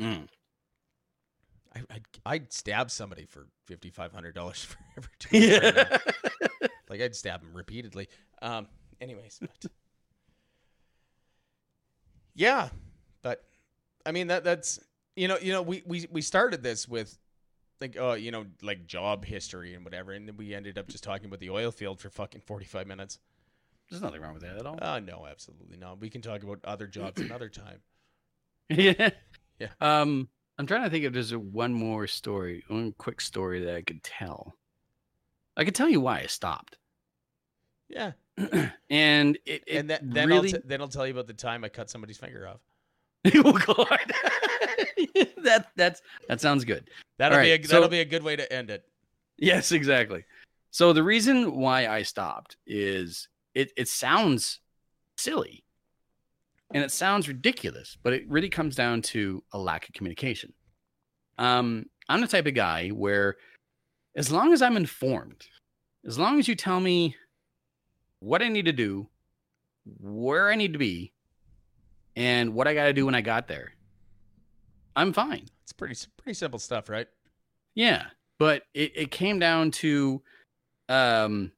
Mm. 0.00 0.28
I 1.74 1.80
I'd, 1.90 2.04
I'd 2.26 2.52
stab 2.52 2.90
somebody 2.90 3.26
for 3.26 3.46
fifty 3.66 3.90
five 3.90 4.12
hundred 4.12 4.34
dollars 4.34 4.62
for 4.64 4.78
every 4.96 5.10
two 5.18 5.38
weeks. 5.38 5.62
right 6.60 6.70
Like 6.88 7.00
I'd 7.02 7.14
stab 7.14 7.42
him 7.42 7.50
repeatedly. 7.54 8.08
Um 8.42 8.66
anyways, 9.00 9.38
but 9.40 9.70
Yeah. 12.34 12.68
But 13.22 13.44
I 14.06 14.12
mean 14.12 14.28
that 14.28 14.44
that's 14.44 14.80
you 15.16 15.28
know, 15.28 15.38
you 15.40 15.52
know, 15.52 15.62
we 15.62 15.82
we 15.86 16.06
we 16.10 16.22
started 16.22 16.62
this 16.62 16.88
with 16.88 17.18
like 17.80 17.96
oh, 17.98 18.14
you 18.14 18.30
know, 18.30 18.46
like 18.62 18.86
job 18.86 19.24
history 19.24 19.74
and 19.74 19.84
whatever, 19.84 20.12
and 20.12 20.28
then 20.28 20.36
we 20.36 20.54
ended 20.54 20.78
up 20.78 20.88
just 20.88 21.04
talking 21.04 21.26
about 21.26 21.40
the 21.40 21.50
oil 21.50 21.70
field 21.70 22.00
for 22.00 22.10
fucking 22.10 22.42
forty 22.42 22.64
five 22.64 22.86
minutes. 22.86 23.18
There's 23.90 24.02
nothing 24.02 24.20
wrong 24.20 24.34
with 24.34 24.42
that 24.42 24.56
at 24.56 24.66
all. 24.66 24.78
Uh 24.80 25.00
no, 25.00 25.26
absolutely 25.28 25.76
not. 25.76 26.00
We 26.00 26.10
can 26.10 26.20
talk 26.20 26.42
about 26.42 26.60
other 26.64 26.86
jobs 26.86 27.20
another 27.20 27.48
time. 27.48 27.80
yeah. 28.68 29.10
Yeah. 29.58 29.68
Um, 29.80 30.28
I'm 30.58 30.66
trying 30.66 30.84
to 30.84 30.90
think 30.90 31.04
if 31.04 31.12
there's 31.12 31.34
one 31.34 31.72
more 31.72 32.06
story, 32.06 32.64
one 32.68 32.92
quick 32.98 33.20
story 33.20 33.64
that 33.64 33.74
I 33.74 33.82
could 33.82 34.02
tell. 34.02 34.54
I 35.56 35.64
could 35.64 35.74
tell 35.74 35.88
you 35.88 36.00
why 36.00 36.20
I 36.20 36.26
stopped. 36.26 36.76
Yeah. 37.88 38.12
and 38.90 39.36
it, 39.46 39.64
it 39.66 39.76
and 39.76 39.90
that, 39.90 40.00
then 40.02 40.28
really 40.28 40.52
I'll 40.52 40.60
t- 40.60 40.66
then 40.66 40.80
I'll 40.80 40.88
tell 40.88 41.06
you 41.06 41.12
about 41.12 41.26
the 41.26 41.32
time 41.32 41.64
I 41.64 41.68
cut 41.68 41.90
somebody's 41.90 42.18
finger 42.18 42.46
off. 42.46 42.60
oh 43.34 43.52
god 43.52 44.12
that 45.44 45.68
that's 45.76 46.02
that 46.28 46.40
sounds 46.40 46.64
good. 46.64 46.90
That'll 47.18 47.38
All 47.38 47.44
be 47.44 47.52
a 47.52 47.58
that'll 47.58 47.84
so- 47.84 47.88
be 47.88 48.00
a 48.00 48.04
good 48.04 48.22
way 48.22 48.36
to 48.36 48.50
end 48.52 48.70
it. 48.70 48.84
yes 49.38 49.72
exactly. 49.72 50.24
So 50.70 50.92
the 50.92 51.02
reason 51.02 51.56
why 51.56 51.86
i 51.88 52.02
stopped 52.02 52.56
is 52.66 53.28
it 53.54 53.72
it 53.76 53.88
sounds 53.88 54.60
silly 55.16 55.64
and 56.72 56.84
it 56.84 56.92
sounds 56.92 57.26
ridiculous 57.28 57.96
but 58.02 58.12
it 58.12 58.28
really 58.28 58.50
comes 58.50 58.76
down 58.76 59.00
to 59.02 59.42
a 59.52 59.58
lack 59.58 59.88
of 59.88 59.94
communication. 59.94 60.52
Um 61.38 61.86
i'm 62.08 62.20
the 62.20 62.26
type 62.28 62.46
of 62.46 62.54
guy 62.54 62.88
where 62.90 63.36
as 64.16 64.30
long 64.30 64.52
as 64.52 64.62
i'm 64.62 64.76
informed 64.76 65.46
as 66.06 66.18
long 66.18 66.38
as 66.38 66.46
you 66.48 66.54
tell 66.54 66.80
me 66.80 67.16
what 68.20 68.42
i 68.42 68.48
need 68.48 68.64
to 68.66 68.72
do 68.72 69.08
where 70.00 70.50
i 70.50 70.54
need 70.54 70.72
to 70.72 70.78
be 70.78 71.12
and 72.16 72.52
what 72.54 72.66
i 72.68 72.74
got 72.74 72.84
to 72.86 72.92
do 72.92 73.04
when 73.06 73.14
i 73.14 73.20
got 73.20 73.46
there 73.48 73.72
i'm 74.98 75.12
fine 75.12 75.46
It's 75.62 75.72
pretty 75.72 75.94
pretty 76.16 76.34
simple 76.34 76.58
stuff, 76.58 76.88
right? 76.88 77.06
yeah, 77.74 78.06
but 78.38 78.62
it, 78.74 78.92
it 78.94 79.10
came 79.10 79.38
down 79.38 79.70
to 79.70 80.22
um, 80.88 81.52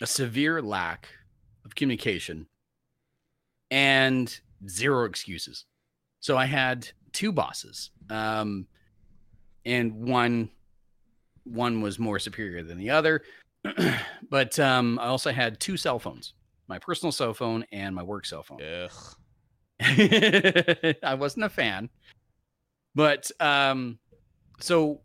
a 0.00 0.06
severe 0.06 0.62
lack 0.62 1.08
of 1.64 1.74
communication 1.74 2.46
and 3.70 4.40
zero 4.68 5.04
excuses. 5.04 5.64
So 6.20 6.36
I 6.36 6.46
had 6.46 6.88
two 7.12 7.32
bosses, 7.32 7.90
um, 8.10 8.66
and 9.64 9.94
one 9.94 10.50
one 11.44 11.80
was 11.82 11.98
more 11.98 12.18
superior 12.18 12.62
than 12.62 12.78
the 12.78 12.90
other. 12.90 13.22
but 14.30 14.58
um, 14.58 14.98
I 14.98 15.06
also 15.06 15.32
had 15.32 15.60
two 15.60 15.76
cell 15.76 15.98
phones: 15.98 16.34
my 16.68 16.78
personal 16.78 17.12
cell 17.12 17.34
phone 17.34 17.64
and 17.72 17.94
my 17.94 18.02
work 18.02 18.26
cell 18.26 18.42
phone. 18.42 18.60
Ugh. 18.62 18.90
I 21.02 21.14
wasn't 21.14 21.44
a 21.44 21.50
fan. 21.50 21.90
But 22.96 23.30
um 23.40 23.98
so 24.58 25.02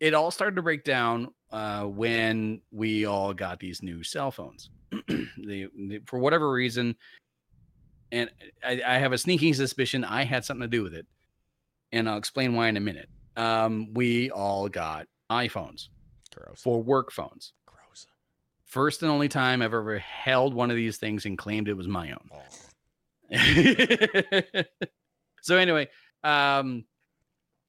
it 0.00 0.14
all 0.14 0.30
started 0.30 0.54
to 0.56 0.62
break 0.62 0.84
down 0.84 1.28
uh 1.50 1.82
when 1.82 2.62
we 2.70 3.04
all 3.04 3.34
got 3.34 3.58
these 3.60 3.82
new 3.82 4.02
cell 4.04 4.30
phones. 4.30 4.70
they, 5.08 5.66
they- 5.76 6.00
for 6.06 6.18
whatever 6.20 6.50
reason 6.50 6.94
and 8.12 8.30
I, 8.64 8.80
I 8.86 8.98
have 8.98 9.12
a 9.12 9.18
sneaking 9.18 9.52
suspicion 9.54 10.04
I 10.04 10.22
had 10.24 10.44
something 10.44 10.62
to 10.62 10.68
do 10.68 10.82
with 10.84 10.94
it. 10.94 11.06
And 11.92 12.08
I'll 12.08 12.18
explain 12.18 12.54
why 12.54 12.68
in 12.68 12.76
a 12.76 12.80
minute. 12.80 13.08
Um 13.36 13.92
we 13.94 14.30
all 14.30 14.68
got 14.68 15.06
iPhones 15.30 15.88
Gross. 16.34 16.60
for 16.62 16.80
work 16.82 17.10
phones. 17.10 17.52
Gross. 17.66 18.06
First 18.64 19.02
and 19.02 19.10
only 19.10 19.28
time 19.28 19.60
I've 19.60 19.74
ever 19.74 19.98
held 19.98 20.54
one 20.54 20.70
of 20.70 20.76
these 20.76 20.98
things 20.98 21.26
and 21.26 21.36
claimed 21.36 21.68
it 21.68 21.74
was 21.76 21.88
my 21.88 22.12
own. 22.12 22.30
Oh. 22.32 22.40
so 25.42 25.56
anyway, 25.56 25.88
um, 26.22 26.84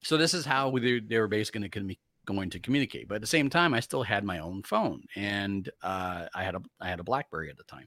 so 0.06 0.16
this 0.16 0.34
is 0.34 0.46
how 0.46 0.70
they 0.70 1.18
were 1.18 1.26
basically 1.26 1.68
going 1.68 1.88
to 1.88 1.96
going 2.24 2.50
to 2.50 2.60
communicate. 2.60 3.08
But 3.08 3.16
at 3.16 3.20
the 3.22 3.26
same 3.26 3.50
time, 3.50 3.74
I 3.74 3.80
still 3.80 4.02
had 4.02 4.24
my 4.24 4.38
own 4.38 4.62
phone, 4.62 5.02
and 5.16 5.68
uh, 5.82 6.26
I 6.32 6.44
had 6.44 6.54
a 6.54 6.62
I 6.80 6.88
had 6.88 7.00
a 7.00 7.04
BlackBerry 7.04 7.50
at 7.50 7.56
the 7.56 7.64
time, 7.64 7.86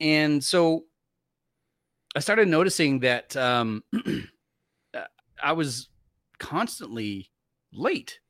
and 0.00 0.42
so 0.42 0.84
I 2.16 2.20
started 2.20 2.48
noticing 2.48 3.00
that 3.00 3.36
um, 3.36 3.82
uh, 4.94 5.00
I 5.42 5.52
was 5.52 5.90
constantly 6.38 7.30
late 7.72 8.20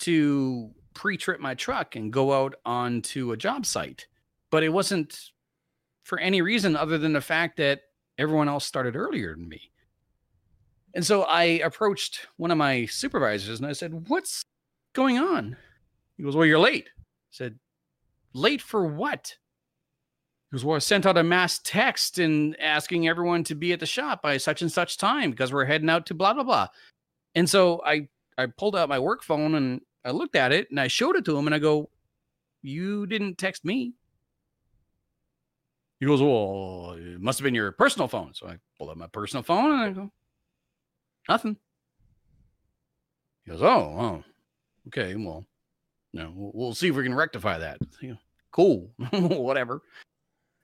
to 0.00 0.70
pre-trip 0.94 1.40
my 1.40 1.54
truck 1.54 1.96
and 1.96 2.12
go 2.12 2.32
out 2.32 2.54
onto 2.64 3.32
a 3.32 3.36
job 3.36 3.66
site, 3.66 4.06
but 4.50 4.62
it 4.62 4.68
wasn't 4.68 5.18
for 6.04 6.18
any 6.18 6.40
reason 6.40 6.76
other 6.76 6.98
than 6.98 7.14
the 7.14 7.20
fact 7.20 7.56
that 7.56 7.80
everyone 8.16 8.48
else 8.48 8.64
started 8.64 8.94
earlier 8.94 9.34
than 9.34 9.48
me. 9.48 9.70
And 10.94 11.04
so 11.06 11.22
I 11.22 11.42
approached 11.42 12.26
one 12.36 12.50
of 12.50 12.58
my 12.58 12.86
supervisors 12.86 13.60
and 13.60 13.68
I 13.68 13.72
said, 13.72 14.08
What's 14.08 14.44
going 14.92 15.18
on? 15.18 15.56
He 16.16 16.22
goes, 16.22 16.36
Well, 16.36 16.46
you're 16.46 16.58
late. 16.58 16.88
I 16.98 17.02
said, 17.30 17.58
Late 18.32 18.60
for 18.60 18.84
what? 18.86 19.36
He 20.50 20.56
goes, 20.56 20.64
Well, 20.64 20.76
I 20.76 20.80
sent 20.80 21.06
out 21.06 21.16
a 21.16 21.22
mass 21.22 21.60
text 21.62 22.18
and 22.18 22.58
asking 22.60 23.06
everyone 23.06 23.44
to 23.44 23.54
be 23.54 23.72
at 23.72 23.80
the 23.80 23.86
shop 23.86 24.22
by 24.22 24.36
such 24.36 24.62
and 24.62 24.72
such 24.72 24.98
time 24.98 25.30
because 25.30 25.52
we're 25.52 25.64
heading 25.64 25.90
out 25.90 26.06
to 26.06 26.14
blah 26.14 26.34
blah 26.34 26.44
blah. 26.44 26.68
And 27.34 27.48
so 27.48 27.82
I 27.84 28.08
I 28.36 28.46
pulled 28.46 28.74
out 28.74 28.88
my 28.88 28.98
work 28.98 29.22
phone 29.22 29.54
and 29.54 29.80
I 30.04 30.10
looked 30.10 30.34
at 30.34 30.52
it 30.52 30.70
and 30.70 30.80
I 30.80 30.88
showed 30.88 31.16
it 31.16 31.24
to 31.26 31.36
him 31.36 31.46
and 31.46 31.54
I 31.54 31.60
go, 31.60 31.88
You 32.62 33.06
didn't 33.06 33.38
text 33.38 33.64
me. 33.64 33.94
He 36.00 36.06
goes, 36.06 36.20
Well, 36.20 36.96
it 36.98 37.20
must 37.20 37.38
have 37.38 37.44
been 37.44 37.54
your 37.54 37.70
personal 37.70 38.08
phone. 38.08 38.34
So 38.34 38.48
I 38.48 38.56
pulled 38.76 38.90
up 38.90 38.96
my 38.96 39.06
personal 39.06 39.44
phone 39.44 39.70
and 39.70 39.80
I 39.80 39.90
go, 39.90 40.10
Nothing. 41.30 41.56
He 43.44 43.52
goes, 43.52 43.62
Oh, 43.62 43.66
oh, 43.68 44.24
okay. 44.88 45.14
Well, 45.14 45.46
you 46.10 46.20
know, 46.20 46.32
we'll, 46.34 46.50
we'll 46.52 46.74
see 46.74 46.88
if 46.88 46.96
we 46.96 47.04
can 47.04 47.14
rectify 47.14 47.58
that. 47.58 47.78
Cool, 48.52 48.90
whatever. 49.12 49.80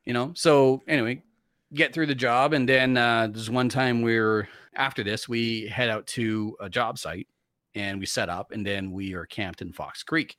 You 0.07 0.13
know, 0.13 0.33
so 0.35 0.83
anyway, 0.89 1.23
get 1.73 1.95
through 1.95 2.07
the 2.07 2.17
job. 2.17 2.53
And 2.53 2.69
then 2.69 2.97
uh, 2.97 3.29
there's 3.29 3.49
one 3.49 3.69
time 3.69 4.03
we 4.03 4.17
are 4.17 4.49
after 4.75 5.05
this, 5.05 5.29
we 5.29 5.69
head 5.69 5.89
out 5.89 6.05
to 6.09 6.57
a 6.59 6.69
job 6.69 6.99
site 6.99 7.29
and 7.77 8.01
we 8.01 8.07
set 8.07 8.29
up, 8.29 8.51
and 8.51 8.67
then 8.67 8.91
we 8.91 9.15
are 9.15 9.25
camped 9.25 9.63
in 9.63 9.73
Fox 9.73 10.03
Creek. 10.03 10.37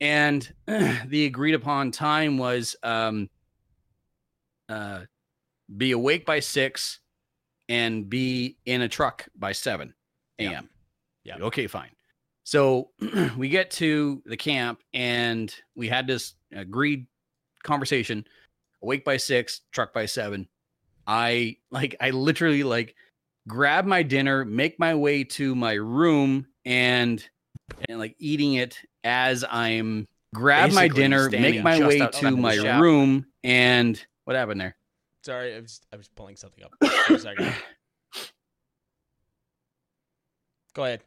And 0.00 0.48
the 0.66 1.26
agreed 1.26 1.56
upon 1.56 1.90
time 1.90 2.38
was 2.38 2.76
um, 2.84 3.28
uh, 4.68 5.00
be 5.76 5.90
awake 5.90 6.24
by 6.24 6.38
six 6.38 7.00
and 7.68 8.08
be 8.08 8.56
in 8.64 8.82
a 8.82 8.88
truck 8.88 9.26
by 9.36 9.52
7 9.52 9.92
a.m. 10.38 10.68
Yeah. 11.24 11.36
yeah. 11.38 11.44
Okay, 11.44 11.66
fine. 11.66 11.90
So 12.48 12.92
we 13.36 13.50
get 13.50 13.70
to 13.72 14.22
the 14.24 14.36
camp 14.36 14.80
and 14.94 15.54
we 15.76 15.86
had 15.86 16.06
this 16.06 16.32
agreed 16.50 17.06
conversation. 17.62 18.26
Awake 18.82 19.04
by 19.04 19.18
six, 19.18 19.60
truck 19.70 19.92
by 19.92 20.06
seven. 20.06 20.48
I 21.06 21.56
like 21.70 21.96
I 22.00 22.08
literally 22.10 22.62
like 22.62 22.94
grab 23.46 23.84
my 23.84 24.02
dinner, 24.02 24.46
make 24.46 24.78
my 24.78 24.94
way 24.94 25.24
to 25.24 25.54
my 25.54 25.74
room 25.74 26.46
and 26.64 27.22
and 27.86 27.98
like 27.98 28.16
eating 28.18 28.54
it 28.54 28.78
as 29.04 29.44
I'm 29.50 30.06
grab 30.34 30.72
my 30.72 30.88
dinner, 30.88 31.28
make 31.28 31.62
my 31.62 31.86
way 31.86 32.06
to 32.06 32.30
my 32.30 32.56
shop. 32.56 32.80
room 32.80 33.26
and 33.44 34.02
what 34.24 34.36
happened 34.36 34.62
there? 34.62 34.76
Sorry, 35.28 35.54
I 35.54 35.60
was 35.60 35.82
I 35.92 35.96
was 35.98 36.08
pulling 36.08 36.36
something 36.36 36.64
up. 36.64 36.72
Go 40.74 40.84
ahead. 40.84 41.02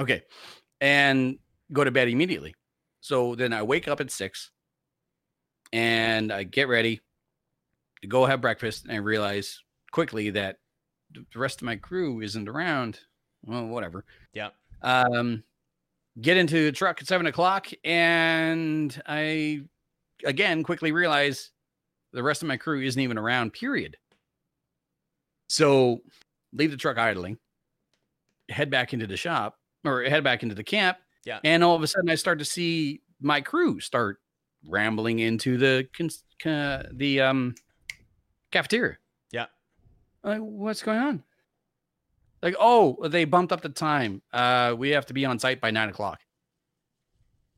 Okay. 0.00 0.22
And 0.80 1.38
go 1.70 1.84
to 1.84 1.90
bed 1.90 2.08
immediately. 2.08 2.54
So 3.02 3.34
then 3.34 3.52
I 3.52 3.62
wake 3.62 3.86
up 3.86 4.00
at 4.00 4.10
six 4.10 4.50
and 5.74 6.32
I 6.32 6.44
get 6.44 6.68
ready 6.68 7.02
to 8.00 8.08
go 8.08 8.24
have 8.24 8.40
breakfast. 8.40 8.84
And 8.84 8.94
I 8.94 8.96
realize 8.96 9.62
quickly 9.92 10.30
that 10.30 10.56
the 11.12 11.26
rest 11.38 11.60
of 11.60 11.66
my 11.66 11.76
crew 11.76 12.22
isn't 12.22 12.48
around. 12.48 12.98
Well, 13.44 13.66
whatever. 13.66 14.06
Yeah. 14.32 14.52
Um, 14.80 15.44
get 16.18 16.38
into 16.38 16.64
the 16.64 16.72
truck 16.72 17.02
at 17.02 17.08
seven 17.08 17.26
o'clock. 17.26 17.66
And 17.84 18.98
I, 19.04 19.64
again, 20.24 20.62
quickly 20.62 20.92
realize 20.92 21.50
the 22.14 22.22
rest 22.22 22.42
of 22.42 22.48
my 22.48 22.56
crew 22.56 22.80
isn't 22.80 23.00
even 23.00 23.18
around, 23.18 23.52
period. 23.52 23.96
So 25.48 26.00
leave 26.52 26.70
the 26.70 26.76
truck 26.76 26.96
idling, 26.96 27.38
head 28.48 28.70
back 28.70 28.94
into 28.94 29.06
the 29.06 29.16
shop 29.16 29.58
or 29.84 30.02
head 30.04 30.24
back 30.24 30.42
into 30.42 30.54
the 30.54 30.64
camp. 30.64 30.96
Yeah. 31.26 31.40
And 31.44 31.62
all 31.62 31.74
of 31.74 31.82
a 31.82 31.86
sudden, 31.86 32.08
I 32.08 32.14
start 32.14 32.38
to 32.38 32.44
see 32.44 33.02
my 33.20 33.40
crew 33.40 33.80
start 33.80 34.20
rambling 34.66 35.18
into 35.18 35.58
the 35.58 35.88
cons- 35.96 36.24
ca- 36.40 36.84
the 36.92 37.20
um 37.20 37.54
cafeteria. 38.50 38.98
Yeah. 39.32 39.46
Like, 40.22 40.40
what's 40.40 40.82
going 40.82 40.98
on? 40.98 41.22
Like, 42.42 42.56
oh, 42.60 43.08
they 43.08 43.24
bumped 43.24 43.52
up 43.52 43.62
the 43.62 43.70
time. 43.70 44.22
Uh, 44.32 44.74
we 44.76 44.90
have 44.90 45.06
to 45.06 45.14
be 45.14 45.24
on 45.24 45.38
site 45.38 45.60
by 45.60 45.70
nine 45.70 45.88
o'clock. 45.88 46.20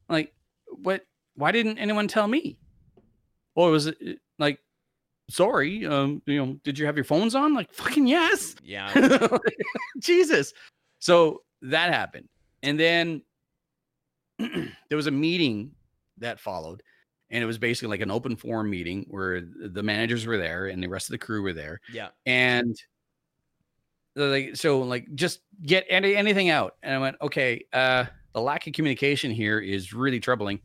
Like, 0.08 0.32
what? 0.66 1.04
Why 1.34 1.52
didn't 1.52 1.78
anyone 1.78 2.08
tell 2.08 2.26
me? 2.26 2.58
Or 3.54 3.70
was 3.70 3.88
it 3.88 3.98
uh, 4.00 4.12
sorry, 5.28 5.86
um, 5.86 6.22
you 6.26 6.44
know, 6.44 6.58
did 6.64 6.78
you 6.78 6.86
have 6.86 6.96
your 6.96 7.04
phones 7.04 7.34
on? 7.34 7.54
Like, 7.54 7.72
fucking 7.72 8.06
yes. 8.06 8.54
Yeah. 8.62 9.38
Jesus. 9.98 10.52
So 10.98 11.42
that 11.62 11.92
happened. 11.92 12.28
And 12.62 12.78
then 12.78 13.22
there 14.38 14.96
was 14.96 15.06
a 15.06 15.12
meeting 15.12 15.72
that 16.18 16.40
followed. 16.40 16.82
And 17.30 17.42
it 17.42 17.46
was 17.46 17.58
basically 17.58 17.88
like 17.88 18.02
an 18.02 18.10
open 18.10 18.36
forum 18.36 18.70
meeting 18.70 19.04
where 19.10 19.40
the 19.40 19.82
managers 19.82 20.26
were 20.26 20.38
there 20.38 20.66
and 20.66 20.80
the 20.80 20.86
rest 20.86 21.08
of 21.08 21.12
the 21.12 21.18
crew 21.18 21.42
were 21.42 21.52
there. 21.52 21.80
Yeah. 21.92 22.08
And 22.24 22.76
like, 24.14 24.54
so 24.54 24.80
like 24.80 25.12
just 25.16 25.40
get 25.62 25.84
any, 25.88 26.14
anything 26.14 26.50
out. 26.50 26.76
And 26.84 26.94
I 26.94 26.98
went, 26.98 27.16
okay, 27.20 27.64
uh, 27.72 28.04
the 28.32 28.40
lack 28.40 28.66
of 28.68 28.74
communication 28.74 29.32
here 29.32 29.58
is 29.58 29.92
really 29.92 30.20
troubling. 30.20 30.60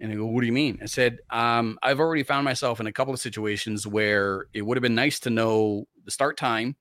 And 0.00 0.12
I 0.12 0.14
go, 0.14 0.26
what 0.26 0.42
do 0.42 0.46
you 0.46 0.52
mean? 0.52 0.78
I 0.80 0.86
said, 0.86 1.18
um, 1.30 1.78
I've 1.82 1.98
already 1.98 2.22
found 2.22 2.44
myself 2.44 2.78
in 2.78 2.86
a 2.86 2.92
couple 2.92 3.12
of 3.12 3.20
situations 3.20 3.86
where 3.86 4.46
it 4.54 4.62
would 4.62 4.76
have 4.76 4.82
been 4.82 4.94
nice 4.94 5.18
to 5.20 5.30
know 5.30 5.86
the 6.04 6.10
start 6.10 6.36
time 6.36 6.76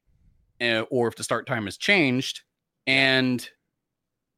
uh, 0.62 0.82
or 0.92 1.08
if 1.08 1.16
the 1.16 1.24
start 1.24 1.48
time 1.48 1.66
has 1.66 1.78
changed 1.78 2.42
and 2.86 3.50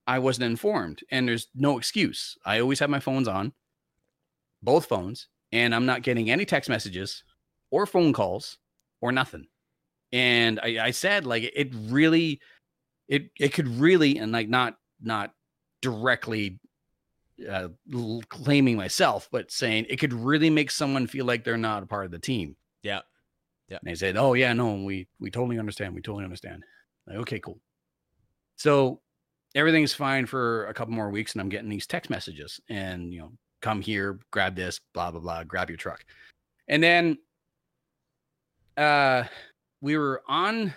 I 0.07 0.19
wasn't 0.19 0.45
informed 0.45 1.01
and 1.11 1.27
there's 1.27 1.47
no 1.53 1.77
excuse. 1.77 2.37
I 2.45 2.59
always 2.59 2.79
have 2.79 2.89
my 2.89 2.99
phones 2.99 3.27
on, 3.27 3.53
both 4.63 4.85
phones, 4.85 5.27
and 5.51 5.75
I'm 5.75 5.85
not 5.85 6.01
getting 6.01 6.29
any 6.29 6.45
text 6.45 6.69
messages 6.69 7.23
or 7.71 7.85
phone 7.85 8.13
calls 8.13 8.57
or 9.01 9.11
nothing. 9.11 9.47
And 10.11 10.59
I, 10.63 10.87
I 10.87 10.91
said 10.91 11.25
like 11.25 11.51
it 11.55 11.73
really 11.73 12.39
it 13.07 13.29
it 13.39 13.53
could 13.53 13.67
really 13.67 14.17
and 14.17 14.31
like 14.31 14.49
not 14.49 14.77
not 15.01 15.33
directly 15.81 16.59
uh, 17.49 17.69
claiming 18.29 18.75
myself, 18.75 19.29
but 19.31 19.51
saying 19.51 19.85
it 19.89 19.97
could 19.97 20.13
really 20.13 20.49
make 20.49 20.71
someone 20.71 21.07
feel 21.07 21.25
like 21.25 21.43
they're 21.43 21.57
not 21.57 21.83
a 21.83 21.87
part 21.87 22.05
of 22.05 22.11
the 22.11 22.19
team. 22.19 22.55
Yeah. 23.69 23.77
And 23.81 23.91
they 23.91 23.95
said, 23.95 24.17
"Oh 24.17 24.33
yeah, 24.33 24.53
no, 24.53 24.83
we 24.83 25.07
we 25.19 25.29
totally 25.29 25.59
understand. 25.59 25.93
We 25.93 26.01
totally 26.01 26.23
understand." 26.23 26.63
Like, 27.05 27.17
okay, 27.17 27.39
cool. 27.39 27.59
So 28.55 29.01
everything's 29.55 29.93
fine 29.93 30.25
for 30.25 30.65
a 30.67 30.73
couple 30.73 30.93
more 30.93 31.09
weeks, 31.11 31.33
and 31.33 31.41
I'm 31.41 31.49
getting 31.49 31.69
these 31.69 31.87
text 31.87 32.09
messages, 32.09 32.59
and 32.69 33.13
you 33.13 33.19
know, 33.19 33.31
come 33.61 33.81
here, 33.81 34.19
grab 34.31 34.55
this, 34.55 34.79
blah 34.93 35.11
blah 35.11 35.19
blah, 35.19 35.43
grab 35.43 35.69
your 35.69 35.77
truck, 35.77 36.03
and 36.67 36.81
then 36.81 37.19
uh, 38.75 39.23
we 39.81 39.97
were 39.97 40.23
on 40.27 40.73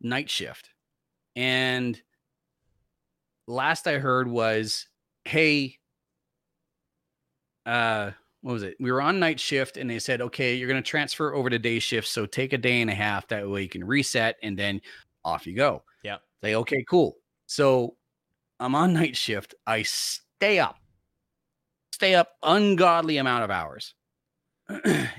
night 0.00 0.28
shift, 0.28 0.70
and 1.36 2.00
last 3.46 3.86
I 3.86 3.98
heard 3.98 4.28
was, 4.28 4.86
"Hey, 5.24 5.78
uh." 7.66 8.12
what 8.42 8.52
was 8.52 8.62
it? 8.62 8.76
We 8.80 8.90
were 8.90 9.02
on 9.02 9.20
night 9.20 9.38
shift 9.38 9.76
and 9.76 9.88
they 9.88 9.98
said, 9.98 10.22
okay, 10.22 10.54
you're 10.54 10.68
going 10.68 10.82
to 10.82 10.88
transfer 10.88 11.34
over 11.34 11.50
to 11.50 11.58
day 11.58 11.78
shift. 11.78 12.08
So 12.08 12.24
take 12.24 12.52
a 12.52 12.58
day 12.58 12.80
and 12.80 12.90
a 12.90 12.94
half. 12.94 13.28
That 13.28 13.48
way 13.48 13.62
you 13.62 13.68
can 13.68 13.84
reset 13.84 14.36
and 14.42 14.58
then 14.58 14.80
off 15.24 15.46
you 15.46 15.54
go. 15.54 15.82
Yeah. 16.02 16.16
Say, 16.42 16.54
okay, 16.54 16.84
cool. 16.88 17.16
So 17.46 17.96
I'm 18.58 18.74
on 18.74 18.94
night 18.94 19.16
shift. 19.16 19.54
I 19.66 19.82
stay 19.82 20.58
up, 20.58 20.76
stay 21.92 22.14
up 22.14 22.30
ungodly 22.42 23.18
amount 23.18 23.44
of 23.44 23.50
hours. 23.50 23.94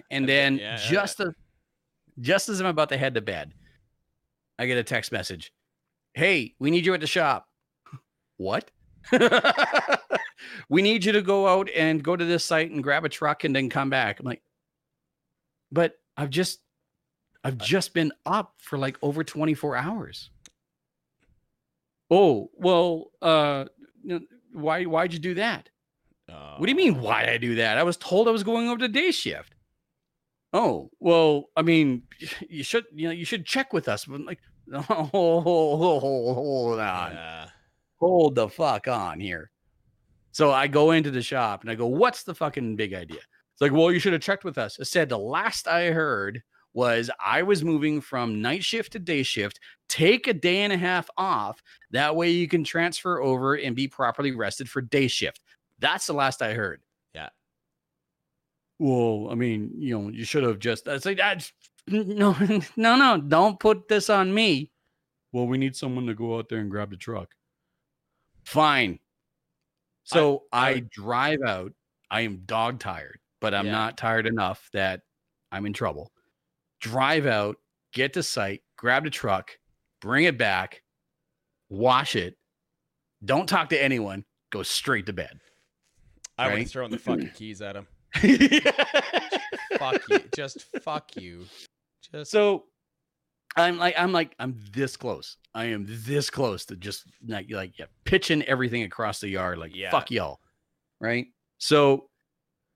and 0.09 0.27
then 0.27 0.57
yeah, 0.57 0.71
yeah, 0.71 0.89
just, 0.89 1.19
as 1.19 1.33
just 2.19 2.49
as 2.49 2.59
I'm 2.59 2.67
about 2.67 2.89
to 2.89 2.97
head 2.97 3.15
to 3.15 3.21
bed, 3.21 3.53
I 4.57 4.65
get 4.65 4.77
a 4.77 4.83
text 4.83 5.11
message. 5.11 5.51
Hey, 6.13 6.55
we 6.57 6.71
need 6.71 6.85
you 6.85 6.93
at 6.93 7.01
the 7.01 7.07
shop. 7.07 7.47
What? 8.37 8.71
we 10.69 10.81
need 10.81 11.05
you 11.05 11.11
to 11.11 11.21
go 11.21 11.47
out 11.47 11.69
and 11.75 12.03
go 12.03 12.15
to 12.15 12.25
this 12.25 12.45
site 12.45 12.71
and 12.71 12.83
grab 12.83 13.05
a 13.05 13.09
truck 13.09 13.43
and 13.43 13.55
then 13.55 13.69
come 13.69 13.89
back. 13.89 14.19
I'm 14.19 14.25
like, 14.25 14.41
but 15.71 15.99
I've 16.17 16.29
just, 16.29 16.59
I've 17.43 17.57
just 17.57 17.93
been 17.93 18.11
up 18.25 18.55
for 18.59 18.77
like 18.77 18.97
over 19.01 19.23
24 19.23 19.75
hours. 19.75 20.29
Oh, 22.09 22.49
well, 22.55 23.11
uh, 23.21 23.65
why, 24.51 24.83
why'd 24.83 25.13
you 25.13 25.19
do 25.19 25.33
that? 25.35 25.69
What 26.57 26.65
do 26.65 26.71
you 26.71 26.75
mean? 26.75 27.01
Why'd 27.01 27.29
I 27.29 27.37
do 27.37 27.55
that? 27.55 27.77
I 27.77 27.83
was 27.83 27.97
told 27.97 28.27
I 28.27 28.31
was 28.31 28.43
going 28.43 28.67
over 28.69 28.79
to 28.79 28.87
day 28.87 29.11
shift. 29.11 29.55
Oh, 30.53 30.91
well, 30.99 31.49
I 31.55 31.61
mean, 31.61 32.03
you 32.49 32.63
should, 32.63 32.85
you 32.93 33.07
know, 33.07 33.13
you 33.13 33.25
should 33.25 33.45
check 33.45 33.73
with 33.73 33.87
us. 33.87 34.05
But 34.05 34.21
like, 34.21 34.39
hold, 34.73 35.09
hold, 35.43 35.79
hold, 35.79 36.35
hold 36.35 36.79
on 36.79 37.11
Yeah. 37.13 37.47
Hold 38.01 38.35
the 38.35 38.49
fuck 38.49 38.87
on 38.87 39.19
here. 39.19 39.51
So 40.33 40.51
I 40.51 40.67
go 40.67 40.91
into 40.91 41.11
the 41.11 41.21
shop 41.21 41.61
and 41.61 41.69
I 41.69 41.75
go, 41.75 41.87
what's 41.87 42.23
the 42.23 42.35
fucking 42.35 42.75
big 42.75 42.93
idea? 42.93 43.19
It's 43.19 43.61
like, 43.61 43.71
well, 43.71 43.91
you 43.91 43.99
should 43.99 44.13
have 44.13 44.21
checked 44.21 44.43
with 44.43 44.57
us. 44.57 44.77
I 44.79 44.83
said 44.83 45.07
the 45.07 45.17
last 45.17 45.67
I 45.67 45.91
heard 45.91 46.41
was 46.73 47.11
I 47.23 47.43
was 47.43 47.63
moving 47.63 48.01
from 48.01 48.41
night 48.41 48.63
shift 48.63 48.93
to 48.93 48.99
day 48.99 49.23
shift. 49.23 49.59
Take 49.89 50.27
a 50.27 50.33
day 50.33 50.59
and 50.61 50.73
a 50.73 50.77
half 50.77 51.09
off. 51.17 51.61
That 51.91 52.15
way 52.15 52.31
you 52.31 52.47
can 52.47 52.63
transfer 52.63 53.21
over 53.21 53.55
and 53.55 53.75
be 53.75 53.87
properly 53.87 54.31
rested 54.31 54.69
for 54.69 54.81
day 54.81 55.07
shift. 55.07 55.41
That's 55.79 56.07
the 56.07 56.13
last 56.13 56.41
I 56.41 56.53
heard. 56.53 56.81
Yeah. 57.13 57.29
Well, 58.79 59.27
I 59.29 59.35
mean, 59.35 59.71
you 59.77 59.99
know, 59.99 60.09
you 60.09 60.23
should 60.23 60.43
have 60.43 60.59
just. 60.59 60.87
I 60.87 60.97
say, 60.97 61.13
that's 61.15 61.51
no, 61.87 62.31
no, 62.77 62.95
no. 62.95 63.21
Don't 63.21 63.59
put 63.59 63.89
this 63.89 64.09
on 64.09 64.33
me. 64.33 64.71
Well, 65.33 65.47
we 65.47 65.57
need 65.57 65.75
someone 65.75 66.07
to 66.07 66.13
go 66.13 66.37
out 66.37 66.47
there 66.49 66.59
and 66.59 66.71
grab 66.71 66.89
the 66.89 66.97
truck. 66.97 67.33
Fine. 68.45 68.99
So 70.03 70.43
I, 70.51 70.69
I 70.69 70.73
would- 70.75 70.89
drive 70.89 71.39
out. 71.45 71.73
I 72.09 72.21
am 72.21 72.43
dog 72.45 72.79
tired, 72.79 73.19
but 73.39 73.53
I'm 73.53 73.65
Yeah. 73.67 73.71
not 73.71 73.97
tired 73.97 74.27
enough 74.27 74.69
that 74.73 75.01
I'm 75.51 75.65
in 75.65 75.73
trouble. 75.73 76.11
Drive 76.81 77.25
out, 77.25 77.57
get 77.93 78.13
to 78.13 78.23
site, 78.23 78.63
grab 78.77 79.03
the 79.05 79.09
truck, 79.09 79.57
bring 80.01 80.25
it 80.25 80.37
back, 80.37 80.81
wash 81.69 82.15
it. 82.15 82.37
Don't 83.23 83.47
talk 83.47 83.69
to 83.69 83.81
anyone. 83.81 84.25
Go 84.49 84.63
straight 84.63 85.05
to 85.05 85.13
bed. 85.13 85.39
I 86.37 86.49
Right? 86.49 86.69
thrown 86.69 86.89
the 86.91 86.97
fucking 86.99 87.31
keys 87.35 87.61
at 87.61 87.75
him. 87.75 87.87
Fuck 89.77 90.01
you. 90.09 90.19
Just 90.35 90.65
fuck 90.83 91.15
you. 91.15 91.45
Just 92.13 92.31
So 92.31 92.65
I'm 93.57 93.77
like, 93.77 93.95
I'm 93.97 94.11
like, 94.13 94.33
I'm 94.39 94.55
this 94.71 94.95
close. 94.95 95.37
I 95.53 95.65
am 95.65 95.85
this 95.87 96.29
close 96.29 96.65
to 96.67 96.75
just 96.75 97.05
like, 97.27 97.51
like 97.51 97.77
yeah, 97.77 97.85
pitching 98.05 98.43
everything 98.43 98.83
across 98.83 99.19
the 99.19 99.27
yard. 99.29 99.57
Like, 99.57 99.75
Yeah. 99.75 99.91
fuck 99.91 100.09
y'all. 100.11 100.39
Right. 100.99 101.27
So 101.57 102.09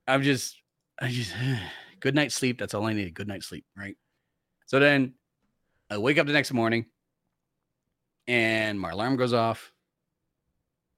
I'm 0.07 0.21
just, 0.21 0.57
I 0.99 1.09
just, 1.09 1.33
good 2.01 2.15
night's 2.15 2.35
sleep. 2.35 2.59
That's 2.59 2.73
all 2.73 2.85
I 2.85 2.93
need. 2.93 3.13
Good 3.13 3.27
night's 3.27 3.47
sleep. 3.47 3.65
Right. 3.77 3.95
So 4.65 4.79
then 4.79 5.13
I 5.89 5.97
wake 5.97 6.17
up 6.17 6.27
the 6.27 6.33
next 6.33 6.51
morning 6.51 6.85
and 8.27 8.79
my 8.79 8.91
alarm 8.91 9.15
goes 9.15 9.33
off. 9.33 9.71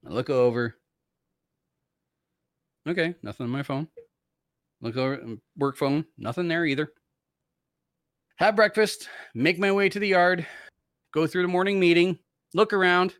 I 0.06 0.10
look 0.10 0.30
over. 0.30 0.76
Okay, 2.88 3.14
nothing 3.22 3.44
on 3.44 3.50
my 3.50 3.62
phone. 3.62 3.86
Look 4.80 4.96
over 4.96 5.14
um, 5.22 5.40
work 5.56 5.76
phone, 5.76 6.04
nothing 6.16 6.48
there 6.48 6.64
either. 6.64 6.90
Have 8.38 8.54
breakfast, 8.54 9.08
make 9.34 9.58
my 9.58 9.72
way 9.72 9.88
to 9.88 9.98
the 9.98 10.06
yard, 10.06 10.46
go 11.12 11.26
through 11.26 11.42
the 11.42 11.48
morning 11.48 11.80
meeting, 11.80 12.20
look 12.54 12.72
around. 12.72 13.16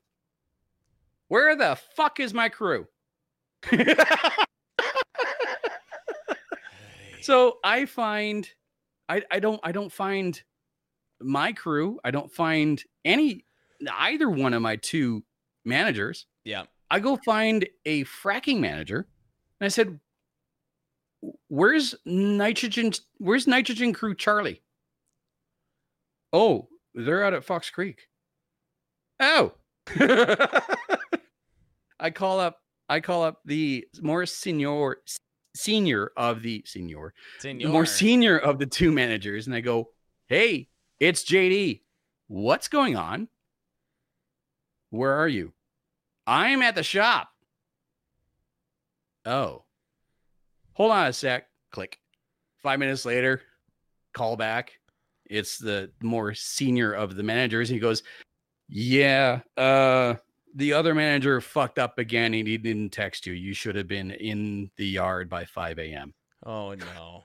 Where 1.26 1.56
the 1.56 1.76
fuck 1.96 2.20
is 2.20 2.32
my 2.32 2.48
crew? 2.48 2.86
so 7.20 7.58
I 7.64 7.86
find 7.86 8.48
I, 9.08 9.22
I 9.28 9.40
don't 9.40 9.58
I 9.64 9.72
don't 9.72 9.90
find 9.90 10.40
my 11.20 11.52
crew. 11.52 11.98
I 12.04 12.12
don't 12.12 12.30
find 12.32 12.80
any 13.04 13.44
either 13.90 14.30
one 14.30 14.54
of 14.54 14.62
my 14.62 14.76
two 14.76 15.24
managers. 15.64 16.26
Yeah. 16.44 16.66
I 16.92 17.00
go 17.00 17.16
find 17.24 17.66
a 17.84 18.04
fracking 18.04 18.60
manager 18.60 19.08
and 19.60 19.66
I 19.66 19.68
said, 19.68 19.98
Where's 21.48 21.96
nitrogen 22.06 22.92
where's 23.16 23.48
nitrogen 23.48 23.92
crew 23.92 24.14
Charlie? 24.14 24.62
Oh, 26.32 26.68
they're 26.94 27.24
out 27.24 27.34
at 27.34 27.44
Fox 27.44 27.70
Creek. 27.70 28.00
Oh. 29.20 29.52
I 32.00 32.10
call 32.10 32.40
up 32.40 32.60
I 32.88 33.00
call 33.00 33.22
up 33.22 33.40
the 33.44 33.86
more 34.00 34.24
senior 34.26 34.96
senior 35.54 36.10
of 36.16 36.42
the 36.42 36.62
senior, 36.66 37.12
Senor. 37.38 37.66
the 37.66 37.72
more 37.72 37.86
senior 37.86 38.38
of 38.38 38.58
the 38.58 38.66
two 38.66 38.92
managers, 38.92 39.46
and 39.46 39.54
I 39.56 39.60
go, 39.60 39.90
"Hey, 40.26 40.68
it's 41.00 41.24
JD. 41.24 41.82
What's 42.28 42.68
going 42.68 42.96
on? 42.96 43.28
Where 44.90 45.14
are 45.14 45.28
you? 45.28 45.52
I'm 46.26 46.62
at 46.62 46.74
the 46.74 46.82
shop. 46.82 47.28
Oh, 49.24 49.64
hold 50.72 50.92
on 50.92 51.06
a 51.06 51.12
sec. 51.12 51.46
Click. 51.72 51.98
Five 52.62 52.78
minutes 52.78 53.04
later, 53.04 53.42
call 54.14 54.36
back. 54.36 54.72
It's 55.28 55.58
the 55.58 55.90
more 56.02 56.34
senior 56.34 56.92
of 56.92 57.16
the 57.16 57.22
managers. 57.22 57.68
He 57.68 57.78
goes, 57.78 58.02
"Yeah, 58.68 59.40
uh." 59.56 60.14
the 60.54 60.72
other 60.72 60.94
manager 60.94 61.40
fucked 61.40 61.78
up 61.78 61.98
again 61.98 62.34
and 62.34 62.48
he 62.48 62.58
didn't 62.58 62.90
text 62.90 63.26
you. 63.26 63.32
You 63.32 63.54
should 63.54 63.76
have 63.76 63.86
been 63.86 64.10
in 64.10 64.70
the 64.76 64.86
yard 64.86 65.28
by 65.28 65.44
5 65.44 65.78
a.m. 65.78 66.14
Oh 66.44 66.74
no. 66.74 67.24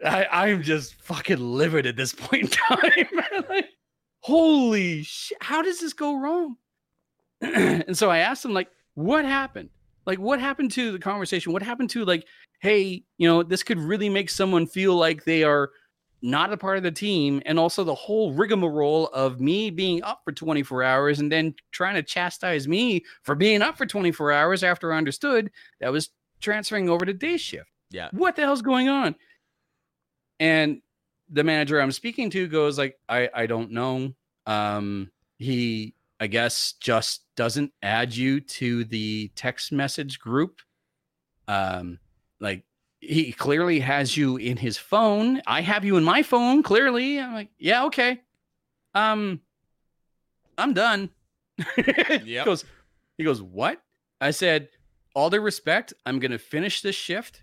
I, 0.04 0.26
I'm 0.30 0.62
just 0.62 0.94
fucking 1.02 1.38
livid 1.38 1.86
at 1.86 1.96
this 1.96 2.12
point 2.16 2.44
in 2.44 2.48
time. 2.48 3.06
like, 3.48 3.68
holy 4.20 5.02
shit, 5.02 5.38
how 5.40 5.62
does 5.62 5.80
this 5.80 5.92
go 5.92 6.18
wrong? 6.18 6.56
and 7.40 7.96
so 7.96 8.10
I 8.10 8.18
asked 8.18 8.44
him, 8.44 8.54
like, 8.54 8.68
what 8.94 9.24
happened? 9.24 9.70
Like, 10.06 10.18
what 10.18 10.40
happened 10.40 10.70
to 10.72 10.92
the 10.92 10.98
conversation? 10.98 11.52
What 11.52 11.62
happened 11.62 11.90
to, 11.90 12.04
like, 12.04 12.26
hey, 12.60 13.04
you 13.18 13.28
know, 13.28 13.42
this 13.42 13.62
could 13.62 13.78
really 13.78 14.08
make 14.08 14.30
someone 14.30 14.66
feel 14.66 14.96
like 14.96 15.24
they 15.24 15.44
are 15.44 15.70
not 16.20 16.52
a 16.52 16.56
part 16.56 16.76
of 16.76 16.82
the 16.82 16.90
team, 16.90 17.42
and 17.46 17.58
also 17.58 17.84
the 17.84 17.94
whole 17.94 18.32
rigmarole 18.32 19.06
of 19.08 19.40
me 19.40 19.70
being 19.70 20.02
up 20.02 20.20
for 20.24 20.32
24 20.32 20.82
hours 20.82 21.20
and 21.20 21.30
then 21.30 21.54
trying 21.70 21.94
to 21.94 22.02
chastise 22.02 22.66
me 22.66 23.04
for 23.22 23.34
being 23.34 23.62
up 23.62 23.78
for 23.78 23.86
24 23.86 24.32
hours 24.32 24.64
after 24.64 24.92
I 24.92 24.98
understood 24.98 25.50
that 25.80 25.92
was 25.92 26.10
transferring 26.40 26.88
over 26.88 27.04
to 27.04 27.12
day 27.12 27.36
shift. 27.36 27.70
Yeah. 27.90 28.08
What 28.12 28.36
the 28.36 28.42
hell's 28.42 28.62
going 28.62 28.88
on? 28.88 29.14
And 30.40 30.82
the 31.30 31.44
manager 31.44 31.80
I'm 31.80 31.92
speaking 31.92 32.30
to 32.30 32.46
goes 32.48 32.78
like, 32.78 32.98
I 33.08 33.28
I 33.34 33.46
don't 33.46 33.72
know. 33.72 34.12
Um, 34.46 35.10
he 35.38 35.94
I 36.20 36.26
guess 36.26 36.74
just 36.80 37.24
doesn't 37.36 37.72
add 37.82 38.14
you 38.14 38.40
to 38.40 38.84
the 38.84 39.30
text 39.34 39.72
message 39.72 40.18
group. 40.18 40.60
Um, 41.46 41.98
like 42.40 42.64
he 43.00 43.32
clearly 43.32 43.80
has 43.80 44.16
you 44.16 44.36
in 44.36 44.56
his 44.56 44.76
phone. 44.76 45.40
I 45.46 45.60
have 45.60 45.84
you 45.84 45.96
in 45.96 46.04
my 46.04 46.22
phone, 46.22 46.62
clearly. 46.62 47.20
I'm 47.20 47.32
like, 47.32 47.50
yeah, 47.58 47.84
okay. 47.84 48.20
Um, 48.94 49.40
I'm 50.56 50.74
done. 50.74 51.10
he 51.76 52.40
goes, 52.44 52.64
he 53.16 53.24
goes, 53.24 53.40
what? 53.42 53.80
I 54.20 54.32
said, 54.32 54.68
all 55.14 55.30
due 55.30 55.40
respect, 55.40 55.94
I'm 56.04 56.18
gonna 56.18 56.38
finish 56.38 56.80
this 56.80 56.96
shift. 56.96 57.42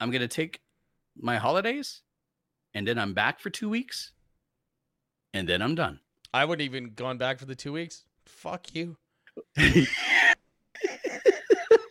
I'm 0.00 0.10
gonna 0.10 0.28
take 0.28 0.60
my 1.16 1.36
holidays, 1.36 2.02
and 2.74 2.88
then 2.88 2.98
I'm 2.98 3.12
back 3.14 3.38
for 3.40 3.50
two 3.50 3.68
weeks, 3.68 4.12
and 5.34 5.48
then 5.48 5.60
I'm 5.62 5.74
done. 5.74 6.00
I 6.32 6.44
wouldn't 6.46 6.64
even 6.64 6.94
gone 6.94 7.18
back 7.18 7.38
for 7.38 7.44
the 7.44 7.54
two 7.54 7.72
weeks. 7.72 8.04
Fuck 8.26 8.74
you. 8.74 8.96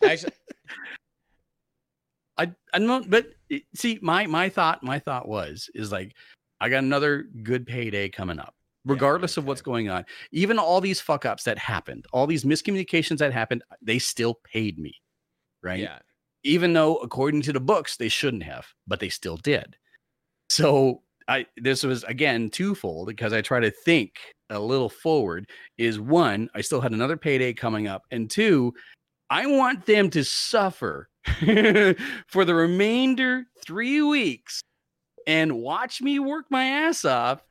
Actually, 0.04 0.34
I 2.42 2.52
I 2.74 2.80
don't 2.80 3.10
but 3.10 3.28
eh, 3.52 3.60
see 3.76 4.00
my 4.02 4.26
my 4.26 4.50
thought 4.50 4.82
my 4.84 4.98
thought 4.98 5.28
was 5.28 5.70
is 5.76 5.92
like 5.92 6.16
I 6.60 6.70
got 6.70 6.84
another 6.84 7.28
good 7.44 7.66
payday 7.68 8.10
coming 8.10 8.40
up 8.40 8.56
regardless 8.86 9.38
of 9.38 9.46
what's 9.46 9.62
going 9.62 9.90
on. 9.90 10.04
Even 10.32 10.58
all 10.58 10.82
these 10.82 11.00
fuck 11.00 11.26
ups 11.26 11.44
that 11.44 11.58
happened 11.58 12.06
all 12.12 12.26
these 12.26 12.44
miscommunications 12.44 13.20
that 13.20 13.32
happened 13.32 13.64
they 13.82 14.00
still 14.00 14.40
paid 14.44 14.80
me 14.80 14.96
right? 15.64 15.80
Yeah. 15.80 16.00
even 16.44 16.74
though 16.74 16.96
according 16.98 17.44
to 17.44 17.54
the 17.54 17.60
books 17.60 17.98
they 17.98 18.10
shouldn't 18.10 18.44
have 18.44 18.66
but 18.88 19.00
they 19.00 19.10
still 19.10 19.38
did. 19.38 19.78
So 20.50 21.04
i 21.28 21.46
this 21.58 21.84
was 21.84 22.04
again 22.06 22.50
twofold 22.50 23.08
because 23.08 23.32
i 23.32 23.42
try 23.42 23.60
to 23.60 23.70
think 23.70 24.18
a 24.50 24.60
little 24.60 24.90
forward 24.90 25.48
is 25.78 26.00
one 26.00 26.50
i 26.56 26.62
still 26.62 26.82
had 26.82 26.92
another 26.92 27.16
payday 27.16 27.54
coming 27.54 27.88
up 27.88 28.02
and 28.10 28.28
two 28.28 28.74
i 29.30 29.46
want 29.46 29.86
them 29.86 30.10
to 30.10 30.24
suffer 30.26 31.11
for 32.28 32.46
the 32.46 32.56
remainder 32.56 33.46
three 33.66 34.02
weeks 34.02 34.62
and 35.28 35.54
watch 35.54 36.02
me 36.02 36.20
work 36.20 36.46
my 36.50 36.64
ass 36.64 37.06
off 37.06 37.44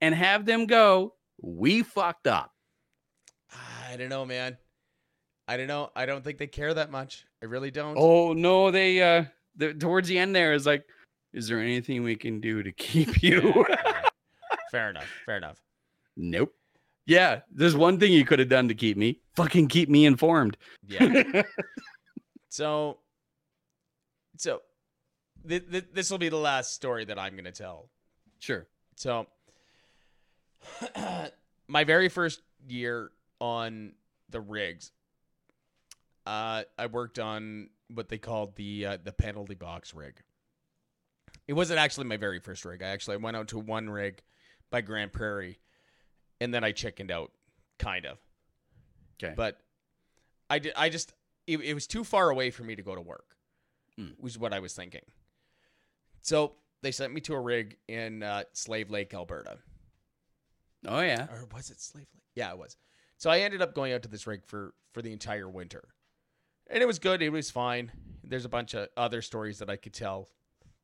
and 0.00 0.14
have 0.14 0.44
them 0.46 0.66
go 0.66 1.14
we 1.42 1.82
fucked 1.82 2.26
up 2.26 2.52
I 3.90 3.96
don't 3.96 4.08
know, 4.08 4.26
man. 4.26 4.58
I 5.48 5.56
don't 5.56 5.68
know. 5.68 5.90
I 5.94 6.06
don't 6.06 6.22
think 6.22 6.38
they 6.38 6.48
care 6.48 6.74
that 6.74 6.90
much. 6.90 7.24
I 7.42 7.46
really 7.46 7.70
don't. 7.70 7.96
oh 7.98 8.32
no 8.32 8.70
they 8.70 9.00
uh 9.02 9.24
the, 9.56 9.74
towards 9.74 10.08
the 10.08 10.18
end 10.18 10.34
there 10.34 10.52
is 10.52 10.66
like 10.66 10.84
is 11.32 11.48
there 11.48 11.60
anything 11.60 12.02
we 12.02 12.16
can 12.16 12.40
do 12.40 12.62
to 12.62 12.72
keep 12.72 13.22
you. 13.22 13.64
Fair 14.70 14.90
enough. 14.90 15.08
Fair 15.24 15.36
enough. 15.36 15.58
Nope. 16.16 16.52
Yeah, 17.06 17.40
there's 17.52 17.76
one 17.76 18.00
thing 18.00 18.12
you 18.12 18.24
could 18.24 18.40
have 18.40 18.48
done 18.48 18.66
to 18.68 18.74
keep 18.74 18.96
me. 18.96 19.20
Fucking 19.36 19.68
keep 19.68 19.88
me 19.88 20.06
informed. 20.06 20.56
Yeah. 20.88 21.42
So, 22.48 22.98
so 24.36 24.62
th- 25.48 25.70
th- 25.70 25.86
this 25.92 26.10
will 26.10 26.18
be 26.18 26.28
the 26.28 26.36
last 26.36 26.74
story 26.74 27.04
that 27.04 27.18
I'm 27.18 27.32
going 27.32 27.44
to 27.44 27.52
tell. 27.52 27.88
sure. 28.38 28.66
So, 28.96 29.26
my 31.68 31.84
very 31.84 32.08
first 32.08 32.40
year 32.66 33.10
on 33.40 33.92
the 34.30 34.40
rigs, 34.40 34.90
uh, 36.26 36.62
I 36.78 36.86
worked 36.86 37.18
on 37.18 37.68
what 37.88 38.08
they 38.08 38.18
called 38.18 38.56
the 38.56 38.86
uh, 38.86 38.98
the 39.02 39.12
penalty 39.12 39.54
box 39.54 39.94
rig. 39.94 40.16
It 41.46 41.52
wasn't 41.52 41.78
actually 41.78 42.06
my 42.06 42.16
very 42.16 42.40
first 42.40 42.64
rig. 42.64 42.82
I 42.82 42.88
actually 42.88 43.18
went 43.18 43.36
out 43.36 43.48
to 43.48 43.58
one 43.58 43.88
rig 43.88 44.22
by 44.70 44.80
Grande 44.80 45.12
Prairie, 45.12 45.58
and 46.40 46.52
then 46.52 46.64
I 46.64 46.72
chickened 46.72 47.10
out, 47.10 47.30
kind 47.78 48.06
of. 48.06 48.18
Okay. 49.22 49.34
But 49.36 49.60
I 50.50 50.58
did. 50.58 50.72
I 50.76 50.88
just 50.88 51.12
it, 51.46 51.60
it 51.60 51.74
was 51.74 51.86
too 51.86 52.02
far 52.02 52.30
away 52.30 52.50
for 52.50 52.64
me 52.64 52.74
to 52.76 52.82
go 52.82 52.94
to 52.94 53.00
work. 53.00 53.36
Hmm. 53.98 54.08
Was 54.18 54.38
what 54.38 54.52
I 54.52 54.60
was 54.60 54.74
thinking. 54.74 55.02
So 56.22 56.54
they 56.82 56.90
sent 56.92 57.12
me 57.14 57.20
to 57.22 57.34
a 57.34 57.40
rig 57.40 57.76
in 57.88 58.22
uh, 58.22 58.44
Slave 58.52 58.90
Lake, 58.90 59.14
Alberta 59.14 59.58
Oh 60.86 61.00
yeah. 61.00 61.26
or 61.30 61.46
was 61.54 61.70
it 61.70 61.80
Slave 61.80 62.06
Lake? 62.14 62.22
Yeah, 62.34 62.50
it 62.50 62.58
was. 62.58 62.76
So 63.16 63.30
I 63.30 63.40
ended 63.40 63.62
up 63.62 63.74
going 63.74 63.92
out 63.92 64.02
to 64.02 64.08
this 64.08 64.26
rig 64.26 64.44
for 64.46 64.74
for 64.92 65.02
the 65.02 65.12
entire 65.12 65.48
winter, 65.48 65.88
and 66.68 66.82
it 66.82 66.86
was 66.86 66.98
good. 66.98 67.22
It 67.22 67.30
was 67.30 67.50
fine. 67.50 67.90
There's 68.22 68.44
a 68.44 68.48
bunch 68.50 68.74
of 68.74 68.88
other 68.96 69.22
stories 69.22 69.58
that 69.60 69.70
I 69.70 69.76
could 69.76 69.94
tell 69.94 70.28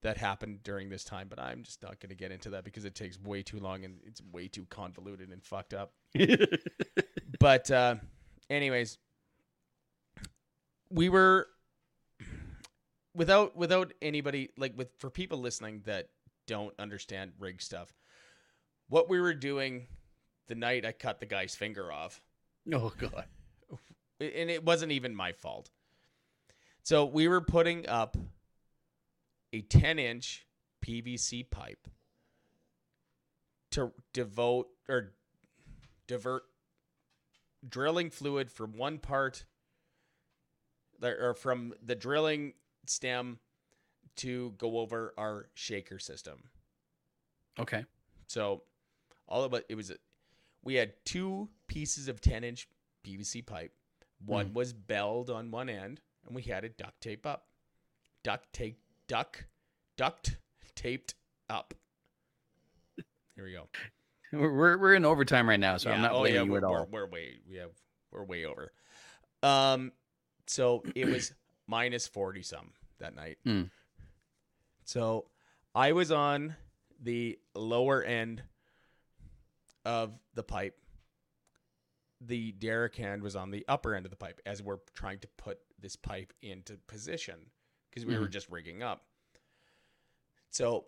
that 0.02 0.16
happened 0.16 0.62
during 0.62 0.88
this 0.88 1.04
time, 1.04 1.28
but 1.28 1.38
I'm 1.38 1.62
just 1.62 1.82
not 1.82 2.00
going 2.00 2.08
to 2.10 2.16
get 2.16 2.32
into 2.32 2.50
that 2.50 2.64
because 2.64 2.84
it 2.84 2.94
takes 2.94 3.20
way 3.20 3.42
too 3.42 3.58
long 3.60 3.84
and 3.84 4.00
it's 4.04 4.20
way 4.32 4.48
too 4.48 4.66
convoluted 4.70 5.30
and 5.30 5.44
fucked 5.44 5.74
up. 5.74 5.92
But 7.40 7.70
uh, 7.72 7.96
anyways, 8.50 8.98
we 10.90 11.08
were 11.08 11.48
without 13.14 13.56
without 13.56 13.92
anybody 14.00 14.50
like 14.56 14.76
with 14.76 14.88
for 14.98 15.10
people 15.10 15.38
listening 15.38 15.82
that 15.84 16.08
don't 16.46 16.74
understand 16.78 17.32
rig 17.38 17.60
stuff. 17.60 17.94
What 18.88 19.08
we 19.08 19.20
were 19.20 19.34
doing 19.34 19.86
the 20.48 20.54
night 20.54 20.84
I 20.84 20.92
cut 20.92 21.20
the 21.20 21.26
guy's 21.26 21.54
finger 21.54 21.92
off, 21.92 22.20
oh 22.72 22.92
god. 22.98 23.24
and 24.20 24.50
it 24.50 24.64
wasn't 24.64 24.92
even 24.92 25.14
my 25.14 25.32
fault. 25.32 25.70
So 26.82 27.04
we 27.04 27.28
were 27.28 27.40
putting 27.40 27.88
up 27.88 28.16
a 29.52 29.60
10 29.60 29.98
inch 29.98 30.46
PVC 30.84 31.48
pipe 31.48 31.86
to 33.70 33.92
devote 34.12 34.68
or 34.88 35.12
divert 36.06 36.42
drilling 37.66 38.10
fluid 38.10 38.50
from 38.50 38.76
one 38.76 38.98
part 38.98 39.44
or 41.02 41.34
from 41.34 41.72
the 41.82 41.94
drilling 41.94 42.54
stem 42.86 43.38
to 44.16 44.54
go 44.58 44.78
over 44.78 45.14
our 45.16 45.48
shaker 45.54 45.98
system. 45.98 46.44
Okay. 47.58 47.84
So 48.26 48.62
all 49.26 49.44
of 49.44 49.54
it, 49.54 49.66
it 49.68 49.74
was, 49.74 49.90
a, 49.90 49.96
we 50.62 50.74
had 50.74 50.92
two 51.04 51.48
pieces 51.66 52.08
of 52.08 52.20
10 52.20 52.44
inch 52.44 52.68
PVC 53.04 53.44
pipe. 53.44 53.72
One 54.24 54.52
was 54.54 54.72
belled 54.72 55.30
on 55.30 55.50
one 55.50 55.68
end, 55.68 56.00
and 56.26 56.34
we 56.34 56.42
had 56.42 56.64
it 56.64 56.78
duct 56.78 57.00
tape 57.00 57.26
up. 57.26 57.46
Duct 58.22 58.52
tape, 58.52 58.78
duck, 59.08 59.44
duct 59.96 60.36
taped 60.76 61.14
up. 61.50 61.74
Here 63.34 63.44
we 63.44 63.52
go. 63.52 63.68
We're 64.32 64.50
we're, 64.50 64.78
we're 64.78 64.94
in 64.94 65.04
overtime 65.04 65.46
right 65.46 65.60
now, 65.60 65.76
so 65.76 65.90
I'm 65.90 66.00
not 66.00 66.12
oh, 66.12 66.20
blaming 66.20 66.34
yeah, 66.36 66.44
you 66.44 66.56
at 66.56 66.64
all. 66.64 66.88
We're, 66.90 67.02
we're 67.02 67.10
way, 67.10 67.34
we 67.46 67.56
have, 67.56 67.72
we're 68.10 68.24
way 68.24 68.46
over. 68.46 68.72
Um, 69.42 69.92
so 70.46 70.82
it 70.94 71.06
was 71.06 71.34
minus 71.66 72.06
40 72.06 72.42
some 72.42 72.72
that 72.98 73.14
night. 73.14 73.38
Hmm. 73.44 73.62
So 74.84 75.26
I 75.74 75.92
was 75.92 76.10
on 76.12 76.56
the 77.00 77.38
lower 77.54 78.02
end 78.02 78.42
of 79.84 80.18
the 80.34 80.42
pipe. 80.42 80.78
The 82.20 82.52
derrick 82.52 82.94
hand 82.96 83.22
was 83.22 83.34
on 83.34 83.50
the 83.50 83.64
upper 83.66 83.94
end 83.94 84.06
of 84.06 84.10
the 84.10 84.16
pipe 84.16 84.40
as 84.46 84.62
we're 84.62 84.78
trying 84.94 85.18
to 85.20 85.28
put 85.36 85.58
this 85.80 85.96
pipe 85.96 86.32
into 86.42 86.76
position 86.86 87.50
because 87.90 88.06
we 88.06 88.16
were 88.16 88.28
Mhm. 88.28 88.32
just 88.32 88.48
rigging 88.48 88.82
up. 88.82 89.04
So 90.50 90.86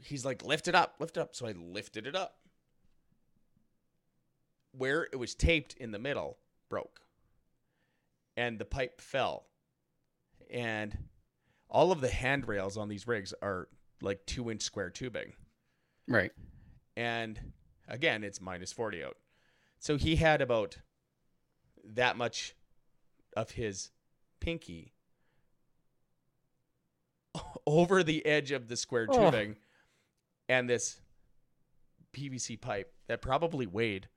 he's 0.00 0.24
like, 0.24 0.42
lift 0.42 0.66
it 0.66 0.74
up, 0.74 0.96
lift 0.98 1.16
it 1.16 1.20
up. 1.20 1.36
So 1.36 1.46
I 1.46 1.52
lifted 1.52 2.06
it 2.06 2.16
up. 2.16 2.40
Where 4.72 5.04
it 5.12 5.16
was 5.16 5.34
taped 5.34 5.74
in 5.74 5.92
the 5.92 5.98
middle 5.98 6.38
broke 6.68 7.00
and 8.38 8.56
the 8.58 8.64
pipe 8.64 9.00
fell. 9.00 9.46
And 10.48 10.96
all 11.68 11.90
of 11.90 12.00
the 12.00 12.08
handrails 12.08 12.76
on 12.76 12.88
these 12.88 13.06
rigs 13.08 13.34
are 13.42 13.68
like 14.00 14.24
two 14.26 14.48
inch 14.50 14.62
square 14.62 14.90
tubing. 14.90 15.32
Right. 16.06 16.30
And 16.96 17.38
again, 17.88 18.22
it's 18.22 18.40
minus 18.40 18.72
40 18.72 19.02
out. 19.02 19.16
So 19.80 19.96
he 19.96 20.16
had 20.16 20.40
about 20.40 20.78
that 21.84 22.16
much 22.16 22.54
of 23.36 23.50
his 23.50 23.90
pinky 24.40 24.94
over 27.66 28.04
the 28.04 28.24
edge 28.24 28.52
of 28.52 28.68
the 28.68 28.76
square 28.76 29.06
Oh. 29.10 29.30
tubing 29.30 29.56
and 30.48 30.70
this 30.70 31.00
PVC 32.12 32.58
pipe 32.60 32.94
that 33.08 33.20
probably 33.20 33.66
weighed 33.66 34.08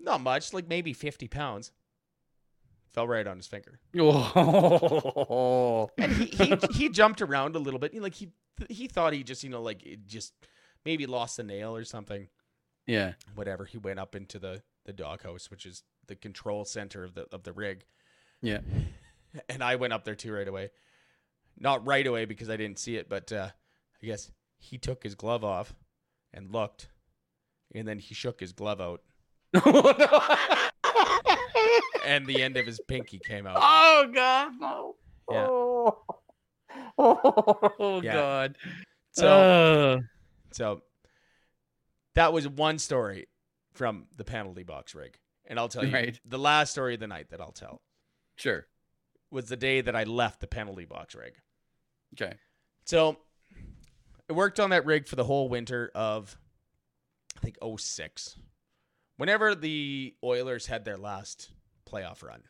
not 0.00 0.20
much, 0.20 0.52
like 0.52 0.68
maybe 0.68 0.92
50 0.92 1.26
pounds, 1.26 1.72
fell 2.92 3.06
right 3.08 3.26
on 3.26 3.36
his 3.36 3.46
finger. 3.46 3.78
Oh. 3.98 5.90
And 5.98 6.12
he, 6.12 6.26
he, 6.26 6.56
he 6.72 6.88
jumped 6.88 7.20
around 7.22 7.56
a 7.56 7.58
little 7.58 7.80
bit. 7.80 7.94
Like 8.00 8.14
he 8.14 8.30
he 8.68 8.88
thought 8.88 9.12
he 9.12 9.22
just, 9.22 9.42
you 9.44 9.50
know, 9.50 9.62
like 9.62 9.84
it 9.84 10.06
just 10.06 10.32
maybe 10.84 11.06
lost 11.06 11.38
a 11.38 11.42
nail 11.42 11.74
or 11.76 11.84
something. 11.84 12.28
yeah. 12.86 13.12
whatever 13.34 13.64
he 13.64 13.78
went 13.78 13.98
up 14.00 14.14
into 14.16 14.38
the 14.38 14.62
the 14.84 14.92
doghouse 14.92 15.50
which 15.50 15.66
is 15.66 15.82
the 16.06 16.16
control 16.16 16.64
center 16.64 17.04
of 17.04 17.14
the 17.14 17.26
of 17.30 17.42
the 17.42 17.52
rig 17.52 17.84
Yeah. 18.40 18.60
and 19.50 19.62
i 19.62 19.76
went 19.76 19.92
up 19.92 20.04
there 20.04 20.14
too 20.14 20.32
right 20.32 20.48
away 20.48 20.70
not 21.60 21.86
right 21.86 22.06
away 22.06 22.24
because 22.24 22.48
i 22.48 22.56
didn't 22.56 22.78
see 22.78 22.96
it 22.96 23.06
but 23.08 23.30
uh 23.30 23.50
i 24.02 24.06
guess 24.06 24.30
he 24.58 24.78
took 24.78 25.02
his 25.02 25.14
glove 25.14 25.44
off 25.44 25.74
and 26.32 26.50
looked 26.50 26.88
and 27.74 27.86
then 27.86 27.98
he 27.98 28.14
shook 28.14 28.40
his 28.40 28.52
glove 28.54 28.80
out 28.80 29.02
and 32.08 32.26
the 32.26 32.42
end 32.42 32.56
of 32.56 32.66
his 32.66 32.80
pinky 32.88 33.18
came 33.18 33.46
out 33.46 33.56
oh 33.60 34.10
God, 34.14 34.52
no. 34.60 34.96
Yeah. 35.30 35.46
Oh, 35.48 35.98
oh 36.98 38.00
Yeah. 38.02 38.12
God. 38.14 38.56
so 39.12 39.28
Uh, 39.28 40.00
so 40.52 40.82
that 42.14 42.32
was 42.32 42.48
one 42.48 42.78
story 42.78 43.28
from 43.74 44.06
the 44.16 44.24
penalty 44.24 44.62
box 44.64 44.94
rig 44.94 45.16
and 45.46 45.58
i'll 45.58 45.68
tell 45.68 45.84
you 45.84 45.92
Right. 45.92 46.18
the 46.24 46.38
last 46.38 46.70
story 46.72 46.94
of 46.94 47.00
the 47.00 47.06
night 47.06 47.30
that 47.30 47.40
i'll 47.40 47.52
tell 47.52 47.80
sure. 48.36 48.66
was 49.30 49.46
the 49.46 49.56
day 49.56 49.80
that 49.80 49.94
i 49.94 50.04
left 50.04 50.40
the 50.40 50.46
penalty 50.46 50.84
box 50.84 51.14
rig 51.14 51.34
Okay. 52.14 52.32
So 52.86 53.18
I 54.30 54.32
worked 54.32 54.58
on 54.58 54.70
that 54.70 54.86
rig 54.86 55.06
for 55.06 55.14
the 55.16 55.24
whole 55.24 55.50
winter 55.50 55.90
of 55.94 56.38
I 57.36 57.40
think 57.40 57.58
06. 57.78 58.36
Whenever 59.18 59.54
the 59.54 60.14
Oilers 60.24 60.66
had 60.66 60.86
their 60.86 60.96
last 60.96 61.50
playoff 61.90 62.22
run. 62.22 62.42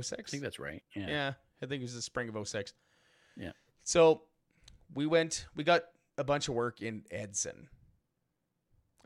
06? 0.00 0.12
I 0.12 0.30
think 0.30 0.42
that's 0.42 0.58
right. 0.58 0.82
Yeah. 0.94 1.08
yeah. 1.08 1.32
I 1.62 1.66
think 1.66 1.80
it 1.80 1.84
was 1.84 1.94
the 1.94 2.02
spring 2.02 2.28
of 2.28 2.48
06. 2.48 2.72
Yeah. 3.36 3.52
So 3.82 4.22
we 4.94 5.06
went 5.06 5.46
we 5.54 5.64
got 5.64 5.82
a 6.18 6.24
bunch 6.24 6.48
of 6.48 6.54
work 6.54 6.80
in 6.80 7.04
Edson. 7.10 7.68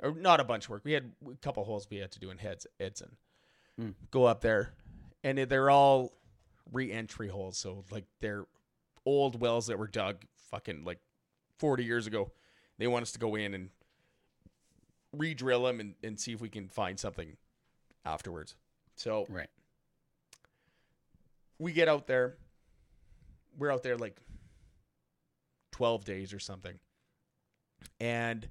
Or 0.03 0.13
not 0.13 0.41
a 0.41 0.45
bunch 0.45 0.65
of 0.65 0.71
work. 0.71 0.83
We 0.85 0.93
had 0.93 1.13
a 1.31 1.37
couple 1.37 1.65
holes 1.65 1.87
we 1.89 1.99
had 1.99 2.11
to 2.13 2.21
do 2.21 2.31
in 2.31 2.39
Heads 2.39 2.67
Edson. 2.81 3.17
Hmm. 3.79 3.91
Go 4.11 4.25
up 4.25 4.41
there 4.41 4.75
and 5.23 5.39
they're 5.39 5.71
all 5.71 6.13
re-entry 6.73 7.29
holes, 7.29 7.59
so 7.59 7.85
like 7.91 8.05
they're 8.21 8.47
old 9.07 9.41
wells 9.41 9.67
that 9.67 9.79
were 9.79 9.87
dug 9.87 10.25
fucking 10.51 10.85
like 10.85 10.99
40 11.59 11.85
years 11.85 12.07
ago. 12.07 12.31
They 12.79 12.87
want 12.87 13.03
us 13.03 13.13
to 13.13 13.19
go 13.19 13.35
in 13.35 13.55
and 13.55 13.71
re-drill 15.13 15.65
them 15.65 15.81
and, 15.81 15.95
and 16.03 16.19
see 16.19 16.33
if 16.33 16.41
we 16.41 16.49
can 16.49 16.69
find 16.69 16.99
something 16.99 17.37
afterwards. 18.05 18.55
So 18.97 19.27
Right. 19.29 19.49
we 21.59 21.73
get 21.73 21.89
out 21.89 22.07
there. 22.07 22.37
We're 23.59 23.73
out 23.73 23.83
there 23.83 23.97
like 23.97 24.19
12 25.73 26.05
days 26.05 26.33
or 26.33 26.39
something. 26.39 26.79
And 28.01 28.49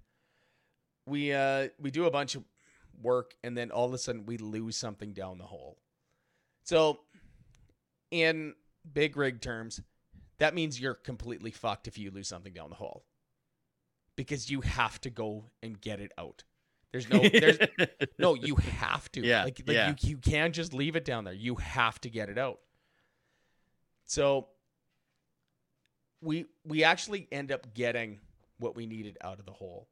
we 1.06 1.34
uh 1.34 1.70
we 1.80 1.91
do 1.91 2.06
a 2.06 2.11
bunch 2.11 2.36
of 2.36 2.44
work 3.02 3.34
and 3.44 3.57
then 3.57 3.72
all 3.72 3.86
of 3.86 3.94
a 3.94 3.98
sudden 3.98 4.26
we 4.26 4.38
lose 4.38 4.78
something 4.78 5.14
down 5.14 5.38
the 5.38 5.45
hole. 5.45 5.78
So 6.64 7.02
in 8.11 8.53
big 8.94 9.18
rig 9.18 9.41
terms, 9.41 9.82
that 10.38 10.53
means 10.53 10.80
you're 10.80 10.94
completely 10.94 11.52
fucked 11.52 11.88
if 11.88 11.98
you 11.98 12.11
lose 12.11 12.28
something 12.28 12.53
down 12.53 12.70
the 12.70 12.76
hole. 12.76 13.06
Because 14.15 14.49
you 14.49 14.61
have 14.61 15.02
to 15.02 15.10
go 15.10 15.45
and 15.61 15.80
get 15.80 15.99
it 15.99 16.11
out. 16.18 16.44
There's 16.94 17.10
no 17.10 17.20
there's 17.28 17.57
no, 18.20 18.36
you 18.36 18.56
have 18.56 19.11
to. 19.14 19.26
Yeah, 19.26 19.44
Like, 19.45 19.61
like 19.68 19.76
yeah. 19.76 19.90
you, 19.90 20.10
you 20.11 20.18
can't 20.18 20.53
just 20.53 20.74
leave 20.74 20.95
it 20.95 21.03
down 21.03 21.24
there. 21.26 21.34
You 21.34 21.56
have 21.56 21.99
to 22.02 22.10
get 22.10 22.30
it 22.30 22.38
out. 22.38 22.60
So 24.06 24.48
we 26.22 26.45
we 26.64 26.84
actually 26.84 27.28
end 27.32 27.52
up 27.52 27.74
getting 27.74 28.20
what 28.60 28.76
we 28.76 28.86
needed 28.86 29.18
out 29.22 29.40
of 29.40 29.45
the 29.45 29.52
hole. 29.52 29.90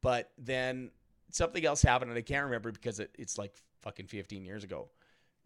But 0.00 0.32
then 0.38 0.90
something 1.30 1.64
else 1.64 1.82
happened, 1.82 2.10
and 2.10 2.18
I 2.18 2.22
can't 2.22 2.44
remember 2.46 2.72
because 2.72 2.98
it, 3.00 3.14
it's 3.18 3.38
like 3.38 3.54
fucking 3.82 4.06
15 4.06 4.44
years 4.44 4.64
ago. 4.64 4.88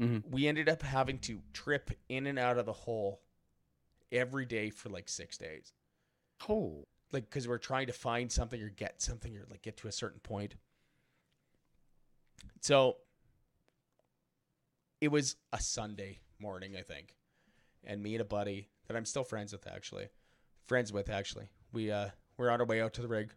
Mhm. 0.01 0.23
We 0.31 0.47
ended 0.47 0.69
up 0.69 0.83
having 0.83 1.19
to 1.21 1.41
trip 1.53 1.91
in 2.09 2.27
and 2.29 2.39
out 2.39 2.59
of 2.59 2.67
the 2.67 2.73
hole 2.73 3.21
every 4.13 4.47
day 4.47 4.71
for 4.71 4.89
like 4.89 5.09
six 5.09 5.37
days 5.37 5.73
Oh. 6.49 6.87
Like 7.13 7.25
because 7.25 7.49
we're 7.49 7.59
trying 7.59 7.87
to 7.87 7.93
find 7.93 8.31
something 8.31 8.61
or 8.61 8.69
get 8.69 9.01
something 9.01 9.37
or 9.37 9.45
like 9.51 9.63
get 9.63 9.77
to 9.79 9.89
a 9.89 9.93
certain 9.93 10.21
point. 10.21 10.55
So 12.61 12.97
it 15.01 15.09
was 15.09 15.37
a 15.53 15.61
Sunday 15.61 16.19
morning, 16.39 16.77
I 16.77 16.83
think, 16.83 17.15
and 17.85 18.03
me 18.03 18.15
and 18.15 18.23
a 18.23 18.25
buddy 18.25 18.69
that 18.87 18.97
I'm 18.97 19.05
still 19.05 19.25
friends 19.25 19.53
with 19.53 19.67
actually, 19.67 20.09
friends 20.65 20.93
with 20.93 21.09
actually. 21.09 21.49
We 21.73 21.91
uh 21.91 22.09
we're 22.37 22.51
on 22.51 22.61
our 22.61 22.67
way 22.67 22.81
out 22.81 22.95
to 22.95 23.03
the 23.03 23.09
rig, 23.09 23.33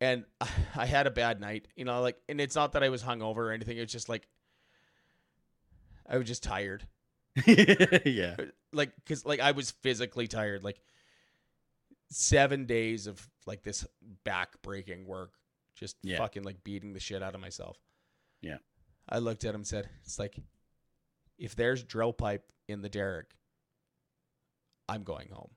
and 0.00 0.24
I 0.76 0.86
had 0.86 1.06
a 1.06 1.10
bad 1.10 1.40
night, 1.40 1.68
you 1.76 1.84
know, 1.84 2.00
like, 2.00 2.18
and 2.28 2.40
it's 2.40 2.54
not 2.54 2.72
that 2.72 2.82
I 2.82 2.88
was 2.88 3.02
hungover 3.02 3.36
or 3.38 3.52
anything. 3.52 3.78
It's 3.78 3.92
just 3.92 4.08
like 4.08 4.26
I 6.08 6.18
was 6.18 6.26
just 6.26 6.42
tired 6.42 6.86
yeah. 7.46 8.36
like 8.72 8.92
because 8.96 9.24
like 9.24 9.40
i 9.40 9.52
was 9.52 9.70
physically 9.70 10.26
tired 10.26 10.64
like 10.64 10.80
seven 12.10 12.66
days 12.66 13.06
of 13.06 13.28
like 13.46 13.62
this 13.62 13.86
back 14.24 14.60
breaking 14.62 15.06
work 15.06 15.34
just 15.74 15.96
Yeah. 16.02 16.18
fucking 16.18 16.42
like 16.42 16.62
beating 16.64 16.92
the 16.92 17.00
shit 17.00 17.22
out 17.22 17.34
of 17.34 17.40
myself 17.40 17.78
Yeah. 18.42 18.58
i 19.08 19.18
looked 19.18 19.44
at 19.44 19.50
him 19.50 19.60
and 19.60 19.66
said 19.66 19.88
it's 20.04 20.18
like 20.18 20.36
if 21.38 21.54
there's 21.54 21.82
drill 21.84 22.12
pipe 22.12 22.52
in 22.68 22.82
the 22.82 22.88
derrick 22.88 23.30
i'm 24.88 25.02
going 25.04 25.28
home 25.30 25.50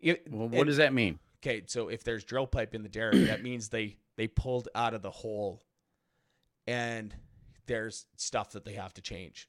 It- 0.00 0.30
Well, 0.30 0.48
what 0.48 0.58
and- 0.60 0.66
does 0.66 0.78
that 0.78 0.92
mean? 0.94 1.18
okay 1.42 1.62
so 1.66 1.88
if 1.88 2.02
there's 2.02 2.24
drill 2.24 2.46
pipe 2.46 2.74
in 2.74 2.82
the 2.82 2.88
derrick 2.88 3.26
that 3.26 3.42
means 3.42 3.68
they 3.68 3.96
they 4.16 4.26
pulled 4.26 4.68
out 4.74 4.94
of 4.94 5.02
the 5.02 5.10
hole 5.10 5.62
and 6.66 7.14
there's 7.66 8.06
stuff 8.16 8.52
that 8.52 8.64
they 8.64 8.72
have 8.74 8.92
to 8.94 9.02
change 9.02 9.48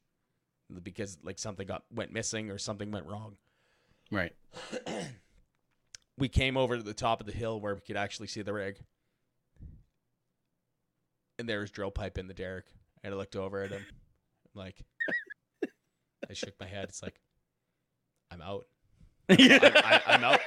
because 0.84 1.18
like 1.23 1.39
something 1.39 1.65
got 1.68 1.84
went 1.91 2.11
missing 2.14 2.49
or 2.52 2.57
something 2.57 2.91
went 2.91 3.06
wrong 3.06 3.38
Right. 4.11 4.34
we 6.17 6.27
came 6.27 6.57
over 6.57 6.77
to 6.77 6.83
the 6.83 6.93
top 6.93 7.19
of 7.19 7.25
the 7.25 7.33
hill 7.33 7.59
where 7.59 7.75
we 7.75 7.81
could 7.81 7.97
actually 7.97 8.27
see 8.27 8.41
the 8.41 8.53
rig 8.53 8.77
and 11.41 11.49
there 11.49 11.59
was 11.59 11.71
drill 11.71 11.91
pipe 11.91 12.17
in 12.17 12.27
the 12.27 12.33
derrick. 12.33 12.65
And 13.03 13.13
I 13.13 13.17
looked 13.17 13.35
over 13.35 13.63
at 13.63 13.71
him, 13.71 13.83
I'm 14.55 14.59
like, 14.59 14.75
I 16.29 16.33
shook 16.33 16.53
my 16.59 16.67
head. 16.67 16.85
It's 16.85 17.01
like, 17.01 17.19
I'm 18.29 18.41
out. 18.41 18.67
I'm, 19.29 19.39
I, 19.39 20.01
I'm 20.05 20.23
out. 20.23 20.39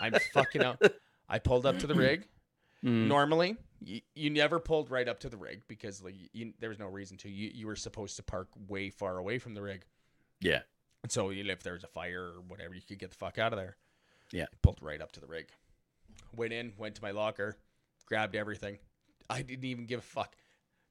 I'm 0.00 0.14
fucking 0.32 0.62
out. 0.62 0.80
I 1.28 1.40
pulled 1.40 1.66
up 1.66 1.80
to 1.80 1.88
the 1.88 1.94
rig. 1.94 2.28
Mm. 2.84 3.08
Normally, 3.08 3.56
you, 3.80 4.00
you 4.14 4.30
never 4.30 4.60
pulled 4.60 4.90
right 4.90 5.08
up 5.08 5.18
to 5.20 5.28
the 5.28 5.36
rig 5.36 5.62
because 5.66 6.00
like 6.02 6.14
you, 6.32 6.52
there 6.60 6.68
was 6.68 6.78
no 6.78 6.86
reason 6.86 7.16
to. 7.18 7.28
You 7.28 7.50
you 7.52 7.66
were 7.66 7.74
supposed 7.74 8.14
to 8.16 8.22
park 8.22 8.48
way 8.68 8.90
far 8.90 9.18
away 9.18 9.40
from 9.40 9.54
the 9.54 9.62
rig. 9.62 9.84
Yeah. 10.40 10.60
And 11.02 11.10
so 11.10 11.30
you 11.30 11.42
know, 11.42 11.52
if 11.52 11.64
there 11.64 11.72
was 11.72 11.82
a 11.82 11.88
fire 11.88 12.22
or 12.22 12.42
whatever, 12.46 12.74
you 12.74 12.82
could 12.86 13.00
get 13.00 13.10
the 13.10 13.16
fuck 13.16 13.38
out 13.38 13.52
of 13.52 13.58
there. 13.58 13.76
Yeah. 14.32 14.46
Pulled 14.62 14.78
right 14.82 15.00
up 15.00 15.12
to 15.12 15.20
the 15.20 15.26
rig. 15.26 15.48
Went 16.36 16.52
in, 16.52 16.72
went 16.76 16.94
to 16.96 17.02
my 17.02 17.10
locker, 17.10 17.56
grabbed 18.06 18.36
everything. 18.36 18.78
I 19.30 19.42
didn't 19.42 19.64
even 19.64 19.86
give 19.86 20.00
a 20.00 20.02
fuck. 20.02 20.36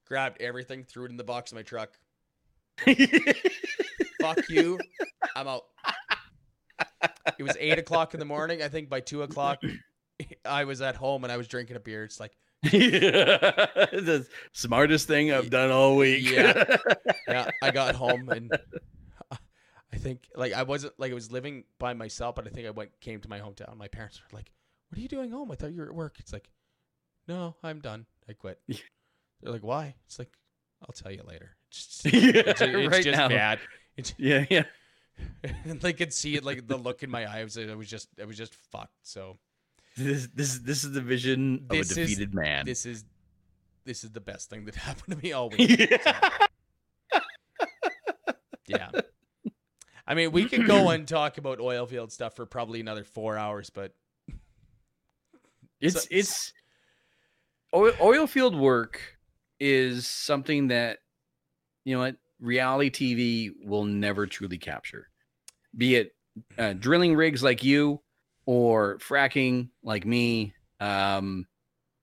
Grabbed 0.06 0.40
everything, 0.40 0.84
threw 0.84 1.04
it 1.04 1.10
in 1.10 1.16
the 1.16 1.24
box 1.24 1.52
of 1.52 1.56
my 1.56 1.62
truck. 1.62 1.98
Fuck 4.20 4.48
you. 4.48 4.78
I'm 5.36 5.48
out. 5.48 5.64
It 7.38 7.42
was 7.42 7.56
eight 7.58 7.78
o'clock 7.78 8.14
in 8.14 8.20
the 8.20 8.26
morning. 8.26 8.62
I 8.62 8.68
think 8.68 8.88
by 8.88 9.00
two 9.00 9.22
o'clock, 9.22 9.60
I 10.44 10.64
was 10.64 10.80
at 10.80 10.96
home 10.96 11.24
and 11.24 11.32
I 11.32 11.36
was 11.36 11.48
drinking 11.48 11.76
a 11.76 11.80
beer. 11.80 12.04
It's 12.04 12.20
like, 12.20 12.32
the 12.62 14.26
smartest 14.52 15.06
thing 15.06 15.32
I've 15.32 15.50
done 15.50 15.70
all 15.70 15.96
week. 15.96 16.28
Yeah. 16.28 16.76
yeah, 17.28 17.50
I 17.62 17.70
got 17.70 17.94
home 17.94 18.28
and 18.30 18.50
I 19.98 20.00
think 20.00 20.28
like 20.36 20.52
I 20.52 20.62
wasn't 20.62 20.92
like 20.98 21.10
I 21.10 21.14
was 21.14 21.32
living 21.32 21.64
by 21.80 21.92
myself, 21.92 22.36
but 22.36 22.46
I 22.46 22.50
think 22.50 22.68
I 22.68 22.70
went 22.70 22.90
came 23.00 23.20
to 23.20 23.28
my 23.28 23.40
hometown. 23.40 23.76
My 23.76 23.88
parents 23.88 24.20
were 24.20 24.36
like, 24.38 24.52
"What 24.88 24.98
are 24.98 25.00
you 25.00 25.08
doing 25.08 25.30
home? 25.32 25.50
I 25.50 25.56
thought 25.56 25.72
you 25.72 25.80
were 25.80 25.88
at 25.88 25.94
work." 25.94 26.20
It's 26.20 26.32
like, 26.32 26.48
"No, 27.26 27.56
I'm 27.64 27.80
done. 27.80 28.06
I 28.28 28.34
quit." 28.34 28.60
Yeah. 28.68 28.76
They're 29.42 29.52
like, 29.52 29.64
"Why?" 29.64 29.96
It's 30.06 30.20
like, 30.20 30.32
"I'll 30.82 30.92
tell 30.94 31.10
you 31.10 31.22
later." 31.24 31.56
It's 31.68 32.02
just, 32.02 32.04
Yeah, 32.14 32.42
it's, 32.46 32.60
it's 32.60 32.88
right 32.92 33.02
just 33.04 33.18
now. 33.18 33.28
bad. 33.28 33.58
It's, 33.96 34.14
Yeah, 34.18 34.46
yeah. 34.48 34.64
and 35.64 35.80
they 35.80 35.92
could 35.92 36.12
see 36.12 36.36
it 36.36 36.44
like 36.44 36.68
the 36.68 36.76
look 36.76 37.02
in 37.02 37.10
my 37.10 37.28
eyes. 37.28 37.58
I 37.58 37.74
was 37.74 37.88
just 37.90 38.08
I 38.22 38.24
was 38.24 38.36
just 38.36 38.54
fucked. 38.54 38.94
So 39.02 39.38
This 39.96 40.28
this 40.32 40.58
this 40.60 40.84
is 40.84 40.92
the 40.92 41.00
vision 41.00 41.66
of 41.70 41.76
This 41.76 41.96
a 41.96 42.00
is- 42.02 42.08
defeated 42.08 42.34
man. 42.34 42.66
this 42.66 42.86
is 42.86 43.04
this 43.84 44.04
is 44.04 44.10
the 44.10 44.20
best 44.20 44.48
thing 44.48 44.64
that 44.66 44.76
happened 44.76 45.16
to 45.16 45.22
me 45.22 45.32
all 45.32 45.50
week. 45.50 45.90
yeah. 48.68 48.90
I 50.08 50.14
mean, 50.14 50.32
we 50.32 50.46
could 50.46 50.66
go 50.66 50.88
and 50.90 51.06
talk 51.06 51.36
about 51.38 51.60
oil 51.60 51.84
field 51.86 52.10
stuff 52.10 52.34
for 52.34 52.46
probably 52.46 52.80
another 52.80 53.04
four 53.04 53.36
hours, 53.36 53.68
but 53.70 53.92
It's 55.80 56.02
So- 56.02 56.08
it's 56.10 56.52
oil, 57.74 57.92
oil 58.00 58.26
field 58.26 58.56
work 58.56 59.00
is 59.60 60.06
something 60.06 60.68
that 60.68 60.98
you 61.84 61.94
know 61.94 62.00
what 62.00 62.16
reality 62.40 62.90
TV 62.90 63.50
will 63.64 63.84
never 63.84 64.26
truly 64.26 64.58
capture. 64.58 65.08
Be 65.76 65.96
it 65.96 66.14
uh, 66.56 66.72
drilling 66.72 67.14
rigs 67.14 67.42
like 67.42 67.62
you 67.62 68.00
or 68.46 68.98
fracking 68.98 69.68
like 69.82 70.06
me. 70.06 70.54
Um, 70.80 71.46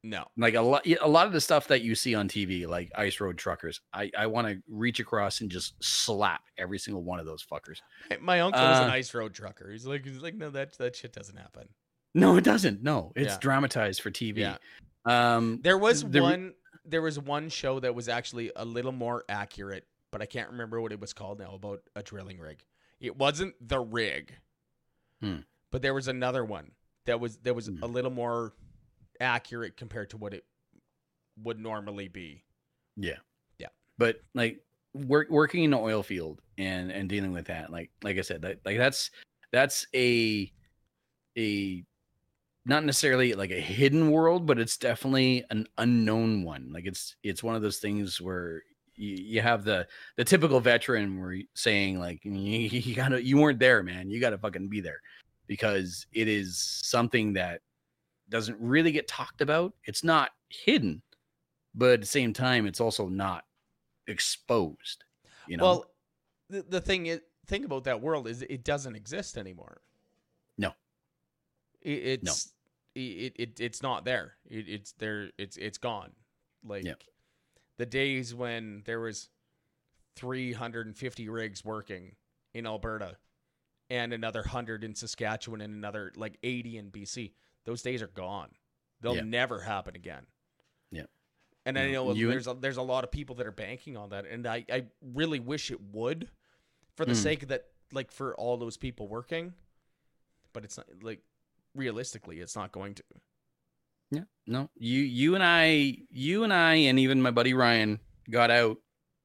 no. 0.09 0.25
like 0.37 0.53
a 0.55 0.61
lot 0.61 0.85
a 0.87 1.07
lot 1.07 1.27
of 1.27 1.33
the 1.33 1.41
stuff 1.41 1.67
that 1.67 1.81
you 1.81 1.95
see 1.95 2.15
on 2.15 2.27
TV, 2.27 2.67
like 2.67 2.91
ice 2.95 3.19
road 3.19 3.37
truckers. 3.37 3.81
I 3.93 4.11
I 4.17 4.27
want 4.27 4.47
to 4.47 4.61
reach 4.67 4.99
across 4.99 5.41
and 5.41 5.49
just 5.49 5.73
slap 5.83 6.41
every 6.57 6.79
single 6.79 7.03
one 7.03 7.19
of 7.19 7.25
those 7.25 7.43
fuckers. 7.43 7.79
My 8.21 8.39
uncle 8.41 8.61
was 8.61 8.79
an 8.79 8.89
Uh, 8.89 8.93
ice 8.93 9.13
road 9.13 9.33
trucker. 9.33 9.71
He's 9.71 9.85
like, 9.85 10.05
he's 10.05 10.19
like, 10.21 10.35
no, 10.35 10.49
that 10.51 10.77
that 10.77 10.95
shit 10.95 11.13
doesn't 11.13 11.37
happen. 11.37 11.67
No, 12.13 12.37
it 12.37 12.43
doesn't. 12.43 12.81
No, 12.83 13.11
it's 13.15 13.33
Yeah. 13.33 13.39
dramatized 13.41 14.01
for 14.01 14.11
TV. 14.11 14.37
Yeah. 14.39 14.57
Um, 15.05 15.59
There 15.63 15.77
was 15.77 16.03
The 16.03 16.21
one. 16.21 16.53
There 16.85 17.01
was 17.01 17.19
one 17.19 17.49
show 17.49 17.79
that 17.79 17.95
was 17.95 18.07
actually 18.07 18.51
a 18.55 18.63
little 18.63 18.91
more 18.91 19.25
accurate, 19.27 19.87
but 20.11 20.21
I 20.21 20.25
can't 20.27 20.51
remember 20.51 20.79
what 20.79 20.91
it 20.91 20.99
was 20.99 21.13
called 21.13 21.39
now 21.39 21.55
about 21.55 21.81
a 21.95 22.03
drilling 22.03 22.39
rig. 22.39 22.63
It 22.99 23.17
wasn't 23.17 23.55
the 23.59 23.79
rig, 23.79 24.35
Hmm. 25.19 25.37
but 25.71 25.81
there 25.81 25.93
was 25.95 26.07
another 26.07 26.45
one 26.45 26.71
that 27.05 27.19
was 27.19 27.37
that 27.39 27.55
was 27.55 27.67
Hmm. 27.67 27.83
a 27.83 27.87
little 27.87 28.11
more 28.11 28.53
accurate 29.19 29.77
compared 29.77 30.09
to 30.11 30.17
what 30.17 30.33
it 30.33 30.45
would 31.43 31.59
normally 31.59 32.07
be. 32.07 32.43
Yeah. 32.95 33.17
Yeah. 33.57 33.67
But 33.97 34.21
like 34.33 34.61
work 34.93 35.29
working 35.29 35.63
in 35.63 35.71
the 35.71 35.77
oil 35.77 36.03
field 36.03 36.41
and 36.57 36.91
and 36.91 37.09
dealing 37.09 37.33
with 37.33 37.45
that, 37.47 37.71
like 37.71 37.91
like 38.03 38.17
I 38.17 38.21
said, 38.21 38.41
that 38.43 38.59
like 38.65 38.77
that's 38.77 39.11
that's 39.51 39.85
a 39.93 40.51
a 41.37 41.83
not 42.65 42.83
necessarily 42.83 43.33
like 43.33 43.51
a 43.51 43.59
hidden 43.59 44.09
world, 44.09 44.45
but 44.45 44.57
it's 44.57 44.77
definitely 44.77 45.43
an 45.51 45.67
unknown 45.77 46.43
one. 46.43 46.71
Like 46.73 46.85
it's 46.85 47.15
it's 47.23 47.43
one 47.43 47.55
of 47.55 47.61
those 47.61 47.77
things 47.77 48.19
where 48.19 48.63
you, 48.95 49.15
you 49.17 49.41
have 49.41 49.63
the 49.63 49.87
the 50.17 50.23
typical 50.23 50.59
veteran 50.59 51.19
where 51.19 51.37
saying 51.53 51.99
like 51.99 52.23
you, 52.23 52.31
you 52.33 52.95
gotta 52.95 53.23
you 53.23 53.37
weren't 53.37 53.59
there, 53.59 53.83
man. 53.83 54.09
You 54.09 54.19
gotta 54.19 54.37
fucking 54.37 54.69
be 54.69 54.81
there 54.81 54.99
because 55.47 56.07
it 56.11 56.27
is 56.27 56.57
something 56.83 57.33
that 57.33 57.61
doesn't 58.29 58.57
really 58.59 58.91
get 58.91 59.07
talked 59.07 59.41
about. 59.41 59.73
It's 59.83 60.03
not 60.03 60.31
hidden, 60.49 61.01
but 61.73 61.91
at 61.91 62.01
the 62.01 62.07
same 62.07 62.33
time, 62.33 62.65
it's 62.65 62.81
also 62.81 63.07
not 63.07 63.45
exposed. 64.07 65.03
You 65.47 65.57
know, 65.57 65.63
Well, 65.63 65.85
the, 66.49 66.65
the 66.67 66.81
thing 66.81 67.05
is, 67.07 67.21
thing 67.47 67.65
about 67.65 67.83
that 67.83 68.01
world 68.01 68.27
is 68.27 68.41
it 68.41 68.63
doesn't 68.63 68.95
exist 68.95 69.37
anymore. 69.37 69.81
No. 70.57 70.73
It, 71.81 72.23
No. 72.23 72.31
it's 72.31 72.51
it, 72.95 73.33
it 73.35 73.59
it's 73.59 73.83
not 73.83 74.05
there. 74.05 74.35
It, 74.49 74.67
it's 74.69 74.93
there. 74.93 75.29
It's 75.37 75.57
it's 75.57 75.77
gone. 75.77 76.11
Like 76.63 76.85
the 77.77 77.85
days 77.85 78.33
when 78.33 78.83
there 78.85 78.99
was 78.99 79.29
350 80.15 81.29
rigs 81.29 81.63
working 81.63 82.15
in 82.53 82.65
Alberta 82.65 83.17
and 83.89 84.13
another 84.13 84.39
100 84.39 84.83
in 84.83 84.95
Saskatchewan 84.95 85.61
and 85.61 85.75
another 85.75 86.11
like 86.15 86.37
80 86.41 86.77
in 86.77 86.91
BC. 86.91 87.33
Those 87.65 87.81
days 87.81 88.01
are 88.01 88.07
gone. 88.07 88.49
They'll 89.01 89.15
Yeah. 89.17 89.21
never 89.23 89.59
happen 89.59 89.95
again. 89.95 90.25
Yeah. 90.91 91.05
And 91.65 91.77
I 91.77 91.91
know 91.91 92.13
you- 92.13 92.29
there's 92.29 92.47
a, 92.47 92.53
there's 92.53 92.77
a 92.77 92.81
lot 92.81 93.03
of 93.03 93.11
people 93.11 93.35
that 93.37 93.47
are 93.47 93.51
banking 93.51 93.97
on 93.97 94.09
that 94.09 94.25
and 94.25 94.45
I, 94.47 94.65
I 94.71 94.85
really 95.01 95.39
wish 95.39 95.71
it 95.71 95.81
would 95.81 96.29
for 96.95 97.05
the 97.05 97.13
Mm. 97.13 97.23
sake 97.23 97.43
of 97.43 97.49
that 97.49 97.67
like 97.91 98.11
for 98.11 98.35
all 98.35 98.57
those 98.57 98.77
people 98.77 99.07
working. 99.07 99.53
But 100.53 100.63
it's 100.63 100.77
not 100.77 100.87
like 101.01 101.21
realistically 101.73 102.39
it's 102.39 102.55
not 102.55 102.71
going 102.71 102.95
to. 102.95 103.03
yeah, 104.11 104.23
no, 104.47 104.69
you 104.77 105.01
you 105.01 105.35
and 105.35 105.43
I, 105.43 105.97
you 106.09 106.43
and 106.43 106.53
I, 106.53 106.75
and 106.75 106.99
even 106.99 107.21
my 107.21 107.31
buddy 107.31 107.53
Ryan 107.53 107.99
got 108.29 108.49
out 108.51 108.77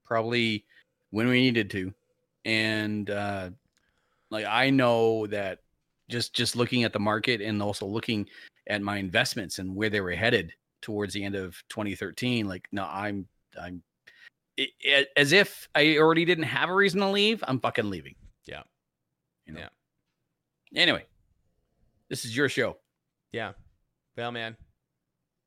probably 0.05 0.65
when 1.11 1.29
we 1.29 1.41
needed 1.41 1.71
to, 1.71 1.95
and 2.45 3.09
uh 3.09 3.51
like 4.31 4.47
I 4.47 4.71
know 4.71 5.27
that 5.29 5.61
just 6.11 6.35
just 6.35 6.57
looking 6.57 6.85
at 6.85 6.93
the 6.93 6.99
market 6.99 7.41
and 7.41 7.62
also 7.62 7.87
looking 7.87 8.28
at 8.69 8.82
my 8.82 8.99
investments 8.99 9.59
and 9.59 9.74
where 9.74 9.89
they 9.91 10.01
were 10.01 10.12
headed 10.12 10.53
towards 10.82 11.12
the 11.15 11.23
end 11.24 11.35
of 11.35 11.62
2013 11.69 12.47
like 12.49 12.66
no 12.73 12.85
i'm 12.91 13.27
i'm 13.61 13.82
it, 14.57 14.70
it- 14.81 15.09
as 15.16 15.32
if 15.32 15.69
i 15.74 15.97
already 15.99 16.24
didn't 16.24 16.45
have 16.45 16.69
a 16.70 16.74
reason 16.74 17.01
to 17.01 17.09
leave 17.11 17.43
i'm 17.49 17.61
fucking 17.61 17.89
leaving 17.91 18.15
Yeah. 18.47 18.62
you 19.47 19.55
know? 19.55 19.61
Yeah. 20.73 20.82
anyway 20.82 21.05
this 22.09 22.24
is 22.24 22.37
your 22.37 22.49
show 22.49 22.77
Yeah. 23.32 23.53
Well, 24.16 24.32
man, 24.32 24.57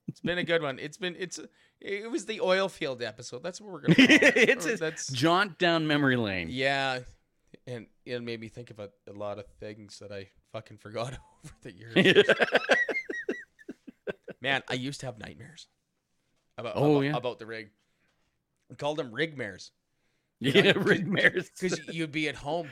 it's 0.07 0.21
been 0.21 0.37
a 0.37 0.43
good 0.43 0.61
one. 0.61 0.79
It's 0.79 0.97
been 0.97 1.15
it's 1.19 1.39
it 1.81 2.09
was 2.09 2.25
the 2.25 2.39
oil 2.39 2.69
field 2.69 3.01
episode. 3.03 3.43
That's 3.43 3.59
what 3.59 3.71
we're 3.71 3.81
gonna. 3.81 3.95
It's 3.99 4.65
Or 4.65 4.77
that's 4.77 5.11
jaunt 5.11 5.59
down 5.59 5.85
memory 5.85 6.15
lane 6.15 6.47
yeah, 6.49 6.99
and 7.67 7.87
it 8.05 8.23
made 8.23 8.39
me 8.39 8.47
think 8.47 8.71
about 8.71 8.91
a 9.07 9.11
lot 9.11 9.37
of 9.39 9.45
things 9.59 9.99
that 9.99 10.11
I 10.13 10.29
fucking 10.53 10.77
forgot 10.77 11.13
over 11.45 11.53
the 11.63 11.71
years. 11.73 12.25
man, 14.41 14.63
I 14.69 14.75
used 14.75 15.01
to 15.01 15.05
have 15.07 15.19
nightmares 15.19 15.67
about 16.57 16.73
Oh, 16.77 16.93
about, 16.95 16.99
yeah. 17.01 17.15
about 17.17 17.39
the 17.39 17.45
rig. 17.45 17.71
We 18.69 18.75
called 18.77 18.97
them 18.97 19.11
rig 19.11 19.37
mares 19.37 19.71
yeah 20.39 20.71
know, 20.73 20.73
rig 20.81 21.07
mares 21.07 21.49
because 21.59 21.79
you'd 21.91 22.11
be 22.11 22.27
at 22.29 22.35
home 22.35 22.69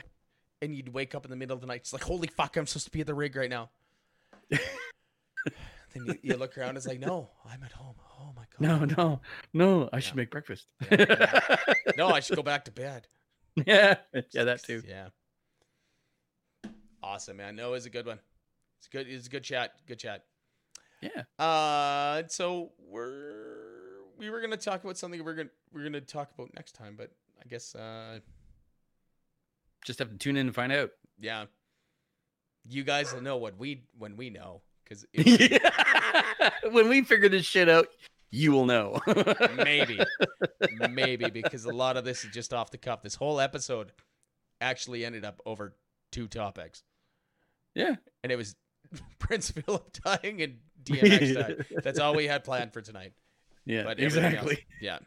and 0.60 0.74
you'd 0.74 0.88
wake 0.92 1.14
up 1.14 1.24
in 1.24 1.30
the 1.30 1.36
middle 1.36 1.54
of 1.54 1.60
the 1.60 1.66
night. 1.66 1.80
It's 1.80 1.92
like, 1.92 2.02
holy 2.04 2.28
fuck, 2.28 2.56
I'm 2.56 2.66
supposed 2.66 2.86
to 2.86 2.90
be 2.90 3.00
at 3.00 3.06
the 3.06 3.14
rig 3.14 3.34
right 3.36 3.50
now. 3.50 3.70
then 4.50 4.60
you, 6.06 6.18
you 6.22 6.36
look 6.36 6.56
around. 6.58 6.76
It's 6.76 6.86
like, 6.86 7.00
no, 7.00 7.30
I'm 7.44 7.62
at 7.62 7.72
home. 7.72 7.96
Oh 8.20 8.32
my 8.36 8.44
god. 8.56 8.88
no 8.96 9.02
no 9.04 9.20
no 9.52 9.88
i 9.92 9.98
should 9.98 10.14
make 10.14 10.30
breakfast 10.30 10.68
Yeah, 10.92 11.56
no, 11.96 12.08
I 12.10 12.20
should 12.20 12.36
go 12.36 12.42
back 12.44 12.64
to 12.66 12.70
bed. 12.70 13.08
yeah 13.66 13.96
yeah 14.30 14.44
that 14.44 14.62
too 14.62 14.80
Yeah. 14.88 15.08
Awesome, 17.02 17.36
man. 17.36 17.56
No, 17.56 17.68
it 17.68 17.72
was 17.72 17.86
a 17.86 17.90
good 17.90 18.06
one. 18.06 18.18
It's 18.78 18.88
good. 18.88 19.08
It's 19.08 19.26
a 19.26 19.30
good 19.30 19.44
chat. 19.44 19.72
Good 19.86 19.98
chat. 19.98 20.24
yeah 21.00 21.44
Uh, 21.44 22.22
so 22.28 22.72
we're 22.78 24.02
we 24.18 24.30
were 24.30 24.40
gonna 24.40 24.56
talk 24.56 24.84
about 24.84 24.96
something 24.96 25.24
we're 25.24 25.34
gonna 25.34 25.48
we're 25.72 25.84
gonna 25.84 26.00
talk 26.00 26.30
about 26.36 26.54
next 26.54 26.72
time, 26.72 26.94
but 26.96 27.10
I 27.44 27.48
guess 27.48 27.74
uh, 27.74 28.20
just 29.84 29.98
have 29.98 30.10
to 30.10 30.16
tune 30.16 30.36
in 30.36 30.46
and 30.46 30.54
find 30.54 30.72
out 30.72 30.90
yeah, 31.18 31.46
you 32.68 32.84
guys 32.84 33.12
will 33.12 33.22
know 33.22 33.36
what 33.36 33.58
we 33.58 33.84
when 33.98 34.16
we 34.16 34.30
know 34.30 34.62
because 34.84 35.06
when 36.70 36.88
we 36.88 37.02
figure 37.02 37.28
this 37.28 37.46
shit 37.46 37.68
out 37.68 37.88
you 38.32 38.50
will 38.50 38.64
know. 38.64 38.98
maybe, 39.56 40.00
maybe 40.90 41.28
because 41.30 41.66
a 41.66 41.72
lot 41.72 41.96
of 41.96 42.04
this 42.04 42.24
is 42.24 42.30
just 42.30 42.52
off 42.52 42.70
the 42.70 42.78
cuff. 42.78 43.02
This 43.02 43.14
whole 43.14 43.38
episode 43.38 43.92
actually 44.60 45.04
ended 45.04 45.24
up 45.24 45.40
over 45.44 45.76
two 46.10 46.26
topics, 46.26 46.82
yeah. 47.74 47.96
and 48.22 48.30
it 48.32 48.36
was 48.36 48.54
Prince 49.18 49.50
Philip 49.50 49.92
dying 50.04 50.42
and 50.42 50.56
DMX 50.84 51.34
dying. 51.70 51.80
That's 51.82 51.98
all 51.98 52.14
we 52.14 52.26
had 52.26 52.44
planned 52.44 52.72
for 52.72 52.80
tonight. 52.80 53.12
Yeah, 53.64 53.84
But 53.84 54.00
everything 54.00 54.24
else- 54.36 54.50
exactly. 54.50 54.66
yeah. 54.80 54.98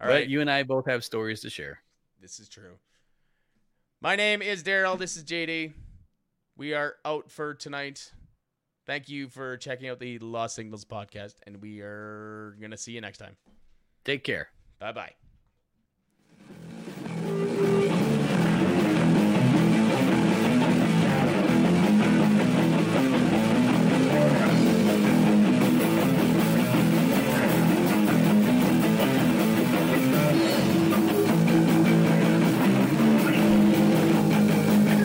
All 0.00 0.08
right. 0.08 0.14
right, 0.14 0.28
you 0.28 0.40
and 0.40 0.50
I 0.50 0.62
both 0.64 0.86
have 0.86 1.04
stories 1.04 1.40
to 1.42 1.50
share. 1.50 1.78
This 2.20 2.40
is 2.40 2.48
true. 2.48 2.74
My 4.00 4.16
name 4.16 4.42
is 4.42 4.62
Daryl. 4.64 4.98
This 4.98 5.16
is 5.16 5.24
JD. 5.24 5.72
We 6.56 6.74
are 6.74 6.94
out 7.04 7.30
for 7.30 7.54
tonight. 7.54 8.12
Thank 8.84 9.08
you 9.08 9.28
for 9.28 9.56
checking 9.56 9.88
out 9.88 10.00
the 10.00 10.18
Lost 10.18 10.56
Signals 10.56 10.84
podcast, 10.84 11.34
and 11.46 11.62
we 11.62 11.80
are 11.80 12.56
going 12.58 12.72
to 12.72 12.76
see 12.76 12.92
you 12.92 13.00
next 13.00 13.18
time. 13.18 13.36
Take 14.04 14.24
care. 14.24 14.48
Bye 14.80 14.90
bye. 14.92 15.12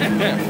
Thank 0.07 0.41